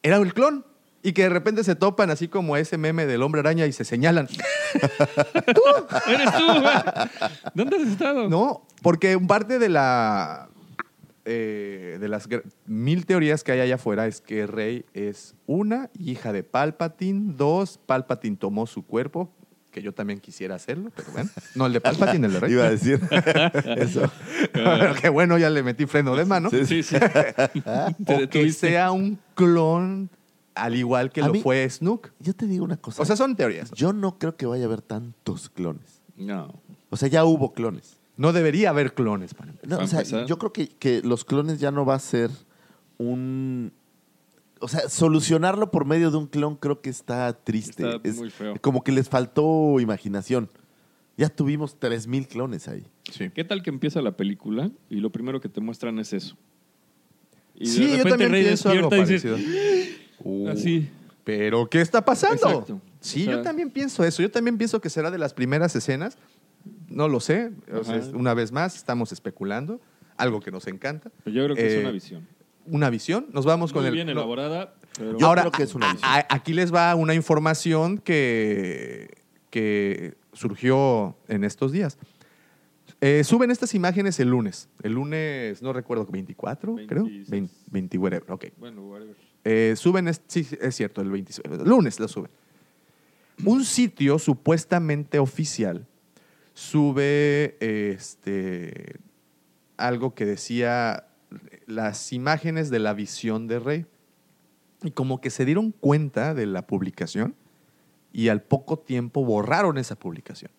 era 0.03 0.17
el 0.17 0.34
clon? 0.34 0.65
Y 1.01 1.13
que 1.13 1.24
de 1.24 1.30
repente 1.30 1.63
se 1.63 1.76
topan 1.76 2.09
así 2.09 2.28
como 2.28 2.57
ese 2.57 2.78
meme 2.78 3.05
del 3.05 3.22
hombre 3.22 3.39
araña 3.39 3.65
y 3.65 3.72
se 3.72 3.86
señalan. 3.86 4.28
¡Eres 6.07 6.38
tú! 6.38 6.45
güey! 6.45 6.76
¿Dónde 7.53 7.78
has 7.78 7.88
estado? 7.88 8.28
No, 8.28 8.65
porque 8.82 9.17
parte 9.17 9.59
de 9.59 9.70
la 9.70 10.49
eh, 11.26 11.97
de 11.99 12.07
las 12.07 12.28
mil 12.65 13.05
teorías 13.05 13.43
que 13.43 13.51
hay 13.51 13.59
allá 13.59 13.76
afuera 13.76 14.07
es 14.07 14.20
que 14.20 14.47
Rey 14.47 14.84
es 14.93 15.36
una 15.45 15.89
hija 15.99 16.34
de 16.34 16.43
Palpatine, 16.43 17.34
dos 17.36 17.78
Palpatine 17.78 18.36
tomó 18.36 18.65
su 18.65 18.84
cuerpo, 18.84 19.32
que 19.80 19.84
yo 19.86 19.93
también 19.93 20.19
quisiera 20.19 20.55
hacerlo, 20.55 20.91
pero 20.95 21.11
bueno, 21.13 21.30
no 21.55 21.65
el 21.67 21.73
de 21.73 21.82
Palpatine, 21.82 22.27
el 22.27 22.34
de 22.34 22.39
Rey. 22.41 22.51
Iba 22.51 22.65
a 22.65 22.69
decir 22.69 22.99
eso. 23.77 24.11
Pero 24.51 24.93
que 24.95 25.07
bueno, 25.09 25.38
ya 25.38 25.49
le 25.49 25.63
metí 25.63 25.86
freno 25.86 26.15
de 26.15 26.25
mano. 26.25 26.49
Sí, 26.49 26.84
sí. 26.84 26.95
Te 28.05 28.13
o 28.25 28.30
que 28.30 28.51
sea 28.51 28.91
un 28.91 29.17
clon 29.36 30.09
al 30.55 30.75
igual 30.75 31.11
que 31.11 31.21
A 31.21 31.27
lo 31.27 31.34
mí- 31.34 31.41
fue 31.41 31.69
Snook. 31.69 32.11
Yo 32.19 32.34
te 32.34 32.45
digo 32.45 32.65
una 32.65 32.75
cosa. 32.77 33.01
O 33.01 33.05
sea, 33.05 33.15
son 33.15 33.36
teorías. 33.36 33.71
yo 33.71 33.93
no 33.93 34.17
creo 34.19 34.36
que 34.36 34.45
vaya 34.45 34.63
a 34.63 34.67
haber 34.67 34.82
tantos 34.82 35.49
clones. 35.49 36.01
No. 36.17 36.61
O 36.89 36.97
sea, 36.97 37.07
ya 37.07 37.23
hubo 37.23 37.53
clones. 37.53 37.97
No 38.17 38.34
debería 38.34 38.71
haber 38.71 38.93
clones 38.93 39.34
para 39.34 39.51
empezar. 39.51 39.69
No, 39.80 39.86
o 39.86 39.88
sea, 39.88 40.03
yo 40.25 40.38
creo 40.38 40.51
que, 40.51 40.67
que 40.67 41.01
los 41.01 41.23
clones 41.23 41.59
ya 41.61 41.71
no 41.71 41.86
va 41.86 41.95
a 41.95 41.99
ser 41.99 42.30
un... 42.97 43.71
O 44.62 44.68
sea, 44.68 44.89
solucionarlo 44.89 45.72
por 45.72 45.86
medio 45.86 46.12
de 46.12 46.18
un 46.18 46.28
clon 46.28 46.55
creo 46.55 46.82
que 46.82 46.89
está 46.89 47.32
triste. 47.34 47.84
Está 47.89 48.07
Es 48.07 48.18
muy 48.18 48.30
feo. 48.30 48.55
Como 48.62 48.84
que 48.84 48.91
les 48.91 49.07
faltó 49.10 49.80
imaginación. 49.80 50.49
Ya 51.18 51.30
tuvimos 51.30 51.78
3.000 51.80 52.28
clones 52.28 52.68
ahí. 52.68 52.86
¿Qué 53.34 53.43
tal 53.43 53.62
que 53.64 53.70
empieza 53.70 54.01
la 54.01 54.12
película 54.16 54.72
y 54.89 54.97
lo 54.97 55.12
primero 55.12 55.41
que 55.41 55.49
te 55.49 55.60
muestran 55.62 55.99
es 55.99 56.14
eso? 56.14 56.38
Y 57.55 57.66
de 57.66 57.72
sí, 57.72 57.97
yo 57.97 58.03
también 58.05 58.32
Rey 58.32 58.43
pienso 58.45 58.70
algo 58.70 58.89
despierta 58.89 59.12
y 59.12 59.14
dice, 59.14 59.30
parecido. 59.30 59.99
Uh, 60.24 60.47
Así. 60.49 60.89
Pero, 61.26 61.70
¿qué 61.70 61.82
está 61.82 62.03
pasando? 62.03 62.36
Exacto. 62.49 62.82
Sí, 63.01 63.24
O 63.24 63.26
sea- 63.26 63.34
yo 63.36 63.41
también 63.41 63.70
pienso 63.70 64.03
eso. 64.03 64.22
Yo 64.22 64.32
también 64.32 64.57
pienso 64.57 64.80
que 64.82 64.89
será 64.89 65.12
de 65.12 65.18
las 65.18 65.34
primeras 65.34 65.76
escenas. 65.76 66.18
No 66.88 67.07
lo 67.07 67.20
sé. 67.20 67.51
O 67.74 67.84
sea, 67.84 68.01
una 68.14 68.34
vez 68.34 68.51
más, 68.51 68.76
estamos 68.76 69.12
especulando. 69.12 69.80
Algo 70.18 70.39
que 70.41 70.51
nos 70.51 70.68
encanta. 70.68 71.12
Pero 71.24 71.36
yo 71.36 71.43
creo 71.45 71.55
que 71.55 71.62
Eh, 71.66 71.76
es 71.76 71.82
una 71.82 71.91
visión. 71.91 72.28
Una 72.70 72.89
visión. 72.89 73.28
Nos 73.34 73.45
vamos 73.45 73.72
con 73.74 73.82
Muy 73.82 73.89
el. 73.89 73.95
bien 73.95 74.07
no- 74.07 74.13
elaborada, 74.13 74.76
pero 74.97 75.17
Yo 75.17 75.28
Ahora, 75.28 75.43
creo 75.43 75.51
que 75.51 75.63
es 75.63 75.76
una 75.76 75.89
a- 75.89 75.93
visión. 75.93 76.11
a- 76.11 76.26
aquí 76.30 76.53
les 76.53 76.74
va 76.74 76.93
una 76.95 77.13
información 77.13 77.97
que, 77.97 79.17
que 79.49 80.15
surgió 80.34 81.15
en 81.28 81.43
estos 81.43 81.72
días. 81.72 81.97
Eh, 83.01 83.24
suben 83.24 83.49
estas 83.49 83.74
imágenes 83.76 84.20
el 84.20 84.30
lunes. 84.30 84.67
El 84.84 84.93
lunes, 84.93 85.61
no 85.61 85.72
recuerdo, 85.74 86.05
24, 86.05 86.76
creo. 86.88 87.03
26. 87.06 87.30
20, 87.30 87.53
20 87.72 87.98
whatever, 87.98 88.31
ok. 88.31 88.45
bueno, 88.57 88.81
whatever. 88.88 89.15
Eh, 89.45 89.73
suben, 89.77 90.07
es- 90.10 90.22
sí, 90.27 90.45
es 90.60 90.76
cierto, 90.76 91.02
el 91.02 91.10
26. 91.10 91.48
Lunes 91.65 91.99
lo 91.99 92.07
suben. 92.10 92.30
Un 93.45 93.64
sitio 93.64 94.19
supuestamente 94.19 95.18
oficial 95.18 95.88
sube 96.53 97.56
este, 97.61 98.98
algo 99.77 100.14
que 100.14 100.26
decía 100.26 101.06
las 101.65 102.14
imágenes 102.14 102.69
de 102.69 102.80
la 102.80 102.93
visión 102.93 103.47
de 103.47 103.60
Rey. 103.60 103.85
Y 104.84 104.91
como 104.91 105.19
que 105.19 105.30
se 105.30 105.45
dieron 105.45 105.72
cuenta 105.72 106.34
de 106.34 106.45
la 106.45 106.65
publicación 106.65 107.35
y 108.14 108.30
al 108.30 108.41
poco 108.41 108.80
tiempo 108.80 109.23
borraron 109.23 109.77
esa 109.77 109.97
publicación. 109.97 110.51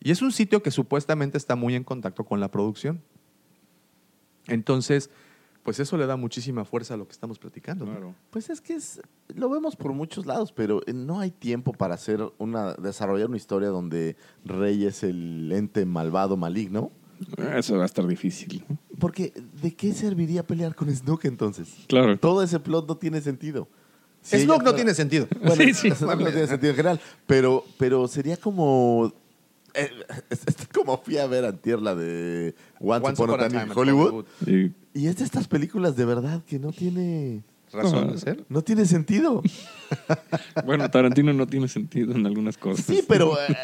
Y 0.00 0.10
es 0.10 0.22
un 0.22 0.32
sitio 0.32 0.62
que 0.62 0.70
supuestamente 0.70 1.38
está 1.38 1.56
muy 1.56 1.74
en 1.74 1.84
contacto 1.84 2.24
con 2.24 2.40
la 2.40 2.50
producción. 2.50 3.02
Entonces, 4.46 5.10
pues 5.62 5.78
eso 5.78 5.96
le 5.96 6.06
da 6.06 6.16
muchísima 6.16 6.64
fuerza 6.64 6.94
a 6.94 6.96
lo 6.96 7.06
que 7.06 7.12
estamos 7.12 7.38
platicando. 7.38 7.84
¿no? 7.84 7.92
Claro. 7.92 8.14
Pues 8.30 8.48
es 8.48 8.60
que 8.60 8.74
es, 8.74 9.00
lo 9.34 9.50
vemos 9.50 9.76
por 9.76 9.92
muchos 9.92 10.26
lados, 10.26 10.52
pero 10.52 10.80
eh, 10.86 10.92
no 10.92 11.20
hay 11.20 11.30
tiempo 11.30 11.72
para 11.72 11.94
hacer 11.94 12.20
una, 12.38 12.74
desarrollar 12.74 13.28
una 13.28 13.36
historia 13.36 13.68
donde 13.68 14.16
Rey 14.44 14.86
es 14.86 15.02
el 15.02 15.52
ente 15.52 15.84
malvado 15.84 16.36
maligno. 16.36 16.92
Eso 17.56 17.76
va 17.76 17.82
a 17.82 17.86
estar 17.86 18.06
difícil. 18.06 18.64
¿no? 18.68 18.78
Porque, 18.98 19.32
¿de 19.62 19.74
qué 19.74 19.92
serviría 19.92 20.46
pelear 20.46 20.74
con 20.74 20.94
Snook 20.94 21.24
entonces? 21.24 21.68
Claro. 21.86 22.18
Todo 22.18 22.42
ese 22.42 22.60
plot 22.60 22.86
no 22.88 22.96
tiene 22.96 23.20
sentido. 23.20 23.68
Si 24.22 24.36
ella 24.36 24.44
Snook 24.46 24.62
no 24.62 24.74
tiene 24.74 24.94
sentido. 24.94 25.26
Bueno, 25.40 25.56
Sí, 25.56 25.74
sí. 25.74 25.90
Snook 25.90 26.18
no 26.20 26.26
tiene 26.30 26.46
sentido 26.46 26.70
en 26.70 26.76
general, 26.76 27.00
pero, 27.26 27.64
pero 27.78 28.06
sería 28.08 28.36
como... 28.36 29.12
eh, 29.74 29.90
es, 30.30 30.40
es 30.46 30.68
como 30.72 30.98
fui 30.98 31.18
a 31.18 31.26
ver 31.26 31.44
antier 31.44 31.80
la 31.80 31.94
de 31.94 32.54
Once, 32.80 33.12
Upon 33.22 33.40
a 33.40 33.48
Time 33.48 33.62
in 33.64 33.70
Hollywood. 33.74 34.24
Y- 34.46 34.72
Y 34.92 35.06
es 35.06 35.16
de 35.18 35.24
estas 35.24 35.46
películas 35.48 35.96
de 35.96 36.04
verdad 36.04 36.42
que 36.44 36.58
no 36.58 36.72
tiene... 36.72 37.42
Razón 37.72 38.10
de 38.10 38.18
ser. 38.18 38.44
No 38.48 38.62
tiene 38.62 38.84
sentido. 38.84 39.42
bueno, 40.66 40.90
Tarantino 40.90 41.32
no 41.32 41.46
tiene 41.46 41.68
sentido 41.68 42.14
en 42.16 42.26
algunas 42.26 42.58
cosas. 42.58 42.84
Sí, 42.84 43.04
pero 43.06 43.38
eh, 43.40 43.56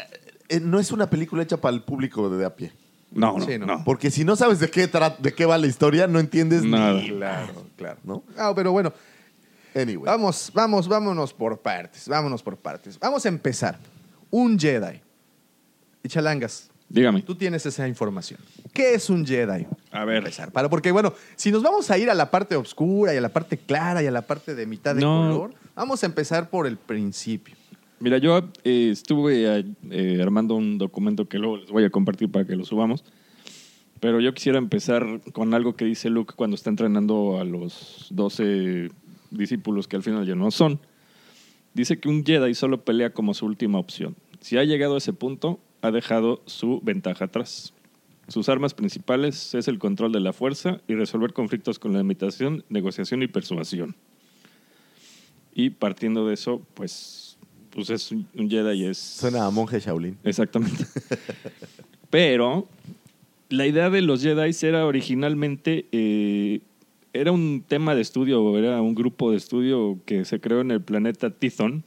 eh, 0.47 0.59
no 0.61 0.79
es 0.79 0.93
una 0.93 1.09
película 1.09 1.43
hecha 1.43 1.57
para 1.59 1.75
el 1.75 1.83
público 1.83 2.29
de, 2.29 2.37
de 2.37 2.45
a 2.45 2.55
pie. 2.55 2.71
No, 3.11 3.37
no, 3.37 3.45
Sí, 3.45 3.57
no. 3.57 3.65
no. 3.65 3.83
Porque 3.83 4.11
si 4.11 4.23
no 4.25 4.35
sabes 4.35 4.59
de 4.59 4.69
qué, 4.69 4.87
de 5.19 5.33
qué 5.33 5.45
va 5.45 5.57
la 5.57 5.67
historia, 5.67 6.07
no 6.07 6.19
entiendes 6.19 6.63
Nada. 6.63 6.93
ni- 6.93 7.09
Claro, 7.11 7.65
claro. 7.77 7.99
¿no? 8.03 8.23
Ah, 8.37 8.51
pero 8.55 8.71
bueno, 8.71 8.91
Anyway. 9.73 10.05
vamos, 10.05 10.51
vamos, 10.53 10.87
vámonos 10.87 11.33
por 11.33 11.59
partes. 11.59 12.07
Vámonos 12.07 12.43
por 12.43 12.57
partes. 12.57 12.99
Vamos 12.99 13.25
a 13.25 13.29
empezar. 13.29 13.79
Un 14.29 14.59
Jedi. 14.59 14.99
Y 16.03 16.09
Chalangas, 16.09 16.69
Dígame. 16.89 17.21
tú 17.21 17.33
tienes 17.35 17.65
esa 17.65 17.87
información. 17.87 18.39
¿Qué 18.73 18.93
es 18.93 19.09
un 19.09 19.25
Jedi? 19.25 19.65
A 19.91 20.03
ver. 20.05 20.17
Empezar. 20.17 20.51
Para, 20.51 20.69
porque, 20.69 20.91
bueno, 20.91 21.13
si 21.35 21.51
nos 21.51 21.63
vamos 21.63 21.89
a 21.89 21.97
ir 21.97 22.09
a 22.09 22.13
la 22.13 22.29
parte 22.29 22.55
oscura 22.55 23.13
y 23.13 23.17
a 23.17 23.21
la 23.21 23.29
parte 23.29 23.57
clara 23.57 24.03
y 24.03 24.07
a 24.07 24.11
la 24.11 24.21
parte 24.21 24.53
de 24.53 24.65
mitad 24.65 24.93
de 24.95 25.01
No. 25.01 25.31
color, 25.31 25.53
vamos 25.75 26.03
a 26.03 26.05
empezar 26.05 26.49
por 26.49 26.67
el 26.67 26.77
principio. 26.77 27.55
Mira, 27.99 28.19
yo 28.19 28.37
eh, 28.63 28.89
estuve 28.91 29.65
eh, 29.89 30.21
armando 30.21 30.55
un 30.55 30.77
documento 30.77 31.27
que 31.27 31.39
luego 31.39 31.57
les 31.57 31.71
voy 31.71 31.83
a 31.83 31.89
compartir 31.89 32.29
para 32.29 32.45
que 32.45 32.55
lo 32.55 32.63
subamos. 32.63 33.03
Pero 33.99 34.19
yo 34.19 34.33
quisiera 34.33 34.59
empezar 34.59 35.21
con 35.33 35.53
algo 35.53 35.75
que 35.75 35.85
dice 35.85 36.09
Luke 36.09 36.35
cuando 36.35 36.55
está 36.55 36.69
entrenando 36.69 37.39
a 37.39 37.43
los 37.43 38.07
12 38.11 38.91
discípulos 39.31 39.87
que 39.87 39.95
al 39.95 40.03
final 40.03 40.25
ya 40.27 40.35
no 40.35 40.51
son. 40.51 40.79
Dice 41.73 41.99
que 41.99 42.09
un 42.09 42.23
Jedi 42.23 42.53
solo 42.53 42.83
pelea 42.83 43.13
como 43.13 43.33
su 43.33 43.45
última 43.45 43.79
opción. 43.79 44.15
Si 44.39 44.57
ha 44.57 44.63
llegado 44.63 44.95
a 44.95 44.97
ese 44.99 45.13
punto, 45.13 45.59
ha 45.81 45.91
dejado 45.91 46.41
su 46.45 46.79
ventaja 46.83 47.25
atrás. 47.25 47.73
Sus 48.27 48.49
armas 48.49 48.73
principales 48.73 49.55
es 49.55 49.67
el 49.67 49.79
control 49.79 50.11
de 50.11 50.19
la 50.19 50.33
fuerza 50.33 50.81
y 50.87 50.93
resolver 50.93 51.33
conflictos 51.33 51.79
con 51.79 51.93
la 51.93 52.01
imitación, 52.01 52.63
negociación 52.69 53.23
y 53.23 53.27
persuasión. 53.27 53.95
Y 55.55 55.71
partiendo 55.71 56.27
de 56.27 56.35
eso, 56.35 56.61
pues, 56.75 57.26
pues 57.69 57.89
es 57.89 58.11
un, 58.11 58.49
Jedi 58.49 58.85
es... 58.85 58.97
Suena 58.97 59.45
a 59.45 59.51
monje 59.51 59.79
Shaolin. 59.79 60.17
Exactamente. 60.23 60.85
Pero 62.09 62.67
la 63.49 63.67
idea 63.67 63.89
de 63.89 64.01
los 64.01 64.21
Jedi 64.21 64.51
era 64.61 64.85
originalmente, 64.85 65.85
eh, 65.91 66.61
era 67.13 67.31
un 67.31 67.63
tema 67.67 67.95
de 67.95 68.01
estudio, 68.01 68.57
era 68.57 68.81
un 68.81 68.95
grupo 68.95 69.31
de 69.31 69.37
estudio 69.37 69.99
que 70.05 70.25
se 70.25 70.39
creó 70.39 70.61
en 70.61 70.71
el 70.71 70.81
planeta 70.81 71.29
Tithon 71.29 71.83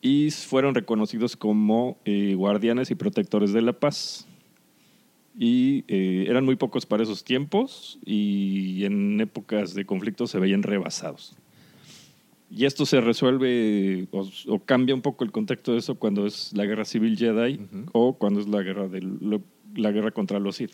y 0.00 0.30
fueron 0.30 0.74
reconocidos 0.74 1.36
como 1.36 1.98
eh, 2.04 2.34
guardianes 2.34 2.90
y 2.90 2.94
protectores 2.94 3.52
de 3.52 3.62
la 3.62 3.72
paz. 3.72 4.26
Y 5.38 5.84
eh, 5.88 6.26
eran 6.28 6.44
muy 6.44 6.56
pocos 6.56 6.86
para 6.86 7.02
esos 7.02 7.22
tiempos 7.24 7.98
y 8.04 8.84
en 8.84 9.20
épocas 9.20 9.74
de 9.74 9.84
conflicto 9.84 10.26
se 10.26 10.38
veían 10.38 10.62
rebasados. 10.62 11.36
Y 12.50 12.64
esto 12.64 12.86
se 12.86 13.00
resuelve 13.00 14.06
o, 14.12 14.28
o 14.48 14.58
cambia 14.60 14.94
un 14.94 15.02
poco 15.02 15.24
el 15.24 15.32
contexto 15.32 15.72
de 15.72 15.78
eso 15.78 15.96
cuando 15.96 16.26
es 16.26 16.52
la 16.54 16.64
guerra 16.64 16.84
civil 16.84 17.16
Jedi 17.16 17.58
o 17.92 18.14
cuando 18.14 18.40
es 18.40 18.48
la 18.48 18.62
guerra, 18.62 18.88
lo- 19.20 19.42
la 19.74 19.90
guerra 19.90 20.12
contra 20.12 20.38
los 20.38 20.56
Sith, 20.56 20.70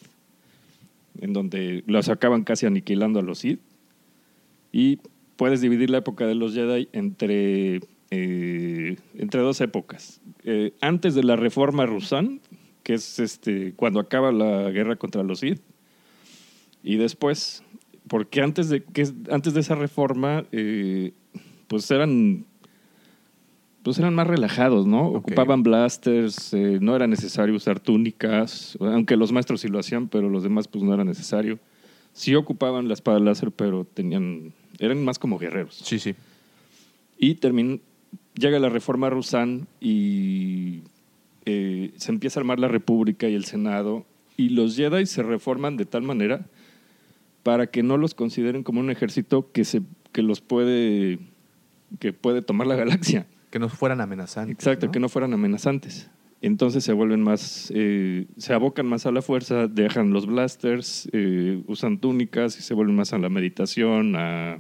en 1.20 1.32
donde 1.32 1.82
los 1.86 2.08
acaban 2.08 2.44
casi 2.44 2.66
aniquilando 2.66 3.20
a 3.20 3.22
los 3.22 3.38
Sith. 3.38 3.60
Y 4.70 4.98
puedes 5.36 5.60
dividir 5.60 5.88
la 5.90 5.98
época 5.98 6.26
de 6.26 6.34
los 6.34 6.54
Jedi 6.54 6.88
entre, 6.92 7.80
eh, 8.10 8.96
entre 9.14 9.40
dos 9.40 9.60
épocas. 9.62 10.20
Eh, 10.44 10.72
antes 10.80 11.14
de 11.14 11.24
la 11.24 11.36
reforma 11.36 11.86
Rusan, 11.86 12.40
que 12.82 12.94
es 12.94 13.18
este, 13.18 13.72
cuando 13.74 13.98
acaba 13.98 14.30
la 14.30 14.70
guerra 14.70 14.96
contra 14.96 15.22
los 15.22 15.40
Sith, 15.40 15.60
y 16.82 16.96
después, 16.96 17.62
porque 18.08 18.42
antes 18.42 18.68
de, 18.68 18.82
que, 18.82 19.08
antes 19.30 19.54
de 19.54 19.60
esa 19.60 19.74
reforma, 19.74 20.44
eh, 20.52 21.12
pues 21.72 21.90
eran 21.90 22.44
pues 23.82 23.98
eran 23.98 24.14
más 24.14 24.26
relajados, 24.26 24.86
¿no? 24.86 25.08
Ocupaban 25.08 25.62
blasters, 25.62 26.52
eh, 26.52 26.78
no 26.82 26.94
era 26.94 27.06
necesario 27.06 27.56
usar 27.56 27.80
túnicas, 27.80 28.76
aunque 28.78 29.16
los 29.16 29.32
maestros 29.32 29.62
sí 29.62 29.68
lo 29.68 29.78
hacían, 29.78 30.08
pero 30.08 30.28
los 30.28 30.42
demás 30.42 30.68
pues 30.68 30.84
no 30.84 30.92
era 30.92 31.02
necesario. 31.02 31.58
Sí 32.12 32.34
ocupaban 32.34 32.88
la 32.88 32.94
espada 32.94 33.18
láser, 33.20 33.52
pero 33.52 33.86
tenían 33.86 34.52
eran 34.78 35.02
más 35.02 35.18
como 35.18 35.38
guerreros. 35.38 35.80
Sí, 35.82 35.98
sí. 35.98 36.14
Y 37.18 37.38
llega 38.34 38.58
la 38.58 38.68
reforma 38.68 39.08
Rusán 39.08 39.66
y 39.80 40.82
eh, 41.46 41.92
se 41.96 42.12
empieza 42.12 42.38
a 42.38 42.42
armar 42.42 42.60
la 42.60 42.68
República 42.68 43.30
y 43.30 43.34
el 43.34 43.46
Senado. 43.46 44.04
Y 44.36 44.50
los 44.50 44.76
Jedi 44.76 45.06
se 45.06 45.22
reforman 45.22 45.78
de 45.78 45.86
tal 45.86 46.02
manera 46.02 46.44
para 47.42 47.66
que 47.68 47.82
no 47.82 47.96
los 47.96 48.14
consideren 48.14 48.62
como 48.62 48.80
un 48.80 48.90
ejército 48.90 49.50
que, 49.52 49.64
se, 49.64 49.82
que 50.12 50.22
los 50.22 50.40
puede, 50.40 51.18
que 51.98 52.12
puede 52.12 52.42
tomar 52.42 52.66
la 52.66 52.76
galaxia. 52.76 53.26
Que 53.50 53.58
no 53.58 53.68
fueran 53.68 54.00
amenazantes. 54.00 54.54
Exacto, 54.54 54.90
que 54.90 55.00
no 55.00 55.08
fueran 55.08 55.32
amenazantes. 55.34 56.10
Entonces 56.40 56.82
se 56.82 56.92
vuelven 56.92 57.22
más, 57.22 57.72
eh, 57.74 58.26
se 58.36 58.52
abocan 58.52 58.86
más 58.86 59.06
a 59.06 59.12
la 59.12 59.22
fuerza, 59.22 59.68
dejan 59.68 60.12
los 60.12 60.26
blasters, 60.26 61.08
eh, 61.12 61.62
usan 61.68 61.98
túnicas 61.98 62.58
y 62.58 62.62
se 62.62 62.74
vuelven 62.74 62.96
más 62.96 63.12
a 63.12 63.18
la 63.18 63.28
meditación, 63.28 64.16
a, 64.16 64.58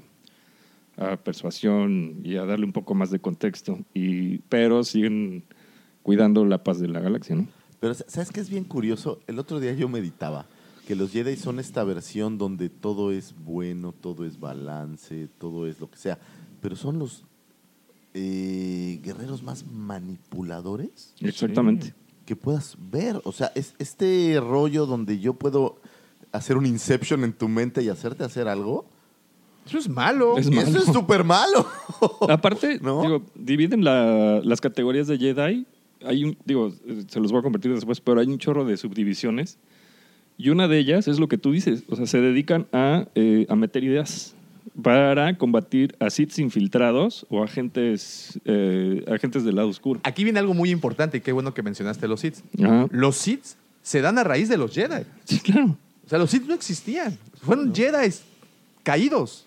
a 0.96 1.16
persuasión 1.16 2.20
y 2.22 2.36
a 2.36 2.44
darle 2.44 2.66
un 2.66 2.72
poco 2.72 2.94
más 2.94 3.10
de 3.10 3.18
contexto. 3.18 3.80
Y, 3.94 4.38
pero 4.48 4.84
siguen 4.84 5.42
cuidando 6.04 6.44
la 6.44 6.62
paz 6.62 6.78
de 6.78 6.88
la 6.88 7.00
galaxia, 7.00 7.34
¿no? 7.34 7.48
Pero 7.80 7.94
¿sabes 7.94 8.30
qué 8.30 8.38
es 8.38 8.48
bien 8.48 8.62
curioso? 8.62 9.18
El 9.26 9.40
otro 9.40 9.58
día 9.58 9.72
yo 9.72 9.88
meditaba 9.88 10.46
que 10.86 10.94
los 10.94 11.10
Jedi 11.10 11.34
son 11.34 11.58
esta 11.58 11.82
versión 11.82 12.38
donde 12.38 12.68
todo 12.68 13.10
es 13.10 13.34
bueno, 13.44 13.92
todo 13.92 14.24
es 14.24 14.38
balance, 14.38 15.28
todo 15.38 15.66
es 15.66 15.80
lo 15.80 15.90
que 15.90 15.96
sea. 15.96 16.18
Pero 16.62 16.74
son 16.76 16.98
los 16.98 17.24
eh, 18.14 18.98
guerreros 19.02 19.42
más 19.42 19.66
manipuladores 19.66 21.14
Exactamente. 21.20 21.92
que 22.24 22.36
puedas 22.36 22.76
ver. 22.90 23.20
O 23.24 23.32
sea, 23.32 23.52
es 23.54 23.74
este 23.78 24.38
rollo 24.40 24.86
donde 24.86 25.18
yo 25.18 25.34
puedo 25.34 25.76
hacer 26.32 26.56
un 26.56 26.64
inception 26.66 27.24
en 27.24 27.32
tu 27.32 27.48
mente 27.48 27.82
y 27.82 27.88
hacerte 27.88 28.24
hacer 28.24 28.48
algo. 28.48 28.86
Eso 29.66 29.78
es 29.78 29.88
malo. 29.88 30.38
Es 30.38 30.48
malo. 30.50 30.62
eso 30.68 30.78
es 30.78 30.84
súper 30.86 31.24
malo. 31.24 31.66
Aparte, 32.28 32.78
¿No? 32.82 33.02
digo, 33.02 33.22
dividen 33.34 33.84
la- 33.84 34.40
las 34.42 34.60
categorías 34.60 35.06
de 35.08 35.18
Jedi. 35.18 35.66
Hay 36.04 36.24
un, 36.24 36.36
digo, 36.44 36.72
se 37.08 37.20
los 37.20 37.30
voy 37.30 37.40
a 37.40 37.42
compartir 37.42 37.72
después, 37.74 38.00
pero 38.00 38.20
hay 38.20 38.26
un 38.26 38.38
chorro 38.38 38.64
de 38.64 38.76
subdivisiones. 38.76 39.58
Y 40.36 40.48
una 40.50 40.66
de 40.66 40.78
ellas 40.78 41.06
es 41.06 41.20
lo 41.20 41.28
que 41.28 41.38
tú 41.38 41.52
dices, 41.52 41.84
o 41.88 41.94
sea, 41.96 42.06
se 42.06 42.20
dedican 42.20 42.66
a, 42.72 43.06
eh, 43.14 43.46
a 43.48 43.54
meter 43.54 43.84
ideas 43.84 44.34
para 44.82 45.36
combatir 45.36 45.94
a 45.98 46.10
Sith 46.10 46.38
infiltrados 46.38 47.26
o 47.28 47.42
agentes, 47.42 48.38
eh, 48.44 49.04
agentes 49.08 49.44
del 49.44 49.56
lado 49.56 49.68
oscuro. 49.68 50.00
Aquí 50.04 50.24
viene 50.24 50.38
algo 50.38 50.54
muy 50.54 50.70
importante 50.70 51.18
y 51.18 51.20
qué 51.20 51.32
bueno 51.32 51.54
que 51.54 51.62
mencionaste 51.62 52.08
los. 52.08 52.24
Ajá. 52.24 52.86
Los 52.90 53.16
Sith 53.16 53.44
se 53.82 54.00
dan 54.00 54.18
a 54.18 54.24
raíz 54.24 54.48
de 54.48 54.56
los 54.56 54.72
Jedi. 54.74 55.04
Sí, 55.24 55.40
claro. 55.40 55.76
O 56.04 56.08
sea, 56.08 56.18
los 56.18 56.30
Sith 56.30 56.46
no 56.46 56.54
existían. 56.54 57.18
Fueron 57.40 57.74
Jedi 57.74 58.12
caídos. 58.82 59.46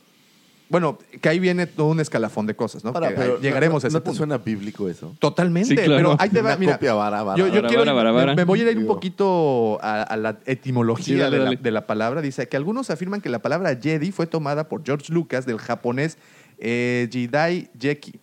Bueno, 0.68 0.98
que 1.22 1.30
ahí 1.30 1.38
viene 1.40 1.68
todo 1.68 1.88
un 1.88 2.00
escalafón 2.00 2.48
de 2.48 2.56
cosas, 2.56 2.84
¿no? 2.84 2.90
Ahora, 2.90 3.10
Que 3.10 3.14
pero 3.16 3.40
llegaremos 3.40 3.84
¿no, 3.84 3.86
a 3.86 3.90
ese 3.90 3.94
¿No 3.96 4.02
te 4.02 4.06
punto. 4.06 4.18
suena 4.18 4.38
bíblico 4.40 4.90
eso? 4.90 5.16
Totalmente, 5.20 5.70
Sí, 5.70 5.76
claro. 5.76 5.96
pero 5.96 6.16
ahí 6.20 6.30
te 6.30 6.42
va, 6.42 6.50
Una 6.50 6.58
mira. 6.58 6.74
copia 6.74 6.94
vara, 6.96 7.22
vara, 7.24 7.38
yo, 7.38 7.48
yo 7.48 7.54
vara, 7.56 7.68
quiero, 7.68 7.82
vara, 7.82 7.94
vara, 7.94 8.12
vara. 8.12 8.32
Me, 8.32 8.36
me 8.38 8.44
voy 8.46 8.62
a 8.62 8.64
ir 8.64 8.78
un 8.78 8.84
Digo- 8.84 8.94
poquito 8.96 9.78
a, 9.84 10.02
a 10.02 10.18
la 10.18 10.40
etimología 10.48 11.06
Sí, 11.06 11.16
dale, 11.16 11.38
de, 11.38 11.44
la, 11.44 11.46
dale. 11.52 11.58
de 11.62 11.72
la 11.72 11.86
palabra. 11.86 12.22
Dice 12.22 12.48
que 12.48 12.58
algunos 12.58 12.90
afirman 12.90 13.22
que 13.22 13.30
la 13.30 13.40
palabra 13.40 13.78
Jedi 13.80 14.12
fue 14.12 14.26
tomada 14.26 14.68
por 14.68 14.84
George 14.84 15.14
Lucas 15.14 15.46
del 15.46 15.60
japonés 15.60 16.18
eh, 16.58 17.08
Jidai 17.12 17.70
Jeki, 17.80 18.20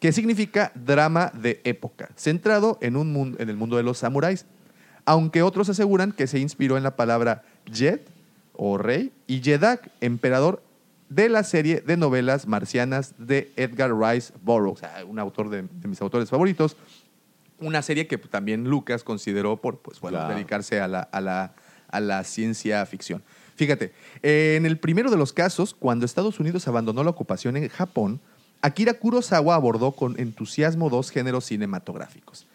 que 0.00 0.12
significa 0.12 0.72
drama 0.74 1.30
de 1.34 1.60
época, 1.64 2.08
centrado 2.16 2.78
en, 2.80 2.96
un 2.96 3.12
mun- 3.12 3.36
en 3.38 3.50
el 3.50 3.56
mundo 3.58 3.76
de 3.76 3.82
los 3.82 3.98
samuráis. 3.98 4.46
Aunque 5.04 5.42
otros 5.42 5.68
aseguran 5.68 6.12
que 6.12 6.26
se 6.26 6.38
inspiró 6.38 6.76
en 6.78 6.84
la 6.84 6.96
palabra 6.96 7.42
Jed 7.70 8.00
o 8.54 8.78
rey 8.78 9.12
y 9.26 9.42
Jedak, 9.42 9.90
emperador 10.00 10.62
de 11.14 11.28
la 11.28 11.42
serie 11.44 11.80
de 11.80 11.96
novelas 11.96 12.46
marcianas 12.46 13.14
de 13.18 13.52
Edgar 13.56 13.92
Rice 13.98 14.32
Burroughs, 14.42 14.80
un 15.06 15.18
autor 15.18 15.50
de, 15.50 15.62
de 15.62 15.88
mis 15.88 16.00
autores 16.00 16.30
favoritos. 16.30 16.76
Una 17.58 17.82
serie 17.82 18.06
que 18.06 18.18
también 18.18 18.64
Lucas 18.64 19.04
consideró 19.04 19.56
por 19.60 19.78
pues, 19.80 20.00
bueno, 20.00 20.18
Claro. 20.18 20.34
dedicarse 20.34 20.80
a 20.80 20.88
la, 20.88 21.00
a, 21.00 21.20
la, 21.20 21.52
a 21.88 22.00
la 22.00 22.24
ciencia 22.24 22.84
ficción. 22.86 23.22
Fíjate, 23.54 23.92
eh, 24.22 24.54
en 24.56 24.66
el 24.66 24.78
primero 24.78 25.10
de 25.10 25.16
los 25.16 25.32
casos, 25.32 25.74
cuando 25.74 26.06
Estados 26.06 26.40
Unidos 26.40 26.66
abandonó 26.66 27.04
la 27.04 27.10
ocupación 27.10 27.56
en 27.56 27.68
Japón, 27.68 28.20
Akira 28.62 28.94
Kurosawa 28.94 29.54
abordó 29.54 29.92
con 29.92 30.18
entusiasmo 30.18 30.88
dos 30.88 31.10
géneros 31.10 31.44
cinematográficos. 31.44 32.46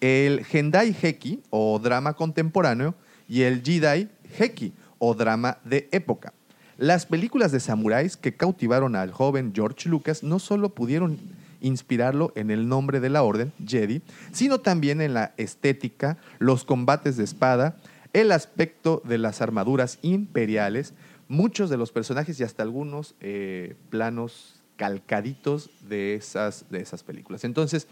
El 0.00 0.44
Hendai 0.52 0.94
Heki, 1.00 1.40
o 1.50 1.78
drama 1.78 2.12
contemporáneo, 2.14 2.94
y 3.28 3.42
el 3.42 3.62
Jidai 3.62 4.10
Heki, 4.38 4.72
o 4.98 5.14
drama 5.14 5.58
de 5.64 5.88
época. 5.92 6.32
Las 6.78 7.06
películas 7.06 7.52
de 7.52 7.60
samuráis 7.60 8.16
que 8.16 8.34
cautivaron 8.34 8.96
al 8.96 9.12
joven 9.12 9.52
George 9.54 9.88
Lucas 9.88 10.22
no 10.22 10.38
solo 10.38 10.70
pudieron 10.70 11.18
inspirarlo 11.60 12.32
en 12.34 12.50
el 12.50 12.68
nombre 12.68 12.98
de 12.98 13.08
la 13.10 13.22
orden, 13.22 13.52
Jedi, 13.66 14.02
sino 14.32 14.58
también 14.60 15.00
en 15.00 15.14
la 15.14 15.32
estética, 15.36 16.16
los 16.38 16.64
combates 16.64 17.16
de 17.16 17.24
espada, 17.24 17.76
el 18.12 18.32
aspecto 18.32 19.00
de 19.04 19.18
las 19.18 19.40
armaduras 19.40 19.98
imperiales, 20.02 20.92
muchos 21.28 21.70
de 21.70 21.76
los 21.76 21.92
personajes 21.92 22.40
y 22.40 22.42
hasta 22.42 22.62
algunos 22.64 23.14
eh, 23.20 23.76
planos 23.90 24.60
calcaditos 24.76 25.70
de 25.88 26.14
esas, 26.16 26.64
de 26.70 26.80
esas 26.80 27.04
películas. 27.04 27.44
Entonces, 27.44 27.86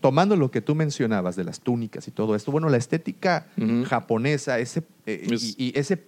tomando 0.00 0.36
lo 0.36 0.50
que 0.50 0.60
tú 0.60 0.74
mencionabas 0.74 1.34
de 1.34 1.44
las 1.44 1.60
túnicas 1.60 2.06
y 2.06 2.10
todo 2.10 2.36
esto, 2.36 2.52
bueno, 2.52 2.68
la 2.68 2.76
estética 2.76 3.46
japonesa, 3.86 4.58
ese, 4.58 4.82
eh, 5.06 5.26
Es- 5.32 5.54
y, 5.58 5.68
y 5.74 5.78
ese 5.78 6.04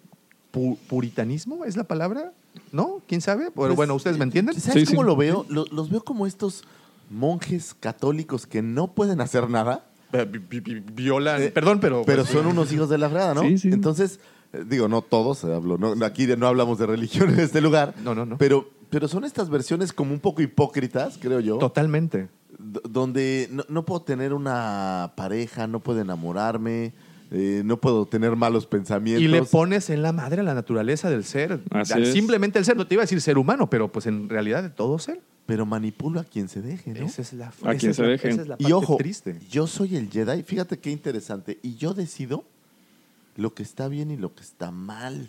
pu- 0.53 0.77
puritanismo 0.89 1.65
es 1.65 1.77
la 1.77 1.85
palabra, 1.85 2.33
¿no? 2.73 3.01
¿Quién 3.07 3.21
sabe? 3.21 3.45
Pero 3.45 3.53
Pues, 3.55 3.77
bueno, 3.77 3.95
¿ustedes 3.95 4.19
me 4.19 4.25
entienden? 4.25 4.59
¿Sabes 4.61 4.81
Sí, 4.81 4.87
sí. 4.87 4.93
cómo 4.95 5.05
lo 5.05 5.17
veo? 5.17 5.47
Lo- 5.49 5.67
los 5.71 5.91
veo 5.91 6.03
como 6.03 6.27
estos 6.27 6.65
monjes 7.11 7.75
católicos 7.79 8.47
que 8.47 8.63
no 8.63 8.89
pueden 8.93 9.21
hacer 9.21 9.49
nada, 9.51 9.85
vi- 10.13 10.61
Violan, 10.93 11.43
Eh, 11.43 11.51
perdón, 11.51 11.81
pero... 11.81 12.03
pero 12.05 12.23
pues, 12.23 12.33
son 12.33 12.47
unos 12.47 12.73
hijos 12.73 12.89
de 12.89 12.99
la 12.99 13.09
fregada, 13.09 13.35
¿no? 13.35 13.43
Sí, 13.43 13.59
sí. 13.59 13.69
Entonces, 13.73 14.21
eh, 14.53 14.65
digo, 14.69 14.89
no 14.89 15.03
todos, 15.03 15.45
eh, 15.45 15.53
hablo, 15.55 15.79
no, 15.79 16.05
aquí 16.05 16.27
no 16.27 16.47
hablamos 16.47 16.79
de 16.79 16.87
religión 16.87 17.31
en 17.31 17.41
este 17.41 17.61
lugar. 17.61 17.95
No, 18.05 18.15
no, 18.15 18.27
no. 18.27 18.39
Pero, 18.39 18.69
pero 18.91 19.09
son 19.09 19.25
estas 19.25 19.51
versiones 19.51 19.93
como 19.93 20.13
un 20.13 20.21
poco 20.21 20.43
hipócritas, 20.43 21.19
creo 21.21 21.41
yo. 21.41 21.59
Totalmente. 21.59 22.29
donde 22.59 23.49
no, 23.51 23.65
no 23.69 23.85
puedo 23.87 24.03
tener 24.03 24.35
una 24.35 25.13
pareja, 25.17 25.67
no 25.67 25.81
puedo 25.81 26.01
enamorarme, 26.01 26.93
eh, 27.31 27.63
no 27.65 27.77
puedo 27.81 28.07
tener 28.07 28.35
malos 28.37 28.67
pensamientos. 28.67 29.23
Y 29.23 29.29
le 29.29 29.43
pones 29.45 29.89
en 29.91 30.03
la 30.03 30.13
madre 30.13 30.41
a 30.41 30.45
la 30.45 30.55
naturaleza 30.55 31.09
del 31.11 31.25
ser. 31.25 31.61
Así 31.71 31.93
Al- 31.93 32.03
es. 32.03 32.13
Simplemente 32.13 32.59
el 32.59 32.65
ser, 32.65 32.77
no 32.77 32.87
te 32.87 32.95
iba 32.95 33.03
a 33.03 33.05
decir 33.05 33.21
ser 33.21 33.39
humano, 33.39 33.71
pero 33.71 33.91
pues 33.91 34.07
en 34.07 34.29
realidad 34.29 34.63
de 34.63 34.71
todo 34.71 34.99
ser. 34.99 35.21
pero 35.47 35.67
manipulo 35.67 36.21
a 36.21 36.25
quien 36.25 36.49
se 36.49 36.61
deje, 36.63 36.93
¿no? 36.93 37.07
Esa 37.07 37.23
es 37.23 37.33
la, 37.33 37.47
A 37.49 37.51
esa 37.73 37.75
quien 37.77 37.91
es 37.91 37.97
se 37.97 38.15
esa 38.15 38.29
es 38.29 38.49
la 38.49 38.55
y 38.59 38.63
parte 38.65 38.75
ojo, 38.75 38.97
triste. 38.99 39.39
yo 39.51 39.67
soy 39.67 39.97
el 39.97 40.09
Jedi, 40.11 40.43
fíjate 40.45 40.79
qué 40.79 40.91
interesante, 40.93 41.59
y 41.63 41.75
yo 41.77 41.93
decido 41.95 42.45
lo 43.37 43.53
que 43.55 43.63
está 43.65 43.89
bien 43.89 44.11
y 44.13 44.17
lo 44.17 44.33
que 44.35 44.43
está 44.43 44.71
mal. 44.71 45.29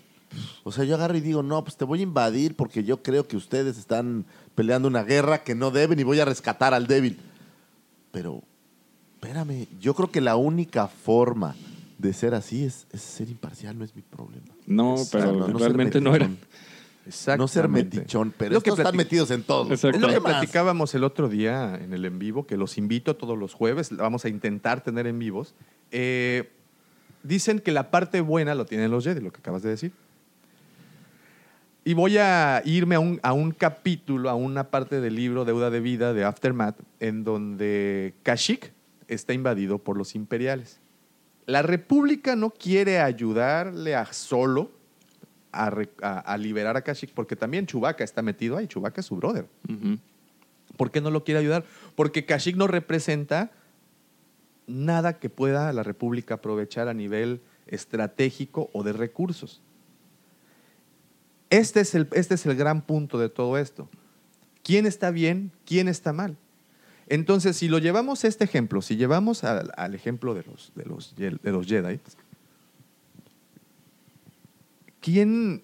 O 0.64 0.72
sea, 0.72 0.84
yo 0.86 0.96
agarro 0.96 1.18
y 1.18 1.22
digo, 1.22 1.44
no, 1.44 1.64
pues 1.64 1.76
te 1.76 1.86
voy 1.86 2.00
a 2.00 2.04
invadir 2.04 2.56
porque 2.56 2.84
yo 2.84 3.02
creo 3.04 3.28
que 3.28 3.36
ustedes 3.36 3.78
están 3.78 4.26
peleando 4.56 4.88
una 4.88 5.04
guerra 5.04 5.44
que 5.44 5.56
no 5.56 5.72
deben 5.72 6.00
y 6.00 6.04
voy 6.04 6.20
a 6.20 6.26
rescatar 6.26 6.74
al 6.74 6.88
débil. 6.88 7.18
Pero, 8.12 8.42
espérame, 9.16 9.68
yo 9.80 9.94
creo 9.94 10.12
que 10.12 10.22
la 10.22 10.36
única 10.36 10.88
forma 10.88 11.56
de 12.02 12.14
ser 12.14 12.34
así 12.34 12.64
es, 12.64 12.88
es 12.92 13.02
ser 13.02 13.30
imparcial, 13.30 13.78
no 13.78 13.86
es 13.86 13.96
mi 13.96 14.02
problema. 14.02 14.48
No, 14.66 14.96
pero 15.12 15.32
no, 15.34 15.48
no 15.48 15.58
realmente 15.58 16.02
no 16.02 16.16
era. 16.16 16.30
No 17.38 17.48
ser 17.48 17.68
metichón, 17.68 18.34
pero 18.38 18.54
Lo 18.54 18.62
que 18.62 18.70
estos 18.70 18.86
están 18.86 18.96
metidos 18.96 19.32
en 19.32 19.44
todo. 19.44 19.72
Exacto. 19.72 19.98
Es 19.98 20.02
lo 20.02 20.10
que 20.10 20.22
platicábamos 20.22 20.94
el 20.94 21.04
otro 21.04 21.30
día 21.30 21.76
en 21.76 21.94
el 21.94 22.06
en 22.06 22.20
vivo, 22.20 22.46
que 22.46 22.58
los 22.58 22.78
invito 22.78 23.16
todos 23.16 23.38
los 23.38 23.54
jueves, 23.54 23.96
vamos 23.96 24.26
a 24.26 24.30
intentar 24.30 24.82
tener 24.82 25.08
en 25.08 25.18
vivos. 25.18 25.56
Eh, 25.92 26.52
dicen 27.24 27.60
que 27.60 27.72
la 27.72 27.90
parte 27.90 28.22
buena 28.22 28.54
lo 28.56 28.66
tienen 28.66 28.92
los 28.92 29.04
Jedi, 29.04 29.20
lo 29.20 29.32
que 29.32 29.40
acabas 29.40 29.64
de 29.64 29.70
decir. 29.70 29.92
Y 31.84 31.94
voy 31.94 32.20
a 32.20 32.62
irme 32.66 32.96
a 32.96 33.00
un, 33.00 33.20
a 33.24 33.34
un 33.34 33.52
capítulo, 33.52 34.30
a 34.30 34.36
una 34.36 34.70
parte 34.70 35.02
del 35.02 35.16
libro 35.16 35.46
Deuda 35.46 35.72
de 35.72 35.80
Vida 35.80 36.14
de 36.14 36.24
Aftermath, 36.24 36.80
en 37.00 37.24
donde 37.24 38.14
Kashyyyk 38.22 38.72
está 39.08 39.34
invadido 39.34 39.80
por 39.80 39.98
los 39.98 40.14
imperiales. 40.14 40.80
La 41.46 41.62
República 41.62 42.36
no 42.36 42.52
quiere 42.52 43.00
ayudarle 43.00 43.96
a 43.96 44.06
Solo 44.14 44.72
a, 45.52 45.70
re- 45.70 45.90
a- 46.02 46.20
a 46.20 46.38
liberar 46.38 46.78
a 46.78 46.82
Kashyyyk, 46.84 47.14
porque 47.14 47.36
también 47.36 47.66
Chewbacca 47.66 48.04
está 48.04 48.22
metido 48.22 48.58
ahí. 48.58 48.68
Chewbacca 48.68 49.02
es 49.02 49.08
su 49.08 49.16
brother. 49.16 49.48
¿Por 50.78 50.92
qué 50.92 51.02
no 51.02 51.12
lo 51.12 51.24
quiere 51.24 51.40
ayudar? 51.40 51.66
Porque 51.96 52.26
Kashyyyk 52.26 52.56
no 52.58 52.68
representa 52.68 53.52
nada 54.68 55.20
que 55.20 55.30
pueda 55.30 55.74
la 55.74 55.84
República 55.84 56.36
aprovechar 56.36 56.88
a 56.88 56.94
nivel 56.94 57.42
estratégico 57.68 58.70
o 58.74 58.84
de 58.84 58.94
recursos. 58.94 59.62
Este 61.50 61.82
es 61.82 61.96
el, 61.96 62.08
este 62.14 62.36
es 62.36 62.46
el 62.46 62.56
gran 62.56 62.82
punto 62.82 63.20
de 63.20 63.28
todo 63.28 63.58
esto. 63.58 63.90
¿Quién 64.64 64.86
está 64.86 65.12
bien? 65.12 65.52
¿Quién 65.66 65.88
está 65.90 66.14
mal? 66.14 66.38
Entonces, 67.12 67.58
si 67.58 67.68
lo 67.68 67.78
llevamos 67.80 68.24
a 68.24 68.30
este 68.30 68.46
ejemplo, 68.46 68.82
si 68.82 68.96
llevamos 68.96 69.44
al, 69.44 69.94
ejemplo 69.94 70.34
de 70.34 70.44
los, 70.44 70.72
de, 70.76 70.86
los, 70.86 71.14
de 71.18 71.52
los 71.52 71.68
Jedi, 71.68 72.00
¿quién, 75.02 75.62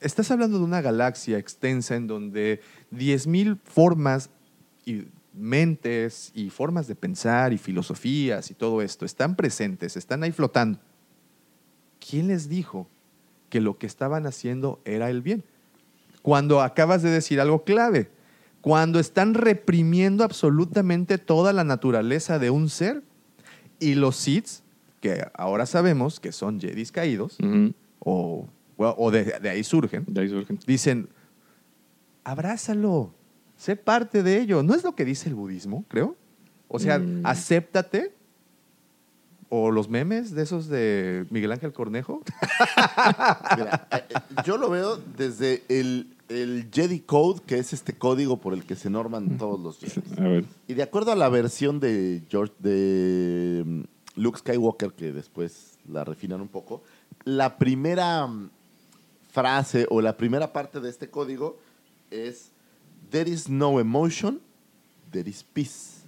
Estás 0.00 0.30
hablando 0.30 0.56
de 0.56 0.64
una 0.64 0.80
galaxia 0.80 1.36
extensa 1.36 1.94
en 1.94 2.06
donde 2.06 2.62
10.000 2.90 3.60
formas 3.64 4.30
y 4.86 5.08
mentes 5.34 6.32
y 6.34 6.48
formas 6.48 6.86
de 6.86 6.94
pensar 6.94 7.52
y 7.52 7.58
filosofías 7.58 8.50
y 8.50 8.54
todo 8.54 8.80
esto 8.80 9.04
están 9.04 9.36
presentes, 9.36 9.98
están 9.98 10.22
ahí 10.22 10.32
flotando. 10.32 10.78
¿Quién 12.00 12.28
les 12.28 12.48
dijo 12.48 12.88
que 13.50 13.60
lo 13.60 13.76
que 13.76 13.86
estaban 13.86 14.26
haciendo 14.26 14.80
era 14.86 15.10
el 15.10 15.20
bien? 15.20 15.44
Cuando 16.22 16.62
acabas 16.62 17.02
de 17.02 17.10
decir 17.10 17.42
algo 17.42 17.62
clave, 17.62 18.10
cuando 18.62 18.98
están 18.98 19.34
reprimiendo 19.34 20.24
absolutamente 20.24 21.18
toda 21.18 21.52
la 21.52 21.64
naturaleza 21.64 22.38
de 22.38 22.48
un 22.50 22.70
ser 22.70 23.02
y 23.78 23.94
los 23.96 24.16
Sith, 24.16 24.48
que 25.00 25.26
ahora 25.34 25.66
sabemos 25.66 26.18
que 26.20 26.32
son 26.32 26.58
Jedis 26.60 26.90
caídos, 26.92 27.36
o, 27.98 28.48
o 28.78 29.10
de, 29.10 29.24
de 29.24 29.50
ahí 29.50 29.62
surgen, 29.64 30.04
De 30.06 30.20
ahí 30.22 30.28
surgen. 30.30 30.58
dicen, 30.66 31.08
abrázalo, 32.24 33.12
sé 33.56 33.76
parte 33.76 34.22
de 34.22 34.40
ello. 34.40 34.62
¿No 34.62 34.74
es 34.74 34.84
lo 34.84 34.94
que 34.94 35.04
dice 35.04 35.28
el 35.28 35.34
budismo, 35.34 35.84
creo? 35.88 36.16
O 36.68 36.78
sea, 36.78 36.98
Mm. 36.98 37.26
acéptate. 37.26 38.14
O 39.54 39.70
los 39.70 39.90
memes 39.90 40.30
de 40.34 40.42
esos 40.44 40.66
de 40.68 41.26
Miguel 41.28 41.52
Ángel 41.52 41.74
Cornejo. 41.74 42.22
Mira, 43.58 43.86
eh, 43.92 44.04
eh, 44.08 44.14
yo 44.46 44.56
lo 44.56 44.70
veo 44.70 44.96
desde 45.18 45.62
el, 45.68 46.16
el 46.32 46.68
Jedi 46.72 47.00
Code, 47.00 47.40
que 47.46 47.58
es 47.58 47.72
este 47.72 47.94
código 47.94 48.38
por 48.38 48.54
el 48.54 48.64
que 48.64 48.76
se 48.76 48.90
norman 48.90 49.38
todos 49.38 49.60
los 49.60 49.78
Jedi. 49.78 50.46
Y 50.68 50.74
de 50.74 50.82
acuerdo 50.82 51.12
a 51.12 51.16
la 51.16 51.28
versión 51.28 51.80
de 51.80 52.22
George 52.28 52.54
de 52.58 53.62
mm, 53.64 53.82
Luke 54.16 54.38
Skywalker, 54.38 54.92
que 54.92 55.12
después 55.12 55.78
la 55.88 56.04
refinan 56.04 56.40
un 56.40 56.48
poco, 56.48 56.82
la 57.24 57.58
primera 57.58 58.26
mm, 58.26 58.50
frase 59.30 59.86
o 59.90 60.00
la 60.00 60.16
primera 60.16 60.52
parte 60.52 60.80
de 60.80 60.90
este 60.90 61.08
código 61.08 61.58
es 62.10 62.50
There 63.10 63.30
is 63.30 63.48
no 63.48 63.78
emotion, 63.78 64.40
there 65.10 65.28
is 65.28 65.42
peace. 65.42 66.02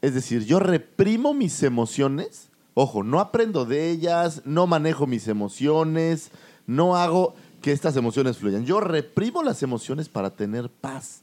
Es 0.00 0.14
decir, 0.14 0.44
yo 0.44 0.60
reprimo 0.60 1.34
mis 1.34 1.62
emociones, 1.62 2.50
ojo, 2.74 3.02
no 3.02 3.20
aprendo 3.20 3.64
de 3.64 3.90
ellas, 3.90 4.42
no 4.44 4.66
manejo 4.66 5.06
mis 5.06 5.28
emociones, 5.28 6.30
no 6.66 6.96
hago 6.96 7.34
que 7.60 7.72
estas 7.72 7.96
emociones 7.96 8.36
fluyan. 8.36 8.64
Yo 8.64 8.80
reprimo 8.80 9.42
las 9.42 9.62
emociones 9.62 10.08
para 10.08 10.30
tener 10.30 10.70
paz. 10.70 11.22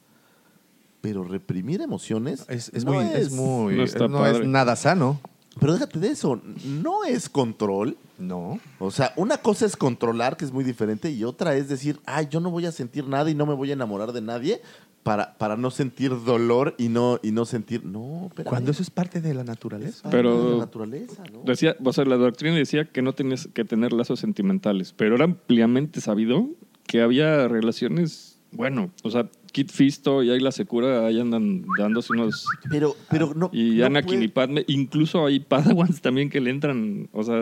Pero 1.01 1.26
reprimir 1.26 1.81
emociones 1.81 2.45
Es, 2.47 2.69
es 2.73 2.85
no 2.85 2.93
muy, 2.93 3.05
es, 3.14 3.31
muy, 3.34 3.76
no 3.76 3.84
está 3.84 4.07
no 4.07 4.26
es 4.26 4.45
nada 4.47 4.76
sano. 4.76 5.19
Pero 5.60 5.73
déjate 5.73 5.99
de 5.99 6.07
eso, 6.10 6.41
no 6.65 7.03
es 7.03 7.30
control. 7.30 7.97
No. 8.18 8.60
O 8.80 8.89
sea, 8.89 9.14
una 9.18 9.38
cosa 9.38 9.65
es 9.65 9.76
controlar, 9.76 10.38
que 10.38 10.45
es 10.45 10.51
muy 10.51 10.64
diferente, 10.64 11.11
y 11.11 11.23
otra 11.23 11.55
es 11.55 11.68
decir, 11.68 11.99
ay, 12.05 12.27
yo 12.30 12.39
no 12.39 12.49
voy 12.49 12.65
a 12.65 12.72
sentir 12.72 13.07
nada 13.07 13.30
y 13.30 13.35
no 13.35 13.45
me 13.45 13.53
voy 13.53 13.69
a 13.69 13.73
enamorar 13.73 14.14
de 14.14 14.22
nadie 14.22 14.61
para, 15.03 15.38
para 15.38 15.57
no 15.57 15.69
sentir 15.69 16.11
dolor 16.23 16.75
y 16.77 16.88
no, 16.89 17.19
y 17.21 17.31
no 17.31 17.45
sentir. 17.45 17.84
No, 17.85 18.27
espérame. 18.27 18.49
Cuando 18.49 18.71
eso 18.71 18.81
es 18.81 18.89
parte 18.89 19.19
de 19.21 19.34
la 19.34 19.43
naturaleza. 19.43 20.03
parte 20.03 20.17
Pero- 20.17 20.43
de 20.45 20.51
la 20.51 20.57
naturaleza, 20.59 21.23
¿no? 21.31 21.43
Decía, 21.43 21.75
o 21.84 21.93
sea, 21.93 22.05
la 22.05 22.15
doctrina 22.17 22.55
decía 22.55 22.85
que 22.85 23.01
no 23.01 23.13
tenías 23.13 23.47
que 23.53 23.65
tener 23.65 23.91
lazos 23.93 24.19
sentimentales, 24.19 24.93
pero 24.95 25.15
era 25.15 25.25
ampliamente 25.25 25.99
sabido 26.01 26.47
que 26.88 27.01
había 27.01 27.47
relaciones, 27.47 28.39
bueno, 28.51 28.91
o 29.03 29.09
sea, 29.09 29.30
Kit 29.51 29.71
Fisto 29.71 30.23
y 30.23 30.31
Ayla 30.31 30.51
Secura 30.51 31.05
ahí 31.05 31.19
andan 31.19 31.63
dándose 31.77 32.11
unos... 32.13 32.45
Pero, 32.71 32.95
pero 33.09 33.34
no. 33.35 33.49
Y 33.53 33.75
no 33.77 33.85
Anakin 33.85 34.07
puede- 34.15 34.23
y 34.25 34.27
Padme, 34.30 34.63
incluso 34.67 35.25
hay 35.27 35.39
Padawans 35.41 36.01
también 36.01 36.30
que 36.30 36.39
le 36.41 36.49
entran, 36.49 37.07
o 37.11 37.23
sea, 37.23 37.35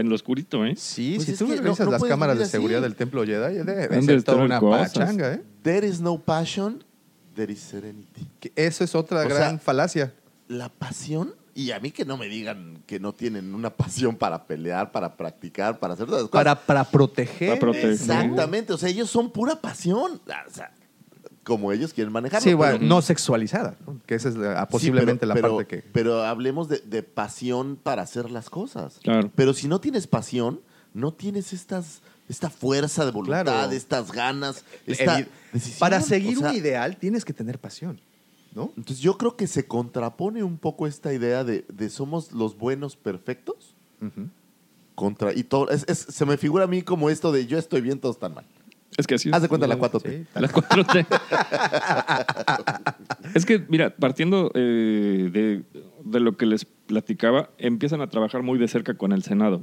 en 0.00 0.08
lo 0.08 0.14
oscurito, 0.14 0.64
¿eh? 0.64 0.74
Sí, 0.76 1.14
Pues 1.16 1.26
si 1.26 1.36
tú 1.36 1.46
no- 1.48 1.54
revisas 1.56 1.86
no 1.86 1.92
las 1.92 2.04
cámaras 2.04 2.38
de 2.38 2.46
seguridad 2.46 2.80
así. 2.80 2.88
del 2.90 2.94
templo 2.96 3.24
Jedi, 3.24 3.54
debe 3.64 3.84
Han 3.84 4.06
de 4.06 4.14
ser 4.14 4.22
toda 4.22 4.44
una 4.44 4.60
cosas. 4.60 4.92
pachanga, 4.92 5.34
¿eh? 5.34 5.42
There 5.62 5.86
is 5.86 6.00
no 6.00 6.18
passion, 6.20 6.84
there 7.36 7.52
is 7.52 7.60
serenity. 7.60 8.26
Que 8.40 8.52
Eso 8.56 8.82
es 8.82 8.94
otra 8.96 9.20
O 9.24 9.28
gran 9.28 9.50
sea, 9.52 9.58
falacia. 9.58 10.12
La 10.48 10.68
pasión 10.68 11.34
Y 11.54 11.70
a 11.70 11.78
mí 11.80 11.90
que 11.90 12.04
no 12.04 12.16
me 12.16 12.26
digan 12.26 12.82
que 12.86 12.98
no 13.00 13.12
tienen 13.14 13.54
una 13.54 13.70
pasión 13.70 14.16
para 14.16 14.46
pelear, 14.46 14.90
para 14.92 15.16
practicar, 15.16 15.78
para 15.78 15.94
hacer 15.94 16.06
todas 16.06 16.22
las 16.22 16.30
cosas. 16.30 16.44
Para, 16.44 16.54
para 16.66 16.84
proteger. 16.84 17.48
Para 17.50 17.60
proteger. 17.60 17.90
Exactamente, 17.92 18.72
o 18.72 18.76
sea, 18.78 18.88
ellos 18.88 19.08
son 19.10 19.30
pura 19.30 19.56
pasión. 19.60 20.20
O 20.26 20.50
sea, 20.52 20.72
como 21.44 21.70
ellos 21.72 21.92
quieren 21.94 22.12
manejarlo. 22.12 22.42
Sí, 22.42 22.54
bueno, 22.54 22.78
pero- 22.78 22.86
no 22.88 23.00
sexualizada, 23.02 23.76
¿no? 23.86 24.00
que 24.04 24.16
esa 24.16 24.28
es 24.28 24.36
la- 24.36 24.60
Sí, 24.62 24.66
posiblemente 24.70 25.20
pero- 25.20 25.28
la 25.28 25.34
pero- 25.34 25.56
parte 25.56 25.76
que... 25.82 25.88
Pero 25.92 26.24
hablemos 26.24 26.68
de, 26.68 26.78
de 26.80 27.02
pasión 27.04 27.76
para 27.82 28.02
hacer 28.02 28.30
las 28.30 28.50
cosas. 28.50 28.98
Claro. 29.02 29.30
Pero 29.34 29.54
si 29.54 29.68
no 29.68 29.80
tienes 29.80 30.06
pasión, 30.08 30.60
no 30.92 31.12
tienes 31.12 31.52
estas, 31.52 32.02
esta 32.28 32.50
fuerza 32.50 33.04
de 33.04 33.12
voluntad, 33.12 33.44
Claro. 33.44 33.70
estas 33.70 34.10
ganas, 34.12 34.64
esta 34.86 35.24
decisión. 35.56 35.80
Para 35.80 36.00
seguir 36.00 36.38
O 36.38 36.40
sea, 36.40 36.50
un 36.50 36.56
ideal 36.56 36.96
tienes 36.96 37.24
que 37.24 37.32
tener 37.32 37.58
pasión, 37.58 38.00
¿no? 38.54 38.72
Entonces 38.76 39.00
yo 39.00 39.18
creo 39.18 39.36
que 39.36 39.46
se 39.46 39.66
contrapone 39.66 40.42
un 40.42 40.58
poco 40.58 40.86
esta 40.86 41.12
idea 41.12 41.44
de, 41.44 41.64
de 41.72 41.90
somos 41.90 42.32
los 42.32 42.56
buenos 42.56 42.96
perfectos 42.96 43.74
contra 44.94 45.32
y 45.34 45.44
todo 45.44 45.68
es- 45.70 45.84
es- 45.88 45.98
se 45.98 46.24
me 46.24 46.36
figura 46.36 46.64
a 46.64 46.66
mí 46.66 46.82
como 46.82 47.10
esto 47.10 47.32
de 47.32 47.46
yo 47.46 47.58
estoy 47.58 47.80
bien, 47.82 47.98
todos 48.00 48.16
están 48.16 48.34
mal. 48.34 48.44
Es 48.96 49.06
que 49.06 49.16
así 49.16 49.28
Haz 49.32 49.42
de 49.42 49.48
cuenta 49.48 49.66
la 49.66 49.76
4T. 49.78 50.10
Sí, 50.10 50.26
La 50.40 50.48
4T. 50.48 51.06
es 53.34 53.44
que, 53.44 53.64
mira, 53.68 53.94
partiendo 53.94 54.50
eh, 54.54 55.28
de, 55.32 55.62
de 56.04 56.20
lo 56.20 56.36
que 56.36 56.46
les 56.46 56.64
platicaba, 56.64 57.50
empiezan 57.58 58.00
a 58.00 58.08
trabajar 58.08 58.42
muy 58.42 58.58
de 58.58 58.68
cerca 58.68 58.94
con 58.94 59.12
el 59.12 59.22
Senado. 59.22 59.62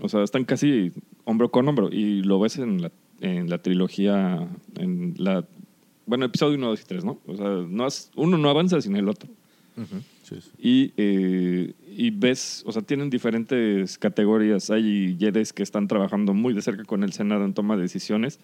O 0.00 0.08
sea, 0.08 0.22
están 0.22 0.44
casi 0.44 0.92
hombro 1.24 1.50
con 1.50 1.68
hombro. 1.68 1.88
Y 1.90 2.22
lo 2.22 2.38
ves 2.40 2.56
en 2.58 2.80
la, 2.80 2.90
en 3.24 3.48
la 3.50 3.58
trilogía, 3.58 4.48
en 4.76 5.14
la... 5.18 5.44
Bueno, 6.06 6.26
episodio 6.26 6.56
1, 6.56 6.66
2 6.68 6.80
y 6.80 6.84
3, 6.84 7.04
¿no? 7.04 7.18
O 7.26 7.36
sea, 7.36 7.48
no 7.68 7.84
has- 7.84 8.10
uno 8.14 8.36
no 8.38 8.48
avanza 8.50 8.80
sin 8.80 8.94
el 8.96 9.08
otro. 9.08 9.28
Y, 10.58 10.92
eh, 10.96 11.72
y 11.96 12.10
ves, 12.10 12.62
o 12.66 12.72
sea, 12.72 12.82
tienen 12.82 13.10
diferentes 13.10 13.98
categorías. 13.98 14.70
Hay 14.70 15.16
Jedis 15.18 15.52
que 15.52 15.62
están 15.62 15.88
trabajando 15.88 16.32
muy 16.34 16.54
de 16.54 16.62
cerca 16.62 16.84
con 16.84 17.02
el 17.02 17.12
Senado 17.12 17.44
en 17.44 17.54
toma 17.54 17.76
de 17.76 17.82
decisiones. 17.82 18.38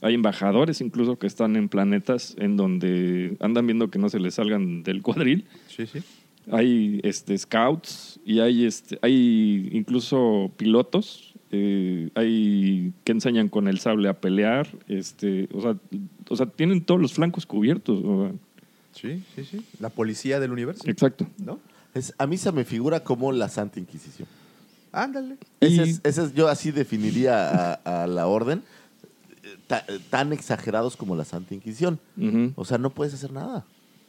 Hay 0.00 0.14
embajadores 0.14 0.80
incluso 0.80 1.18
que 1.18 1.26
están 1.26 1.56
en 1.56 1.68
planetas 1.68 2.36
en 2.38 2.56
donde 2.56 3.36
andan 3.40 3.66
viendo 3.66 3.90
que 3.90 3.98
no 3.98 4.08
se 4.08 4.20
les 4.20 4.34
salgan 4.34 4.82
del 4.84 5.02
cuadril. 5.02 5.44
Sí, 5.68 5.86
sí. 5.86 5.98
Hay 6.50 7.00
este, 7.02 7.36
scouts 7.36 8.20
y 8.24 8.38
hay, 8.40 8.64
este, 8.64 8.98
hay 9.02 9.68
incluso 9.72 10.50
pilotos. 10.56 11.27
Eh, 11.50 12.10
hay 12.14 12.92
que 13.04 13.12
enseñan 13.12 13.48
con 13.48 13.68
el 13.68 13.78
sable 13.80 14.08
a 14.08 14.14
pelear. 14.20 14.68
Este, 14.88 15.48
o, 15.54 15.60
sea, 15.62 15.76
o 16.28 16.36
sea, 16.36 16.46
tienen 16.46 16.82
todos 16.84 17.00
los 17.00 17.12
flancos 17.14 17.46
cubiertos. 17.46 18.00
o 18.04 18.24
sea, 18.26 18.32
Sí, 18.92 19.22
sí, 19.36 19.44
sí. 19.44 19.64
La 19.78 19.90
policía 19.90 20.40
del 20.40 20.50
universo, 20.52 20.82
exacto. 20.88 21.26
¿no? 21.38 21.60
Es, 21.94 22.12
a 22.18 22.26
mí 22.26 22.36
se 22.36 22.50
me 22.52 22.64
figura 22.64 23.00
como 23.04 23.30
la 23.32 23.48
Santa 23.48 23.78
Inquisición. 23.78 24.26
Ándale. 24.90 25.36
Ese 25.60 25.82
es, 25.82 26.00
ese 26.02 26.24
es- 26.24 26.34
yo 26.34 26.48
así 26.48 26.70
definiría 26.72 27.74
a, 27.74 28.02
a 28.02 28.06
la 28.08 28.26
orden, 28.26 28.62
ta- 29.68 29.84
tan 30.10 30.32
exagerados 30.32 30.96
como 30.96 31.14
la 31.14 31.24
Santa 31.24 31.54
Inquisición. 31.54 32.00
O 32.56 32.64
sea, 32.64 32.78
no 32.78 32.90
puedes 32.90 33.14
hacer 33.14 33.32
nada. 33.32 33.64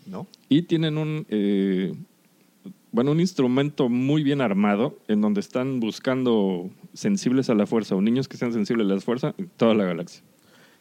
¿No? 0.07 0.26
Y 0.48 0.64
tienen 0.64 0.98
un, 0.98 1.26
eh, 1.30 1.94
bueno, 2.91 3.11
un 3.11 3.20
instrumento 3.20 3.90
muy 3.90 4.24
bien 4.24 4.41
armado 4.41 4.98
en 5.07 5.22
donde 5.22 5.40
están 5.41 5.80
buscando 5.80 6.70
sensibles 6.94 7.49
a 7.49 7.53
la 7.56 7.66
fuerza 7.66 7.95
o 7.95 8.02
niños 8.02 8.28
que 8.28 8.38
sean 8.38 8.53
sensibles 8.53 8.86
a 8.90 8.95
la 8.95 9.02
fuerza 9.02 9.34
en 9.38 9.49
toda 9.57 9.74
la 9.74 9.86
galaxia. 9.86 10.22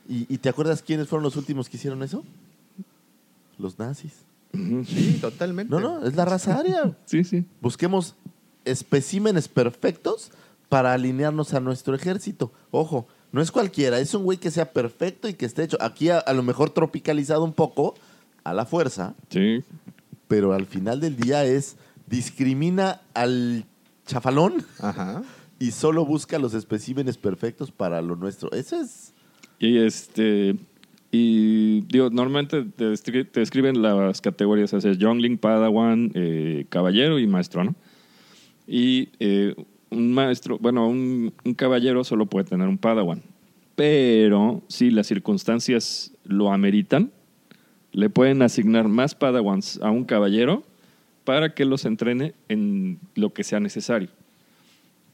¿Y, 0.09 0.27
y 0.33 0.39
te 0.39 0.49
acuerdas 0.49 0.83
quiénes 0.83 1.09
fueron 1.09 1.23
los 1.25 1.37
últimos 1.37 1.69
que 1.69 1.77
hicieron 1.77 2.03
eso? 2.03 2.25
Los 3.59 3.79
nazis. 3.79 4.13
Sí, 4.87 5.19
totalmente. 5.21 5.71
No, 5.71 5.81
no, 5.81 6.07
es 6.07 6.15
la 6.17 6.25
raza 6.25 6.59
aria. 6.59 6.97
Sí, 7.05 7.25
sí. 7.25 7.45
Busquemos 7.61 8.15
especímenes 8.65 9.49
perfectos 9.49 10.31
para 10.69 10.93
alinearnos 10.93 11.55
a 11.55 11.61
nuestro 11.61 11.95
ejército. 11.95 12.53
Ojo, 12.71 13.07
no 13.33 13.43
es 13.43 13.51
cualquiera, 13.51 13.99
es 14.01 14.15
un 14.15 14.25
güey 14.25 14.39
que 14.39 14.51
sea 14.51 14.73
perfecto 14.73 15.29
y 15.29 15.35
que 15.35 15.45
esté 15.47 15.65
hecho. 15.65 15.77
Aquí 15.81 16.09
a, 16.11 16.19
a 16.19 16.33
lo 16.33 16.43
mejor 16.43 16.71
tropicalizado 16.71 17.45
un 17.45 17.53
poco 17.53 17.95
a 18.45 18.55
la 18.55 18.65
fuerza, 18.65 19.15
Sí. 19.31 19.63
pero 20.29 20.53
al 20.55 20.65
final 20.67 21.01
del 21.01 21.17
día 21.17 21.45
es 21.45 21.77
discrimina 22.07 23.03
al 23.13 23.67
chafalón 24.07 24.65
Ajá. 24.81 25.23
Y 25.59 25.71
solo 25.71 26.05
busca 26.05 26.39
los 26.39 26.55
especímenes 26.55 27.17
perfectos 27.17 27.71
para 27.71 28.01
lo 28.03 28.17
nuestro. 28.17 28.51
Eso 28.53 28.81
es... 28.81 29.15
Y 29.59 29.79
este. 29.79 30.57
Y 31.11 31.81
digo, 31.83 32.11
normalmente 32.11 32.63
te, 32.63 32.85
descri- 32.85 33.29
te 33.29 33.41
describen 33.41 33.83
las 33.83 34.21
categorías, 34.21 34.73
o 34.75 34.81
sea, 34.81 34.93
Youngling, 34.93 35.39
Padawan, 35.39 36.13
eh, 36.15 36.67
Caballero 36.69 37.19
y 37.19 37.27
Maestro, 37.27 37.65
¿no? 37.65 37.75
Y 38.67 39.09
eh, 39.19 39.55
un 39.91 40.13
maestro, 40.13 40.59
bueno, 40.59 40.87
un, 40.87 41.33
un 41.45 41.55
caballero 41.55 42.05
solo 42.05 42.27
puede 42.27 42.45
tener 42.45 42.69
un 42.69 42.77
Padawan. 42.77 43.23
Pero 43.75 44.63
si 44.69 44.91
las 44.91 45.07
circunstancias 45.07 46.13
lo 46.25 46.53
ameritan, 46.53 47.11
le 47.93 48.11
pueden 48.11 48.43
asignar 48.43 48.87
más 48.87 49.15
Padawans 49.15 49.81
a 49.83 49.91
un 49.91 50.05
caballero 50.05 50.63
para 51.25 51.55
que 51.55 51.65
los 51.65 51.85
entrene 51.87 52.35
en 52.49 52.99
lo 53.15 53.33
que 53.33 53.45
sea 53.45 53.61
necesario. 53.61 54.11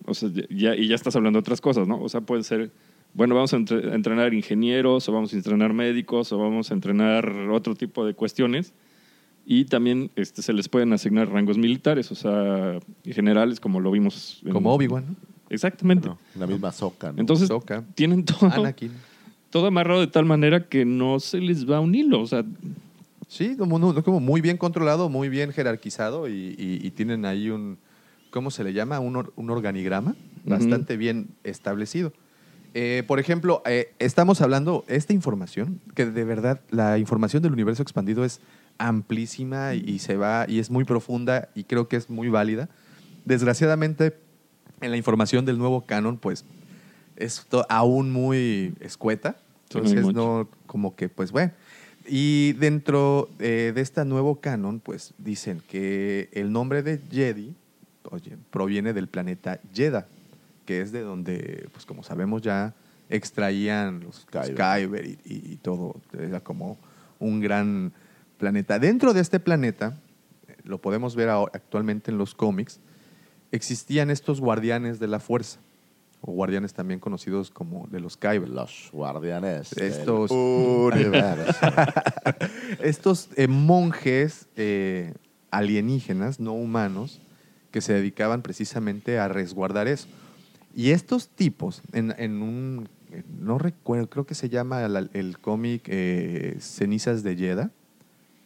O 0.07 0.15
sea, 0.15 0.29
ya, 0.51 0.75
y 0.77 0.89
ya 0.89 0.95
estás 0.95 1.17
hablando 1.17 1.39
de 1.39 1.41
otras 1.41 1.61
cosas, 1.61 1.89
¿no? 1.89 2.01
O 2.03 2.09
sea, 2.09 2.21
puede 2.21 2.43
ser, 2.43 2.71
bueno, 3.15 3.35
vamos 3.35 3.53
a 3.53 3.57
entre- 3.57 3.91
a 3.91 3.95
entrenar 3.95 4.35
ingenieros, 4.35 5.09
o 5.09 5.13
vamos 5.13 5.33
a 5.33 5.37
entrenar 5.37 5.73
médicos, 5.73 6.31
o 6.33 6.39
vamos 6.39 6.71
a 6.71 6.75
entrenar 6.75 7.27
otro 7.51 7.75
tipo 7.75 8.05
de 8.05 8.15
cuestiones. 8.15 8.73
Y 9.47 9.67
también 9.67 10.11
este, 10.17 10.41
se 10.43 10.53
les 10.53 10.69
pueden 10.69 10.93
asignar 10.93 11.29
rangos 11.31 11.59
militares, 11.59 12.11
o 12.11 12.15
sea, 12.15 12.79
generales, 13.05 13.61
como 13.61 13.81
lo 13.81 13.91
vimos. 13.91 14.41
en- 14.45 14.53
Como 14.53 14.73
Obi-Wan, 14.75 15.05
¿no? 15.09 15.17
Exactamente. 15.51 16.09
no, 16.09 16.19
la 16.39 16.47
misma 16.47 16.73
soca. 16.73 17.13
¿no? 17.13 17.21
Entonces, 17.21 17.51
tienen 17.95 18.25
todo, 18.25 18.51
Anakin. 18.51 18.91
todo 19.51 19.67
amarrado 19.67 20.01
de 20.01 20.07
tal 20.07 20.25
manera 20.25 20.67
que 20.69 20.85
no 20.87 21.21
se 21.21 21.39
les 21.41 21.69
va 21.71 21.81
un 21.81 21.95
hilo. 21.95 22.21
O 22.21 22.27
sea, 22.27 22.45
Sí, 23.27 23.57
como, 23.57 23.79
no- 23.79 24.03
como 24.05 24.21
muy 24.21 24.41
bien 24.43 24.57
controlado, 24.59 25.09
muy 25.09 25.29
bien 25.29 25.51
jerarquizado 25.51 26.29
y, 26.29 26.55
y- 26.59 26.87
y 26.87 26.91
tienen 26.91 27.25
ahí 27.25 27.49
un, 27.51 27.79
¿cómo 28.35 28.51
se 28.51 28.65
le 28.65 28.73
llama? 28.73 28.99
Un, 28.99 29.15
or- 29.15 29.33
un 29.37 29.49
organigrama 29.49 30.17
bastante 30.45 30.97
bien 30.97 31.29
establecido. 31.45 32.13
Eh, 32.75 33.05
por 33.07 33.21
ejemplo, 33.21 33.63
eh, 33.65 33.93
estamos 34.01 34.41
hablando, 34.41 34.85
esta 34.89 35.13
información, 35.13 35.81
que 35.95 36.07
de 36.07 36.25
verdad 36.25 36.61
la 36.71 36.99
información 36.99 37.41
del 37.45 37.53
universo 37.53 37.81
expandido 37.83 38.25
es 38.25 38.41
amplísima 38.77 39.75
y, 39.77 39.85
y 39.89 39.99
se 40.01 40.17
va, 40.17 40.47
y 40.49 40.59
es 40.59 40.69
muy 40.69 40.83
profunda 40.85 41.49
y 41.55 41.63
creo 41.63 41.87
que 41.87 41.95
es 41.95 42.11
muy 42.11 42.29
válida. 42.29 42.69
Desgraciadamente, 43.25 44.17
en 44.81 44.91
la 44.91 44.97
información 44.97 45.45
del 45.45 45.57
nuevo 45.57 45.83
canon, 45.87 46.19
pues 46.19 46.45
es 47.17 47.47
aún 47.69 48.11
muy 48.11 48.75
escueta. 48.81 49.37
Entonces, 49.69 50.03
no, 50.17 50.49
como 50.67 50.97
que, 50.97 51.09
pues 51.09 51.31
bueno. 51.31 51.53
Y 52.09 52.53
dentro 52.55 53.31
eh, 53.39 53.71
de 53.73 53.81
este 53.81 54.05
nuevo 54.05 54.41
canon, 54.41 54.81
pues 54.81 55.15
dicen 55.19 55.63
que 55.69 56.29
el 56.33 56.51
nombre 56.51 56.83
de 56.83 57.01
Jedi 57.11 57.55
oye, 58.11 58.37
proviene 58.51 58.93
del 58.93 59.09
planeta 59.09 59.61
Jedha, 59.75 60.07
que 60.67 60.81
es 60.81 60.93
de 60.93 61.01
donde, 61.03 61.69
pues 61.73 61.87
como 61.87 62.03
sabemos 62.03 62.43
ya, 62.43 62.75
extraían 63.09 64.01
los 64.01 64.27
los 64.33 64.51
Kyber. 64.51 65.07
Y, 65.07 65.19
y- 65.25 65.53
y 65.53 65.57
todo. 65.57 65.97
Era 66.19 66.41
como 66.41 66.79
un 67.19 67.41
gran 67.41 67.93
planeta. 68.39 68.79
Dentro 68.79 69.13
de 69.15 69.21
este 69.21 69.41
planeta, 69.41 69.97
lo 70.65 70.79
podemos 70.79 71.15
ver 71.17 71.29
ahora- 71.29 71.53
actualmente 71.55 72.11
en 72.11 72.19
los 72.19 72.35
cómics, 72.35 72.81
existían 73.53 74.11
estos 74.11 74.41
guardianes 74.41 74.99
de 74.99 75.07
la 75.07 75.21
fuerza, 75.21 75.59
o 76.23 76.33
guardianes 76.33 76.73
también 76.73 76.99
conocidos 77.01 77.51
como 77.51 77.87
de 77.89 78.01
los 78.01 78.17
Kyber. 78.17 78.49
Los 78.49 78.89
guardianes 78.93 79.73
Estos- 79.75 80.31
estos 82.81 83.29
eh, 83.37 83.47
monjes 83.49 84.47
eh, 84.57 85.13
alienígenas, 85.51 86.41
no 86.41 86.53
humanos, 86.55 87.21
que 87.75 87.81
se 87.81 87.93
dedicaban 87.93 88.41
precisamente 88.43 89.19
a 89.19 89.27
resguardar 89.27 89.89
eso. 89.89 90.07
Y 90.77 90.91
estos 90.91 91.27
tipos, 91.29 91.83
en, 91.93 92.15
en 92.19 92.41
un, 92.41 92.89
no 93.41 93.59
recuerdo, 93.59 94.09
creo 94.09 94.27
que 94.27 94.37
se 94.37 94.49
llama 94.49 94.87
la- 94.87 95.09
el 95.13 95.39
cómic 95.41 95.83
eh, 95.89 96.57
Cenizas 96.61 97.25
de 97.25 97.35
Jedha, 97.35 97.71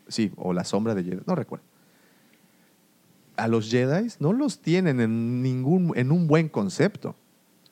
sí, 0.09 0.33
o 0.37 0.55
La 0.55 0.65
Sombra 0.65 0.95
de 0.95 1.05
Jedha, 1.05 1.21
no 1.27 1.35
recuerdo. 1.35 1.67
A 3.37 3.49
los 3.49 3.71
Jedi 3.71 4.09
no 4.19 4.33
los 4.33 4.61
tienen 4.61 4.99
en, 5.03 5.43
ningún, 5.43 5.93
en 5.95 6.11
un 6.11 6.27
buen 6.27 6.49
concepto. 6.49 7.15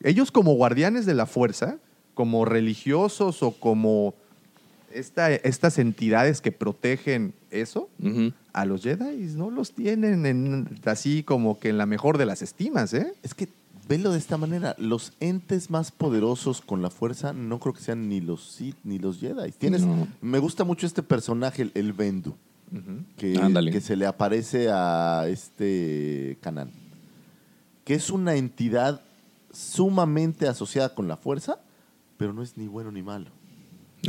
Ellos 0.03 0.29
como 0.29 0.53
guardianes 0.53 1.07
de 1.07 1.15
la 1.15 1.25
fuerza, 1.25 1.79
como 2.13 2.45
religiosos 2.45 3.41
o 3.41 3.51
como 3.59 4.13
esta- 4.91 5.33
estas 5.33 5.77
entidades 5.79 6.41
que 6.41 6.51
protegen 6.51 7.33
eso, 7.51 7.89
a 8.53 8.65
los 8.65 8.83
Jedi 8.83 9.33
no 9.35 9.49
los 9.51 9.73
tienen 9.73 10.25
en- 10.25 10.79
así 10.85 11.23
como 11.23 11.59
que 11.59 11.69
en 11.69 11.77
la 11.77 11.85
mejor 11.85 12.17
de 12.17 12.25
las 12.25 12.41
estimas, 12.41 12.93
¿eh? 12.93 13.13
Es 13.23 13.33
que 13.33 13.47
velo 13.87 14.11
de 14.11 14.17
esta 14.19 14.37
manera, 14.37 14.75
los 14.79 15.13
entes 15.21 15.69
más 15.69 15.91
poderosos 15.91 16.61
con 16.61 16.81
la 16.81 16.89
fuerza 16.89 17.31
no 17.33 17.59
creo 17.59 17.73
que 17.73 17.81
sean 17.81 18.09
ni 18.09 18.19
los 18.21 18.51
Sith 18.51 18.75
ni 18.83 18.99
los 18.99 19.19
Jedi. 19.19 19.51
Tienes, 19.51 19.81
No. 19.85 20.07
me 20.21 20.39
gusta 20.39 20.63
mucho 20.63 20.85
este 20.85 21.03
personaje, 21.03 21.61
el, 21.63 21.71
el 21.75 21.93
Bendu. 21.93 22.35
que, 23.15 23.79
se 23.81 23.95
le 23.95 24.05
aparece 24.05 24.67
a 24.69 25.25
este 25.29 26.37
Canán. 26.41 26.69
Que 27.85 27.93
es 27.93 28.09
una 28.09 28.35
entidad 28.35 28.99
sumamente 29.53 30.47
asociada 30.49 30.93
con 30.93 31.07
la 31.07 31.15
fuerza, 31.15 31.59
pero 32.17 32.33
no 32.33 32.43
es 32.43 32.57
ni 32.57 32.67
bueno 32.67 32.91
ni 32.91 33.01
malo. 33.01 33.27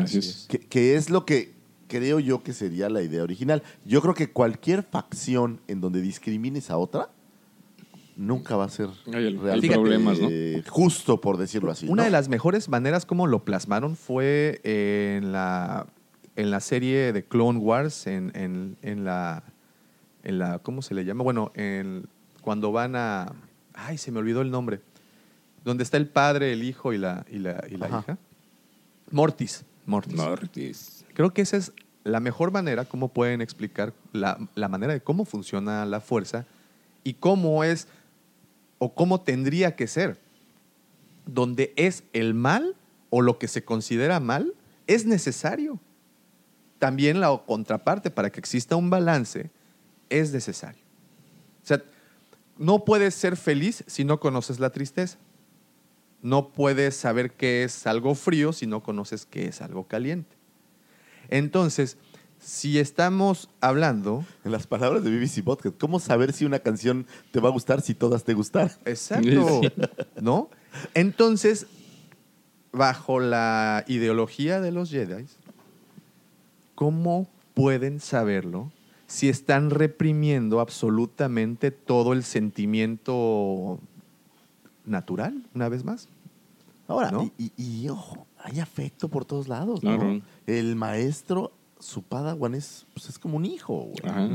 Así 0.02 0.19
es. 0.19 0.47
Que, 0.48 0.59
que 0.59 0.94
es 0.97 1.10
lo 1.10 1.24
que 1.27 1.52
creo 1.89 2.20
yo 2.20 2.43
que 2.43 2.52
sería 2.52 2.89
la 2.90 3.02
idea 3.02 3.23
original. 3.23 3.62
Yo 3.85 4.01
creo 4.02 4.15
que 4.15 4.31
cualquier 4.31 4.82
facción 4.82 5.60
en 5.69 5.81
donde 5.81 6.01
discrimines 6.02 6.70
a 6.70 6.77
otra 6.77 7.10
nunca 8.16 8.56
va 8.56 8.65
a 8.65 8.69
ser 8.69 8.89
Hay 9.06 9.15
el- 9.27 9.27
hay 9.27 9.39
realmente 9.39 9.74
problemas, 9.77 10.19
¿no? 10.20 10.28
justo, 10.69 11.20
por 11.20 11.36
decirlo 11.36 11.70
así. 11.70 11.86
Una 11.86 12.02
¿no? 12.02 12.05
de 12.05 12.10
las 12.10 12.28
mejores 12.28 12.69
maneras 12.69 13.06
como 13.06 13.27
lo 13.27 13.44
plasmaron 13.44 13.97
fue 13.97 14.60
en 14.65 15.32
la, 15.32 15.86
en 16.36 16.51
la 16.51 16.60
serie 16.60 17.12
de 17.12 17.24
Clone 17.24 17.59
Wars, 17.60 18.06
en, 18.06 18.32
en- 18.35 18.77
en 18.82 19.05
la, 19.05 19.44
en 20.24 20.39
la, 20.39 20.59
¿cómo 20.59 20.82
se 20.82 20.94
le 20.94 21.05
llama? 21.05 21.23
Bueno, 21.24 21.52
en, 21.55 22.06
cuando 22.43 22.70
van 22.73 22.97
a, 22.97 23.32
ay, 23.73 23.98
se 23.98 24.10
me 24.12 24.19
olvidó 24.19 24.43
el 24.43 24.51
nombre, 24.51 24.81
donde 25.65 25.85
está 25.85 25.97
el 25.97 26.09
padre, 26.09 26.52
el 26.52 26.65
hijo 26.65 26.93
y 26.93 26.98
la, 26.98 27.24
y 27.31 27.39
la, 27.39 27.65
y 27.70 27.77
la 27.77 27.89
hija. 27.89 28.19
Mortis. 29.10 29.65
Mortis. 29.89 30.16
Mortis. 30.16 31.05
Creo 31.15 31.32
que 31.32 31.43
esa 31.43 31.56
es 31.56 31.73
la 32.05 32.20
mejor 32.20 32.52
manera 32.52 32.85
como 32.85 33.09
pueden 33.09 33.40
explicar 33.40 33.93
la, 34.12 34.39
la 34.55 34.69
manera 34.69 34.93
de 34.93 35.01
cómo 35.01 35.24
funciona 35.24 35.85
la 35.86 36.01
fuerza 36.01 36.47
y 37.05 37.15
cómo 37.15 37.65
es 37.65 37.89
o 38.78 38.94
cómo 38.94 39.20
tendría 39.23 39.74
que 39.77 39.86
ser. 39.86 40.19
Donde 41.27 41.73
es 41.77 42.05
el 42.12 42.35
mal 42.35 42.77
o 43.10 43.23
lo 43.23 43.39
que 43.39 43.48
se 43.48 43.65
considera 43.65 44.20
mal 44.20 44.55
es 44.86 45.06
necesario. 45.06 45.81
También 46.78 47.20
la 47.20 47.43
contraparte 47.47 48.10
para 48.10 48.31
que 48.31 48.40
exista 48.40 48.77
un 48.77 48.90
balance 48.90 49.51
es 50.10 50.32
necesario. 50.32 50.82
O 51.62 51.66
sea, 51.66 51.82
no 52.56 52.85
puedes 52.85 53.15
ser 53.15 53.36
feliz 53.36 53.85
si 53.86 54.05
no 54.05 54.20
conoces 54.20 54.60
la 54.60 54.70
tristeza. 54.70 55.19
No 56.23 56.49
puedes 56.49 56.97
saber 56.97 57.32
qué 57.32 57.65
es 57.65 57.86
algo 57.86 58.15
frío 58.15 58.53
si 58.53 58.66
no 58.66 58.82
conoces 58.82 59.27
qué 59.27 59.47
es 59.47 59.62
algo 59.62 59.86
caliente. 59.86 60.36
Entonces, 61.28 61.97
si 62.40 62.78
estamos 62.78 63.51
hablando, 63.61 64.24
En 64.45 64.53
las 64.53 64.66
palabras 64.66 65.03
de 65.03 65.11
BBC 65.11 65.43
Podcast, 65.45 65.77
¿cómo 65.78 66.01
saber 66.01 66.32
si 66.32 66.45
una 66.45 66.61
canción 66.61 67.07
te 67.31 67.40
va 67.40 67.49
a 67.49 67.53
gustar 67.53 67.82
si 67.82 67.95
todas 67.95 68.24
te 68.24 68.35
gustan? 68.35 68.70
exacto. 68.85 69.61
¿no? 70.20 70.51
Entonces, 70.95 71.66
bajo 72.73 73.20
la 73.20 73.85
ideología 73.89 74.61
de 74.61 74.73
los 74.73 74.90
Jedi, 74.90 75.27
¿cómo 76.74 77.28
pueden 77.55 78.01
saberlo 78.01 78.70
si 79.07 79.28
están 79.28 79.70
reprimiendo 79.70 80.61
absolutamente 80.61 81.70
todo 81.70 82.12
el 82.12 82.23
sentimiento 82.23 83.81
natural, 84.89 85.43
una 85.55 85.69
vez 85.69 85.85
más? 85.85 86.09
Ahora, 86.86 87.10
¿No? 87.10 87.31
y, 87.39 87.52
y- 87.56 87.82
y, 87.85 87.89
ojo, 87.89 88.27
hay 88.43 88.60
afecto 88.60 89.09
por 89.09 89.24
todos 89.24 89.47
lados, 89.48 89.82
¿no? 89.82 89.97
Claro. 89.98 90.20
El 90.47 90.74
maestro, 90.77 91.52
su 91.78 92.02
padawan 92.02 92.55
es, 92.55 92.86
pues, 92.94 93.09
es 93.10 93.19
como 93.19 93.36
un 93.36 93.44
hijo, 93.44 93.74
güey. 93.93 94.10
Ajá. 94.10 94.28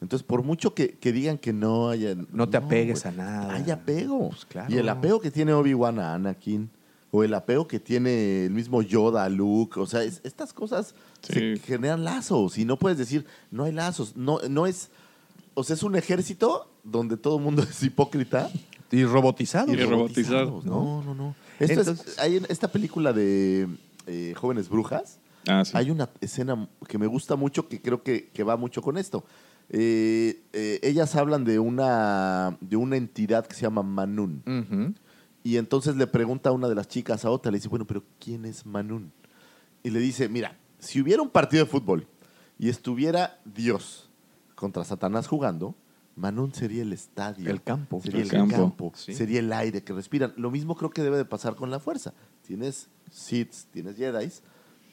Entonces, 0.00 0.26
por 0.26 0.42
mucho 0.42 0.72
que, 0.72 0.92
que 0.92 1.12
digan 1.12 1.36
que 1.36 1.52
no 1.52 1.90
haya... 1.90 2.14
No 2.32 2.48
te 2.48 2.56
apegues 2.56 3.02
güey, 3.02 3.14
a 3.14 3.16
nada. 3.16 3.54
Hay 3.54 3.70
apego. 3.70 4.30
Pues, 4.30 4.46
claro. 4.46 4.72
Y 4.72 4.78
el 4.78 4.88
apego 4.88 5.20
que 5.20 5.30
tiene 5.30 5.52
Obi-Wan 5.52 5.98
a 5.98 6.14
Anakin, 6.14 6.70
o 7.10 7.22
el 7.24 7.34
apego 7.34 7.66
que 7.66 7.80
tiene 7.80 8.46
el 8.46 8.52
mismo 8.52 8.80
Yoda 8.82 9.24
a 9.24 9.28
Luke, 9.28 9.78
o 9.80 9.84
sea, 9.86 10.02
es- 10.04 10.20
estas 10.24 10.52
cosas 10.54 10.94
Sí. 11.22 11.32
se 11.34 11.56
generan 11.58 12.04
lazos. 12.04 12.56
Y 12.56 12.64
no 12.64 12.78
puedes 12.78 12.96
decir, 12.96 13.26
no 13.50 13.64
hay 13.64 13.72
lazos. 13.72 14.16
No, 14.16 14.38
no 14.48 14.66
es... 14.66 14.90
O 15.54 15.64
sea, 15.64 15.74
es 15.74 15.82
un 15.82 15.96
ejército 15.96 16.70
donde 16.84 17.16
todo 17.18 17.36
el 17.36 17.42
mundo 17.44 17.62
es 17.68 17.82
hipócrita. 17.82 18.48
Y 18.90 19.04
robotizado. 19.04 19.72
Y 19.72 19.76
robotizados, 19.76 20.64
No, 20.64 21.02
no, 21.04 21.14
no. 21.14 21.34
Esto 21.58 21.80
es- 21.80 21.88
Entonces- 21.88 22.18
hay 22.18 22.36
en 22.36 22.46
esta 22.48 22.68
película 22.68 23.12
de 23.12 23.68
eh, 24.06 24.34
Jóvenes 24.36 24.68
Brujas, 24.68 25.18
Ah, 25.48 25.64
sí. 25.64 25.72
hay 25.74 25.90
una 25.90 26.08
escena 26.20 26.68
que 26.88 26.98
me 26.98 27.06
gusta 27.06 27.36
mucho 27.36 27.68
que 27.68 27.80
creo 27.80 28.02
que, 28.02 28.28
que 28.30 28.42
va 28.42 28.56
mucho 28.56 28.82
con 28.82 28.96
esto. 28.98 29.24
Eh, 29.68 30.42
eh, 30.52 30.80
ellas 30.82 31.14
hablan 31.14 31.44
de 31.44 31.58
una, 31.60 32.56
de 32.60 32.76
una 32.76 32.96
entidad 32.96 33.46
que 33.46 33.54
se 33.54 33.62
llama 33.62 33.82
Manun. 33.82 34.96
Y 35.44 35.56
entonces 35.56 35.96
le 35.96 36.06
pregunta 36.06 36.50
a 36.50 36.52
una 36.52 36.68
de 36.68 36.74
las 36.74 36.88
chicas 36.88 37.24
a 37.24 37.30
otra, 37.30 37.50
le 37.52 37.58
dice, 37.58 37.68
bueno, 37.68 37.86
pero 37.86 38.02
¿quién 38.18 38.44
es 38.44 38.66
Manun? 38.66 39.12
Y 39.82 39.90
le 39.90 40.00
dice, 40.00 40.28
mira, 40.28 40.56
si 40.78 41.00
hubiera 41.00 41.22
un 41.22 41.30
partido 41.30 41.64
de 41.64 41.70
fútbol 41.70 42.06
y 42.58 42.68
estuviera 42.68 43.38
Dios 43.44 44.10
contra 44.54 44.84
Satanás 44.84 45.26
jugando, 45.28 45.74
Manun 46.16 46.52
sería 46.54 46.82
el 46.82 46.92
estadio. 46.92 47.48
El 47.50 47.62
campo. 47.62 48.00
Sería 48.02 48.20
El 48.20 48.26
el, 48.26 48.30
campo. 48.30 48.56
campo. 48.56 48.92
Sí. 48.96 49.14
Sería 49.14 49.40
el 49.40 49.52
aire 49.52 49.82
que 49.82 49.92
respiran. 49.92 50.32
Lo 50.36 50.50
mismo 50.50 50.74
creo 50.76 50.90
que 50.90 51.02
debe 51.02 51.16
de 51.16 51.24
pasar 51.24 51.54
con 51.54 51.70
la 51.70 51.80
fuerza. 51.80 52.12
Tienes 52.46 52.88
Sith, 53.10 53.52
tienes 53.72 53.96
Jedi, 53.96 54.28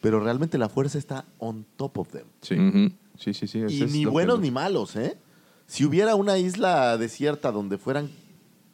pero 0.01 0.19
realmente 0.19 0.57
la 0.57 0.69
fuerza 0.69 0.97
está 0.97 1.25
on 1.39 1.65
top 1.75 1.97
of 1.99 2.09
them. 2.09 2.25
Sí. 2.41 2.55
Sí, 3.17 3.33
sí, 3.33 3.47
sí. 3.47 3.59
Y 3.67 3.85
ni 3.85 4.03
que 4.03 4.09
buenos 4.09 4.39
ni 4.39 4.51
malos, 4.51 4.95
¿eh? 4.95 5.17
Si 5.65 5.83
hubiera 5.85 6.15
una 6.15 6.37
isla 6.37 6.97
desierta 6.97 7.51
donde 7.51 7.77
fueran 7.77 8.09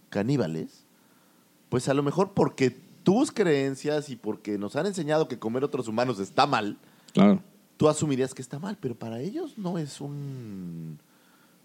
caníbales, 0.10 0.84
pues 1.70 1.88
a 1.90 1.94
lo 1.94 2.04
mejor 2.04 2.34
porque 2.34 2.70
tus 3.04 3.32
creencias 3.32 4.10
y 4.10 4.16
porque 4.16 4.58
nos 4.58 4.76
han 4.76 4.86
enseñado 4.86 5.28
que 5.28 5.40
comer 5.40 5.64
otros 5.64 5.88
humanos 5.88 6.20
está 6.20 6.46
mal, 6.46 6.78
Claro. 7.14 7.42
tú 7.78 7.88
asumirías 7.90 8.34
que 8.34 8.42
está 8.42 8.60
mal, 8.60 8.78
pero 8.80 8.96
para 8.96 9.20
ellos 9.22 9.58
no 9.58 9.78
es 9.78 10.00
un, 10.02 11.00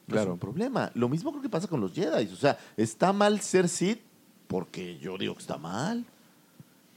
no 0.09 0.15
es 0.15 0.21
Claro. 0.21 0.33
un 0.33 0.39
problema. 0.39 0.91
Lo 0.95 1.09
mismo 1.09 1.31
creo 1.31 1.43
que 1.43 1.49
pasa 1.49 1.69
con 1.69 1.81
los 1.81 1.93
Jedi. 1.93 2.33
O 2.33 2.37
sea, 2.37 2.59
está 2.77 3.13
mal 3.13 3.41
ser 3.41 3.69
Sith 3.69 4.01
porque 4.47 4.99
yo 4.99 5.19
digo 5.19 5.35
que 5.35 5.41
está 5.41 5.59
mal, 5.59 6.05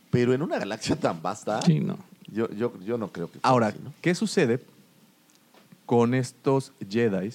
pero 0.09 0.33
en 0.33 0.41
una 0.41 0.57
galaxia 0.57 0.95
tan 0.95 1.21
vasta, 1.21 1.61
Sí, 1.61 1.79
no. 1.79 1.97
yo, 2.31 2.49
yo, 2.51 2.73
yo 2.81 2.97
no 2.97 3.09
creo 3.11 3.29
que 3.29 3.39
Ahora, 3.43 3.67
así, 3.67 3.79
¿no? 3.83 3.93
¿qué 4.01 4.15
sucede 4.15 4.61
con 5.85 6.13
estos 6.13 6.71
Jedi 6.89 7.31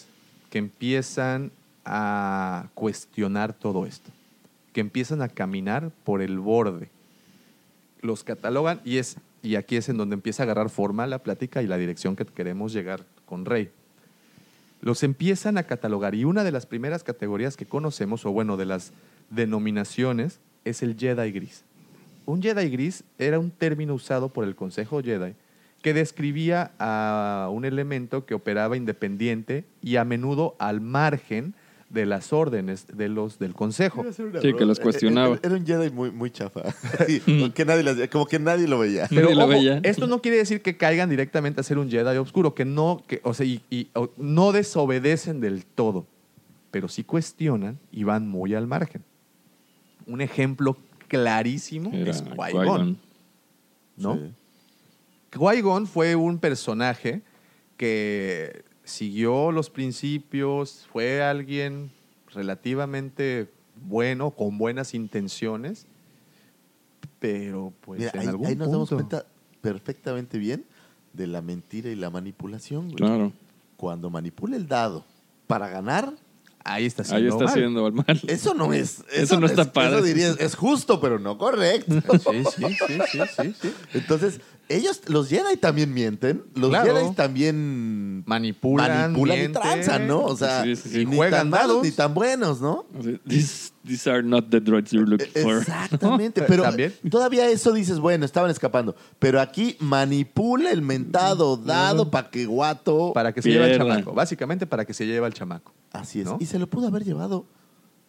que 0.50 0.58
empiezan 0.58 1.50
a 1.84 2.68
cuestionar 2.74 3.52
todo 3.52 3.84
esto? 3.86 4.10
Que 4.72 4.80
empiezan 4.80 5.20
a 5.22 5.28
caminar 5.28 5.90
por 6.04 6.22
el 6.22 6.38
borde. 6.38 6.88
Los 8.00 8.24
catalogan 8.24 8.80
y 8.84 8.96
es 8.98 9.16
y 9.42 9.54
aquí 9.56 9.76
es 9.76 9.88
en 9.88 9.96
donde 9.96 10.14
empieza 10.14 10.42
a 10.42 10.44
agarrar 10.44 10.70
forma 10.70 11.06
la 11.06 11.18
plática 11.22 11.62
y 11.62 11.66
la 11.66 11.76
dirección 11.76 12.16
que 12.16 12.24
queremos 12.24 12.72
llegar 12.72 13.04
con 13.26 13.44
Rey. 13.44 13.70
Los 14.86 15.02
empiezan 15.02 15.58
a 15.58 15.64
catalogar 15.64 16.14
y 16.14 16.24
una 16.24 16.44
de 16.44 16.52
las 16.52 16.64
primeras 16.64 17.02
categorías 17.02 17.56
que 17.56 17.66
conocemos, 17.66 18.24
o 18.24 18.30
bueno, 18.30 18.56
de 18.56 18.66
las 18.66 18.92
denominaciones, 19.30 20.38
es 20.64 20.80
el 20.80 20.96
Jedi 20.96 21.32
Gris. 21.32 21.64
Un 22.24 22.40
Jedi 22.40 22.70
Gris 22.70 23.02
era 23.18 23.40
un 23.40 23.50
término 23.50 23.94
usado 23.94 24.28
por 24.28 24.44
el 24.44 24.54
Consejo 24.54 25.02
Jedi 25.02 25.34
que 25.82 25.92
describía 25.92 26.70
a 26.78 27.48
un 27.50 27.64
elemento 27.64 28.26
que 28.26 28.34
operaba 28.34 28.76
independiente 28.76 29.64
y 29.82 29.96
a 29.96 30.04
menudo 30.04 30.54
al 30.60 30.80
margen 30.80 31.54
de 31.88 32.04
las 32.04 32.32
órdenes 32.32 32.86
de 32.92 33.08
los 33.08 33.38
del 33.38 33.54
Consejo. 33.54 34.04
Sí, 34.42 34.54
que 34.54 34.64
los 34.64 34.80
cuestionaba. 34.80 35.36
Era, 35.36 35.40
era 35.44 35.54
un 35.56 35.64
Jedi 35.66 35.90
muy, 35.90 36.10
muy 36.10 36.30
chafa. 36.30 36.62
Sí, 37.06 37.20
que 37.54 37.64
nadie 37.64 37.82
las- 37.84 38.08
como 38.08 38.26
que 38.26 38.38
nadie 38.38 38.66
lo 38.66 38.78
veía. 38.80 39.06
Pero 39.08 39.22
Nadie 39.22 39.34
lo 39.36 39.42
ojo, 39.44 39.50
veía. 39.52 39.80
esto 39.84 40.06
no 40.06 40.20
quiere 40.20 40.36
decir 40.38 40.62
que 40.62 40.76
caigan 40.76 41.08
directamente 41.08 41.60
a 41.60 41.64
ser 41.64 41.78
un 41.78 41.88
Jedi 41.90 42.16
oscuro, 42.18 42.54
que 42.54 42.64
no, 42.64 43.02
que, 43.06 43.20
o 43.22 43.32
sea, 43.34 43.46
y, 43.46 43.60
y- 43.70 43.88
o- 43.94 44.10
no 44.16 44.50
desobedecen 44.52 45.40
del 45.40 45.64
todo, 45.64 46.06
pero 46.72 46.88
sí 46.88 47.04
cuestionan 47.04 47.78
y 47.92 48.02
van 48.04 48.28
muy 48.28 48.54
al 48.54 48.66
margen. 48.66 49.02
Un 50.06 50.20
ejemplo 50.20 50.76
clarísimo 51.08 51.90
Era 51.92 52.10
es 52.10 52.24
Qui-Gon, 52.24 52.64
Qui-Gon. 52.64 52.96
¿no? 53.96 54.14
Sí. 54.16 54.20
Qui-Gon 55.30 55.86
fue 55.86 56.16
un 56.16 56.38
personaje 56.38 57.22
que 57.76 58.64
siguió 58.86 59.52
los 59.52 59.68
principios, 59.68 60.86
fue 60.90 61.22
alguien 61.22 61.90
relativamente 62.32 63.50
bueno, 63.86 64.30
con 64.30 64.56
buenas 64.56 64.94
intenciones, 64.94 65.86
pero 67.18 67.72
pues 67.82 67.98
Mira, 68.00 68.12
en 68.14 68.20
ahí, 68.20 68.26
algún 68.28 68.46
ahí 68.46 68.56
nos 68.56 68.70
damos 68.70 68.88
cuenta 68.90 69.26
perfectamente 69.60 70.38
bien 70.38 70.64
de 71.12 71.26
la 71.26 71.42
mentira 71.42 71.90
y 71.90 71.94
la 71.96 72.10
manipulación. 72.10 72.84
güey. 72.84 72.96
Claro. 72.96 73.32
Cuando 73.76 74.10
manipula 74.10 74.56
el 74.56 74.66
dado 74.66 75.04
para 75.46 75.68
ganar, 75.68 76.12
Ahí 76.68 76.84
está 76.84 77.04
Ahí 77.04 77.08
haciendo 77.28 77.28
está 77.36 77.44
mal. 77.44 77.52
haciendo 77.52 77.86
el 77.86 77.92
mal. 77.92 78.20
eso 78.26 78.52
no 78.52 78.72
es. 78.72 79.04
Eso 79.12 79.38
no 79.38 79.46
está 79.46 79.62
es- 79.62 79.68
padre. 79.68 79.98
Eso 79.98 80.04
dirías, 80.04 80.36
es 80.40 80.56
justo, 80.56 81.00
pero 81.00 81.20
no 81.20 81.38
correcto. 81.38 81.94
Sí, 82.18 82.42
sí, 82.44 82.64
sí, 82.88 82.98
sí, 83.12 83.20
sí, 83.36 83.54
sí. 83.62 83.72
Entonces, 83.94 84.40
Ellos, 84.68 85.02
los 85.06 85.28
Jedi 85.28 85.56
también 85.58 85.94
mienten. 85.94 86.42
Los 86.54 86.70
Claro. 86.70 86.92
Jedi 86.96 87.14
también 87.14 88.24
Manipulan, 88.26 89.12
manipulan 89.12 89.38
y 89.44 89.48
tranzan, 89.48 90.06
¿no? 90.08 90.20
O 90.24 90.36
sea, 90.36 90.64
Sí, 90.64 90.74
sí, 90.74 90.88
sí. 90.88 91.06
ni 91.06 91.16
Juegan 91.16 91.40
tan 91.42 91.50
malos 91.50 91.82
ni 91.84 91.92
tan 91.92 92.12
buenos, 92.14 92.60
¿no? 92.60 92.84
These, 93.28 93.72
these 93.84 94.10
are 94.10 94.22
not 94.22 94.50
the 94.50 94.60
droids 94.60 94.90
you're 94.90 95.08
looking 95.08 95.30
for. 95.42 95.58
Exactamente, 95.58 96.42
pero 96.48 96.64
También. 96.64 96.92
todavía 97.10 97.48
eso 97.48 97.72
dices, 97.72 98.00
bueno, 98.00 98.24
estaban 98.24 98.50
escapando. 98.50 98.96
Pero 99.20 99.40
aquí 99.40 99.76
manipula 99.78 100.70
el 100.72 100.82
mentado 100.82 101.56
dado 101.56 102.10
para 102.10 102.30
que 102.30 102.46
guato. 102.46 103.12
Para 103.12 103.32
que 103.32 103.42
se 103.42 103.50
lleve 103.50 103.64
al 103.66 103.70
Pierda. 103.70 103.86
chamaco. 103.94 104.12
Básicamente 104.14 104.66
para 104.66 104.84
que 104.84 104.94
se 104.94 105.06
lleve 105.06 105.26
al 105.26 105.32
chamaco. 105.34 105.72
Así 105.92 106.20
es. 106.20 106.26
¿no? 106.26 106.38
Y 106.40 106.46
se 106.46 106.58
lo 106.58 106.66
pudo 106.68 106.88
haber 106.88 107.04
llevado 107.04 107.46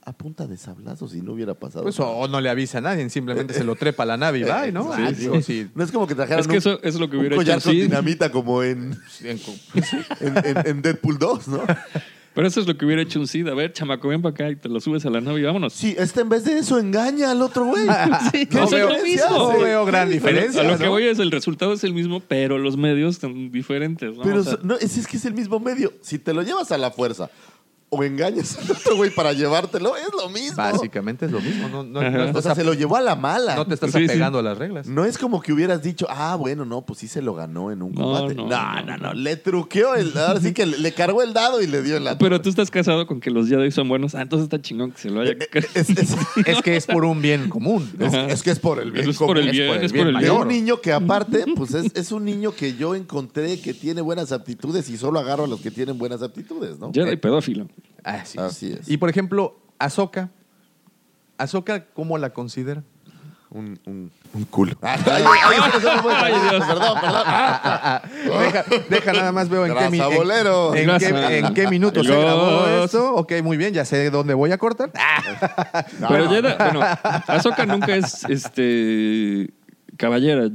a 0.08 0.14
punta 0.14 0.48
de 0.48 0.56
sablazos 0.56 1.12
si 1.12 1.22
no 1.22 1.34
hubiera 1.34 1.54
pasado. 1.54 1.84
Pues 1.84 2.00
o, 2.00 2.08
o 2.10 2.28
no 2.30 2.40
le 2.40 2.50
avisa 2.50 2.78
a 2.78 2.82
nadie, 2.82 3.10
simplemente 3.10 3.54
se 3.54 3.66
lo 3.66 3.76
trepa 3.76 4.04
a 4.04 4.06
la 4.06 4.16
nave 4.16 4.40
y 4.40 4.44
va, 4.44 4.66
¿no? 4.72 4.90
Digo, 5.12 5.42
sí. 5.42 5.68
No 5.76 5.84
es 5.84 5.92
como 5.92 6.08
que 6.08 6.16
trajeran 6.16 6.40
Es 6.40 6.48
que 6.48 6.54
un, 6.54 6.58
eso 6.60 6.80
es 6.82 6.96
lo 6.96 7.10
que 7.10 7.18
un 7.18 7.22
hubiera 7.22 7.36
collar 7.36 7.58
hecho 7.58 7.66
con 7.70 7.76
dinamita 7.76 8.32
como 8.32 8.64
en, 8.64 8.98
En- 9.22 9.40
en, 10.22 10.38
en- 10.46 10.68
en 10.68 10.82
Deadpool 10.82 11.20
2, 11.20 11.48
¿no? 11.50 11.62
Pero 12.34 12.48
eso 12.48 12.62
es 12.62 12.68
lo 12.68 12.78
que 12.78 12.86
hubiera 12.86 13.02
hecho 13.02 13.20
un 13.20 13.28
Sid. 13.28 13.48
A 13.48 13.54
ver, 13.56 13.74
chamaco, 13.74 14.08
ven 14.10 14.22
para 14.22 14.32
acá 14.32 14.50
y 14.52 14.56
te 14.56 14.70
lo 14.70 14.80
subes 14.80 15.04
a 15.06 15.10
la 15.10 15.20
nave 15.20 15.40
y 15.42 15.44
vámonos. 15.44 15.74
Sí, 15.74 15.94
este 15.98 16.22
en 16.22 16.30
vez 16.30 16.46
de 16.46 16.60
eso 16.60 16.78
engaña 16.80 17.32
al 17.32 17.42
otro 17.42 17.66
güey. 17.66 17.84
Sí, 18.32 18.46
¿Qué 18.46 18.60
eso 18.60 18.78
es 18.78 18.84
lo 18.84 18.88
diferencia 18.90 19.30
mismo. 19.30 19.54
No 19.54 19.60
veo 19.60 19.86
gran 19.86 20.10
diferencia. 20.10 20.62
A 20.62 20.64
lo, 20.64 20.78
que 20.78 20.88
voy 20.88 21.04
es 21.06 21.18
el 21.20 21.32
resultado 21.32 21.74
es 21.74 21.84
el 21.84 21.94
mismo, 21.94 22.20
pero 22.22 22.60
los 22.60 22.78
medios 22.78 23.16
son 23.18 23.52
diferentes. 23.52 24.14
Pero 24.24 24.40
O 24.40 24.44
sea, 24.44 24.60
no, 24.64 24.76
es, 24.76 24.98
es 24.98 25.08
que 25.08 25.18
es 25.18 25.26
el 25.26 25.34
mismo 25.34 25.60
medio. 25.60 25.92
Si 26.02 26.20
te 26.20 26.32
lo 26.34 26.44
llevas 26.44 26.72
a 26.72 26.78
la 26.78 26.92
fuerza 26.92 27.30
o 27.90 28.04
engañas 28.04 28.58
al 28.58 28.72
otro 28.72 28.98
güey 28.98 29.10
para 29.16 29.32
llevártelo, 29.32 29.96
es 29.96 30.10
lo 30.14 30.28
mismo. 30.30 30.58
Básicamente 30.58 31.26
es 31.26 31.32
lo 31.32 31.40
mismo. 31.40 31.70
No, 31.70 31.84
no, 31.84 32.02
no 32.02 32.08
Ajá. 32.08 32.26
estás 32.26 32.36
O 32.36 32.42
sea, 32.42 32.56
se 32.56 32.66
lo 32.66 32.74
llevó 32.74 32.98
a 32.98 33.02
la 33.02 33.16
mala. 33.16 33.56
No 33.56 33.66
te 33.66 33.76
estás 33.76 33.92
Sí, 33.92 34.00
sí. 34.00 34.06
apegando 34.06 34.40
a 34.40 34.44
las 34.44 34.58
reglas. 34.58 34.88
No 34.88 35.06
es 35.06 35.18
como 35.18 35.42
que 35.42 35.54
hubieras 35.54 35.82
dicho, 35.82 36.06
ah, 36.10 36.36
bueno, 36.36 36.66
no, 36.66 36.82
pues 36.86 37.00
sí 37.00 37.08
se 37.08 37.22
lo 37.22 37.34
ganó 37.34 37.72
en 37.72 37.82
un 37.82 37.94
No, 37.94 38.02
combate. 38.02 38.36
no, 38.36 38.48
No, 38.48 38.50
no, 38.50 38.82
no, 38.82 38.98
no, 38.98 38.98
no. 38.98 39.14
Le 39.14 39.38
truqueó 39.38 39.96
el. 39.96 40.18
Ahora 40.18 40.42
sí 40.42 40.54
que 40.54 40.66
le, 40.66 40.92
cargó 40.94 41.24
el 41.24 41.32
dado 41.32 41.62
y 41.62 41.68
le 41.68 41.82
dio 41.82 41.96
en 41.96 42.04
la. 42.04 42.18
Pero 42.18 42.42
tú 42.42 42.50
estás 42.50 42.70
casado 42.70 43.08
con 43.08 43.22
que 43.22 43.32
los 43.32 43.48
Jedi 43.48 43.72
son 43.72 43.88
buenos. 43.88 44.16
Ah, 44.16 44.22
entonces 44.22 44.44
está 44.44 44.62
chingón 44.62 44.92
que 44.92 45.00
se 45.00 45.10
lo 45.10 45.22
haya. 45.22 45.34
Es, 45.54 45.90
es- 45.90 46.16
Es 46.46 46.62
que 46.62 46.76
es 46.76 46.86
por 46.88 47.06
un 47.06 47.22
bien 47.22 47.48
común. 47.50 47.90
es- 48.00 48.14
es 48.14 48.44
que 48.44 48.52
es 48.52 48.60
por 48.60 48.80
el 48.82 48.92
bien. 48.92 49.10
Es 49.10 49.18
por 49.18 49.38
el 49.38 49.46
común. 49.46 49.52
bien, 49.52 49.84
es 49.84 49.94
por 49.94 50.08
el 50.08 50.14
De 50.16 50.20
bien. 50.24 50.32
un 50.34 50.48
niño 50.50 50.82
que 50.82 50.92
aparte, 50.92 51.46
pues 51.56 51.74
es, 51.74 51.92
es 51.96 52.12
un 52.12 52.26
niño 52.26 52.52
que 52.52 52.76
yo 52.76 52.96
encontré 52.96 53.62
que 53.62 53.74
tiene 53.74 54.02
buenas 54.02 54.34
aptitudes 54.34 54.90
y 54.90 54.98
solo 54.98 55.20
agarro 55.20 55.46
a 55.46 55.48
los 55.48 55.62
que 55.62 55.72
tienen 55.72 55.98
buenas 55.98 56.22
aptitudes, 56.22 56.78
¿no? 56.80 56.92
Jedi 56.94 57.16
pedófilo. 57.16 57.68
Así, 58.08 58.38
Así 58.40 58.72
es. 58.80 58.90
Y 58.90 58.98
por 58.98 59.10
ejemplo, 59.10 59.60
Ahsoka. 59.80 60.30
Ahsoka, 61.38 61.86
¿cómo 61.94 62.18
la 62.18 62.32
considera? 62.32 62.84
Un, 63.50 63.80
un, 63.86 64.12
un 64.34 64.44
culo. 64.46 64.76
Ay, 64.82 65.00
ay, 65.06 65.24
ay, 65.26 65.58
no 65.84 66.10
Ay, 66.10 66.34
Dios. 66.50 66.66
Perdón, 66.66 66.98
perdón. 67.00 67.24
deja, 68.42 68.66
deja 68.90 69.14
nada 69.14 69.32
más 69.32 69.48
veo 69.48 69.66
en 69.66 69.74
qué, 69.74 69.90
mi- 69.90 70.00
en- 70.00 70.90
en 70.90 70.98
qué, 71.00 71.38
en 71.38 71.54
qué 71.54 71.68
minuto 71.70 72.04
se 72.04 72.10
Dios. 72.10 72.20
grabó 72.22 72.68
esto. 72.84 73.16
Ok, 73.16 73.34
muy 73.44 73.56
bien, 73.56 73.74
ya 73.74 73.86
sé 73.86 74.10
dónde 74.10 74.34
voy 74.34 74.52
a 74.52 74.58
cortar. 74.58 74.92
Pero 76.10 76.30
Jedi, 76.30 76.50
bueno, 76.60 76.82
Ahsoka 77.28 77.66
nunca 77.66 77.96
es 77.96 78.26
este 78.26 79.50
caballera 79.96 80.50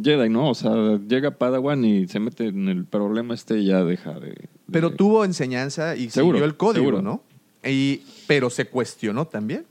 Jedi, 0.00 0.28
¿no? 0.28 0.50
O 0.50 0.54
sea, 0.54 0.72
llega 1.08 1.32
Padawan 1.32 1.84
y 1.84 2.06
se 2.06 2.20
mete 2.20 2.46
en 2.48 2.68
el 2.68 2.84
problema 2.84 3.34
este 3.34 3.58
y 3.58 3.66
ya 3.66 3.82
deja 3.82 4.12
de. 4.12 4.48
De- 4.66 4.72
Pero 4.72 4.94
tuvo 4.94 5.24
enseñanza 5.24 5.96
y 5.96 6.10
Seguro, 6.10 6.36
siguió 6.38 6.44
el 6.46 6.56
código, 6.56 6.84
seguro. 6.86 7.02
¿no? 7.02 7.22
Y, 7.68 8.02
pero 8.26 8.50
se 8.50 8.66
cuestionó 8.68 9.26
también. 9.26 9.66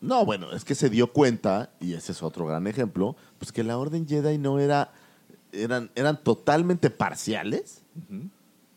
No, 0.00 0.24
bueno, 0.24 0.52
es 0.52 0.64
que 0.64 0.74
se 0.74 0.88
dio 0.90 1.12
cuenta, 1.12 1.70
y 1.80 1.94
ese 1.94 2.12
es 2.12 2.22
otro 2.22 2.46
gran 2.46 2.66
ejemplo, 2.68 3.16
pues 3.38 3.50
que 3.52 3.64
la 3.64 3.78
Orden 3.78 4.06
Jedi 4.06 4.38
no 4.38 4.58
era. 4.60 4.92
eran, 5.52 5.90
eran 5.96 6.22
totalmente 6.22 6.90
parciales. 6.90 7.82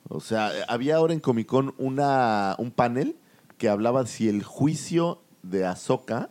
O 0.09 0.19
sea, 0.19 0.51
eh, 0.57 0.63
había 0.67 0.95
ahora 0.97 1.13
en 1.13 1.19
Comic 1.19 1.47
Con 1.47 1.73
una, 1.77 2.55
un 2.57 2.71
panel 2.71 3.15
que 3.57 3.69
hablaba 3.69 4.05
si 4.07 4.27
el 4.29 4.43
juicio 4.43 5.21
de 5.43 5.65
Ahsoka. 5.65 6.29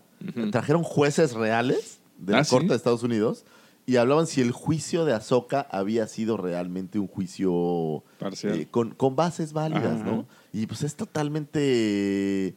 Trajeron 0.51 0.83
jueces 0.83 1.33
reales 1.35 1.99
de 2.19 2.33
la 2.33 2.41
Ah, 2.41 2.45
¿sí? 2.45 2.51
Corte 2.51 2.69
de 2.69 2.75
Estados 2.77 3.03
Unidos 3.03 3.45
y 3.87 3.97
hablaban 3.97 4.27
si 4.27 4.41
el 4.41 4.53
juicio 4.53 5.05
de 5.05 5.13
Ahsoka 5.15 5.67
había 5.71 6.07
sido 6.07 6.37
realmente 6.37 6.99
un 6.99 7.09
juicio 7.09 8.05
Parcial. 8.19 8.61
eh, 8.61 8.69
con, 8.71 8.91
con 8.95 9.17
bases 9.17 9.53
válidas, 9.53 10.01
Ajá. 10.01 10.05
¿no? 10.11 10.27
Y 10.53 10.67
pues 10.67 10.83
es 10.83 10.95
totalmente 10.97 12.55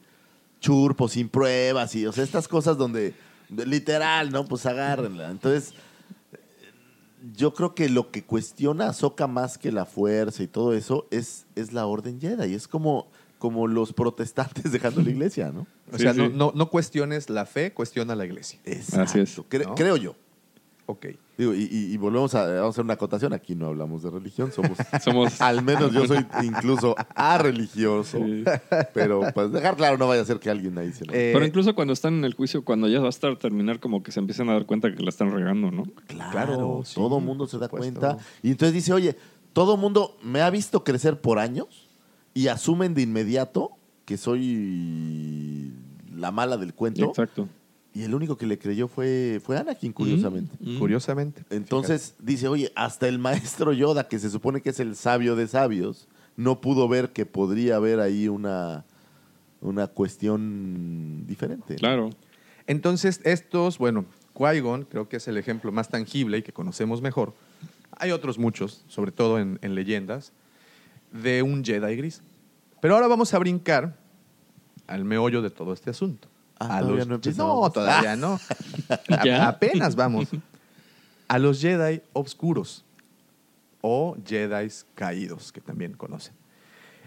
churpo, 0.60 1.08
sin 1.08 1.30
pruebas, 1.30 1.96
y 1.96 2.06
o 2.06 2.12
sea, 2.12 2.24
estas 2.24 2.48
cosas 2.48 2.78
donde, 2.78 3.14
de- 3.50 3.66
literal, 3.66 4.32
¿no? 4.32 4.46
Pues 4.46 4.66
agárrenla. 4.66 5.30
Entonces, 5.32 5.74
yo 7.36 7.54
creo 7.54 7.74
que 7.74 7.90
lo 7.90 8.12
que 8.12 8.24
cuestiona 8.24 8.86
a 8.86 8.90
Ahsoka 8.90 9.28
más 9.28 9.58
que 9.58 9.72
la 9.72 9.86
fuerza 9.86 10.44
y 10.44 10.48
todo 10.48 10.74
eso 10.74 11.08
es, 11.10 11.46
es 11.56 11.72
la 11.74 11.86
orden 11.86 12.20
Jedi. 12.20 12.54
Es 12.54 12.68
como, 12.68 13.08
como 13.40 13.68
los 13.68 13.94
protestantes 13.94 14.72
dejando 14.72 15.02
la 15.02 15.10
iglesia, 15.10 15.52
¿no? 15.52 15.62
O 15.92 15.98
Sí, 15.98 16.04
sea, 16.04 16.14
sí. 16.14 16.20
No, 16.20 16.30
no, 16.30 16.52
no 16.56 16.70
cuestiones 16.70 17.30
la 17.30 17.46
fe, 17.46 17.74
cuestiona 17.74 18.16
la 18.16 18.26
iglesia. 18.26 18.60
Así 18.98 19.20
es. 19.20 19.38
Cre- 19.50 19.66
¿No? 19.66 19.76
Creo 19.76 19.96
yo. 19.98 20.16
Ok. 20.86 21.08
Digo, 21.38 21.54
y, 21.54 21.64
y- 21.72 21.94
y 21.94 21.98
volvemos 21.98 22.36
a, 22.36 22.46
vamos 22.46 22.66
a 22.66 22.70
hacer 22.70 22.84
una 22.84 22.94
acotación. 22.96 23.32
Aquí 23.34 23.56
no 23.56 23.68
hablamos 23.68 24.04
de 24.04 24.10
religión, 24.10 24.52
somos. 24.52 24.78
Somos. 25.04 25.40
Al 25.42 25.64
menos 25.64 25.92
yo 25.94 26.06
soy 26.06 26.26
incluso 26.44 26.96
religioso. 27.40 28.18
Sí. 28.20 28.44
Pero 28.94 29.22
pues 29.34 29.52
dejar 29.52 29.76
claro, 29.78 29.98
no 29.98 30.08
vaya 30.08 30.22
a 30.22 30.26
ser 30.26 30.40
que 30.40 30.50
alguien 30.50 30.78
ahí 30.78 30.92
se 30.92 31.06
lo. 31.06 31.14
Eh, 31.14 31.32
Pero 31.34 31.46
incluso 31.46 31.74
cuando 31.74 31.94
están 31.94 32.16
en 32.16 32.26
el 32.26 32.34
juicio, 32.34 32.64
cuando 32.66 32.88
ya 32.90 33.00
va 33.00 33.08
a 33.08 33.10
estar 33.10 33.36
terminar, 33.38 33.80
como 33.80 34.04
que 34.04 34.12
se 34.12 34.20
empiezan 34.20 34.50
a 34.50 34.54
dar 34.54 34.66
cuenta 34.66 34.94
que 34.94 35.02
la 35.02 35.10
están 35.10 35.32
regando, 35.32 35.72
¿no? 35.72 35.84
Claro, 36.08 36.32
Claro, 36.32 36.82
sí, 36.86 36.96
todo 36.96 37.20
mundo 37.20 37.48
se 37.48 37.58
da 37.58 37.68
supuesto. 37.68 38.00
cuenta. 38.00 38.24
Y 38.42 38.52
entonces 38.52 38.74
dice, 38.74 38.92
oye, 38.94 39.16
todo 39.54 39.78
mundo 39.78 40.18
me 40.22 40.42
ha 40.42 40.50
visto 40.50 40.84
crecer 40.84 41.22
por 41.22 41.40
años 41.40 41.90
y 42.34 42.48
asumen 42.50 42.94
de 42.94 43.04
inmediato 43.04 43.72
que 44.06 44.18
soy 44.18 45.72
la 46.16 46.32
mala 46.32 46.58
del 46.58 46.74
cuento. 46.74 47.06
Exacto. 47.06 47.48
Y 47.94 48.04
el 48.04 48.16
único 48.16 48.38
que 48.38 48.48
le 48.48 48.58
creyó 48.58 48.88
fue, 48.88 49.40
fue 49.44 49.58
Anakin, 49.58 49.94
curiosamente. 49.94 50.56
Mm. 50.60 50.80
Curiosamente. 50.80 51.44
Entonces 51.52 52.16
dice, 52.20 52.48
oye, 52.48 52.72
hasta 52.76 53.08
el 53.08 53.20
maestro 53.20 53.72
Yoda, 53.72 54.08
que 54.08 54.18
se 54.18 54.32
supone 54.32 54.62
que 54.62 54.72
es 54.72 54.80
el 54.80 54.96
sabio 54.96 55.36
de 55.36 55.48
sabios, 55.48 56.08
no 56.36 56.60
pudo 56.60 56.88
ver 56.88 57.10
que 57.10 57.28
podría 57.28 57.76
haber 57.76 58.00
ahí 58.00 58.28
una, 58.28 58.86
una 59.62 59.88
cuestión 59.88 61.26
diferente. 61.28 61.76
Claro. 61.76 62.10
Entonces, 62.66 63.22
estos, 63.26 63.78
bueno, 63.78 64.06
Qui-Gon 64.34 64.86
creo 64.86 65.08
que 65.08 65.18
es 65.18 65.28
el 65.28 65.38
ejemplo 65.38 65.72
más 65.72 65.90
tangible 65.90 66.40
y 66.40 66.42
que 66.42 66.52
conocemos 66.52 67.02
mejor. 67.02 67.36
Hay 67.92 68.10
otros 68.10 68.40
muchos, 68.40 68.84
sobre 68.88 69.12
todo 69.12 69.38
en, 69.38 69.60
en 69.62 69.76
leyendas, 69.76 70.32
de 71.12 71.44
un 71.44 71.64
Jedi 71.64 71.96
gris. 71.96 72.24
Pero 72.82 72.96
ahora 72.96 73.08
vamos 73.08 73.36
a 73.36 73.40
brincar 73.40 73.96
al 74.88 75.06
meollo 75.06 75.44
de 75.44 75.52
todo 75.52 75.74
este 75.74 75.92
asunto. 75.92 76.33
Ah, 76.70 76.78
A 76.78 76.80
¿todavía 76.82 77.06
los- 77.06 77.08
no 77.38 77.72
todavía 77.72 78.16
no. 78.16 78.40
Apenas 79.42 79.96
vamos. 79.96 80.30
A 81.28 81.40
los 81.40 81.62
Jedi 81.62 82.02
obscuros 82.14 82.84
o 83.82 84.16
Jedi 84.26 84.70
caídos, 84.96 85.52
que 85.52 85.62
también 85.62 85.94
conocen. 85.94 86.34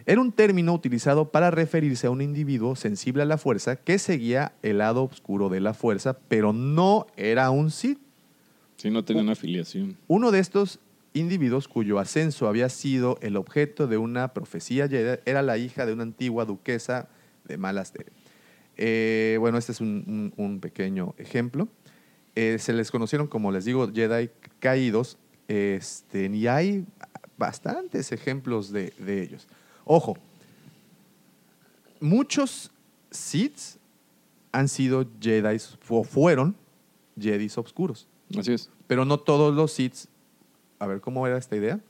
Era 0.04 0.20
un 0.20 0.30
término 0.32 0.72
utilizado 0.72 1.30
para 1.30 1.50
referirse 1.50 2.06
a 2.06 2.10
un 2.10 2.20
individuo 2.20 2.76
sensible 2.76 3.22
a 3.22 3.26
la 3.26 3.38
fuerza 3.38 3.76
que 3.76 3.98
seguía 3.98 4.52
el 4.62 4.78
lado 4.78 5.04
oscuro 5.04 5.48
de 5.48 5.60
la 5.60 5.74
fuerza, 5.74 6.16
pero 6.28 6.52
no 6.52 7.06
era 7.16 7.50
un 7.50 7.70
Sith. 7.70 7.98
Sí, 8.76 8.90
no 8.90 9.04
tenían 9.04 9.28
afiliación. 9.30 9.96
Uno 10.06 10.30
de 10.30 10.38
estos 10.38 10.78
individuos 11.12 11.66
cuyo 11.66 11.98
ascenso 11.98 12.46
había 12.46 12.68
sido 12.68 13.18
el 13.22 13.36
objeto 13.36 13.86
de 13.86 13.96
una 13.96 14.28
profecía 14.34 14.86
Jedi 14.88 15.18
era 15.24 15.42
la 15.42 15.56
hija 15.58 15.86
de 15.86 15.92
una 15.92 16.02
antigua 16.04 16.44
duquesa 16.44 17.08
de 17.44 17.56
Malaster. 17.58 18.12
Eh, 18.76 19.36
bueno, 19.40 19.58
este 19.58 19.72
es 19.72 19.80
un, 19.80 20.32
un- 20.36 20.44
un 20.44 20.60
pequeño 20.60 21.14
ejemplo. 21.18 21.68
Eh, 22.34 22.58
se 22.58 22.72
les 22.72 22.90
conocieron, 22.90 23.26
como 23.26 23.50
les 23.50 23.64
digo, 23.64 23.90
Jedi 23.92 24.30
caídos, 24.60 25.16
este, 25.48 26.26
y 26.26 26.46
hay 26.46 26.84
bastantes 27.38 28.12
ejemplos 28.12 28.70
de, 28.72 28.92
de 28.98 29.22
ellos. 29.22 29.46
Ojo, 29.84 30.16
muchos 32.00 32.70
Siths 33.10 33.78
han 34.52 34.68
sido 34.68 35.06
Jedi 35.20 35.56
o 35.88 36.04
fueron 36.04 36.56
Jedis 37.18 37.56
oscuros. 37.58 38.06
Así 38.38 38.52
es. 38.52 38.70
Pero 38.86 39.04
no 39.04 39.18
todos 39.18 39.54
los 39.54 39.72
Siths. 39.72 40.08
A 40.78 40.86
ver, 40.86 41.00
¿cómo 41.00 41.26
era 41.26 41.38
esta 41.38 41.56
idea? 41.56 41.80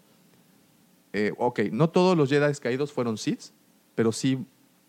Eh, 1.12 1.32
ok, 1.38 1.60
no 1.72 1.88
todos 1.90 2.16
los 2.16 2.28
Jedi 2.28 2.52
caídos 2.60 2.92
fueron 2.92 3.18
Siths, 3.18 3.52
pero 3.94 4.12
sí. 4.12 4.44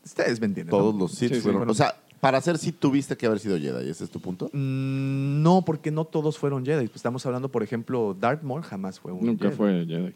Ustedes 0.07 0.39
me 0.39 0.47
entienden. 0.47 0.71
¿no? 0.71 0.77
Todos 0.77 0.95
los 0.95 1.11
Sith 1.11 1.29
Sí, 1.29 1.35
sí, 1.35 1.41
fueron. 1.41 1.59
bueno. 1.61 1.71
O 1.71 1.75
sea, 1.75 1.95
para 2.19 2.41
ser 2.41 2.57
Sith 2.57 2.79
tuviste 2.79 3.15
que 3.15 3.25
haber 3.27 3.39
sido 3.39 3.57
Jedi, 3.59 3.89
¿ese 3.89 4.03
es 4.03 4.09
tu 4.09 4.19
punto? 4.19 4.45
Mm, 4.53 5.41
no, 5.43 5.63
porque 5.65 5.91
no 5.91 6.05
todos 6.05 6.37
fueron 6.37 6.65
Jedi. 6.65 6.85
Pues 6.87 6.97
estamos 6.97 7.25
hablando, 7.25 7.49
por 7.49 7.61
ejemplo, 7.63 8.15
Darth 8.19 8.41
Maul 8.43 8.63
jamás 8.63 8.99
fue 8.99 9.11
un 9.11 9.25
Nunca 9.25 9.45
Jedi. 9.45 9.55
fue 9.55 9.85
Jedi. 9.85 10.13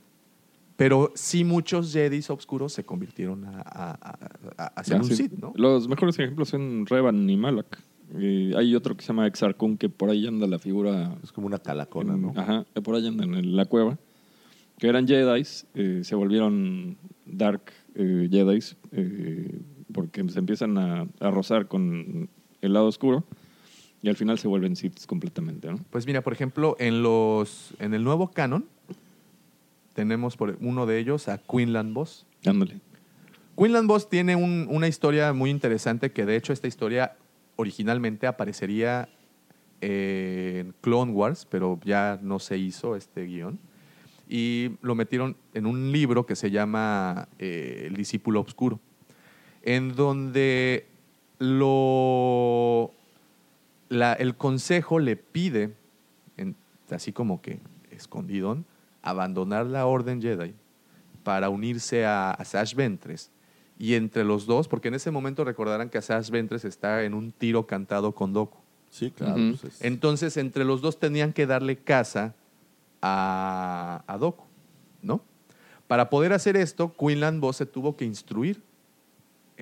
Pero 0.78 1.12
sí 1.14 1.44
muchos 1.44 1.94
Jedis 1.94 2.30
oscuros 2.32 2.74
se 2.74 2.84
convirtieron 2.84 3.46
a, 3.46 3.62
a- 3.62 3.92
a- 3.92 4.18
a- 4.58 4.66
a 4.76 4.84
ser 4.84 4.98
Ah, 4.98 5.00
un 5.02 5.06
sí. 5.06 5.16
Sith, 5.16 5.34
¿no? 5.34 5.54
Los 5.56 5.88
mejores 5.88 6.18
ejemplos 6.18 6.50
son 6.50 6.86
Revan 6.88 7.30
y 7.30 7.38
Malak. 7.38 7.80
Eh, 8.18 8.54
hay 8.58 8.76
otro 8.76 8.96
que 8.98 9.04
se 9.04 9.10
llama 9.10 9.28
Exar 9.28 9.56
Kun, 9.56 9.78
que 9.78 9.88
por 9.90 10.10
ahí 10.10 10.26
anda 10.28 10.48
la 10.48 10.58
figura. 10.60 11.16
Es 11.24 11.32
como 11.32 11.46
una 11.48 11.60
calacona, 11.60 12.16
en- 12.16 12.22
¿no? 12.24 12.34
Ajá, 12.36 12.66
eh, 12.74 12.82
por 12.82 12.96
ahí 12.96 13.06
anda 13.08 13.24
en 13.26 13.56
la 13.56 13.66
cueva. 13.66 13.98
Que 14.80 14.88
eran 14.88 15.08
Jedi, 15.08 15.44
se 15.46 16.16
volvieron 16.16 16.98
Dark 17.28 17.62
eh, 17.94 18.28
Jedi 18.32 18.60
porque 19.94 20.28
se 20.30 20.40
empiezan 20.40 20.78
a, 20.78 21.06
a 21.20 21.32
rozar 21.32 21.68
con 21.68 22.30
el 22.62 22.74
lado 22.74 22.88
oscuro 22.88 23.24
y 24.04 24.10
al 24.10 24.16
final 24.16 24.40
se 24.40 24.48
vuelven 24.48 24.76
Sith 24.76 25.06
completamente, 25.06 25.70
¿no? 25.70 25.80
Pues 25.90 26.06
mira, 26.08 26.22
por 26.22 26.34
ejemplo, 26.34 26.76
en 26.80 27.04
los 27.04 27.74
en 27.80 27.94
el 27.94 28.04
nuevo 28.04 28.32
canon 28.32 28.66
tenemos 29.94 30.38
por 30.38 30.58
uno 30.62 30.86
de 30.86 31.00
ellos 31.00 31.28
a 31.28 31.38
Quinlan 31.38 31.94
Boss. 31.94 32.26
Ándale. 32.46 32.80
Quinlan 33.58 33.88
Boss 33.88 34.10
tiene 34.10 34.36
un- 34.36 34.68
una 34.70 34.88
historia 34.88 35.34
muy 35.34 35.50
interesante 35.50 36.12
que 36.12 36.26
de 36.26 36.36
hecho 36.36 36.54
esta 36.54 36.68
historia 36.68 37.16
originalmente 37.58 38.26
aparecería 38.28 39.10
en 39.82 40.74
Clone 40.82 41.12
Wars, 41.12 41.46
pero 41.50 41.80
ya 41.84 42.20
no 42.22 42.40
se 42.40 42.58
hizo 42.58 42.96
este 42.96 43.26
guion. 43.26 43.60
Y 44.30 44.72
lo 44.82 44.96
metieron 44.96 45.36
en 45.54 45.66
un 45.66 45.92
libro 45.92 46.26
que 46.26 46.36
se 46.36 46.52
llama 46.52 47.28
eh, 47.40 47.84
El 47.88 47.96
discípulo 47.96 48.40
oscuro, 48.42 48.80
en 49.64 49.96
donde 49.96 50.86
lo, 51.40 52.92
la- 53.90 54.14
el 54.14 54.36
consejo 54.36 55.00
le 55.00 55.16
pide, 55.16 55.74
en- 56.38 56.56
así 56.90 57.12
como 57.12 57.42
que 57.42 57.60
escondidón, 57.92 58.66
abandonar 59.02 59.66
la 59.66 59.86
orden 59.86 60.22
Jedi 60.22 60.54
para 61.24 61.50
unirse 61.50 62.06
a, 62.06 62.32
a 62.32 62.46
Sash 62.46 62.74
Ventres. 62.76 63.32
Y 63.78 63.96
entre 63.96 64.24
los 64.24 64.46
dos, 64.46 64.68
porque 64.68 64.90
en 64.90 64.94
ese 64.96 65.10
momento 65.12 65.44
recordarán 65.44 65.90
que 65.90 66.02
Sash 66.02 66.30
Ventres 66.30 66.66
está 66.66 67.04
en 67.04 67.14
un 67.16 67.32
tiro 67.32 67.66
cantado 67.66 68.14
con 68.14 68.32
Doku. 68.34 68.60
Sí, 68.92 69.10
claro. 69.12 69.36
Pues 69.36 69.64
es- 69.64 69.82
Entonces, 69.84 70.38
entre 70.38 70.66
los 70.66 70.82
dos 70.82 71.00
tenían 71.00 71.34
que 71.34 71.48
darle 71.48 71.78
casa 71.78 72.36
a, 73.02 74.04
a 74.06 74.18
Doku, 74.18 74.44
¿no? 75.02 75.22
Para 75.88 76.10
poder 76.10 76.32
hacer 76.34 76.56
esto, 76.58 76.94
Quinlan 76.98 77.42
Voss 77.42 77.58
se 77.58 77.66
tuvo 77.66 77.96
que 77.98 78.06
instruir 78.06 78.62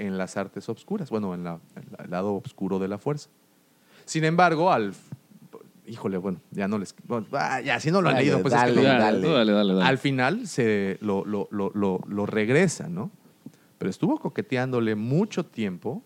en 0.06 0.18
las 0.18 0.38
artes 0.38 0.68
obscuras, 0.70 1.10
bueno, 1.10 1.34
en, 1.34 1.44
la- 1.44 1.60
en 1.76 1.86
la- 1.98 2.04
el 2.06 2.12
lado 2.12 2.34
oscuro 2.36 2.80
de 2.80 2.88
la 2.88 2.98
fuerza. 2.98 3.30
Sin 4.06 4.24
embargo, 4.24 4.72
al... 4.72 4.94
Híjole, 5.86 6.18
bueno, 6.18 6.40
ya 6.52 6.68
no 6.68 6.78
les... 6.78 6.94
bueno, 7.08 7.26
ah, 7.34 7.62
ya, 7.62 7.80
si 7.80 7.90
no 7.92 8.02
lo 8.02 8.10
han 8.10 8.16
Dale, 8.16 8.26
leído, 8.26 8.42
pues 8.44 8.54
es 8.54 8.60
que 8.60 8.66
dale, 8.68 8.76
no- 8.76 8.84
dale. 8.88 9.28
dale, 9.30 9.52
dale, 9.52 9.74
dale. 9.74 9.86
al 9.86 9.98
final 9.98 10.48
se 10.48 10.98
lo, 11.02 11.26
lo- 11.26 11.48
lo- 11.52 11.72
lo- 11.74 12.02
lo 12.08 12.26
regresa, 12.28 12.88
¿no? 12.90 13.10
Pero 13.80 13.90
estuvo 13.90 14.20
coqueteándole 14.20 14.94
mucho 14.96 15.46
tiempo 15.46 16.04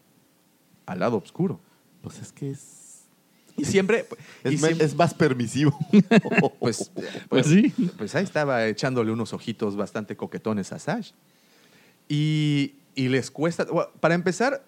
al 0.86 1.00
lado 1.00 1.18
oscuro. 1.18 1.60
Pues 2.02 2.20
es 2.20 2.32
que 2.32 2.52
es. 2.52 3.08
Y 3.58 3.66
siempre... 3.66 4.06
y 4.46 4.56
Es, 4.56 4.62
me- 4.62 4.68
siempre- 4.70 4.86
es 4.86 4.96
más 4.96 5.14
permisivo. 5.14 5.78
pues, 6.60 6.92
Pues 7.30 7.48
sí. 7.48 7.74
Pues 7.98 8.16
ahí 8.16 8.24
estaba 8.24 8.66
echándole 8.68 9.12
unos 9.12 9.34
ojitos 9.34 9.76
bastante 9.76 10.16
coquetones 10.16 10.72
a 10.72 10.80
Sash. 10.80 11.12
Y, 12.08 12.76
y 12.96 13.08
les 13.10 13.32
cuesta. 13.32 13.66
para 14.00 14.16
empezar, 14.16 14.64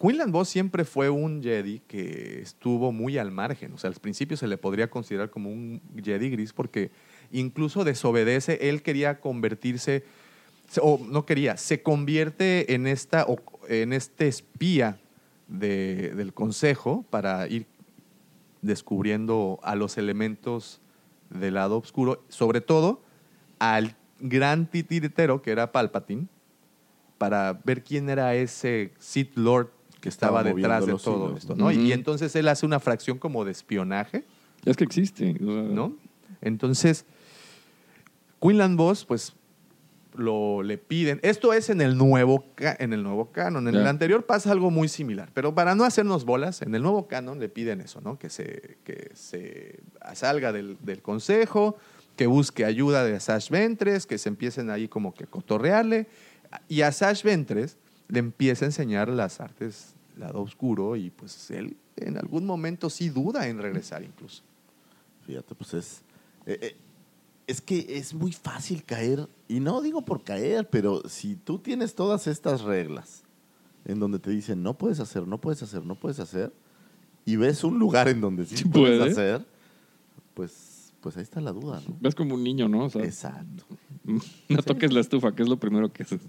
Quinlan 0.00 0.30
Voss 0.30 0.48
siempre 0.48 0.84
fue 0.84 1.10
un 1.10 1.42
Jedi 1.42 1.80
que 1.88 2.40
estuvo 2.40 2.92
muy 2.92 3.18
al 3.18 3.30
margen. 3.32 3.72
O 3.72 3.78
sea, 3.78 3.88
al 3.90 3.96
principio 3.96 4.36
se 4.36 4.46
le 4.46 4.56
podría 4.56 4.88
considerar 4.90 5.30
como 5.30 5.50
un 5.50 5.80
Jedi 6.02 6.30
gris 6.30 6.52
porque 6.52 6.90
incluso 7.32 7.84
desobedece. 7.84 8.68
Él 8.68 8.82
quería 8.82 9.20
convertirse, 9.20 10.04
o 10.80 11.00
no 11.08 11.26
quería, 11.26 11.56
se 11.56 11.82
convierte 11.82 12.74
en, 12.74 12.86
esta, 12.86 13.26
en 13.68 13.92
este 13.92 14.28
espía 14.28 15.00
de- 15.48 16.12
del 16.14 16.32
consejo 16.32 17.04
para 17.10 17.48
ir 17.48 17.66
descubriendo 18.62 19.58
a 19.62 19.74
los 19.76 19.98
elementos 19.98 20.80
del 21.30 21.54
lado 21.54 21.78
oscuro, 21.78 22.24
sobre 22.28 22.60
todo 22.60 23.02
al 23.58 23.96
gran 24.20 24.66
titiritero 24.66 25.42
que 25.42 25.50
era 25.50 25.72
Palpatine, 25.72 26.26
para 27.18 27.60
ver 27.64 27.82
quién 27.84 28.08
era 28.08 28.34
ese 28.34 28.92
Sith 28.98 29.36
Lord 29.36 29.70
que 30.00 30.08
Estaba 30.08 30.40
estaba 30.40 30.54
detrás 30.56 30.86
de 30.86 30.94
todo 30.96 31.26
hilos. 31.30 31.38
esto, 31.40 31.56
¿no? 31.56 31.72
Y 31.72 31.92
entonces 31.92 32.34
él 32.36 32.46
hace 32.48 32.64
una 32.64 32.78
fracción 32.80 33.18
como 33.18 33.44
de 33.44 33.50
espionaje, 33.50 34.24
Es 34.64 34.76
que 34.76 34.84
existe. 34.84 35.32
o 35.42 35.44
sea, 35.44 35.62
¿no? 35.62 35.96
Entonces, 36.40 37.04
Quinlan 38.40 38.76
Voss, 38.76 39.04
pues, 39.04 39.34
lo 40.14 40.62
le 40.62 40.78
piden. 40.78 41.20
Esto 41.22 41.52
es 41.52 41.70
en 41.70 41.80
el 41.80 41.96
nuevo, 41.96 42.44
en 42.58 42.92
el 42.92 43.02
nuevo 43.02 43.30
canon. 43.30 43.68
En 43.68 43.74
el 43.74 43.86
anterior 43.86 44.24
pasa 44.26 44.50
algo 44.50 44.70
muy 44.70 44.88
similar. 44.88 45.30
Pero 45.32 45.54
para 45.54 45.74
no 45.74 45.84
hacernos 45.84 46.24
bolas, 46.24 46.62
en 46.62 46.74
el 46.74 46.82
nuevo 46.82 47.06
canon 47.06 47.38
le 47.38 47.48
piden 47.48 47.80
eso, 47.80 48.00
¿no? 48.00 48.18
Que 48.18 48.28
se, 48.30 48.78
que 48.84 49.10
se 49.14 49.80
salga 50.14 50.52
del, 50.52 50.76
del 50.80 51.02
consejo, 51.02 51.76
que 52.16 52.26
busque 52.26 52.64
ayuda 52.64 53.04
de 53.04 53.18
Sash 53.20 53.48
Ventres, 53.50 54.06
que 54.06 54.18
se 54.18 54.28
empiecen 54.28 54.70
ahí 54.70 54.88
como 54.88 55.14
que 55.14 55.24
a 55.24 55.26
cotorrearle. 55.28 56.08
Y 56.68 56.82
a 56.82 56.92
Sash 56.92 57.22
Ventres 57.22 57.76
le 58.08 58.18
empieza 58.20 58.64
a 58.64 58.68
enseñar 58.68 59.08
las 59.08 59.40
artes 59.40 59.94
lado 60.16 60.40
oscuro 60.42 60.96
y 60.96 61.10
pues 61.10 61.50
él 61.50 61.76
en 61.96 62.18
algún 62.18 62.44
momento 62.44 62.90
sí 62.90 63.08
duda 63.08 63.46
en 63.48 63.58
regresar 63.58 64.02
incluso. 64.02 64.42
Fíjate, 65.26 65.54
pues 65.54 65.74
es. 65.74 66.02
eh, 66.46 66.58
eh, 66.62 66.76
es 67.46 67.60
que 67.62 67.86
es 67.88 68.12
muy 68.12 68.32
fácil 68.32 68.84
caer, 68.84 69.26
y 69.48 69.60
no 69.60 69.80
digo 69.80 70.04
por 70.04 70.22
caer, 70.22 70.68
pero 70.68 71.02
si 71.08 71.34
tú 71.34 71.58
tienes 71.58 71.94
todas 71.94 72.26
estas 72.26 72.60
reglas 72.60 73.22
en 73.86 73.98
donde 73.98 74.18
te 74.18 74.30
dicen 74.30 74.62
no 74.62 74.76
puedes 74.76 75.00
hacer, 75.00 75.26
no 75.26 75.38
puedes 75.40 75.62
hacer, 75.62 75.82
no 75.84 75.94
puedes 75.94 76.20
hacer, 76.20 76.52
y 77.24 77.36
ves 77.36 77.64
un 77.64 77.78
lugar 77.78 78.06
en 78.08 78.20
donde 78.20 78.44
sí, 78.44 78.64
puedes 78.68 78.98
puede. 78.98 79.10
hacer, 79.10 79.46
pues, 80.34 80.52
pues 81.00 81.16
ahí 81.16 81.22
está 81.22 81.40
la 81.40 81.52
duda, 81.52 81.80
¿no? 81.86 81.96
Ves 82.00 82.14
como 82.14 82.34
un 82.34 82.42
niño, 82.42 82.68
¿no? 82.68 82.84
O 82.84 82.90
sea, 82.90 83.04
Exacto. 83.04 83.64
no 84.48 84.62
toques 84.62 84.92
la 84.92 85.00
estufa, 85.00 85.34
que 85.34 85.42
es 85.42 85.48
lo 85.48 85.58
primero 85.58 85.92
que 85.92 86.02
haces. 86.02 86.20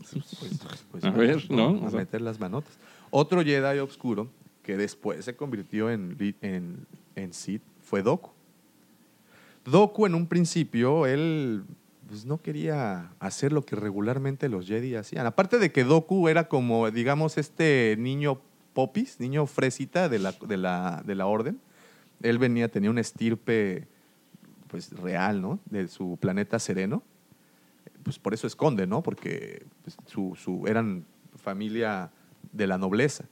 Pues 0.91 1.03
A 1.03 1.11
ver, 1.11 1.49
¿no? 1.49 1.87
A 1.87 1.91
meter 1.91 2.21
las 2.21 2.39
manotas. 2.39 2.73
Otro 3.09 3.43
Jedi 3.43 3.79
obscuro 3.79 4.29
que 4.63 4.77
después 4.77 5.25
se 5.25 5.35
convirtió 5.35 5.89
en, 5.89 6.15
en, 6.41 6.85
en 7.15 7.33
Sith 7.33 7.63
fue 7.81 8.03
Doku. 8.03 8.31
Doku 9.65 10.05
en 10.05 10.15
un 10.15 10.27
principio, 10.27 11.05
él 11.05 11.63
pues, 12.07 12.25
no 12.25 12.41
quería 12.41 13.11
hacer 13.19 13.51
lo 13.51 13.65
que 13.65 13.75
regularmente 13.75 14.49
los 14.49 14.67
Jedi 14.67 14.95
hacían. 14.95 15.25
Aparte 15.25 15.57
de 15.57 15.71
que 15.71 15.83
Doku 15.83 16.27
era 16.27 16.47
como, 16.47 16.89
digamos, 16.91 17.37
este 17.37 17.95
niño 17.97 18.41
popis, 18.73 19.19
niño 19.19 19.45
fresita 19.45 20.09
de 20.09 20.19
la, 20.19 20.31
de 20.33 20.57
la, 20.57 21.03
de 21.05 21.15
la 21.15 21.25
orden. 21.25 21.59
Él 22.21 22.37
venía, 22.37 22.67
tenía 22.69 22.89
un 22.89 22.97
estirpe 22.97 23.87
pues 24.69 24.91
real, 24.93 25.41
¿no? 25.41 25.59
De 25.69 25.87
su 25.89 26.17
planeta 26.21 26.57
sereno 26.59 27.03
pues 28.03 28.17
por 28.17 28.33
eso 28.33 28.47
esconde, 28.47 28.87
¿no? 28.87 29.03
Porque 29.03 29.65
pues, 29.83 29.97
su, 30.05 30.33
su- 30.41 30.65
eran 30.67 31.03
familia 31.35 32.11
de 32.53 32.65
la 32.65 32.77
nobleza. 32.77 33.25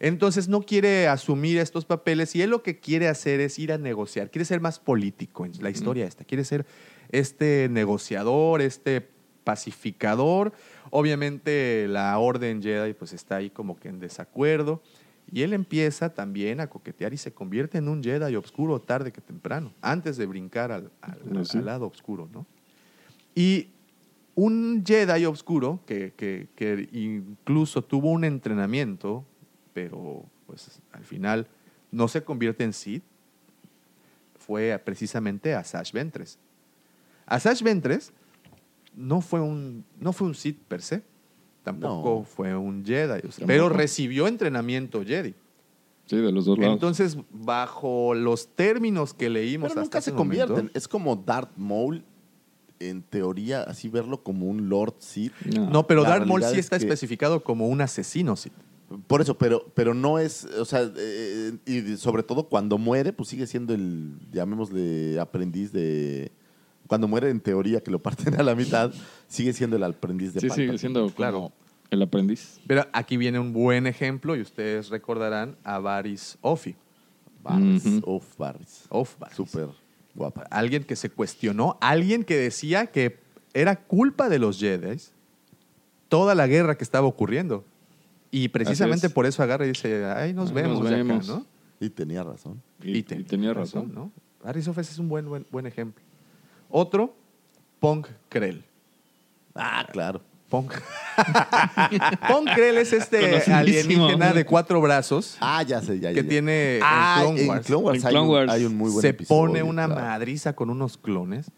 Entonces 0.00 0.48
no 0.48 0.62
quiere 0.62 1.06
asumir 1.06 1.58
estos 1.58 1.84
papeles 1.84 2.34
y 2.34 2.40
él 2.40 2.48
lo 2.50 2.62
que 2.62 2.78
quiere 2.80 3.08
hacer 3.08 3.40
es 3.40 3.58
ir 3.58 3.72
a 3.72 3.78
negociar, 3.78 4.30
quiere 4.30 4.46
ser 4.46 4.60
más 4.60 4.78
político 4.78 5.44
en 5.44 5.52
la 5.60 5.68
historia 5.68 6.06
esta, 6.06 6.24
quiere 6.24 6.44
ser 6.44 6.64
este 7.12 7.68
negociador, 7.70 8.62
este 8.62 9.06
pacificador. 9.44 10.52
Obviamente 10.90 11.86
la 11.88 12.18
orden 12.18 12.62
Jedi 12.62 12.94
pues 12.94 13.12
está 13.12 13.36
ahí 13.36 13.50
como 13.50 13.78
que 13.78 13.88
en 13.88 14.00
desacuerdo 14.00 14.82
y 15.32 15.42
él 15.42 15.52
empieza 15.52 16.12
también 16.14 16.60
a 16.60 16.68
coquetear 16.68 17.12
y 17.12 17.16
se 17.16 17.32
convierte 17.32 17.78
en 17.78 17.88
un 17.88 18.02
Jedi 18.02 18.34
oscuro 18.36 18.80
tarde 18.80 19.12
que 19.12 19.20
temprano, 19.20 19.72
antes 19.80 20.16
de 20.16 20.26
brincar 20.26 20.72
al, 20.72 20.90
al- 21.00 21.20
No, 21.32 21.44
sí. 21.44 21.58
al 21.58 21.66
lado 21.66 21.86
oscuro, 21.86 22.28
¿no? 22.32 22.46
Y 23.34 23.68
un 24.34 24.82
Jedi 24.86 25.24
oscuro 25.26 25.80
que, 25.86 26.12
que- 26.16 26.48
que 26.56 26.88
incluso 26.92 27.82
tuvo 27.82 28.10
un 28.10 28.24
entrenamiento, 28.24 29.24
pero 29.72 30.24
pues 30.46 30.80
al 30.92 31.04
final 31.04 31.46
no 31.92 32.08
se 32.08 32.24
convierte 32.24 32.64
en 32.64 32.72
Sith, 32.72 33.04
fue 34.38 34.80
precisamente 34.84 35.54
Asash 35.54 35.92
Ventres. 35.92 36.38
Asash 37.26 37.62
Ventres 37.62 38.12
no 38.96 39.20
fue 39.20 39.40
un, 39.40 39.84
no 40.00 40.12
fue 40.12 40.26
un 40.26 40.34
Sith 40.34 40.58
per 40.66 40.82
se, 40.82 41.02
tampoco 41.62 42.20
No. 42.20 42.24
fue 42.24 42.56
un 42.56 42.84
Jedi, 42.84 43.26
o 43.26 43.32
sea, 43.32 43.46
pero 43.46 43.68
recibió 43.68 44.26
entrenamiento 44.26 45.04
Jedi. 45.04 45.34
Sí, 46.06 46.16
de 46.16 46.32
los 46.32 46.44
dos 46.44 46.58
lados. 46.58 46.74
Entonces, 46.74 47.16
bajo 47.30 48.14
los 48.14 48.48
términos 48.56 49.14
que 49.14 49.30
leímos 49.30 49.68
Pero 49.70 49.82
hasta 49.82 49.98
nunca 49.98 50.00
se 50.00 50.12
momento- 50.12 50.46
convierten. 50.46 50.70
Es 50.74 50.88
como 50.88 51.14
Darth 51.16 51.56
Maul, 51.56 52.02
en 52.80 53.02
teoría, 53.02 53.62
así 53.62 53.88
verlo 53.88 54.22
como 54.22 54.46
un 54.46 54.68
Lord 54.68 54.94
Sith. 54.98 55.32
No, 55.44 55.86
pero 55.86 56.02
La 56.02 56.08
Darth 56.10 56.26
Maul 56.26 56.42
sí 56.42 56.52
es 56.54 56.58
está 56.58 56.78
que- 56.78 56.84
especificado 56.84 57.44
como 57.44 57.68
un 57.68 57.80
asesino 57.80 58.34
Sith. 58.36 58.52
Por 59.06 59.20
eso, 59.20 59.38
pero, 59.38 59.66
pero 59.74 59.94
no 59.94 60.18
es, 60.18 60.46
o 60.58 60.64
sea, 60.64 60.90
eh, 60.96 61.52
y 61.64 61.96
sobre 61.96 62.24
todo 62.24 62.48
cuando 62.48 62.76
muere, 62.76 63.12
pues 63.12 63.28
sigue 63.28 63.46
siendo 63.46 63.72
el, 63.72 64.18
llamémosle, 64.32 65.20
aprendiz 65.20 65.70
de... 65.72 66.32
Cuando 66.90 67.06
muere, 67.06 67.30
en 67.30 67.38
teoría, 67.38 67.80
que 67.80 67.92
lo 67.92 68.00
parten 68.02 68.34
a 68.34 68.42
la 68.42 68.56
mitad, 68.56 68.92
sigue 69.28 69.52
siendo 69.52 69.76
el 69.76 69.84
aprendiz 69.84 70.34
de 70.34 70.40
Sí, 70.40 70.48
sigue 70.50 70.66
Palpatine. 70.66 70.78
siendo 70.78 71.08
Claro. 71.14 71.52
El 71.88 72.02
aprendiz. 72.02 72.60
Pero 72.66 72.84
aquí 72.92 73.16
viene 73.16 73.38
un 73.38 73.52
buen 73.52 73.86
ejemplo 73.86 74.34
y 74.34 74.40
ustedes 74.40 74.88
recordarán 74.88 75.56
a 75.62 75.78
Varys 75.78 76.36
Offi. 76.40 76.74
Barris. 77.44 77.86
Ujú. 77.86 78.16
Uf, 78.16 78.36
Barris. 78.36 78.84
Of 78.88 79.16
Varys. 79.20 79.36
Súper 79.36 79.68
guapa. 80.16 80.42
Alguien 80.50 80.82
que 80.82 80.96
se 80.96 81.10
cuestionó, 81.10 81.78
alguien 81.80 82.24
que 82.24 82.36
decía 82.36 82.86
que 82.86 83.20
era 83.54 83.76
culpa 83.76 84.28
de 84.28 84.40
los 84.40 84.58
Jedi 84.58 84.96
toda 86.08 86.34
la 86.34 86.48
guerra 86.48 86.76
que 86.76 86.82
estaba 86.84 87.06
ocurriendo. 87.06 87.64
Y 88.32 88.48
precisamente 88.48 89.06
es. 89.06 89.12
por 89.12 89.26
eso 89.26 89.42
agarra 89.44 89.64
y 89.64 89.68
dice, 89.68 90.04
ay, 90.06 90.32
nos 90.34 90.48
Ahí 90.50 90.54
vemos, 90.56 90.80
nos 90.80 90.88
de 90.88 90.94
acá", 90.96 91.04
vemos. 91.04 91.28
¿no? 91.28 91.46
Y 91.80 91.88
tenía 91.90 92.22
razón. 92.24 92.60
Y, 92.82 92.98
y 92.98 93.02
te- 93.04 93.22
tenía 93.24 93.54
razón. 93.54 93.92
¿no? 93.94 94.10
Varys 94.44 94.66
Ofes 94.68 94.90
es 94.90 94.98
un 94.98 95.08
buen, 95.08 95.28
buen, 95.28 95.46
buen 95.52 95.66
ejemplo. 95.66 96.04
Otro, 96.70 97.14
Pong 97.80 98.06
Krell. 98.28 98.64
Ah, 99.54 99.86
claro. 99.90 100.22
Pong. 100.48 100.68
Pong 102.28 102.48
Krell 102.54 102.78
es 102.78 102.92
este 102.92 103.40
alienígena 103.52 104.32
de 104.32 104.44
cuatro 104.44 104.80
brazos 104.80 105.36
Ah, 105.40 105.62
ya 105.62 105.80
sé, 105.80 106.00
ya, 106.00 106.10
ya. 106.10 106.14
que 106.14 106.24
tiene 106.24 106.78
en 106.78 106.82
Ah, 106.84 107.18
Clone 107.20 107.40
en 107.42 107.48
Wars. 107.48 107.66
Clone 107.66 107.84
Wars, 107.84 108.00
En 108.00 108.06
hay, 108.06 108.12
Clone 108.12 108.26
un, 108.28 108.34
Wars 108.34 108.50
hay 108.52 108.64
un 108.64 108.76
muy 108.76 108.90
buen 108.90 109.00
se 109.02 109.08
episodio, 109.08 109.40
pone 109.46 109.62
una 109.62 109.86
claro. 109.86 110.00
madriza 110.00 110.54
con 110.54 110.70
unos 110.70 110.96
clones. 110.98 111.50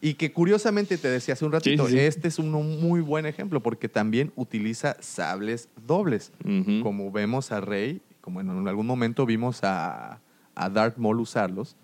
Y 0.00 0.14
que 0.14 0.32
curiosamente 0.32 0.96
te 0.98 1.08
decía 1.08 1.34
hace 1.34 1.44
un 1.44 1.52
ratito, 1.52 1.84
Sí, 1.86 1.92
sí, 1.92 1.98
sí. 1.98 2.04
este 2.04 2.28
es 2.28 2.38
un 2.38 2.50
muy 2.80 3.00
buen 3.02 3.26
ejemplo 3.26 3.60
porque 3.62 3.88
también 3.88 4.32
utiliza 4.34 4.96
sables 5.00 5.68
dobles. 5.86 6.32
Como 6.82 7.10
vemos 7.12 7.52
a 7.52 7.60
Rey, 7.60 8.00
como 8.20 8.40
en 8.40 8.66
algún 8.66 8.86
momento 8.86 9.26
vimos 9.26 9.62
a, 9.62 10.20
a 10.54 10.70
Darth 10.70 10.96
Maul 10.96 11.20
usarlos, 11.20 11.76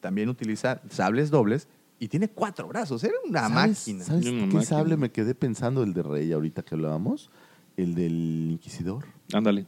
también 0.00 0.28
utiliza 0.28 0.80
sables 0.90 1.30
dobles 1.30 1.66
y 1.98 2.08
tiene 2.08 2.28
cuatro 2.28 2.68
brazos. 2.68 3.02
Era 3.04 3.14
una 3.28 3.48
¿Sabes- 3.48 3.54
máquina. 3.54 4.04
¿Sabes 4.04 4.26
Una 4.26 4.34
qué 4.40 4.46
máquina. 4.46 4.62
sable 4.62 4.96
me 4.96 5.10
quedé 5.10 5.34
pensando 5.34 5.82
el 5.82 5.92
de 5.94 6.02
Rey 6.02 6.32
ahorita 6.32 6.62
que 6.62 6.74
hablábamos? 6.74 7.30
El 7.76 7.94
del 7.94 8.48
Inquisidor. 8.52 9.04
Ándale. 9.32 9.66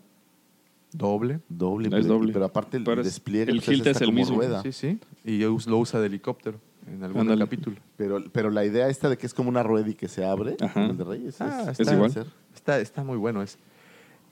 Doble. 0.93 1.41
Doble. 1.49 1.89
Es 1.89 1.95
pero, 1.95 2.05
doble. 2.07 2.33
pero 2.33 2.45
aparte 2.47 2.77
el 2.79 2.85
Pero 2.85 3.01
es- 3.03 3.07
despliegue 3.07 3.53
el 3.53 3.59
pues, 3.59 3.69
hilt 3.69 3.83
es 3.87 3.93
esta 3.93 4.05
el 4.05 4.11
como 4.11 4.19
mismo. 4.21 4.37
rueda. 4.37 4.63
Sí, 4.63 4.73
sí. 4.73 4.99
Y 5.25 5.39
lo 5.41 5.79
usa 5.79 6.01
de 6.01 6.07
helicóptero 6.07 6.59
en 6.87 7.05
algún 7.05 7.23
Ándale. 7.23 7.45
capítulo. 7.45 7.77
Pero, 7.99 8.23
pero 8.33 8.51
la 8.51 8.65
idea 8.65 8.89
esta 8.89 9.11
de 9.11 9.19
que 9.19 9.27
es 9.27 9.35
como 9.35 9.51
una 9.51 9.63
rueda 9.63 9.89
y 9.91 9.95
que 9.95 10.09
se 10.09 10.25
abre, 10.25 10.57
Ajá. 10.61 10.87
el 10.87 10.97
de 10.97 11.05
Rey, 11.05 11.27
es, 11.27 11.41
Ah, 11.43 11.69
es- 11.71 11.81
está- 11.81 11.95
igual. 11.95 12.27
Está, 12.55 12.81
está 12.81 13.05
muy 13.05 13.19
bueno 13.19 13.43
ese. 13.43 13.59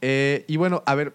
Eh, 0.00 0.44
y 0.48 0.56
bueno, 0.56 0.82
a 0.86 0.94
ver, 0.94 1.12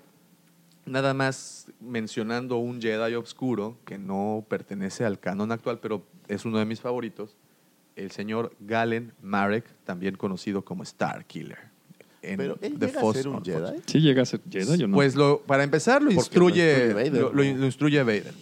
nada 0.86 1.14
más 1.14 1.68
mencionando 1.80 2.58
un 2.58 2.82
Jedi 2.82 3.16
obscuro 3.16 3.78
que 3.86 3.98
no 3.98 4.46
pertenece 4.48 5.06
al 5.06 5.20
canon 5.20 5.52
actual, 5.52 5.80
pero 5.80 6.04
es 6.28 6.46
uno 6.46 6.58
de 6.60 6.66
mis 6.66 6.82
favoritos, 6.82 7.36
el 7.96 8.12
señor 8.12 8.56
Galen 8.60 9.14
Marek, 9.22 9.66
también 9.84 10.16
conocido 10.16 10.64
como 10.64 10.84
Star 10.84 11.26
Killer. 11.26 11.58
en 12.22 12.38
Pero 12.38 12.58
él 12.62 12.78
The 12.80 12.88
llega 12.88 13.02
a 13.02 13.14
ser 13.14 13.28
un. 13.28 13.44
Jedi. 13.44 13.82
Sí 13.86 14.00
llega 14.00 14.22
a 14.22 14.26
ser 14.26 14.42
Jedi 14.50 14.84
o 14.84 14.88
no. 14.88 14.96
Pues 14.96 15.16
lo, 15.16 15.42
para 15.42 15.64
empezar 15.64 16.02
lo 16.02 16.10
Porque 16.12 16.40
lo 16.40 16.50
instruye, 16.50 16.86
instruye 16.86 16.94
Vader, 16.94 17.22
lo, 17.22 17.34
lo- 17.34 17.44
¿no? 17.44 17.58
lo 17.60 17.66
instruye 17.66 18.04
Vader. 18.04 18.34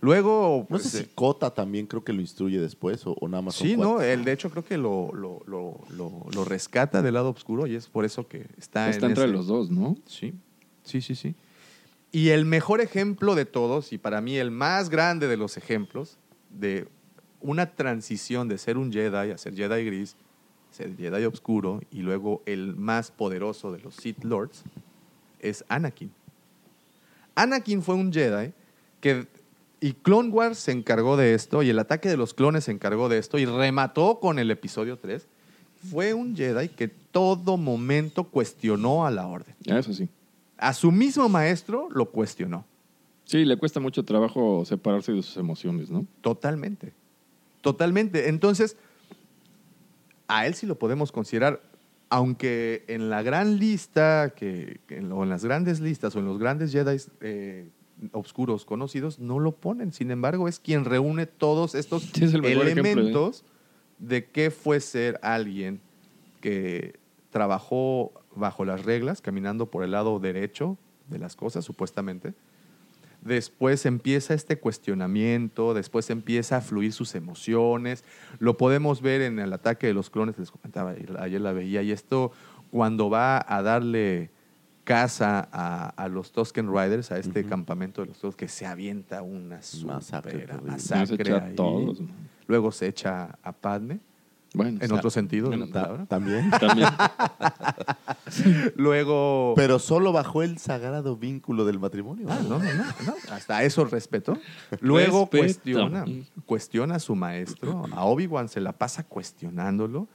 Luego, 0.00 0.58
No 0.62 0.66
pues, 0.66 0.82
sé 0.82 0.98
si 0.98 1.04
eh, 1.04 1.08
Cota 1.14 1.54
también 1.54 1.86
creo 1.86 2.02
que 2.02 2.12
lo 2.12 2.20
instruye 2.20 2.60
después 2.60 3.06
o, 3.06 3.12
o 3.20 3.28
nada 3.28 3.40
más. 3.42 3.54
Sí, 3.54 3.76
no, 3.76 4.00
él 4.02 4.24
de 4.24 4.32
hecho 4.32 4.50
creo 4.50 4.64
que 4.64 4.76
lo, 4.76 5.12
lo, 5.14 5.42
lo, 5.46 5.80
lo- 5.96 6.26
lo 6.34 6.44
rescata 6.44 7.02
del 7.02 7.14
lado 7.14 7.30
oscuro 7.30 7.66
y 7.68 7.76
es 7.76 7.86
por 7.88 8.04
eso 8.04 8.26
que 8.26 8.46
está, 8.58 8.90
Está 8.90 9.06
en 9.06 9.12
entre 9.12 9.24
ese- 9.24 9.32
los 9.32 9.46
dos, 9.46 9.70
¿no? 9.70 9.96
Sí, 10.06 10.34
sí, 10.82 11.00
sí, 11.00 11.14
sí. 11.14 11.34
Y 12.12 12.28
el 12.28 12.44
mejor 12.44 12.82
ejemplo 12.82 13.34
de 13.34 13.46
todos, 13.46 13.92
y 13.92 13.98
para 13.98 14.20
mí 14.20 14.36
el 14.36 14.50
más 14.50 14.90
grande 14.90 15.28
de 15.28 15.38
los 15.38 15.56
ejemplos, 15.56 16.18
de 16.50 16.86
una 17.40 17.74
transición 17.74 18.48
de 18.48 18.58
ser 18.58 18.76
un 18.76 18.92
Jedi 18.92 19.30
a 19.30 19.38
ser 19.38 19.54
Jedi 19.54 19.84
gris, 19.86 20.14
ser 20.70 20.94
Jedi 20.96 21.24
oscuro, 21.24 21.80
y 21.90 22.02
luego 22.02 22.42
el 22.44 22.76
más 22.76 23.10
poderoso 23.10 23.72
de 23.72 23.80
los 23.80 23.94
Sith 23.94 24.22
Lords, 24.24 24.62
es 25.40 25.64
Anakin. 25.68 26.12
Anakin 27.34 27.82
fue 27.82 27.94
un 27.94 28.12
Jedi 28.12 28.52
que... 29.00 29.26
Y 29.80 29.94
Clone 29.94 30.28
Wars 30.28 30.58
se 30.58 30.70
encargó 30.70 31.16
de 31.16 31.34
esto, 31.34 31.64
y 31.64 31.70
el 31.70 31.78
ataque 31.80 32.08
de 32.08 32.16
los 32.16 32.34
clones 32.34 32.64
se 32.64 32.70
encargó 32.70 33.08
de 33.08 33.18
esto, 33.18 33.38
y 33.38 33.46
remató 33.46 34.20
con 34.20 34.38
el 34.38 34.50
episodio 34.52 34.96
3. 34.96 35.26
Fue 35.90 36.14
un 36.14 36.36
Jedi 36.36 36.68
que 36.68 36.86
todo 36.86 37.56
momento 37.56 38.24
cuestionó 38.24 39.04
a 39.04 39.10
la 39.10 39.26
orden 39.26 39.56
Ah, 39.68 39.78
Eso 39.80 39.92
sí. 39.92 40.08
A 40.62 40.72
su 40.74 40.92
mismo 40.92 41.28
maestro 41.28 41.88
lo 41.90 42.10
cuestionó. 42.10 42.64
Sí, 43.24 43.44
le 43.44 43.56
cuesta 43.56 43.80
mucho 43.80 44.04
trabajo 44.04 44.64
separarse 44.64 45.12
de 45.12 45.22
sus 45.22 45.36
emociones, 45.36 45.90
¿no? 45.90 46.06
Totalmente. 46.20 46.92
Totalmente. 47.62 48.28
Entonces, 48.28 48.76
a 50.28 50.46
él 50.46 50.54
sí 50.54 50.66
lo 50.66 50.78
podemos 50.78 51.10
considerar, 51.10 51.60
aunque 52.10 52.84
en 52.86 53.10
la 53.10 53.22
gran 53.22 53.58
lista, 53.58 54.34
que, 54.36 54.80
en, 54.88 55.10
o 55.10 55.24
en 55.24 55.30
las 55.30 55.44
grandes 55.44 55.80
listas 55.80 56.14
o 56.14 56.20
en 56.20 56.26
los 56.26 56.38
grandes 56.38 56.70
Jedi 56.70 56.96
eh, 57.20 57.68
oscuros 58.12 58.64
conocidos, 58.64 59.18
no 59.18 59.40
lo 59.40 59.56
ponen. 59.56 59.92
Sin 59.92 60.12
embargo, 60.12 60.46
es 60.46 60.60
quien 60.60 60.84
reúne 60.84 61.26
todos 61.26 61.74
estos 61.74 62.04
Sí, 62.04 62.24
es 62.24 62.34
el 62.34 62.42
mejor 62.42 62.68
ejemplo, 62.68 62.88
¿eh? 62.88 62.92
elementos 62.92 63.44
de 63.98 64.26
qué 64.26 64.52
fue 64.52 64.78
ser 64.78 65.18
alguien 65.22 65.80
que 66.40 67.00
trabajó 67.30 68.21
bajo 68.36 68.64
las 68.64 68.84
reglas, 68.84 69.20
caminando 69.20 69.66
por 69.66 69.84
el 69.84 69.90
lado 69.92 70.18
derecho 70.18 70.76
de 71.08 71.18
las 71.18 71.36
cosas, 71.36 71.64
supuestamente. 71.64 72.34
Después 73.20 73.86
empieza 73.86 74.34
este 74.34 74.58
cuestionamiento, 74.58 75.74
después 75.74 76.10
empieza 76.10 76.56
a 76.56 76.60
fluir 76.60 76.92
sus 76.92 77.14
emociones. 77.14 78.04
Lo 78.40 78.56
podemos 78.56 79.00
ver 79.00 79.20
en 79.22 79.38
el 79.38 79.52
ataque 79.52 79.86
de 79.86 79.94
los 79.94 80.10
clones, 80.10 80.36
les 80.38 80.50
comentaba, 80.50 80.94
ayer- 81.20 81.40
la 81.40 81.52
veía, 81.52 81.82
y 81.82 81.92
esto 81.92 82.32
cuando 82.72 83.10
va 83.10 83.44
a 83.46 83.62
darle 83.62 84.30
casa 84.82 85.48
a, 85.52 85.90
a 85.90 86.08
los 86.08 86.32
Tusken 86.32 86.66
Riders, 86.66 87.12
a 87.12 87.18
este 87.18 87.44
campamento 87.44 88.00
de 88.00 88.08
los 88.08 88.18
Tusken, 88.18 88.36
que 88.36 88.48
se 88.48 88.66
avienta 88.66 89.22
una 89.22 89.60
Masacre. 89.84 90.46
Se 90.78 90.96
masacre 90.96 91.32
ahí. 91.34 91.54
todos. 91.54 92.02
Luego 92.48 92.72
se 92.72 92.88
echa 92.88 93.38
a 93.44 93.52
Padme, 93.52 94.00
Bueno, 94.54 94.78
en 94.80 94.84
o 94.84 94.88
sea, 94.88 94.96
otro 94.96 95.10
sentido 95.10 95.48
de 95.50 95.56
la 95.56 95.64
en- 95.66 95.72
palabra. 95.72 96.06
También. 96.06 96.50
También. 96.60 96.88
Luego... 98.76 99.54
Pero 99.56 99.78
solo 99.78 100.12
bajo 100.12 100.42
el 100.42 100.58
sagrado 100.58 101.16
vínculo 101.16 101.64
del 101.64 101.78
matrimonio. 101.78 102.26
Ah, 102.30 102.38
no, 102.42 102.58
no, 102.58 102.64
no, 102.64 102.84
no. 103.06 103.14
Hasta 103.30 103.62
eso 103.64 103.84
respeto. 103.84 104.38
Luego 104.80 105.20
Respeto. 105.30 105.42
cuestiona, 105.44 106.04
cuestiona 106.46 106.94
a 106.96 106.98
su 106.98 107.14
maestro. 107.14 107.84
A 107.92 108.04
Obi-Wan 108.04 108.48
se 108.48 108.60
la 108.60 108.72
pasa 108.72 109.04
cuestionándolo. 109.04 110.08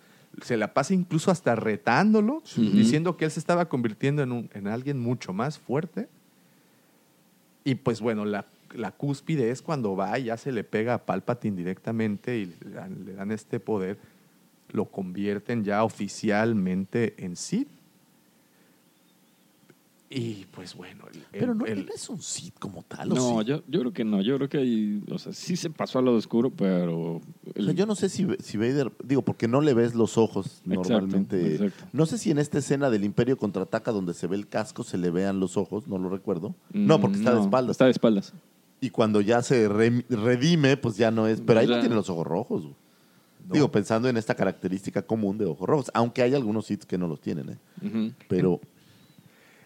Se 0.43 0.55
la 0.57 0.73
pasa 0.73 0.93
incluso 0.93 1.31
hasta 1.31 1.55
retándolo, 1.55 2.43
diciendo 2.55 3.17
que 3.17 3.25
él 3.25 3.31
se 3.31 3.39
estaba 3.39 3.69
convirtiendo 3.69 4.21
en, 4.21 4.31
un- 4.31 4.49
en 4.53 4.67
alguien 4.67 4.99
mucho 4.99 5.33
más 5.33 5.57
fuerte. 5.57 6.07
Y 7.63 7.75
pues 7.75 8.01
bueno, 8.01 8.23
la, 8.23 8.45
la 8.75 8.91
cúspide 8.91 9.49
es 9.49 9.61
cuando 9.61 9.95
va 9.95 10.17
y 10.19 10.25
ya 10.25 10.37
se 10.37 10.51
le 10.51 10.63
pega 10.63 10.93
a 10.93 11.05
Palpatine 11.05 11.57
directamente 11.57 12.37
y 12.37 12.45
le 12.45 12.69
dan, 12.71 13.05
le 13.05 13.13
dan 13.13 13.31
este 13.31 13.59
poder. 13.59 13.97
Lo 14.71 14.85
convierten 14.85 15.63
ya 15.63 15.83
oficialmente 15.83 17.15
en 17.23 17.35
Sith. 17.35 17.69
Y 20.09 20.45
pues 20.51 20.73
bueno, 20.73 21.03
el- 21.13 21.21
Pero 21.33 21.53
no, 21.53 21.65
el- 21.65 21.79
él 21.79 21.85
no 21.85 21.93
es 21.93 22.07
un 22.09 22.21
Sith 22.21 22.57
como 22.59 22.81
tal. 22.83 23.11
¿o 23.11 23.15
No, 23.15 23.39
sí? 23.41 23.45
yo, 23.47 23.61
yo 23.67 23.79
creo 23.81 23.91
que 23.91 24.05
no. 24.05 24.21
Yo 24.21 24.37
creo 24.37 24.47
que 24.47 24.57
ahí, 24.59 25.03
o 25.11 25.17
sea, 25.17 25.33
sí 25.33 25.57
se 25.57 25.69
pasó 25.69 25.99
al 25.99 26.05
lado 26.05 26.15
oscuro, 26.15 26.49
pero... 26.49 27.15
O 27.17 27.21
sea, 27.61 27.73
yo 27.73 27.85
no 27.85 27.93
sé 27.93 28.07
si, 28.07 28.25
si 28.39 28.57
Vader, 28.57 28.89
digo, 29.03 29.21
porque 29.21 29.49
no 29.49 29.59
le 29.59 29.73
ves 29.73 29.95
los 29.95 30.17
ojos 30.17 30.61
Exacto, 30.65 30.69
normalmente. 30.91 31.55
exacto. 31.55 31.85
No 31.91 32.05
sé 32.05 32.17
si 32.17 32.31
en 32.31 32.37
esta 32.39 32.59
escena 32.59 32.89
del 32.89 33.03
Imperio 33.03 33.37
contraataca 33.37 33.91
donde 33.91 34.13
se 34.13 34.27
ve 34.27 34.37
el 34.37 34.47
casco 34.47 34.85
se 34.85 34.97
le 34.97 35.09
vean 35.11 35.41
los 35.41 35.57
ojos, 35.57 35.89
no 35.89 35.97
lo 35.97 36.07
recuerdo. 36.09 36.55
no, 36.71 37.01
porque 37.01 37.17
está 37.17 37.33
de 37.33 37.39
Mm, 37.41 37.43
espaldas. 37.43 37.71
Está 37.71 37.85
de 37.85 37.91
espaldas. 37.91 38.33
Y 38.79 38.91
cuando 38.91 39.19
ya 39.19 39.41
se 39.41 39.67
re- 39.67 40.05
redime, 40.09 40.77
pues 40.77 40.95
ya 40.95 41.11
no 41.11 41.27
es. 41.27 41.41
Pero 41.41 41.59
ahí 41.59 41.67
no 41.67 41.79
tiene 41.81 41.95
los 41.95 42.09
ojos 42.09 42.25
rojos. 42.25 42.61
güey. 42.61 42.75
No. 43.47 43.53
Digo, 43.53 43.71
pensando 43.71 44.09
en 44.09 44.17
esta 44.17 44.35
característica 44.35 45.01
común 45.03 45.37
de 45.37 45.45
ojos 45.45 45.67
rojos. 45.67 45.91
Aunque 45.93 46.21
hay 46.21 46.33
algunos 46.35 46.65
Sith 46.65 46.83
que 46.83 46.97
no 46.97 47.07
los 47.07 47.21
tienen, 47.21 47.49
¿eh? 47.81 48.11
Pero 48.27 48.59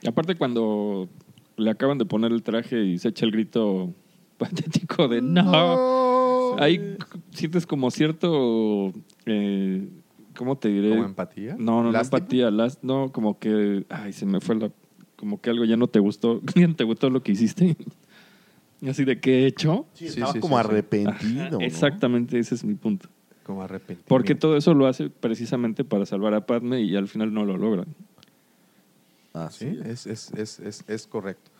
Y 0.02 0.08
aparte 0.08 0.36
cuando 0.36 1.10
le 1.58 1.70
acaban 1.72 1.98
de 1.98 2.06
poner 2.06 2.32
el 2.32 2.44
traje 2.44 2.84
y 2.84 2.98
se 2.99 3.10
echa 3.10 3.26
el 3.26 3.32
grito 3.32 3.94
patético 4.38 5.08
de 5.08 5.22
no. 5.22 6.58
Ahí 6.60 6.98
sientes 7.32 7.66
como 7.66 7.90
cierto... 7.91 8.91
eh, 9.26 9.88
¿Cómo 10.36 10.58
te 10.58 10.70
diré? 10.70 10.90
¿Como 10.91 11.03
empatía? 11.06 11.56
No, 11.60 11.84
no, 11.84 11.91
no 11.91 11.99
empatía. 11.99 12.49
las- 12.52 12.84
no, 12.84 13.12
como 13.12 13.38
que... 13.40 13.86
Ay, 13.90 14.14
se 14.14 14.26
me 14.26 14.40
fue 14.40 14.56
la... 14.56 14.72
Como 15.18 15.40
que 15.41 15.49
algo 15.49 15.66
ya 15.66 15.76
no 15.78 15.88
te 15.88 15.99
gustó. 15.99 16.41
Ya 16.56 16.68
no 16.68 16.76
te 16.76 16.84
gustó 16.84 17.10
lo 17.10 17.22
que 17.22 17.32
hiciste. 17.34 17.76
Así 18.88 19.06
de 19.06 19.20
qué 19.20 19.44
he 19.44 19.48
hecho. 19.48 19.86
sí, 19.94 20.06
Sí, 20.08 20.14
estaba 20.14 20.34
sí, 20.34 20.40
como 20.40 20.58
sí, 20.58 20.64
sí. 20.64 20.70
arrepentido. 20.70 21.49
¿no? 21.52 21.62
Exactamente, 21.62 22.40
ese 22.40 22.56
es 22.56 22.64
mi 22.64 22.74
punto. 22.76 23.10
Como 23.44 23.64
arrepentimiento. 23.64 24.08
Porque 24.08 24.36
todo 24.36 24.56
eso 24.58 24.74
lo 24.74 24.88
hace 24.88 25.10
precisamente 25.10 25.84
para 25.84 26.06
salvar 26.06 26.34
a 26.34 26.46
Padme 26.46 26.82
y 26.82 26.96
al 26.96 27.08
final 27.08 27.34
no 27.34 27.46
lo 27.46 27.58
logran. 27.58 27.88
Así 29.34 29.70
Sí, 29.70 29.80
es. 29.86 30.06
es, 30.08 30.32
es, 30.32 30.34
es, 30.34 30.60
es, 30.60 30.84
es 30.88 31.08
correcto. 31.08 31.52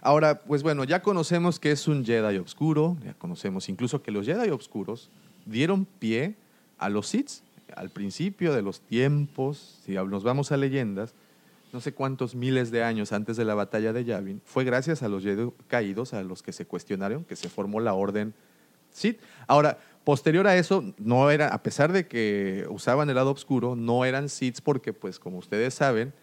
Ahora, 0.00 0.40
pues 0.42 0.62
bueno, 0.62 0.84
ya 0.84 1.02
conocemos 1.02 1.58
que 1.58 1.72
es 1.72 1.88
un 1.88 2.04
Jedi 2.04 2.38
oscuro, 2.38 2.96
ya 3.04 3.14
conocemos 3.14 3.68
incluso 3.68 4.02
que 4.02 4.12
los 4.12 4.26
Jedi 4.26 4.50
oscuros 4.50 5.10
dieron 5.44 5.84
pie 5.84 6.36
a 6.78 6.88
los 6.88 7.08
Sith 7.08 7.42
al 7.74 7.90
principio 7.90 8.54
de 8.54 8.62
los 8.62 8.80
tiempos, 8.80 9.80
si 9.84 9.94
nos 9.94 10.24
vamos 10.24 10.52
a 10.52 10.56
leyendas, 10.56 11.14
no 11.72 11.80
sé 11.80 11.92
cuántos 11.92 12.34
miles 12.34 12.70
de 12.70 12.82
años 12.82 13.12
antes 13.12 13.36
de 13.36 13.44
la 13.44 13.54
batalla 13.54 13.92
de 13.92 14.04
Yavin, 14.04 14.40
fue 14.44 14.64
gracias 14.64 15.02
a 15.02 15.08
los 15.08 15.22
Jedi 15.22 15.50
caídos 15.66 16.14
a 16.14 16.22
los 16.22 16.42
que 16.42 16.52
se 16.52 16.64
cuestionaron 16.64 17.24
que 17.24 17.36
se 17.36 17.48
formó 17.48 17.80
la 17.80 17.94
orden 17.94 18.34
Sith. 18.90 19.20
Ahora, 19.46 19.78
posterior 20.08 20.46
a 20.46 20.56
eso, 20.56 20.94
no 20.96 21.30
era, 21.30 21.48
a 21.48 21.62
pesar 21.62 21.92
de 21.92 22.08
que 22.08 22.64
usaban 22.70 23.10
el 23.10 23.16
lado 23.16 23.30
oscuro, 23.30 23.76
no 23.76 24.06
eran 24.06 24.30
Sith 24.30 24.60
porque, 24.62 24.94
pues, 24.94 25.18
como 25.18 25.36
ustedes 25.36 25.74
saben, 25.74 26.14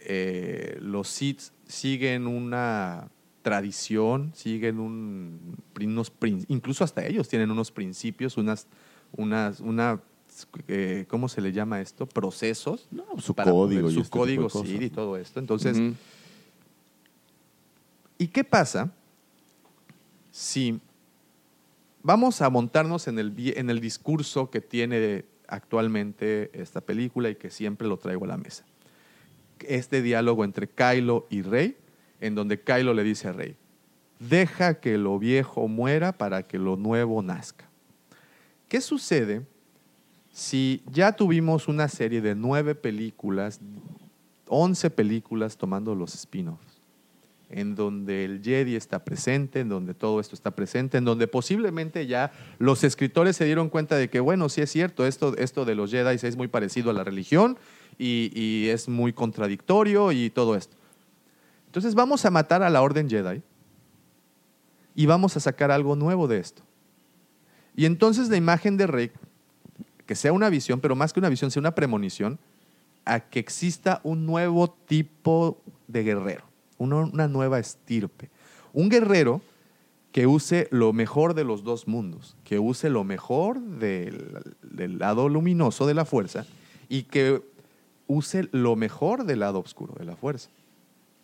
eh, 0.00 0.76
los 0.82 1.08
Sith 1.08 1.40
siguen 1.66 2.26
una 2.26 3.08
tradición, 3.40 4.32
siguen 4.34 4.78
un, 4.78 5.56
unos, 5.80 6.12
incluso 6.48 6.84
hasta 6.84 7.06
ellos 7.06 7.26
tienen 7.26 7.50
unos 7.50 7.70
principios, 7.72 8.36
unas, 8.36 8.66
unas, 9.16 9.60
una, 9.60 10.02
eh, 10.68 11.06
¿cómo 11.08 11.26
se 11.30 11.40
le 11.40 11.52
llama 11.52 11.80
esto? 11.80 12.04
Procesos. 12.04 12.86
No, 12.90 13.06
su 13.18 13.34
para 13.34 13.50
código 13.50 13.80
poder- 13.80 13.94
su 13.94 14.00
este 14.00 14.10
código 14.10 14.50
Sith 14.50 14.82
y 14.82 14.90
todo 14.90 15.16
esto. 15.16 15.40
Entonces. 15.40 15.78
¿y 18.18 18.28
qué 18.28 18.44
pasa 18.44 18.92
si 20.30 20.82
vamos 22.02 22.42
a 22.42 22.50
montarnos 22.50 23.08
en 23.08 23.18
el, 23.18 23.34
en 23.56 23.70
el 23.70 23.80
discurso 23.80 24.50
que 24.50 24.60
tiene 24.60 25.24
actualmente 25.48 26.50
esta 26.60 26.80
película 26.80 27.30
y 27.30 27.36
que 27.36 27.50
siempre 27.50 27.88
lo 27.88 27.96
traigo 27.96 28.24
a 28.24 28.28
la 28.28 28.36
mesa? 28.36 28.64
Este 29.60 30.02
diálogo 30.02 30.44
entre 30.44 30.68
Kylo 30.68 31.26
y 31.30 31.42
Rey, 31.42 31.76
en 32.20 32.34
donde 32.34 32.60
Kylo 32.60 32.94
le 32.94 33.04
dice 33.04 33.28
a 33.28 33.32
Rey, 33.32 33.56
deja 34.18 34.80
que 34.80 34.98
lo 34.98 35.18
viejo 35.18 35.68
muera 35.68 36.12
para 36.12 36.46
que 36.46 36.58
lo 36.58 36.76
nuevo 36.76 37.22
nazca. 37.22 37.68
¿Qué 38.68 38.80
sucede 38.80 39.46
si 40.32 40.82
ya 40.90 41.12
tuvimos 41.12 41.68
una 41.68 41.88
serie 41.88 42.20
de 42.20 42.34
nueve 42.34 42.74
películas, 42.74 43.60
once 44.48 44.88
películas 44.90 45.56
tomando 45.56 45.94
los 45.94 46.14
spin-offs? 46.14 46.71
En 47.52 47.74
donde 47.74 48.24
el 48.24 48.42
Jedi 48.42 48.76
está 48.76 49.04
presente, 49.04 49.60
en 49.60 49.68
donde 49.68 49.94
todo 49.94 50.20
esto 50.20 50.34
está 50.34 50.50
presente, 50.50 50.98
en 50.98 51.04
donde 51.04 51.28
posiblemente 51.28 52.06
ya 52.06 52.32
los 52.58 52.84
escritores 52.84 53.36
se 53.36 53.44
dieron 53.44 53.68
cuenta 53.68 53.96
de 53.96 54.10
que, 54.10 54.20
bueno, 54.20 54.48
sí 54.48 54.60
es 54.60 54.70
cierto, 54.70 55.06
esto, 55.06 55.36
esto 55.36 55.64
de 55.64 55.74
los 55.74 55.90
Jedi 55.90 56.16
es 56.20 56.36
muy 56.36 56.48
parecido 56.48 56.90
a 56.90 56.94
la 56.94 57.04
religión 57.04 57.58
y, 57.98 58.30
y 58.34 58.68
es 58.68 58.88
muy 58.88 59.12
contradictorio 59.12 60.12
y 60.12 60.30
todo 60.30 60.56
esto. 60.56 60.76
Entonces 61.66 61.94
vamos 61.94 62.24
a 62.24 62.30
matar 62.30 62.62
a 62.62 62.70
la 62.70 62.82
Orden 62.82 63.08
Jedi 63.08 63.42
y 64.94 65.06
vamos 65.06 65.36
a 65.36 65.40
sacar 65.40 65.70
algo 65.70 65.96
nuevo 65.96 66.28
de 66.28 66.38
esto. 66.38 66.62
Y 67.74 67.86
entonces 67.86 68.28
la 68.28 68.36
imagen 68.36 68.76
de 68.76 68.86
Rey, 68.86 69.10
que 70.06 70.14
sea 70.14 70.32
una 70.32 70.50
visión, 70.50 70.80
pero 70.80 70.94
más 70.94 71.12
que 71.12 71.20
una 71.20 71.28
visión, 71.28 71.50
sea 71.50 71.60
una 71.60 71.74
premonición, 71.74 72.38
a 73.04 73.20
que 73.20 73.38
exista 73.38 74.00
un 74.04 74.26
nuevo 74.26 74.70
tipo 74.70 75.60
de 75.88 76.04
guerrero, 76.04 76.44
una, 76.82 77.28
nueva 77.28 77.58
estirpe. 77.58 78.30
Un 78.72 78.88
guerrero 78.88 79.40
que 80.12 80.26
use 80.26 80.68
lo 80.70 80.92
mejor 80.92 81.34
de 81.34 81.44
los 81.44 81.64
dos 81.64 81.88
mundos, 81.88 82.36
que 82.44 82.58
use 82.58 82.90
lo 82.90 83.04
mejor 83.04 83.60
del, 83.60 84.42
lado 84.98 85.28
luminoso 85.28 85.86
de 85.86 85.94
la 85.94 86.04
fuerza 86.04 86.44
y 86.88 87.04
que 87.04 87.42
use 88.06 88.48
lo 88.52 88.76
mejor 88.76 89.24
del 89.24 89.40
lado 89.40 89.60
oscuro 89.60 89.94
de 89.98 90.04
la 90.04 90.16
fuerza. 90.16 90.50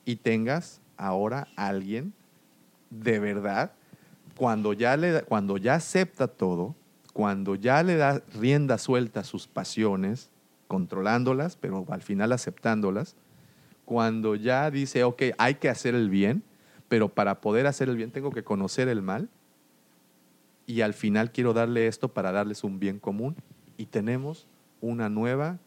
Y 0.04 0.16
tengas 0.16 0.80
ahora 0.96 1.48
alguien 1.56 2.14
de 2.90 3.18
verdad, 3.18 3.72
cuando 4.36 4.72
ya, 4.72 4.96
le, 4.96 5.22
cuando 5.22 5.58
ya 5.58 5.74
acepta 5.74 6.28
todo, 6.28 6.74
cuando 7.12 7.54
ya 7.56 7.82
le 7.82 7.96
da 7.96 8.22
rienda 8.34 8.78
suelta 8.78 9.20
a 9.20 9.24
sus 9.24 9.46
pasiones, 9.46 10.30
controlándolas, 10.68 11.56
pero 11.56 11.84
al 11.88 12.02
final 12.02 12.32
aceptándolas, 12.32 13.16
cuando 13.88 14.34
ya 14.34 14.70
dice, 14.70 15.02
ok, 15.02 15.22
hay 15.38 15.54
que 15.54 15.70
hacer 15.70 15.94
el 15.94 16.10
bien, 16.10 16.42
pero 16.88 17.08
para 17.08 17.40
poder 17.40 17.66
hacer 17.66 17.88
el 17.88 17.96
bien 17.96 18.10
tengo 18.10 18.30
que 18.30 18.44
conocer 18.44 18.86
el 18.86 19.00
mal, 19.00 19.30
y 20.66 20.82
al 20.82 20.92
final 20.92 21.32
quiero 21.32 21.54
darle 21.54 21.86
esto 21.86 22.12
para 22.12 22.30
darles 22.30 22.64
un 22.64 22.78
bien 22.78 22.98
común, 22.98 23.34
y 23.78 23.86
tenemos 23.86 24.46
una 24.82 25.08
nueva 25.08 25.58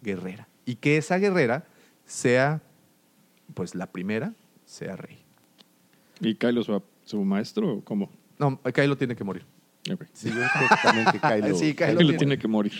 guerrera. 0.00 0.46
Y 0.64 0.76
que 0.76 0.96
esa 0.96 1.18
guerrera 1.18 1.64
sea, 2.04 2.62
pues 3.54 3.74
la 3.74 3.88
primera, 3.88 4.32
sea 4.64 4.94
rey. 4.94 5.18
¿Y 6.20 6.36
Kylo 6.36 6.62
su, 6.62 6.80
su 7.04 7.24
maestro 7.24 7.78
o 7.78 7.80
cómo? 7.80 8.12
No, 8.38 8.60
Kylo 8.62 8.96
tiene 8.96 9.16
que 9.16 9.24
morir. 9.24 9.44
Ok. 9.90 10.04
Sí, 10.12 10.28
yo 10.28 10.34
creo 10.34 10.68
que 10.68 10.76
también 10.82 11.06
que 11.10 11.18
Kylo... 11.18 11.56
Sí, 11.58 11.74
Kylo 11.74 11.86
Kylo 11.86 11.98
tiene- 12.00 12.18
tiene 12.18 12.38
que 12.38 12.48
morir. 12.48 12.72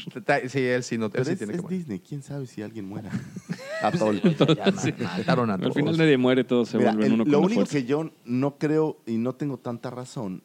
Sí, 0.48 0.58
él 0.60 0.82
sí, 0.82 0.98
no, 0.98 1.06
él 1.06 1.12
Pero 1.12 1.24
sí 1.24 1.30
es, 1.32 1.38
tiene 1.38 1.52
es 1.54 1.58
que 1.58 1.62
morir. 1.62 1.78
Disney, 1.78 1.98
quién 2.00 2.22
sabe 2.22 2.46
si 2.46 2.60
alguien 2.62 2.86
muera. 2.86 3.10
A 3.82 3.90
todos. 3.90 4.16
Mataron 4.98 5.50
a 5.50 5.54
Al 5.54 5.60
todos. 5.60 5.74
final 5.74 5.96
nadie 5.96 6.18
muere, 6.18 6.44
todos 6.44 6.68
se 6.68 6.76
Mira, 6.76 6.90
vuelven 6.92 7.06
el- 7.06 7.12
uno 7.14 7.24
con 7.24 7.32
lo 7.32 7.38
la 7.40 7.44
único 7.46 7.60
fuerza. 7.62 7.72
que 7.72 7.84
yo 7.84 8.10
no 8.26 8.58
creo 8.58 8.98
y 9.06 9.16
no 9.16 9.34
tengo 9.34 9.56
tanta 9.56 9.88
razón, 9.90 10.42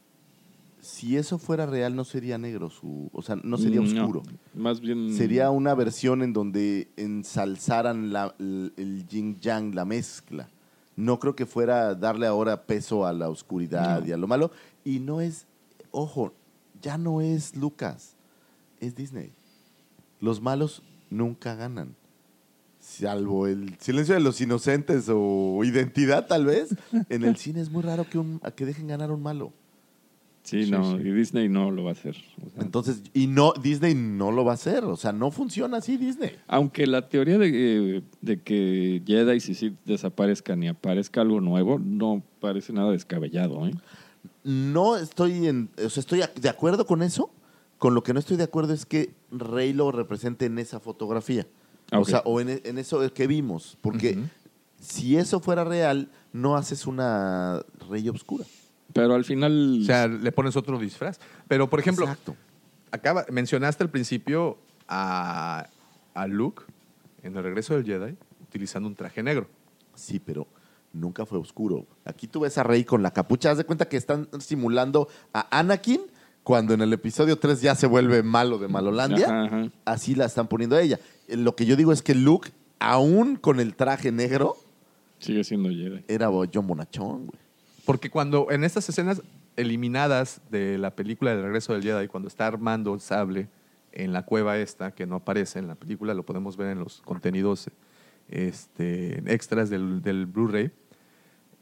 si 0.80 1.18
eso 1.18 1.38
fuera 1.40 1.65
real 1.65 1.95
no 1.95 2.06
sería 2.06 2.38
negro, 2.38 2.69
su, 2.69 3.10
o 3.11 3.22
sea, 3.22 3.36
no 3.44 3.57
sería 3.57 3.82
Mm, 3.82 3.86
oscuro. 3.98 4.23
Más 4.53 4.80
bien... 4.80 5.14
Sería 5.14 5.49
una 5.49 5.73
versión 5.76 6.22
en 6.23 6.32
donde 6.32 6.88
ensalzaran 6.95 8.14
la- 8.14 8.34
el, 8.40 8.72
el 8.77 9.06
yin 9.07 9.38
yang, 9.41 9.73
la 9.76 9.84
mezcla. 9.84 10.48
No 10.95 11.19
creo 11.19 11.36
que 11.36 11.45
fuera 11.45 11.94
darle 11.95 12.27
ahora 12.27 12.64
peso 12.64 13.06
a 13.06 13.11
la 13.11 13.27
oscuridad 13.30 13.99
No. 14.02 14.07
y 14.07 14.11
a 14.14 14.18
lo 14.18 14.27
malo. 14.27 14.52
Y 14.86 14.99
no 14.99 15.19
es, 15.19 15.45
ojo, 15.91 16.34
ya 16.86 16.98
no 16.99 17.20
es 17.20 17.56
Lucas, 17.56 18.16
es 18.80 18.94
Disney. 18.95 19.32
Los 20.22 20.40
malos 20.40 20.84
nunca 21.10 21.56
ganan. 21.56 21.95
Salvo 22.80 23.48
el 23.48 23.76
silencio 23.80 24.14
de 24.14 24.22
los 24.22 24.40
inocentes 24.40 25.10
o 25.12 25.60
identidad, 25.64 26.28
tal 26.28 26.45
vez. 26.45 26.76
En 27.10 27.24
el 27.24 27.36
cine 27.38 27.60
es 27.62 27.72
muy 27.72 27.82
raro 27.82 28.07
que, 28.07 28.20
un, 28.20 28.40
que 28.56 28.66
dejen 28.66 28.88
ganar 28.88 29.12
un 29.12 29.24
malo. 29.24 29.52
Sí, 30.44 30.66
Sí, 30.66 30.72
no, 30.72 30.91
sí. 30.99 31.07
y 31.07 31.12
Disney 31.12 31.49
no 31.49 31.72
lo 31.72 31.84
va 31.84 31.90
a 31.90 31.94
hacer. 31.94 32.16
O 32.45 32.49
sea, 32.52 32.62
Entonces, 32.62 33.02
y 33.16 33.26
no, 33.26 33.53
Disney 33.53 33.95
no 33.95 34.32
lo 34.32 34.45
va 34.45 34.52
a 34.52 34.53
hacer. 34.53 34.84
O 34.86 34.95
sea, 34.95 35.12
no 35.12 35.32
funciona 35.32 35.78
así 35.78 35.98
Disney. 35.98 36.34
Aunque 36.48 36.86
la 36.86 37.10
teoría 37.10 37.40
de, 37.40 37.52
que- 37.52 38.03
de 38.22 38.41
que 38.44 39.02
Jedi 39.07 39.38
y 39.38 39.40
Sith 39.40 39.74
desaparezcan 39.86 40.62
y 40.62 40.68
aparezca 40.68 41.22
algo 41.22 41.41
nuevo 41.41 41.80
no 41.80 42.22
parece 42.40 42.72
nada 42.74 42.91
descabellado, 42.91 43.66
¿eh? 43.68 43.74
No 44.45 44.95
estoy 44.95 45.47
en, 45.47 45.72
o 45.84 45.89
sea, 45.89 46.01
estoy 46.01 46.22
de 46.35 46.49
acuerdo 46.49 46.85
con 46.85 47.01
eso. 47.01 47.31
Con 47.80 47.93
lo 47.93 48.03
que 48.03 48.13
no 48.13 48.19
estoy 48.19 48.38
de 48.38 48.43
acuerdo 48.43 48.73
es 48.73 48.85
que 48.85 49.13
Rey 49.31 49.73
lo 49.73 49.91
represente 49.91 50.45
en 50.45 50.59
esa 50.59 50.80
fotografía. 50.80 51.45
O 51.91 52.05
sea, 52.05 52.22
o 52.26 52.39
en, 52.39 52.61
en 52.63 52.77
eso 52.77 53.01
que 53.11 53.27
vimos. 53.27 53.77
Porque 53.81 54.17
si 54.80 55.17
eso 55.17 55.39
fuera 55.39 55.63
real, 55.63 56.09
no 56.31 56.55
haces 56.55 56.88
una 56.88 57.63
Rey 57.89 58.07
oscura. 58.07 58.45
Pero 58.93 59.15
al 59.15 59.26
final... 59.26 59.80
O 59.81 59.85
sea, 59.85 60.07
le 60.07 60.31
pones 60.31 60.55
otro 60.55 60.80
disfraz. 60.80 61.19
Pero, 61.47 61.69
por 61.69 61.80
ejemplo, 61.80 62.05
Exacto. 62.05 62.35
acaba, 62.91 63.26
mencionaste 63.30 63.84
al 63.84 63.89
principio 63.89 64.57
a, 64.88 65.67
a 66.13 66.27
Luke 66.27 66.63
en 67.23 67.35
el 67.35 67.43
regreso 67.43 67.73
del 67.73 67.84
Jedi 67.84 68.15
utilizando 68.43 68.88
un 68.88 68.95
traje 68.95 69.22
negro. 69.22 69.47
Sí, 69.95 70.19
pero 70.19 70.47
nunca 70.95 71.26
fue 71.26 71.38
oscuro. 71.38 71.85
Aquí 72.05 72.27
tú 72.27 72.41
ves 72.41 72.57
a 72.57 72.63
Rey 72.63 72.84
con 72.84 73.03
la 73.03 73.11
capucha. 73.11 73.51
Haz 73.51 73.57
de 73.57 73.65
cuenta 73.65 73.88
que 73.88 73.97
están 73.97 74.27
simulando 74.39 75.07
a 75.34 75.59
Anakin 75.59 76.01
cuando 76.43 76.73
en 76.73 76.81
el 76.81 76.93
episodio 76.93 77.38
3 77.38 77.61
ya 77.61 77.76
se 77.76 77.88
vuelve 77.88 78.23
malo 78.23 78.57
de 78.57 78.67
Malolandia. 78.67 79.26
Ajá, 79.27 79.43
ajá. 79.45 79.72
Así 79.85 80.15
la 80.15 80.26
están 80.26 80.47
poniendo 80.47 80.76
a 80.76 80.81
ella. 80.81 80.99
Eh, 81.27 81.38
Lo 81.38 81.55
que 81.55 81.65
yo 81.65 81.76
digo 81.76 81.91
es 81.91 82.01
que 82.01 82.15
Luke, 82.15 82.51
aún 82.80 83.35
con 83.35 83.59
el 83.59 83.76
traje 83.76 84.11
negro, 84.11 84.55
Sigue 85.19 85.43
siendo 85.43 85.69
Jedi. 85.69 86.03
era 86.07 86.30
John 86.53 86.67
Bonachón, 86.67 87.27
güey. 87.27 87.39
Porque 87.85 88.09
cuando 88.09 88.51
en 88.51 88.63
estas 88.63 88.88
escenas 88.89 89.22
eliminadas 89.55 90.41
de 90.51 90.77
la 90.77 90.95
película 90.95 91.31
del 91.34 91.43
regreso 91.43 91.73
del 91.73 91.81
Jedi, 91.84 92.07
cuando 92.07 92.27
está 92.27 92.45
armando 92.47 92.93
el 92.93 92.99
sable 92.99 93.47
en 93.91 94.11
la 94.11 94.23
cueva 94.26 94.57
esta, 94.57 94.91
que 94.91 95.05
no 95.05 95.15
aparece 95.15 95.57
en 95.59 95.67
la 95.67 95.76
película, 95.76 96.13
lo 96.13 96.23
podemos 96.23 96.57
ver 96.57 96.67
en 96.72 96.80
los 96.80 97.01
contenidos 97.01 97.69
este, 98.30 99.23
extras 99.34 99.69
del, 99.69 100.01
del 100.01 100.26
Blu-ray, 100.26 100.72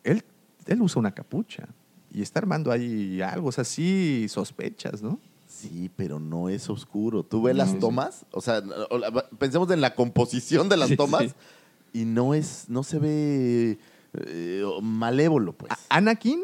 él, 0.04 0.24
él 0.66 0.82
usa 0.82 1.00
una 1.00 1.12
capucha 1.14 1.68
y 2.12 2.22
está 2.22 2.40
armando 2.40 2.72
ahí 2.72 3.22
algo, 3.22 3.50
o 3.50 3.52
sea, 3.52 3.64
sí 3.64 4.28
sospechas, 4.30 5.02
¿no? 5.02 5.20
Sí, 5.48 5.90
pero 5.96 6.20
no 6.20 6.50
es 6.50 6.70
oscuro. 6.70 7.24
¿Tú 7.24 7.44
ves 7.44 7.56
las 7.56 7.72
sí. 7.72 7.78
tomas? 7.80 8.26
O 8.32 8.42
sea, 8.42 8.62
pensemos 9.38 9.70
en 9.72 9.82
la 9.82 9.94
composición 9.96 10.68
de 10.70 10.78
las 10.78 10.90
Sí, 10.90 10.96
tomas 10.98 11.24
sí. 11.24 12.02
y 12.02 12.06
no 12.06 12.34
es, 12.34 12.66
no 12.70 12.84
se 12.84 13.00
ve 13.00 13.78
eh, 14.14 14.64
malévolo, 14.82 15.54
pues. 15.54 15.72
Anakin 15.90 16.42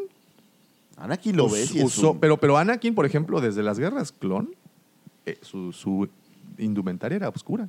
Anakin 0.96 1.36
lo 1.36 1.48
ves 1.48 1.74
y 1.74 1.82
usó, 1.82 2.12
un- 2.12 2.20
pero, 2.20 2.36
pero 2.38 2.56
Anakin, 2.58 2.94
por 2.94 3.06
ejemplo, 3.06 3.40
desde 3.40 3.62
las 3.62 3.78
guerras 3.78 4.12
clon, 4.12 4.54
eh, 5.26 5.38
su, 5.42 5.72
su 5.72 6.08
indumentaria 6.58 7.16
era 7.16 7.28
oscura. 7.30 7.68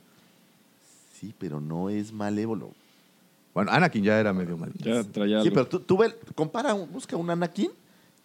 Sí, 1.20 1.34
pero 1.38 1.60
no 1.62 1.90
es 1.90 2.12
malévolo. 2.12 2.72
Bueno, 3.54 3.72
Anakin 3.72 4.04
ya 4.04 4.20
era 4.20 4.32
medio 4.34 4.58
mal. 4.58 4.72
Ya 4.78 5.04
traía 5.04 5.42
Sí, 5.42 5.48
algo. 5.50 5.54
pero 5.54 5.68
tú, 5.68 5.80
tú 5.82 5.98
ve- 5.98 6.16
compara, 6.36 6.74
un- 6.74 6.92
busca 6.92 7.16
un 7.18 7.30
Anakin 7.30 7.70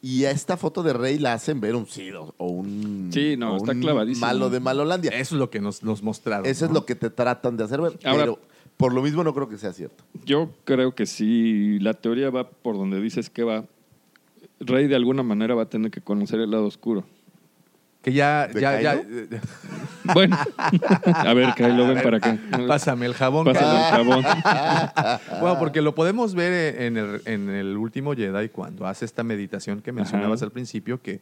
y 0.01 0.25
a 0.25 0.31
esta 0.31 0.57
foto 0.57 0.83
de 0.83 0.93
Rey 0.93 1.19
la 1.19 1.33
hacen 1.33 1.61
ver 1.61 1.75
un 1.75 1.87
Sith 1.87 2.15
o- 2.15 2.35
un, 2.39 3.11
Sí, 3.13 3.37
no, 3.37 3.55
o 3.55 3.57
está 3.57 3.73
un 3.73 3.81
clavadísimo. 3.81 4.27
malo 4.27 4.51
de 4.51 4.61
Malolandia. 4.61 5.11
Eso 5.11 5.35
es 5.35 5.39
lo 5.41 5.51
que 5.51 5.61
nos, 5.61 5.83
nos 5.83 6.03
mostraron. 6.03 6.47
Eso 6.47 6.65
es 6.67 6.71
lo 6.71 6.85
que 6.87 6.95
te 6.95 7.11
tratan 7.11 7.57
de 7.57 7.65
hacer 7.65 7.81
ver. 7.81 7.99
Ahora- 8.05 8.25
pero, 8.25 8.39
Por 8.77 8.93
lo 8.93 9.01
mismo 9.01 9.25
no 9.25 9.33
creo 9.33 9.49
que 9.49 9.57
sea 9.57 9.73
cierto. 9.73 10.05
Yo 10.27 10.51
creo 10.65 10.95
que 10.95 11.07
si 11.07 11.79
la 11.79 11.95
teoría 11.95 12.29
va 12.29 12.51
por 12.51 12.77
donde 12.77 13.01
dices 13.01 13.31
que 13.31 13.43
va, 13.43 13.65
Rey 14.61 14.87
de 14.87 14.95
alguna 14.95 15.23
manera 15.23 15.55
va 15.55 15.63
a 15.63 15.69
tener 15.71 15.91
que 15.91 16.03
conocer 16.03 16.41
el 16.41 16.51
lado 16.51 16.67
oscuro. 16.67 17.05
Que 18.07 18.13
ya, 18.13 18.47
¿De 18.47 18.61
ya, 18.61 18.81
ya. 18.81 19.03
Bueno, 20.15 20.37
a 21.13 21.35
ver, 21.35 21.53
Kylo, 21.57 21.89
ven 21.89 22.01
para 22.01 22.19
acá. 22.19 22.39
Pásame 22.69 23.07
el 23.07 23.15
jabón. 23.15 23.45
Pásame 23.45 23.67
Kylo. 24.05 24.19
el 24.19 24.23
jabón. 24.23 25.21
Bueno, 25.41 25.59
porque 25.59 25.83
lo 25.83 25.97
podemos 25.97 26.37
ver 26.37 26.81
en 26.83 26.97
el, 26.97 27.21
en 27.25 27.51
el 27.51 27.77
último 27.77 28.15
Jedi 28.15 28.49
cuando 28.51 28.87
hace 28.87 29.05
esta 29.05 29.25
meditación 29.25 29.83
que 29.83 29.91
mencionabas 29.91 30.39
Ajá. 30.39 30.47
al 30.47 30.53
principio, 30.53 31.03
que, 31.03 31.21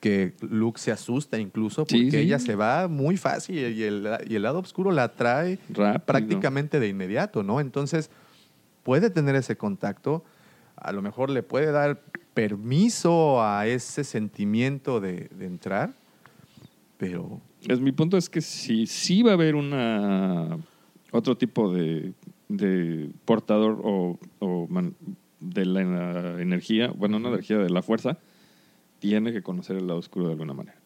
que 0.00 0.32
Luke 0.40 0.80
se 0.80 0.90
asusta 0.90 1.38
incluso 1.38 1.82
porque 1.84 1.96
Sí, 1.96 2.10
sí. 2.10 2.16
ella 2.16 2.40
se 2.40 2.56
va 2.56 2.88
muy 2.88 3.16
fácil 3.16 3.56
y 3.58 3.84
el, 3.84 4.08
y 4.26 4.34
el 4.34 4.42
lado 4.42 4.58
oscuro 4.58 4.90
la 4.90 5.04
atrae 5.04 5.60
Rápido. 5.68 6.04
prácticamente 6.04 6.80
de 6.80 6.88
inmediato, 6.88 7.44
¿no? 7.44 7.60
Entonces, 7.60 8.10
puede 8.82 9.10
tener 9.10 9.36
ese 9.36 9.56
contacto, 9.56 10.24
a 10.74 10.90
lo 10.90 11.00
mejor 11.00 11.30
le 11.30 11.44
puede 11.44 11.70
dar 11.70 12.00
permiso 12.34 13.40
a 13.44 13.68
ese 13.68 14.02
sentimiento 14.02 14.98
de, 15.00 15.28
de 15.30 15.46
entrar, 15.46 15.90
pero 16.98 17.40
Es, 17.66 17.80
mi 17.80 17.92
punto 17.92 18.16
es 18.16 18.28
que 18.28 18.40
si 18.40 18.86
sí 18.86 19.22
va 19.22 19.32
a 19.32 19.34
haber 19.34 19.54
una 19.54 20.58
otro 21.12 21.36
tipo 21.36 21.72
de, 21.72 22.12
de 22.48 23.10
portador 23.24 23.80
o, 23.82 24.18
o 24.40 24.68
de 25.40 25.64
la, 25.64 26.40
energía, 26.40 26.90
bueno, 26.90 27.16
una 27.16 27.28
energía 27.28 27.58
de 27.58 27.70
la 27.70 27.82
fuerza, 27.82 28.18
tiene 28.98 29.32
que 29.32 29.42
conocer 29.42 29.76
el 29.76 29.86
lado 29.86 29.98
oscuro 29.98 30.26
de 30.26 30.32
alguna 30.32 30.54
manera. 30.54 30.78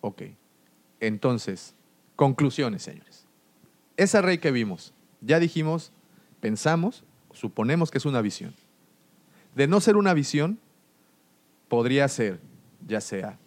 Ok. 0.00 0.22
Entonces, 1.00 1.74
conclusiones, 2.16 2.82
señores. 2.82 3.26
Esa 3.96 4.22
rey 4.22 4.38
que 4.38 4.50
vimos, 4.50 4.94
ya 5.20 5.38
dijimos, 5.38 5.92
pensamos, 6.40 7.04
suponemos 7.32 7.90
que 7.90 7.98
es 7.98 8.06
una 8.06 8.22
visión. 8.22 8.54
De 9.54 9.66
no 9.66 9.80
ser 9.80 9.96
una 9.96 10.14
visión, 10.14 10.58
podría 11.68 12.08
ser 12.08 12.40
ya 12.86 13.00
sea 13.00 13.38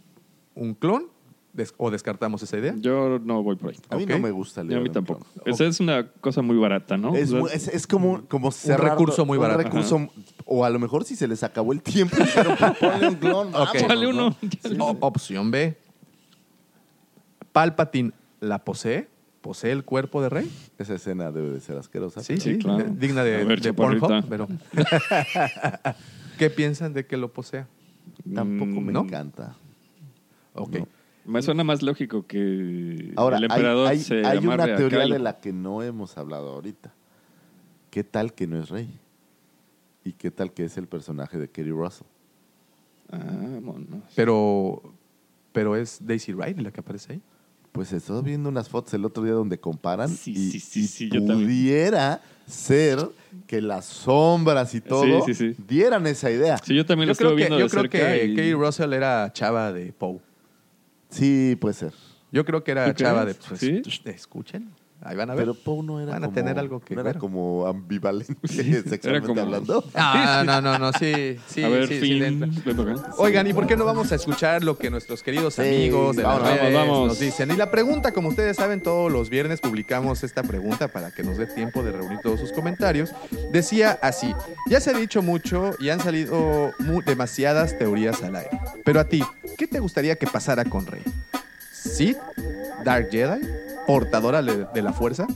un 0.55 0.75
clon 0.75 1.12
des- 1.53 1.73
o 1.77 1.89
descartamos 1.91 2.41
esa 2.43 2.57
idea. 2.57 2.73
Yo 2.77 3.19
no 3.19 3.41
voy 3.43 3.55
por 3.55 3.69
ahí. 3.71 3.77
A 3.89 3.95
mí 3.95 4.05
no 4.05 4.19
me 4.19 4.31
gusta 4.31 4.61
el 4.61 4.71
Y 4.71 4.75
a 4.75 4.80
mí 4.80 4.89
tampoco. 4.89 5.25
Esa 5.45 5.65
es 5.65 5.80
una 5.80 6.07
cosa 6.07 6.41
muy 6.41 6.57
barata, 6.57 6.97
¿no? 6.97 7.15
Es, 7.15 7.30
O 7.30 7.31
sea, 7.31 7.39
mu- 7.41 7.47
es, 7.47 7.67
es 7.67 7.88
como, 7.88 8.25
como 8.27 8.51
cerrar 8.51 8.91
recurso 8.91 9.25
muy 9.25 9.38
un 9.38 9.43
barato. 9.43 9.63
recurso, 9.63 10.09
o 10.45 10.65
a 10.65 10.69
lo 10.69 10.80
mejor 10.80 11.03
si 11.05 11.15
se 11.15 11.27
les 11.27 11.43
acabó 11.43 11.71
el 11.73 11.81
tiempo, 11.81 12.17
pero 12.35 12.55
pues 12.57 12.71
ponle 12.77 13.07
un 13.07 13.15
clon. 13.15 13.51
vámonos, 13.51 13.75
Échale 13.75 14.07
uno. 14.07 14.35
¿no? 14.75 14.85
O- 14.85 14.97
opción 15.07 15.51
B. 15.51 15.77
Palpatine 17.51 18.11
la 18.39 18.63
posee, 18.65 19.07
posee 19.41 19.71
el 19.71 19.84
cuerpo 19.84 20.21
de 20.21 20.30
rey. 20.30 20.51
Esa 20.80 20.95
escena 20.95 21.31
debe 21.31 21.49
de 21.51 21.61
ser 21.61 21.77
asquerosa. 21.77 22.23
Sí, 22.23 22.38
Sí, 22.38 22.53
sí, 22.53 22.57
claro. 22.57 22.84
digna 22.97 23.23
de, 23.23 23.41
A 23.41 23.45
ver, 23.45 23.61
de. 23.61 23.73
Pornhub, 23.73 24.25
pero 24.27 24.47
¿qué 26.39 26.49
piensan 26.49 26.93
de 26.93 27.05
que 27.05 27.15
lo 27.17 27.31
posea? 27.31 27.67
Tampoco 28.34 28.81
Mm, 28.81 28.85
me 28.85 28.91
¿no? 28.93 29.01
encanta. 29.01 29.55
Ok. 30.53 30.77
No. 30.77 30.88
Me 31.25 31.41
suena 31.41 31.63
más 31.63 31.81
lógico 31.81 32.27
que 32.27 33.13
Ahora, 33.15 33.37
el 33.37 33.43
hay, 33.43 33.49
emperador 33.49 33.87
hay- 33.87 33.99
se 33.99 34.25
hay 34.25 34.37
amarre 34.37 34.63
una 34.63 34.73
a 34.73 34.77
teoría 34.77 35.07
de 35.07 35.19
la 35.19 35.39
que 35.39 35.53
no 35.53 35.81
hemos 35.81 36.17
hablado 36.17 36.49
ahorita. 36.51 36.93
¿Qué 37.89 38.03
tal 38.03 38.33
que 38.33 38.47
no 38.47 38.59
es 38.59 38.69
rey? 38.69 38.89
¿Y 40.03 40.13
qué 40.13 40.31
tal 40.31 40.51
que 40.51 40.65
es 40.65 40.77
el 40.77 40.87
personaje 40.87 41.37
de 41.37 41.49
Kerry 41.49 41.71
Russell? 41.71 42.07
Ah, 43.11 43.19
vámonos. 43.23 44.03
Pero, 44.15 44.81
pero 45.53 45.75
es 45.75 45.99
Daisy 46.05 46.33
Ridley 46.33 46.63
la 46.63 46.71
que 46.71 46.81
aparece 46.81 47.13
ahí. 47.13 47.21
Pues 47.71 47.91
estoy 47.93 48.21
viendo 48.21 48.49
unas 48.49 48.67
fotos 48.69 48.93
el 48.93 49.05
otro 49.05 49.23
día 49.23 49.33
donde 49.33 49.59
comparan 49.59 50.09
Sí, 50.09 50.31
y, 50.31 50.51
sí, 50.51 50.59
sí, 50.59 50.79
y 50.81 50.87
sí, 50.87 51.09
yo 51.09 51.23
también. 51.25 51.43
pudiera 51.47 52.21
ser 52.45 52.99
que 53.47 53.61
las 53.61 53.85
sombras 53.85 54.75
y 54.75 54.81
todo 54.81 55.25
sí, 55.25 55.33
sí. 55.33 55.55
dieran 55.67 56.05
esa 56.05 56.29
idea. 56.29 56.57
Sí, 56.59 56.75
yo 56.75 56.85
también 56.85 57.07
lo 57.07 57.13
Yo 57.13 57.17
creo 57.17 57.29
que, 57.31 57.35
viendo 57.37 57.57
yo 57.57 57.65
de 57.65 57.69
creo 57.71 57.81
cerca 57.83 57.97
que 58.13 58.25
y- 58.25 58.35
Katie 58.35 58.53
Russell 58.53 58.93
era 58.93 59.31
chava 59.33 59.71
de 59.71 59.91
Poe. 59.93 60.19
Sí, 61.14 61.56
puede 61.60 61.73
ser. 61.76 61.94
Yo 62.31 62.45
creo 62.45 62.64
que 62.64 62.72
era 62.72 62.94
¿Tú 62.94 63.03
chava 63.03 63.26
de... 63.26 63.35
Pues, 63.35 63.60
¿Sí? 63.60 63.81
pues, 63.84 64.02
escuchen, 64.06 64.72
ahí 65.05 65.15
van 65.15 65.30
a 65.30 65.35
ver. 65.35 65.43
Pero 65.45 65.53
Poe 65.55 65.84
no 65.84 65.99
era 65.99 66.11
Van 66.13 66.23
a 66.23 66.27
como, 66.27 66.35
tener 66.35 66.59
algo 66.59 66.80
que 66.80 66.95
no 66.95 67.01
era 67.01 67.11
ver. 67.11 67.19
como 67.19 67.65
ambivalente 67.67 68.35
Sí, 68.47 68.63
sexualmente 68.73 69.07
era 69.09 69.21
como- 69.21 69.41
hablando. 69.41 69.84
Ah, 69.95 70.43
no, 70.45 70.61
no, 70.61 70.77
no, 70.80 70.91
sí, 70.93 71.38
sí, 71.47 71.63
a 71.63 71.69
ver, 71.69 71.88
sí, 71.88 71.95
sí, 71.95 71.99
fin. 72.01 72.19
le 72.19 72.27
entra. 72.27 72.47
¿le 72.65 72.73
toca? 72.73 72.95
Oigan, 73.17 73.47
¿y 73.47 73.53
por 73.53 73.67
qué 73.67 73.75
no 73.75 73.85
vamos 73.85 74.11
a 74.11 74.15
escuchar 74.15 74.63
lo 74.63 74.77
que 74.77 74.89
nuestros 74.89 75.23
queridos 75.23 75.55
Sí, 75.55 75.61
amigos 75.61 76.15
de 76.15 76.23
las 76.23 76.34
vamos, 76.39 76.49
redes 76.49 76.73
vamos. 76.73 77.07
nos 77.07 77.19
dicen? 77.19 77.51
Y 77.51 77.55
la 77.55 77.69
pregunta, 77.71 78.11
como 78.11 78.30
ustedes 78.30 78.57
saben, 78.57 78.81
todos 78.81 79.11
los 79.11 79.30
viernes 79.30 79.59
publicamos 79.61 80.23
esta 80.23 80.43
pregunta 80.43 80.88
para 80.88 81.11
que 81.11 81.23
nos 81.23 81.38
dé 81.38 81.45
tiempo 81.47 81.84
de 81.84 81.91
reunir 81.91 82.19
todos 82.21 82.39
sus 82.39 82.51
comentarios. 82.51 83.11
Decía 83.51 83.97
así, 84.01 84.34
ya 84.69 84.80
se 84.80 84.91
ha 84.91 84.93
dicho 84.93 85.21
mucho 85.21 85.71
y 85.80 85.89
han 85.89 85.99
salido 85.99 86.71
mu- 86.80 87.01
demasiadas 87.01 87.77
teorías 87.77 88.21
al 88.23 88.35
aire. 88.35 88.59
Pero 88.85 88.99
a 88.99 89.05
ti, 89.05 89.23
¿qué 89.57 89.67
te 89.67 89.80
gustaría 89.80 90.15
que 90.15 90.27
pasara 90.27 90.65
con 90.65 90.85
Rey? 90.85 91.01
¿Sith? 91.71 92.17
¿Dark 92.84 93.09
Jedi? 93.11 93.41
¿Portadora 93.88 94.41
de 94.41 94.81
la 94.81 94.93
fuerza? 94.93 95.27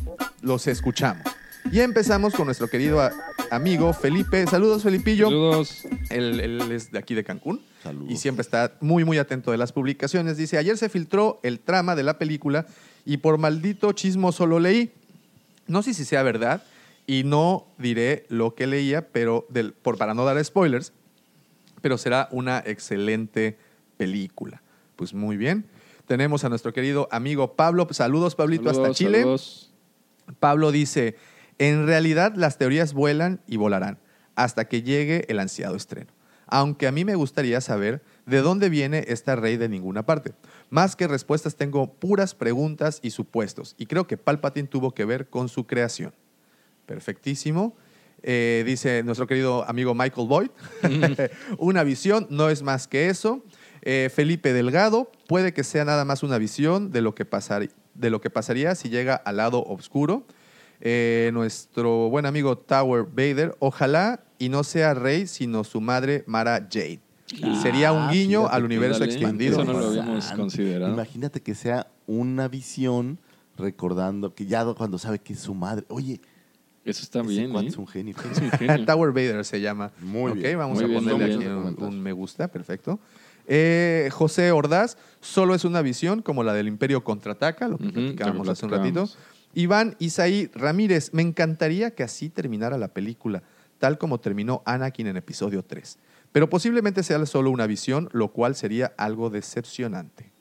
Los 0.41 0.67
escuchamos. 0.67 1.23
Y 1.71 1.81
empezamos 1.81 2.33
con 2.33 2.45
nuestro 2.45 2.69
querido 2.69 3.01
amigo 3.51 3.91
Felipe. 3.91 4.45
Saludos, 4.47 4.83
Felipillo. 4.83 5.25
Saludos. 5.25 5.85
Él, 6.09 6.39
él 6.39 6.71
es 6.71 6.91
de 6.91 6.99
aquí 6.99 7.13
de 7.13 7.23
Cancún. 7.23 7.61
Saludos. 7.83 8.09
Y 8.09 8.15
siempre 8.17 8.41
está 8.41 8.73
muy, 8.79 9.03
muy 9.03 9.17
atento 9.17 9.51
de 9.51 9.57
las 9.57 9.73
publicaciones. 9.73 10.37
Dice, 10.37 10.57
ayer 10.57 10.77
se 10.77 10.87
filtró 10.87 11.39
el 11.43 11.59
trama 11.59 11.95
de 11.95 12.03
la 12.03 12.17
película 12.17 12.65
y 13.05 13.17
por 13.17 13.37
maldito 13.37 13.91
chismoso 13.91 14.45
lo 14.45 14.59
leí. 14.59 14.91
No 15.67 15.83
sé 15.83 15.93
si 15.93 16.05
sea 16.05 16.23
verdad 16.23 16.63
y 17.05 17.23
no 17.23 17.67
diré 17.77 18.25
lo 18.29 18.55
que 18.55 18.67
leía, 18.67 19.07
pero 19.09 19.45
del, 19.49 19.73
por, 19.73 19.97
para 19.97 20.13
no 20.13 20.23
dar 20.23 20.43
spoilers, 20.43 20.93
pero 21.81 21.97
será 21.97 22.29
una 22.31 22.63
excelente 22.65 23.57
película. 23.97 24.61
Pues 24.95 25.13
muy 25.13 25.35
bien. 25.35 25.65
Tenemos 26.07 26.45
a 26.45 26.49
nuestro 26.49 26.71
querido 26.71 27.09
amigo 27.11 27.55
Pablo. 27.55 27.85
Saludos, 27.91 28.33
Pablito, 28.33 28.69
hasta 28.69 28.91
Chile. 28.91 29.19
saludos. 29.19 29.73
Pablo 30.39 30.71
dice, 30.71 31.17
en 31.57 31.85
realidad 31.85 32.33
las 32.35 32.57
teorías 32.57 32.93
vuelan 32.93 33.41
y 33.45 33.57
volarán 33.57 33.99
hasta 34.35 34.69
que 34.69 34.83
llegue 34.83 35.25
el 35.27 35.39
ansiado 35.39 35.75
estreno. 35.75 36.11
Aunque 36.45 36.87
a 36.87 36.93
mí 36.93 37.03
me 37.03 37.15
gustaría 37.15 37.59
saber 37.59 38.01
de 38.25 38.41
dónde 38.41 38.69
viene 38.69 39.03
esta 39.09 39.35
rey 39.35 39.57
de 39.57 39.67
ninguna 39.67 40.05
parte. 40.05 40.33
Más 40.69 40.95
que 40.95 41.07
respuestas 41.07 41.57
tengo 41.57 41.91
puras 41.91 42.35
preguntas 42.35 42.99
y 43.01 43.09
supuestos. 43.09 43.75
Y 43.77 43.87
creo 43.87 44.07
que 44.07 44.15
Palpatine 44.15 44.69
tuvo 44.69 44.93
que 44.93 45.03
ver 45.03 45.27
con 45.27 45.49
su 45.49 45.67
creación. 45.67 46.13
Perfectísimo. 46.85 47.75
Eh, 48.23 48.63
dice 48.65 49.03
nuestro 49.03 49.27
querido 49.27 49.67
amigo 49.67 49.93
Michael 49.93 50.27
Boyd. 50.29 50.51
una 51.57 51.83
visión 51.83 52.27
no 52.29 52.49
es 52.49 52.63
más 52.63 52.87
que 52.87 53.09
eso. 53.09 53.43
Eh, 53.81 54.09
Felipe 54.13 54.53
Delgado, 54.53 55.11
puede 55.27 55.53
que 55.53 55.63
sea 55.63 55.85
nada 55.85 56.05
más 56.05 56.23
una 56.23 56.37
visión 56.37 56.91
de 56.91 57.01
lo 57.01 57.15
que, 57.15 57.25
pasar- 57.25 57.69
de 57.93 58.09
lo 58.09 58.21
que 58.21 58.29
pasaría 58.29 58.75
si 58.75 58.89
llega 58.89 59.15
al 59.15 59.37
lado 59.37 59.63
oscuro. 59.63 60.25
Eh, 60.79 61.31
nuestro 61.33 62.09
buen 62.09 62.25
amigo 62.25 62.57
Tower 62.57 63.03
Vader, 63.03 63.55
ojalá 63.59 64.19
y 64.37 64.49
no 64.49 64.63
sea 64.63 64.93
Rey, 64.93 65.25
sino 65.27 65.63
su 65.63 65.81
madre 65.81 66.23
Mara 66.27 66.67
Jade. 66.71 66.99
Sería 67.63 67.91
un 67.91 68.09
guiño 68.09 68.41
fíjate 68.41 68.55
al 68.55 68.63
universo 68.65 68.99
dale, 68.99 69.11
expandido. 69.11 69.61
eso 69.61 69.65
no 69.73 69.79
lo 69.79 69.87
habíamos 69.87 70.31
considerado. 70.31 70.93
Imagínate 70.93 71.41
que 71.41 71.55
sea 71.55 71.87
una 72.05 72.47
visión 72.47 73.19
recordando 73.57 74.33
que 74.35 74.45
ya 74.45 74.63
cuando 74.75 74.97
sabe 74.97 75.19
que 75.19 75.33
es 75.33 75.39
su 75.39 75.53
madre. 75.55 75.85
Oye, 75.89 76.21
Eso 76.85 77.03
está 77.03 77.19
ese 77.21 77.29
bien, 77.29 77.55
¿eh? 77.55 77.67
es 77.67 77.77
un 77.77 77.87
genio. 77.87 78.15
Es 78.31 78.37
un 78.39 78.51
genio. 78.51 78.85
Tower 78.85 79.11
Vader 79.11 79.43
se 79.43 79.59
llama. 79.59 79.91
Muy 79.99 80.31
Ok, 80.31 80.37
bien. 80.37 80.57
vamos 80.57 80.75
Muy 80.77 80.85
a 80.85 80.87
bien, 80.87 81.03
ponerle 81.03 81.25
aquí 81.25 81.37
bien. 81.43 81.51
un, 81.51 81.83
un 81.83 81.99
me 82.01 82.11
gusta, 82.13 82.47
perfecto. 82.47 82.99
Eh, 83.47 84.09
José 84.11 84.51
Ordaz, 84.51 84.97
solo 85.21 85.55
es 85.55 85.63
una 85.63 85.81
visión 85.81 86.21
como 86.21 86.43
la 86.43 86.53
del 86.53 86.67
Imperio 86.67 87.03
contraataca, 87.03 87.67
lo 87.67 87.77
que 87.77 87.89
platicábamos 87.89 88.47
hace 88.49 88.65
un 88.65 88.71
ratito. 88.71 89.09
Iván 89.53 89.95
Isaí 89.99 90.51
Ramírez, 90.53 91.13
me 91.13 91.21
encantaría 91.21 91.91
que 91.91 92.03
así 92.03 92.29
terminara 92.29 92.77
la 92.77 92.89
película, 92.89 93.43
tal 93.79 93.97
como 93.97 94.19
terminó 94.19 94.61
Anakin 94.65 95.07
en 95.07 95.17
episodio 95.17 95.63
3. 95.63 95.97
Pero 96.31 96.49
posiblemente 96.49 97.03
sea 97.03 97.25
solo 97.25 97.49
una 97.49 97.67
visión, 97.67 98.09
lo 98.11 98.27
cual 98.33 98.55
sería 98.55 98.93
algo 98.97 99.29
decepcionante. 99.29 100.31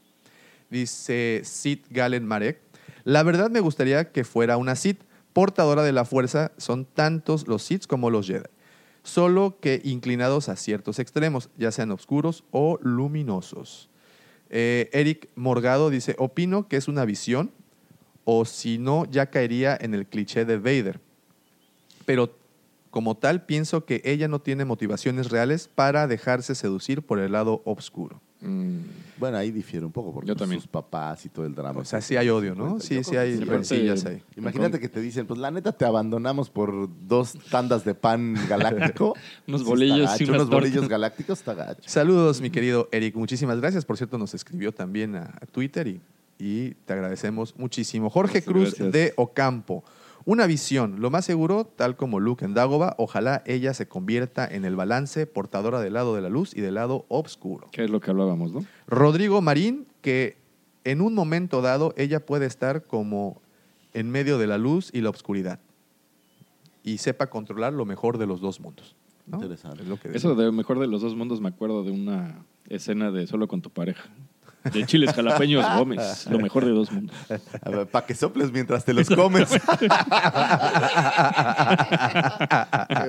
Dice 0.68 1.42
Sid 1.44 1.86
Galen 1.90 2.26
Marek, 2.26 2.60
la 3.04 3.22
verdad 3.22 3.50
me 3.50 3.60
gustaría 3.60 4.10
que 4.10 4.24
fuera 4.24 4.56
una 4.56 4.74
Sith 4.74 5.00
portadora 5.32 5.82
de 5.82 5.92
la 5.92 6.04
fuerza, 6.04 6.50
son 6.56 6.84
tantos 6.84 7.46
los 7.46 7.62
Siths 7.62 7.86
como 7.86 8.10
los 8.10 8.26
Jedi, 8.26 8.48
solo 9.06 9.58
que 9.60 9.80
inclinados 9.84 10.48
a 10.48 10.56
ciertos 10.56 10.98
extremos, 10.98 11.48
ya 11.56 11.70
sean 11.70 11.92
oscuros 11.92 12.42
o 12.50 12.78
luminosos. 12.82 13.88
Eh, 14.50 14.90
Eric 14.92 15.28
Morgado 15.36 15.90
dice, 15.90 16.16
opino 16.18 16.66
que 16.66 16.76
es 16.76 16.88
una 16.88 17.04
visión, 17.04 17.52
o 18.24 18.44
si 18.44 18.78
no, 18.78 19.04
ya 19.04 19.26
caería 19.26 19.78
en 19.80 19.94
el 19.94 20.06
cliché 20.06 20.44
de 20.44 20.58
Vader. 20.58 21.00
Pero 22.04 22.36
como 22.90 23.16
tal, 23.16 23.46
pienso 23.46 23.84
que 23.84 24.02
ella 24.04 24.26
no 24.26 24.40
tiene 24.40 24.64
motivaciones 24.64 25.30
reales 25.30 25.68
para 25.72 26.08
dejarse 26.08 26.56
seducir 26.56 27.02
por 27.02 27.20
el 27.20 27.32
lado 27.32 27.62
oscuro. 27.64 28.20
Mm, 28.46 28.78
Bueno, 29.18 29.38
ahí 29.38 29.50
difiere 29.50 29.84
un 29.86 29.92
poco 29.92 30.12
porque 30.12 30.28
Yo 30.28 30.36
también. 30.36 30.60
sus 30.60 30.68
papás 30.70 31.24
y 31.24 31.30
todo 31.30 31.46
el 31.46 31.54
drama. 31.54 31.80
O 31.80 31.84
sea, 31.84 32.00
sí 32.02 32.16
hay 32.16 32.28
odio, 32.28 32.54
¿no? 32.54 32.78
Sí, 32.80 33.02
sí 33.02 33.16
hay 33.16 33.38
sí. 33.38 33.44
rencillas 33.44 34.04
ahí. 34.04 34.22
Imagínate 34.36 34.78
que 34.78 34.88
te 34.90 35.00
dicen, 35.00 35.26
pues 35.26 35.40
la 35.40 35.50
neta 35.50 35.72
te 35.72 35.84
abandonamos 35.86 36.50
por 36.50 36.88
dos 37.06 37.32
tandas 37.50 37.84
de 37.84 37.94
pan 37.94 38.34
galáctico. 38.48 39.14
Unos 39.48 39.64
bolillos 39.64 40.20
y 40.20 40.24
unos 40.24 40.48
bolillos 40.50 40.86
galácticos 40.88 41.38
está 41.38 41.54
gacho. 41.54 41.82
Saludos, 41.86 42.40
mi 42.40 42.50
querido 42.50 42.88
Eric. 42.92 43.16
Muchísimas 43.16 43.58
gracias. 43.60 43.84
Por 43.86 43.96
cierto, 43.96 44.18
nos 44.18 44.34
escribió 44.34 44.72
también 44.72 45.16
a, 45.16 45.34
a 45.40 45.46
Twitter 45.46 45.86
y, 45.88 46.00
y 46.38 46.72
te 46.84 46.92
agradecemos 46.92 47.56
muchísimo. 47.56 48.10
Jorge 48.10 48.40
Muchas 48.40 48.44
Cruz 48.52 48.68
gracias. 48.74 48.92
de 48.92 49.14
Ocampo. 49.16 49.82
Una 50.26 50.48
visión, 50.48 51.00
lo 51.00 51.08
más 51.08 51.24
seguro, 51.24 51.64
tal 51.64 51.94
como 51.94 52.18
Luke 52.18 52.44
en 52.44 52.52
Dagoba, 52.52 52.96
ojalá 52.98 53.44
ella 53.46 53.72
se 53.74 53.86
convierta 53.86 54.44
en 54.44 54.64
el 54.64 54.74
balance 54.74 55.24
portadora 55.24 55.80
del 55.80 55.92
lado 55.92 56.16
de 56.16 56.20
la 56.20 56.28
luz 56.28 56.52
y 56.52 56.60
del 56.60 56.74
lado 56.74 57.06
oscuro. 57.08 57.68
Que 57.70 57.84
es 57.84 57.90
lo 57.90 58.00
que 58.00 58.10
hablábamos, 58.10 58.52
¿no? 58.52 58.66
Rodrigo 58.88 59.40
Marín, 59.40 59.86
que 60.02 60.36
en 60.82 61.00
un 61.00 61.14
momento 61.14 61.62
dado 61.62 61.94
ella 61.96 62.26
puede 62.26 62.46
estar 62.46 62.82
como 62.82 63.40
en 63.94 64.10
medio 64.10 64.36
de 64.36 64.48
la 64.48 64.58
luz 64.58 64.90
y 64.92 65.00
la 65.00 65.10
oscuridad 65.10 65.60
y 66.82 66.98
sepa 66.98 67.28
controlar 67.28 67.72
lo 67.72 67.84
mejor 67.84 68.18
de 68.18 68.26
los 68.26 68.40
dos 68.40 68.60
mundos. 68.60 68.96
¿no? 69.26 69.38
Interesante. 69.38 69.82
Es 69.82 69.88
lo 69.88 69.98
que 69.98 70.08
Eso 70.08 70.34
de 70.34 70.50
mejor 70.50 70.78
de 70.78 70.86
los 70.86 71.02
dos 71.02 71.14
mundos 71.14 71.40
me 71.40 71.48
acuerdo 71.48 71.82
de 71.82 71.90
una 71.92 72.44
escena 72.68 73.10
de 73.10 73.26
Solo 73.26 73.48
con 73.48 73.62
tu 73.62 73.70
pareja. 73.70 74.08
De 74.72 74.84
chiles 74.86 75.12
jalapeños 75.14 75.64
Gómez. 75.76 76.26
Lo 76.30 76.38
mejor 76.38 76.64
de 76.64 76.70
dos 76.72 76.90
mundos. 76.92 77.14
Para 77.90 78.06
que 78.06 78.14
soples 78.14 78.50
mientras 78.52 78.84
te 78.84 78.92
los 78.94 79.08
comes. 79.08 79.48
Qué 79.50 79.58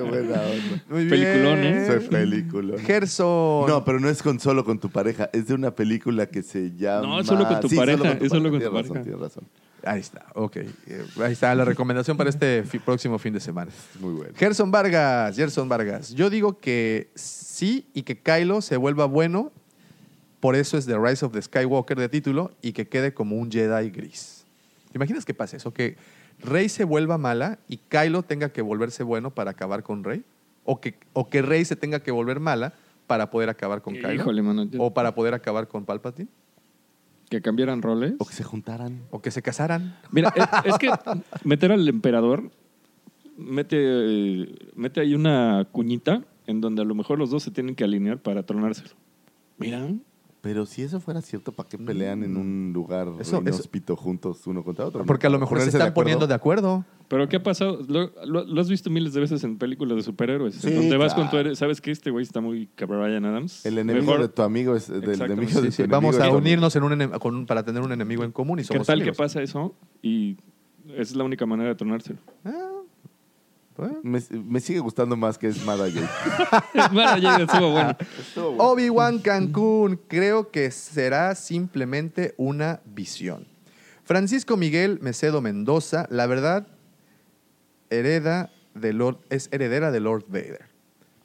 buena 0.02 0.40
onda. 0.40 0.82
Muy 0.88 1.08
Peliculón, 1.08 1.60
bien. 1.60 1.74
¿eh? 1.78 1.86
Soy 1.86 2.00
película. 2.08 2.78
Gerson. 2.80 3.66
No, 3.68 3.84
pero 3.84 4.00
no 4.00 4.08
es 4.08 4.22
con 4.22 4.38
solo 4.40 4.64
con 4.64 4.78
tu 4.78 4.90
pareja, 4.90 5.28
es 5.32 5.46
de 5.48 5.54
una 5.54 5.70
película 5.72 6.26
que 6.26 6.42
se 6.42 6.72
llama. 6.76 7.06
No, 7.06 7.20
es 7.20 7.26
solo 7.26 7.46
con 7.46 7.60
tu 7.60 7.68
Sí, 7.68 7.76
pareja, 7.76 8.12
es 8.20 8.28
solo 8.28 8.50
con 8.50 8.60
tu 8.60 8.68
Tienes 8.68 8.72
razón, 8.72 8.88
pareja. 8.88 9.02
tienes 9.04 9.20
razón. 9.20 9.44
Ahí 9.84 10.00
está, 10.00 10.26
ok. 10.34 10.56
Eh, 10.56 11.04
Ahí 11.22 11.32
está 11.32 11.54
la 11.54 11.64
recomendación 11.64 12.16
para 12.16 12.28
este 12.30 12.64
fi- 12.64 12.80
próximo 12.80 13.16
fin 13.18 13.32
de 13.32 13.40
semana. 13.40 13.70
Muy 14.00 14.12
bueno. 14.12 14.32
Gerson 14.36 14.70
Vargas, 14.72 15.36
Gerson 15.36 15.68
Vargas. 15.68 16.12
Yo 16.14 16.30
digo 16.30 16.58
que 16.58 17.10
sí 17.14 17.86
y 17.94 18.02
que 18.02 18.18
Kylo 18.20 18.60
se 18.60 18.76
vuelva 18.76 19.04
bueno, 19.06 19.52
por 20.40 20.56
eso 20.56 20.76
es 20.78 20.86
The 20.86 20.98
Rise 20.98 21.24
of 21.24 21.32
the 21.32 21.42
Skywalker 21.42 21.98
de 21.98 22.08
título, 22.08 22.52
y 22.62 22.72
que 22.72 22.88
quede 22.88 23.12
como 23.14 23.36
un 23.36 23.50
Jedi 23.50 23.90
gris. 23.90 24.44
¿Te 24.92 24.98
imaginas 24.98 25.24
que 25.24 25.34
pase 25.34 25.56
eso? 25.58 25.72
Que 25.72 25.96
Rey 26.40 26.68
se 26.68 26.84
vuelva 26.84 27.18
mala 27.18 27.58
y 27.68 27.78
Kylo 27.78 28.22
tenga 28.22 28.50
que 28.50 28.62
volverse 28.62 29.02
bueno 29.02 29.30
para 29.30 29.50
acabar 29.50 29.82
con 29.82 30.04
Rey. 30.04 30.24
O 30.64 30.80
que, 30.80 30.94
o 31.14 31.28
que 31.28 31.42
Rey 31.42 31.64
se 31.64 31.76
tenga 31.76 32.00
que 32.00 32.10
volver 32.10 32.40
mala 32.40 32.74
para 33.06 33.30
poder 33.30 33.48
acabar 33.48 33.82
con 33.82 33.94
Kylo. 33.94 34.12
Híjole, 34.14 34.42
mano. 34.42 34.64
yo- 34.64 34.82
O 34.82 34.92
para 34.94 35.14
poder 35.14 35.34
acabar 35.34 35.66
con 35.66 35.84
Palpatine. 35.84 36.28
Que 37.30 37.42
cambiaran 37.42 37.82
roles. 37.82 38.14
O 38.18 38.24
que 38.26 38.34
se 38.34 38.44
juntaran. 38.44 39.02
O 39.10 39.20
que 39.20 39.30
se 39.30 39.42
casaran. 39.42 39.98
Mira, 40.12 40.32
es, 40.36 40.44
es 40.74 40.78
que 40.78 40.90
meter 41.44 41.72
al 41.72 41.86
emperador 41.88 42.50
mete, 43.36 43.76
eh, 43.80 44.54
mete 44.74 45.00
ahí 45.00 45.14
una 45.14 45.66
cuñita 45.72 46.22
en 46.46 46.60
donde 46.60 46.82
a 46.82 46.84
lo 46.84 46.94
mejor 46.94 47.18
los 47.18 47.30
dos 47.30 47.42
se 47.42 47.50
tienen 47.50 47.74
que 47.74 47.84
alinear 47.84 48.18
para 48.18 48.42
tronárselo. 48.44 48.90
Mira, 49.58 49.88
Pero 50.40 50.66
si 50.66 50.82
eso 50.82 51.00
fuera 51.00 51.20
cierto, 51.20 51.50
¿para 51.50 51.68
qué 51.68 51.76
pelean 51.76 52.22
en 52.22 52.36
un 52.36 52.70
lugar 52.72 53.08
Mm. 53.08 53.20
Eso- 53.20 53.40
inhóspito 53.40 53.96
juntos 53.96 54.46
uno 54.46 54.62
contra 54.62 54.86
otro? 54.86 55.04
Porque 55.04 55.26
a 55.26 55.30
lo 55.30 55.38
mejor 55.40 55.58
se 55.58 55.64
de 55.64 55.68
están 55.70 55.82
acuerdo. 55.82 55.94
poniendo 55.94 56.26
de 56.28 56.34
acuerdo. 56.34 56.84
pero 57.08 57.28
¿qué 57.28 57.36
ha 57.38 57.42
pasado? 57.42 57.78
Lo, 57.88 58.12
lo- 58.26 58.44
lo 58.44 58.60
has 58.60 58.68
visto 58.68 58.88
miles 58.90 59.14
de 59.14 59.20
veces 59.20 59.42
en 59.42 59.56
películas 59.58 59.96
de 59.96 60.02
superhéroes. 60.02 60.54
Sí, 60.56 60.70
donde 60.72 60.96
vas 60.96 61.14
con 61.14 61.24
tu 61.24 61.30
claro. 61.30 61.54
¿Sabes 61.56 61.80
que 61.80 61.90
Este 61.90 62.10
güey 62.10 62.22
está 62.22 62.40
muy 62.40 62.68
cabrón, 62.76 63.00
Ryan 63.02 63.24
Adams. 63.24 63.64
El 63.66 63.78
enemigo 63.78 64.06
Mejor, 64.06 64.20
de 64.20 64.28
tu 64.28 64.42
amigo 64.42 64.76
es 64.76 64.88
del 64.88 65.20
enemigo 65.22 65.50
sí, 65.50 65.60
de 65.62 65.72
Sí, 65.72 65.82
tu 65.84 65.88
vamos 65.88 66.14
enemigo 66.16 66.36
a 66.36 66.38
unirnos 66.38 66.76
en 66.76 66.82
un 66.84 67.08
con 67.18 67.34
un- 67.34 67.46
para 67.46 67.64
tener 67.64 67.82
un 67.82 67.90
enemigo 67.92 68.22
en 68.24 68.30
común 68.32 68.58
y 68.58 68.62
¿Qué 68.62 68.68
somos 68.68 68.86
tal 68.86 68.98
que 68.98 69.02
amigos. 69.04 69.16
pasa 69.16 69.42
eso? 69.42 69.74
Y 70.02 70.36
esa 70.90 71.00
es 71.02 71.16
la 71.16 71.24
única 71.24 71.46
manera 71.46 71.70
de 71.70 71.74
tronárselo. 71.74 72.18
Ah. 72.44 72.77
Me, 74.02 74.20
me 74.30 74.60
sigue 74.60 74.80
gustando 74.80 75.16
más 75.16 75.38
que 75.38 75.48
es. 75.48 75.64
Bueno, 75.64 77.18
ya 77.18 77.36
estuvo 77.36 77.72
bueno. 77.72 77.96
Obi-Wan 78.58 79.18
Cancún, 79.20 80.00
creo 80.08 80.50
que 80.50 80.70
será 80.70 81.34
simplemente 81.34 82.34
una 82.36 82.80
visión. 82.84 83.46
Francisco 84.04 84.56
Miguel 84.56 84.98
Mecedo 85.00 85.40
Mendoza, 85.40 86.06
la 86.10 86.26
verdad, 86.26 86.66
hereda 87.90 88.50
de 88.74 88.92
Lord, 88.92 89.18
es 89.30 89.48
heredera 89.52 89.90
de 89.90 90.00
Lord 90.00 90.24
Vader. 90.28 90.66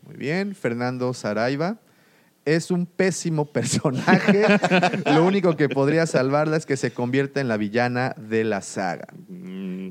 Muy 0.05 0.15
bien. 0.15 0.53
Fernando 0.53 1.13
Saraiva, 1.13 1.77
es 2.45 2.71
un 2.71 2.85
pésimo 2.85 3.45
personaje. 3.51 4.45
Lo 5.05 5.25
único 5.25 5.55
que 5.55 5.69
podría 5.69 6.05
salvarla 6.05 6.57
es 6.57 6.65
que 6.65 6.77
se 6.77 6.91
convierta 6.91 7.41
en 7.41 7.47
la 7.47 7.57
villana 7.57 8.15
de 8.17 8.43
la 8.43 8.61
saga. 8.61 9.07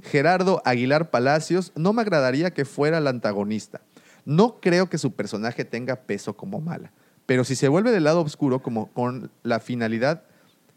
Gerardo 0.03 0.63
Aguilar 0.65 1.11
Palacios, 1.11 1.73
no 1.77 1.93
me 1.93 2.03
agradaría 2.03 2.53
que 2.53 2.65
fuera 2.65 2.99
el 2.99 3.07
antagonista. 3.07 3.81
No 4.25 4.61
creo 4.61 4.89
que 4.89 4.99
su 4.99 5.13
personaje 5.13 5.65
tenga 5.65 5.97
peso 5.97 6.37
como 6.37 6.61
mala, 6.61 6.93
pero 7.27 7.45
si 7.45 7.57
se 7.57 7.69
vuelve 7.69 7.91
del 7.91 8.05
lado 8.05 8.21
oscuro 8.21 8.63
como 8.63 8.87
con 8.93 9.31
la 9.43 9.59
finalidad 9.59 10.23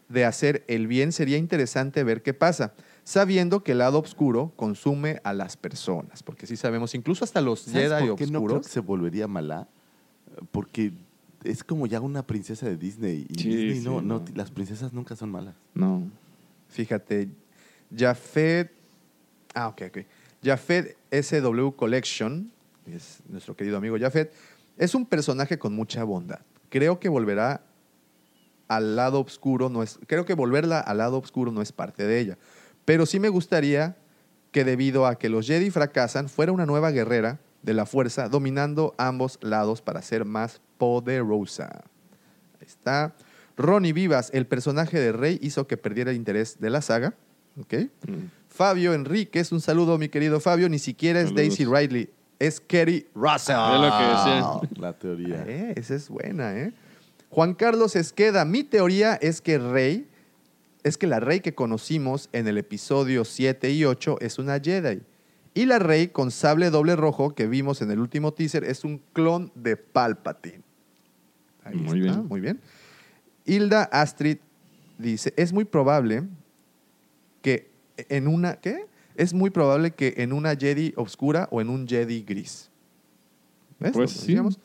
de 0.08 0.24
hacer 0.24 0.64
el 0.68 0.86
bien, 0.86 1.12
sería 1.12 1.36
interesante 1.36 2.04
ver 2.04 2.22
qué 2.22 2.34
pasa, 2.34 2.72
sabiendo 3.04 3.62
que 3.62 3.72
el 3.72 3.78
lado 3.78 4.00
oscuro 4.00 4.52
consume 4.56 5.20
a 5.24 5.32
las 5.32 5.56
personas, 5.56 6.22
porque 6.22 6.46
sí 6.46 6.56
sabemos, 6.56 6.94
incluso 6.94 7.24
hasta 7.24 7.40
los 7.40 7.60
¿Sabes 7.60 7.90
Jedi 7.90 8.08
por 8.08 8.18
qué 8.18 8.26
no 8.26 8.30
creo 8.30 8.42
oscuros. 8.42 8.66
que 8.66 8.72
se 8.72 8.80
volvería 8.80 9.28
mala? 9.28 9.68
Porque 10.50 10.92
es 11.50 11.64
como 11.64 11.86
ya 11.86 12.00
una 12.00 12.26
princesa 12.26 12.66
de 12.66 12.76
Disney. 12.76 13.26
Y 13.28 13.34
Sí, 13.40 13.48
Disney 13.48 13.74
sí, 13.80 13.84
no, 13.84 14.00
no, 14.02 14.18
no. 14.20 14.24
las 14.34 14.50
princesas 14.50 14.92
nunca 14.92 15.16
son 15.16 15.30
malas. 15.30 15.54
no. 15.74 16.10
Fíjate, 16.68 17.28
Jafet, 17.96 18.72
ah, 19.54 19.68
ok, 19.68 19.82
ok. 19.88 19.98
Jafet 20.42 20.96
SW 21.12 21.70
Collection, 21.76 22.50
es 22.86 23.20
nuestro 23.28 23.56
querido 23.56 23.76
amigo 23.78 23.96
Jafet, 23.98 24.32
es 24.76 24.94
un 24.94 25.06
personaje 25.06 25.58
con 25.58 25.74
mucha 25.74 26.02
bondad. 26.04 26.40
Creo 26.68 26.98
que 26.98 27.08
volverá 27.08 27.62
al 28.68 28.96
lado 28.96 29.20
oscuro, 29.20 29.68
no 29.70 29.82
es, 29.84 29.98
creo 30.08 30.24
que 30.24 30.34
volverla 30.34 30.80
al 30.80 30.98
lado 30.98 31.18
oscuro 31.18 31.52
no 31.52 31.62
es 31.62 31.70
parte 31.72 32.04
de 32.04 32.18
ella. 32.18 32.38
Pero 32.84 33.06
sí 33.06 33.20
me 33.20 33.28
gustaría 33.28 33.96
que 34.50 34.64
debido 34.64 35.06
a 35.06 35.16
que 35.18 35.28
los 35.28 35.46
Jedi 35.46 35.70
fracasan, 35.70 36.28
fuera 36.28 36.50
una 36.52 36.66
nueva 36.66 36.90
guerrera 36.90 37.38
de 37.66 37.74
la 37.74 37.84
fuerza, 37.84 38.28
dominando 38.28 38.94
ambos 38.96 39.38
lados 39.42 39.82
para 39.82 40.00
ser 40.00 40.24
más 40.24 40.60
poderosa. 40.78 41.82
Ahí 42.60 42.66
está. 42.66 43.14
Ronnie 43.56 43.92
Vivas, 43.92 44.30
el 44.32 44.46
personaje 44.46 44.98
de 45.00 45.12
Rey, 45.12 45.38
hizo 45.42 45.66
que 45.66 45.76
perdiera 45.76 46.12
el 46.12 46.16
interés 46.16 46.60
de 46.60 46.70
la 46.70 46.80
saga. 46.80 47.14
¿ok? 47.60 47.74
Mm. 48.06 48.12
Fabio 48.48 48.94
Enríquez, 48.94 49.50
un 49.50 49.60
saludo, 49.60 49.98
mi 49.98 50.08
querido 50.08 50.38
Fabio. 50.38 50.68
Ni 50.68 50.78
siquiera 50.78 51.20
es 51.20 51.30
Saludos. 51.30 51.58
Daisy 51.58 51.64
Ridley, 51.64 52.08
es 52.38 52.60
Kerry 52.60 53.08
Russell. 53.14 53.56
Es 53.56 53.80
lo 53.80 53.98
que 53.98 54.04
decía. 54.04 54.70
La 54.80 54.92
teoría. 54.92 55.44
Eh, 55.46 55.74
esa 55.76 55.96
es 55.96 56.08
buena, 56.08 56.56
¿eh? 56.56 56.72
Juan 57.30 57.54
Carlos 57.54 57.96
Esqueda, 57.96 58.44
mi 58.44 58.62
teoría 58.62 59.16
es 59.16 59.40
que 59.40 59.58
Rey, 59.58 60.08
es 60.84 60.96
que 60.96 61.08
la 61.08 61.18
Rey 61.18 61.40
que 61.40 61.54
conocimos 61.54 62.28
en 62.32 62.46
el 62.46 62.58
episodio 62.58 63.24
7 63.24 63.70
y 63.72 63.84
8 63.84 64.18
es 64.20 64.38
una 64.38 64.60
Jedi. 64.60 65.02
Y 65.56 65.64
la 65.64 65.78
Rey 65.78 66.08
con 66.08 66.30
sable 66.30 66.68
doble 66.68 66.96
rojo 66.96 67.34
que 67.34 67.46
vimos 67.46 67.80
en 67.80 67.90
el 67.90 67.98
último 67.98 68.34
teaser 68.34 68.62
es 68.62 68.84
un 68.84 69.00
clon 69.14 69.50
de 69.54 69.78
Palpatine. 69.78 70.60
Ahí 71.64 71.76
Muy 71.76 72.00
está, 72.00 72.12
bien. 72.12 72.28
muy 72.28 72.40
bien. 72.42 72.60
Hilda 73.46 73.84
Astrid 73.84 74.36
dice, 74.98 75.32
es 75.38 75.54
muy 75.54 75.64
probable 75.64 76.24
que 77.40 77.70
en 77.96 78.28
una, 78.28 78.56
¿qué? 78.56 78.84
Es 79.14 79.32
muy 79.32 79.48
probable 79.48 79.92
que 79.92 80.12
en 80.18 80.34
una 80.34 80.54
Jedi 80.54 80.92
oscura 80.94 81.48
o 81.50 81.62
en 81.62 81.70
un 81.70 81.88
Jedi 81.88 82.20
gris. 82.20 82.70
¿Ves? 83.80 83.92
Pues 83.92 84.10
sí. 84.10 84.18
decíamos. 84.18 84.60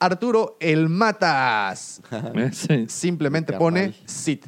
Arturo 0.00 0.56
el 0.58 0.88
Matas. 0.88 2.02
Sí. 2.50 2.86
Simplemente 2.88 3.52
pone 3.52 3.94
Sith. 4.04 4.46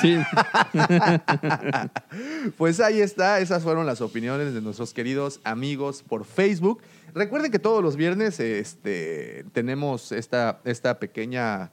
Sí. 0.00 0.16
Pues 2.56 2.80
ahí 2.80 3.00
está, 3.00 3.40
esas 3.40 3.62
fueron 3.62 3.86
las 3.86 4.00
opiniones 4.00 4.54
de 4.54 4.60
nuestros 4.60 4.92
queridos 4.92 5.40
amigos 5.44 6.02
por 6.06 6.24
Facebook. 6.24 6.82
Recuerden 7.14 7.50
que 7.50 7.58
todos 7.58 7.82
los 7.82 7.96
viernes 7.96 8.40
este, 8.40 9.44
tenemos 9.52 10.12
esta, 10.12 10.60
esta 10.64 10.98
pequeña, 10.98 11.70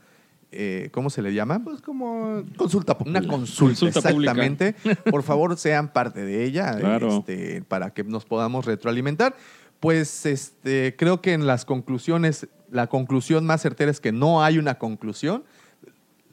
eh, 0.51 0.89
¿cómo 0.91 1.09
se 1.09 1.21
le 1.21 1.33
llama? 1.33 1.63
Pues 1.63 1.81
como 1.81 2.43
consulta 2.57 2.97
popular. 2.97 3.23
Una 3.23 3.31
consulta, 3.31 3.79
Consulta 3.79 4.09
pública. 4.11 4.31
exactamente. 4.33 4.75
Por 5.09 5.23
favor, 5.23 5.57
sean 5.57 5.91
parte 5.91 6.23
de 6.23 6.43
ella 6.43 6.77
Claro. 6.77 7.19
este, 7.19 7.63
para 7.63 7.91
que 7.93 8.03
nos 8.03 8.25
podamos 8.25 8.65
retroalimentar. 8.65 9.35
Pues 9.79 10.25
este, 10.27 10.95
creo 10.95 11.21
que 11.21 11.33
en 11.33 11.47
las 11.47 11.65
conclusiones, 11.65 12.47
la 12.69 12.87
conclusión 12.87 13.45
más 13.45 13.61
certera 13.63 13.89
es 13.89 13.99
que 13.99 14.11
no 14.11 14.43
hay 14.43 14.59
una 14.59 14.77
conclusión. 14.77 15.43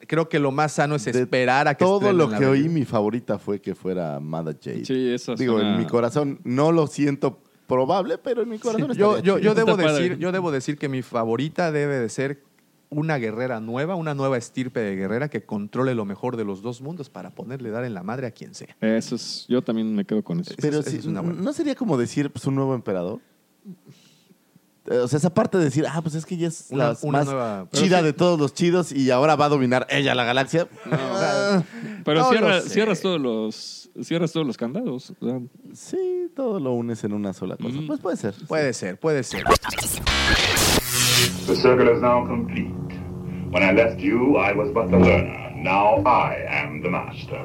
Creo 0.09 0.27
que 0.27 0.39
lo 0.39 0.51
más 0.51 0.71
sano 0.71 0.95
es 0.95 1.05
De 1.05 1.11
esperar 1.11 1.67
a 1.67 1.75
que 1.75 1.85
Todo 1.85 2.11
lo 2.11 2.31
que 2.31 2.43
oí, 2.47 2.67
mi 2.67 2.83
favorita 2.83 3.37
fue 3.37 3.61
que 3.61 3.75
fuera 3.75 4.19
Mada 4.19 4.53
Jade. 4.59 4.83
Sí, 4.83 5.09
eso 5.11 5.35
Digo, 5.35 5.53
suena- 5.59 5.73
en 5.73 5.77
mi 5.77 5.85
corazón 5.85 6.39
no 6.43 6.71
lo 6.71 6.87
siento 6.87 7.43
probable, 7.67 8.17
pero 8.17 8.41
en 8.41 8.49
mi 8.49 8.57
corazón 8.57 8.87
Yo, 8.97 9.17
estaría 9.17 9.21
yo, 9.21 9.37
yo 9.37 9.39
chido. 9.39 9.53
debo 9.53 9.71
Está 9.73 9.83
padre. 9.83 10.01
decir, 10.03 10.17
yo 10.17 10.31
debo 10.31 10.51
decir 10.51 10.79
que 10.79 10.89
mi 10.89 11.03
favorita 11.03 11.71
debe 11.71 11.99
de 11.99 12.09
ser 12.09 12.41
una 12.89 13.17
guerrera 13.19 13.59
nueva, 13.59 13.93
una 13.93 14.15
nueva 14.15 14.35
estirpe 14.39 14.79
de 14.79 14.95
guerrera 14.95 15.29
que 15.29 15.43
controle 15.45 15.93
lo 15.93 16.05
mejor 16.05 16.37
de 16.37 16.43
los 16.43 16.63
dos 16.63 16.81
mundos 16.81 17.07
para 17.11 17.29
ponerle 17.29 17.69
dar 17.69 17.83
en 17.85 17.93
la 17.93 18.01
madre 18.01 18.25
a 18.25 18.31
quien 18.31 18.55
sea. 18.55 18.75
Eso 18.81 19.13
es, 19.15 19.45
yo 19.47 19.61
también 19.61 19.93
me 19.93 20.05
quedo 20.05 20.23
con 20.23 20.39
eso. 20.39 20.55
Pero 20.59 20.81
sí, 20.81 20.97
es 20.97 21.05
una 21.05 21.21
buena. 21.21 21.39
¿no 21.39 21.53
sería 21.53 21.75
como 21.75 21.97
decir 21.99 22.31
pues, 22.31 22.47
un 22.47 22.55
nuevo 22.55 22.73
emperador? 22.73 23.19
O 24.91 25.07
sea, 25.07 25.17
esa 25.17 25.33
parte 25.33 25.57
de 25.59 25.65
decir, 25.65 25.85
ah, 25.87 26.01
pues 26.01 26.15
es 26.15 26.25
que 26.25 26.35
ella 26.35 26.47
es 26.47 26.67
Una- 26.71 26.89
la 26.93 26.97
una 27.03 27.17
más 27.19 27.27
nueva- 27.27 27.67
chida 27.71 27.99
sí. 27.99 28.05
de 28.05 28.13
todos 28.13 28.39
los 28.39 28.53
chidos 28.53 28.91
y 28.91 29.11
ahora 29.11 29.35
va 29.35 29.45
a 29.45 29.49
dominar 29.49 29.85
ella 29.89 30.15
la 30.15 30.23
galaxia. 30.23 30.67
Ah, 30.91 31.61
Pero 32.03 32.21
no 32.21 32.29
cierra- 32.29 32.61
cierras 32.61 33.01
todos 33.01 33.19
los 33.21 33.89
cierras 34.01 34.31
todos 34.31 34.47
los 34.47 34.57
candados. 34.57 35.13
o 35.19 35.25
sea, 35.25 35.39
Sí, 35.73 36.31
todo 36.35 36.59
lo 36.59 36.71
unes 36.73 37.03
en 37.03 37.13
una 37.13 37.33
sola 37.33 37.55
cosa. 37.57 37.79
Mm. 37.81 37.87
Pues 37.87 37.99
puede 37.99 38.17
ser. 38.17 38.33
Puede 38.47 38.73
ser, 38.73 38.99
puede 38.99 39.23
ser. 39.23 39.43
The 41.45 41.55
circle 41.55 41.91
is 41.93 42.01
now 42.01 42.25
complete. 42.25 42.73
When 43.51 43.63
I 43.63 43.71
left 43.73 43.99
you, 43.99 44.37
I 44.37 44.53
was 44.53 44.71
but 44.73 44.89
the 44.89 44.97
learner. 44.97 45.51
Now 45.55 46.01
I 46.05 46.35
am 46.63 46.81
the 46.81 46.89
master. 46.89 47.43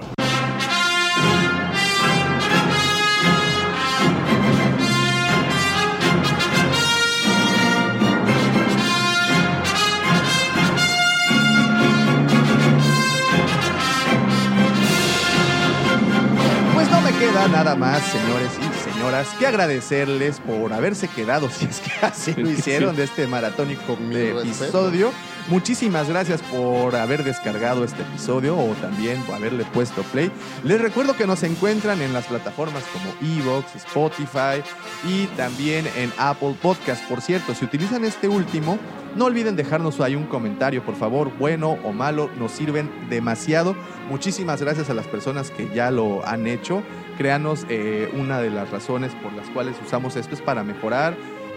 Queda 17.24 17.48
nada 17.48 17.74
más, 17.74 18.02
señores 18.02 18.50
y 18.60 18.90
señoras, 18.90 19.28
que 19.38 19.46
agradecerles 19.46 20.40
por 20.40 20.72
haberse 20.74 21.08
quedado, 21.08 21.48
si 21.48 21.64
es 21.64 21.80
que 21.80 21.90
así 22.04 22.34
lo 22.36 22.50
hicieron, 22.50 22.96
de 22.96 23.04
este 23.04 23.26
maratónico 23.26 23.96
episodio. 24.10 25.10
Muchísimas 25.48 26.08
gracias 26.08 26.40
por 26.42 26.96
haber 26.96 27.22
descargado 27.22 27.84
este 27.84 28.00
episodio 28.00 28.56
o 28.56 28.74
también 28.80 29.20
por 29.24 29.34
haberle 29.34 29.64
puesto 29.66 30.02
play. 30.04 30.32
Les 30.62 30.80
recuerdo 30.80 31.14
que 31.14 31.26
nos 31.26 31.42
encuentran 31.42 32.00
en 32.00 32.14
las 32.14 32.24
plataformas 32.24 32.82
como 32.92 33.12
Evox, 33.20 33.76
Spotify 33.76 34.62
y 35.06 35.26
también 35.36 35.86
en 35.96 36.10
Apple 36.16 36.56
Podcast. 36.62 37.06
Por 37.10 37.20
cierto, 37.20 37.54
si 37.54 37.66
utilizan 37.66 38.06
este 38.06 38.26
último, 38.26 38.78
no 39.16 39.26
olviden 39.26 39.54
dejarnos 39.54 40.00
ahí 40.00 40.14
un 40.14 40.24
comentario, 40.24 40.82
por 40.82 40.96
favor, 40.96 41.30
bueno 41.38 41.78
o 41.84 41.92
malo, 41.92 42.30
nos 42.38 42.50
sirven 42.50 42.90
demasiado. 43.10 43.76
Muchísimas 44.08 44.62
gracias 44.62 44.88
a 44.88 44.94
las 44.94 45.06
personas 45.06 45.50
que 45.50 45.68
ya 45.74 45.90
lo 45.90 46.26
han 46.26 46.46
hecho. 46.46 46.82
Créanos, 47.18 47.66
eh, 47.68 48.10
una 48.14 48.40
de 48.40 48.48
las 48.48 48.70
razones 48.70 49.12
por 49.22 49.32
las 49.34 49.48
cuales 49.50 49.76
usamos 49.84 50.16
esto 50.16 50.34
es 50.34 50.40
para 50.40 50.64
mejorar 50.64 51.14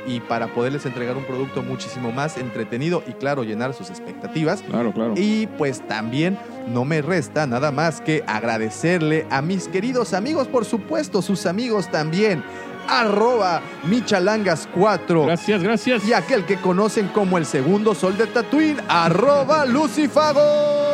y 0.07 0.21
para 0.21 0.47
poderles 0.47 0.85
entregar 0.85 1.17
un 1.17 1.25
producto 1.25 1.61
muchísimo 1.61 2.11
más 2.11 2.37
entretenido 2.37 3.03
y 3.05 3.11
claro, 3.11 3.43
llenar 3.43 3.73
sus 3.73 3.89
expectativas. 3.89 4.61
claro, 4.61 4.93
claro. 4.93 5.13
Y 5.15 5.47
pues 5.57 5.85
también 5.87 6.39
no 6.67 6.85
me 6.85 7.01
resta 7.01 7.45
nada 7.45 7.71
más 7.71 8.01
que 8.01 8.23
agradecerle 8.25 9.27
a 9.29 9.41
mis 9.41 9.67
queridos 9.67 10.13
amigos, 10.13 10.47
por 10.47 10.65
supuesto, 10.65 11.21
sus 11.21 11.45
amigos 11.45 11.91
también. 11.91 12.43
Arroba 12.87 13.61
Michalangas4. 13.85 15.25
Gracias, 15.25 15.61
gracias. 15.61 16.07
Y 16.07 16.13
aquel 16.13 16.45
que 16.45 16.55
conocen 16.55 17.09
como 17.09 17.37
el 17.37 17.45
segundo 17.45 17.93
sol 17.93 18.17
de 18.17 18.27
Tatooine, 18.27 18.81
arroba 18.87 19.65
Lucifago. 19.65 20.86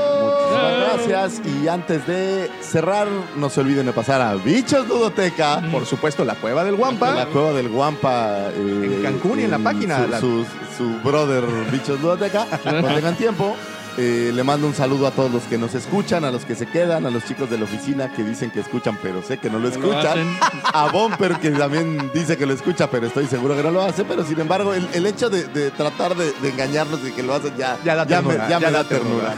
Muchísimas 0.53 1.07
gracias. 1.07 1.41
Y 1.63 1.67
antes 1.67 2.05
de 2.07 2.49
cerrar, 2.61 3.07
no 3.35 3.49
se 3.49 3.61
olviden 3.61 3.85
de 3.85 3.93
pasar 3.93 4.21
a 4.21 4.35
Bichos 4.35 4.87
Ludoteca. 4.87 5.61
Por 5.71 5.85
supuesto, 5.85 6.23
la 6.25 6.35
cueva 6.35 6.63
del 6.63 6.75
Guampa. 6.75 7.13
La 7.15 7.25
cueva 7.27 7.53
del 7.53 7.69
Guampa. 7.69 8.49
eh, 8.53 8.91
En 8.97 9.03
Cancún 9.03 9.39
y 9.39 9.43
en 9.43 9.51
la 9.51 9.59
página, 9.59 10.03
Su, 10.03 10.07
la- 10.11 10.19
su- 10.19 10.45
su 10.77 10.89
brother 11.03 11.43
Bichos 11.71 11.99
Ludoteca. 12.01 12.45
Cuando 12.63 12.87
tengan 12.89 13.15
tiempo. 13.15 13.55
Eh, 13.97 14.31
le 14.33 14.43
mando 14.43 14.65
un 14.67 14.73
saludo 14.73 15.05
a 15.07 15.11
todos 15.11 15.31
los 15.31 15.43
que 15.43 15.57
nos 15.57 15.75
escuchan, 15.75 16.23
a 16.25 16.31
los 16.31 16.45
que 16.45 16.55
se 16.55 16.65
quedan, 16.65 17.05
a 17.05 17.09
los 17.11 17.23
chicos 17.25 17.49
de 17.49 17.57
la 17.57 17.65
oficina 17.65 18.11
que 18.13 18.23
dicen 18.23 18.49
que 18.51 18.59
escuchan, 18.61 18.97
pero 19.01 19.21
sé 19.21 19.37
que 19.37 19.49
no 19.49 19.59
lo 19.59 19.67
lo 19.67 19.69
escuchan. 19.69 20.05
hacen. 20.07 20.37
a 20.73 20.91
Bomper, 20.91 21.35
que 21.39 21.51
también 21.51 22.09
dice 22.13 22.35
que 22.37 22.45
lo 22.45 22.53
escucha, 22.53 22.89
pero 22.89 23.07
estoy 23.07 23.27
seguro 23.27 23.55
que 23.55 23.63
no 23.63 23.71
lo 23.71 23.81
hace. 23.81 24.03
Pero 24.03 24.23
sin 24.25 24.39
embargo, 24.39 24.73
el, 24.73 24.87
el 24.93 25.05
hecho 25.05 25.29
de, 25.29 25.43
de 25.45 25.69
tratar 25.71 26.15
de, 26.15 26.31
de 26.41 26.49
engañarnos 26.49 26.99
y 27.07 27.11
que 27.11 27.21
lo 27.23 27.33
hacen 27.35 27.55
ya, 27.57 27.77
Ya 27.85 27.95
da 27.95 28.05
me, 28.05 28.09
ternura, 28.09 28.49
ya 28.49 28.59
me 28.59 28.65
ya 28.65 28.71
da 28.71 28.83
da 28.83 28.89
ternura. 28.89 29.35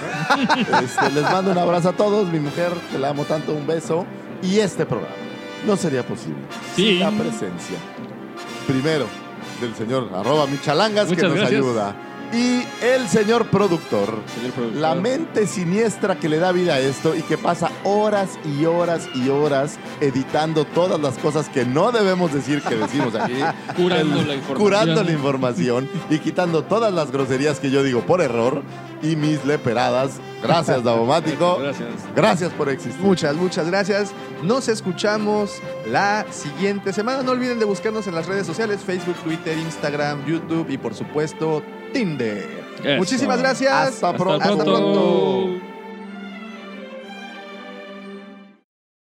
Este, 0.83 1.11
les 1.11 1.23
mando 1.23 1.51
un 1.51 1.57
abrazo 1.57 1.89
a 1.89 1.93
todos, 1.93 2.27
mi 2.29 2.39
mujer, 2.39 2.71
que 2.91 2.97
la 2.97 3.09
amo 3.09 3.23
tanto, 3.25 3.51
un 3.53 3.67
beso. 3.67 4.05
Y 4.41 4.59
este 4.59 4.85
programa 4.85 5.13
no 5.65 5.75
sería 5.75 6.03
posible 6.05 6.37
Sí. 6.75 6.83
sin 6.91 6.99
la 6.99 7.09
presencia, 7.11 7.77
primero, 8.67 9.07
del 9.61 9.75
señor 9.75 10.09
arroba 10.13 10.45
Michalangas, 10.47 11.07
que 11.09 11.21
nos 11.23 11.33
gracias. 11.33 11.51
ayuda. 11.51 11.95
Y 12.33 12.63
el 12.83 13.07
señor 13.07 13.47
productor, 13.47 14.19
Señor 14.35 14.51
productor. 14.53 14.81
la 14.81 14.95
mente 14.95 15.47
siniestra 15.47 16.15
que 16.19 16.27
le 16.27 16.37
da 16.39 16.51
vida 16.51 16.73
a 16.73 16.79
esto 16.79 17.15
y 17.15 17.21
que 17.21 17.37
pasa 17.37 17.71
horas 17.83 18.31
y 18.43 18.65
horas 18.65 19.07
y 19.13 19.29
horas 19.29 19.77
editando 20.01 20.65
todas 20.65 20.99
las 20.99 21.17
cosas 21.17 21.47
que 21.49 21.65
no 21.65 21.91
debemos 21.91 22.33
decir 22.33 22.61
que 22.61 22.75
decimos 22.75 23.15
aquí. 23.15 23.35
Curando 23.77 24.19
El- 24.21 24.27
la 24.27 24.35
información. 24.35 24.57
Curando 24.57 25.03
la 25.03 25.11
información 25.11 25.89
y 26.09 26.17
quitando 26.19 26.63
todas 26.63 26.91
las 26.93 27.11
groserías 27.11 27.59
que 27.59 27.69
yo 27.71 27.83
digo 27.83 28.01
por 28.01 28.21
error 28.21 28.63
y 29.01 29.15
mis 29.15 29.45
leperadas. 29.45 30.19
Gracias, 30.43 30.83
Davomático. 30.83 31.57
Gracias. 31.61 31.89
Gracias 32.15 32.51
por 32.53 32.69
existir. 32.69 33.01
Muchas, 33.01 33.35
muchas 33.35 33.67
gracias. 33.67 34.11
Nos 34.43 34.67
escuchamos 34.67 35.51
la 35.87 36.25
siguiente 36.31 36.91
semana. 36.91 37.23
No 37.23 37.31
olviden 37.31 37.59
de 37.59 37.65
buscarnos 37.65 38.07
en 38.07 38.15
las 38.15 38.25
redes 38.25 38.45
sociales, 38.45 38.81
Facebook, 38.85 39.15
Twitter, 39.23 39.57
Instagram, 39.57 40.25
YouTube 40.25 40.69
y 40.69 40.77
por 40.77 40.93
supuesto 40.95 41.63
Tinder. 41.95 42.65
Eso. 42.83 42.97
Muchísimas 42.97 43.39
gracias. 43.39 43.71
Hasta 43.71 44.11
pronto. 44.17 44.43
Hasta 44.43 44.63
pronto. 44.65 45.61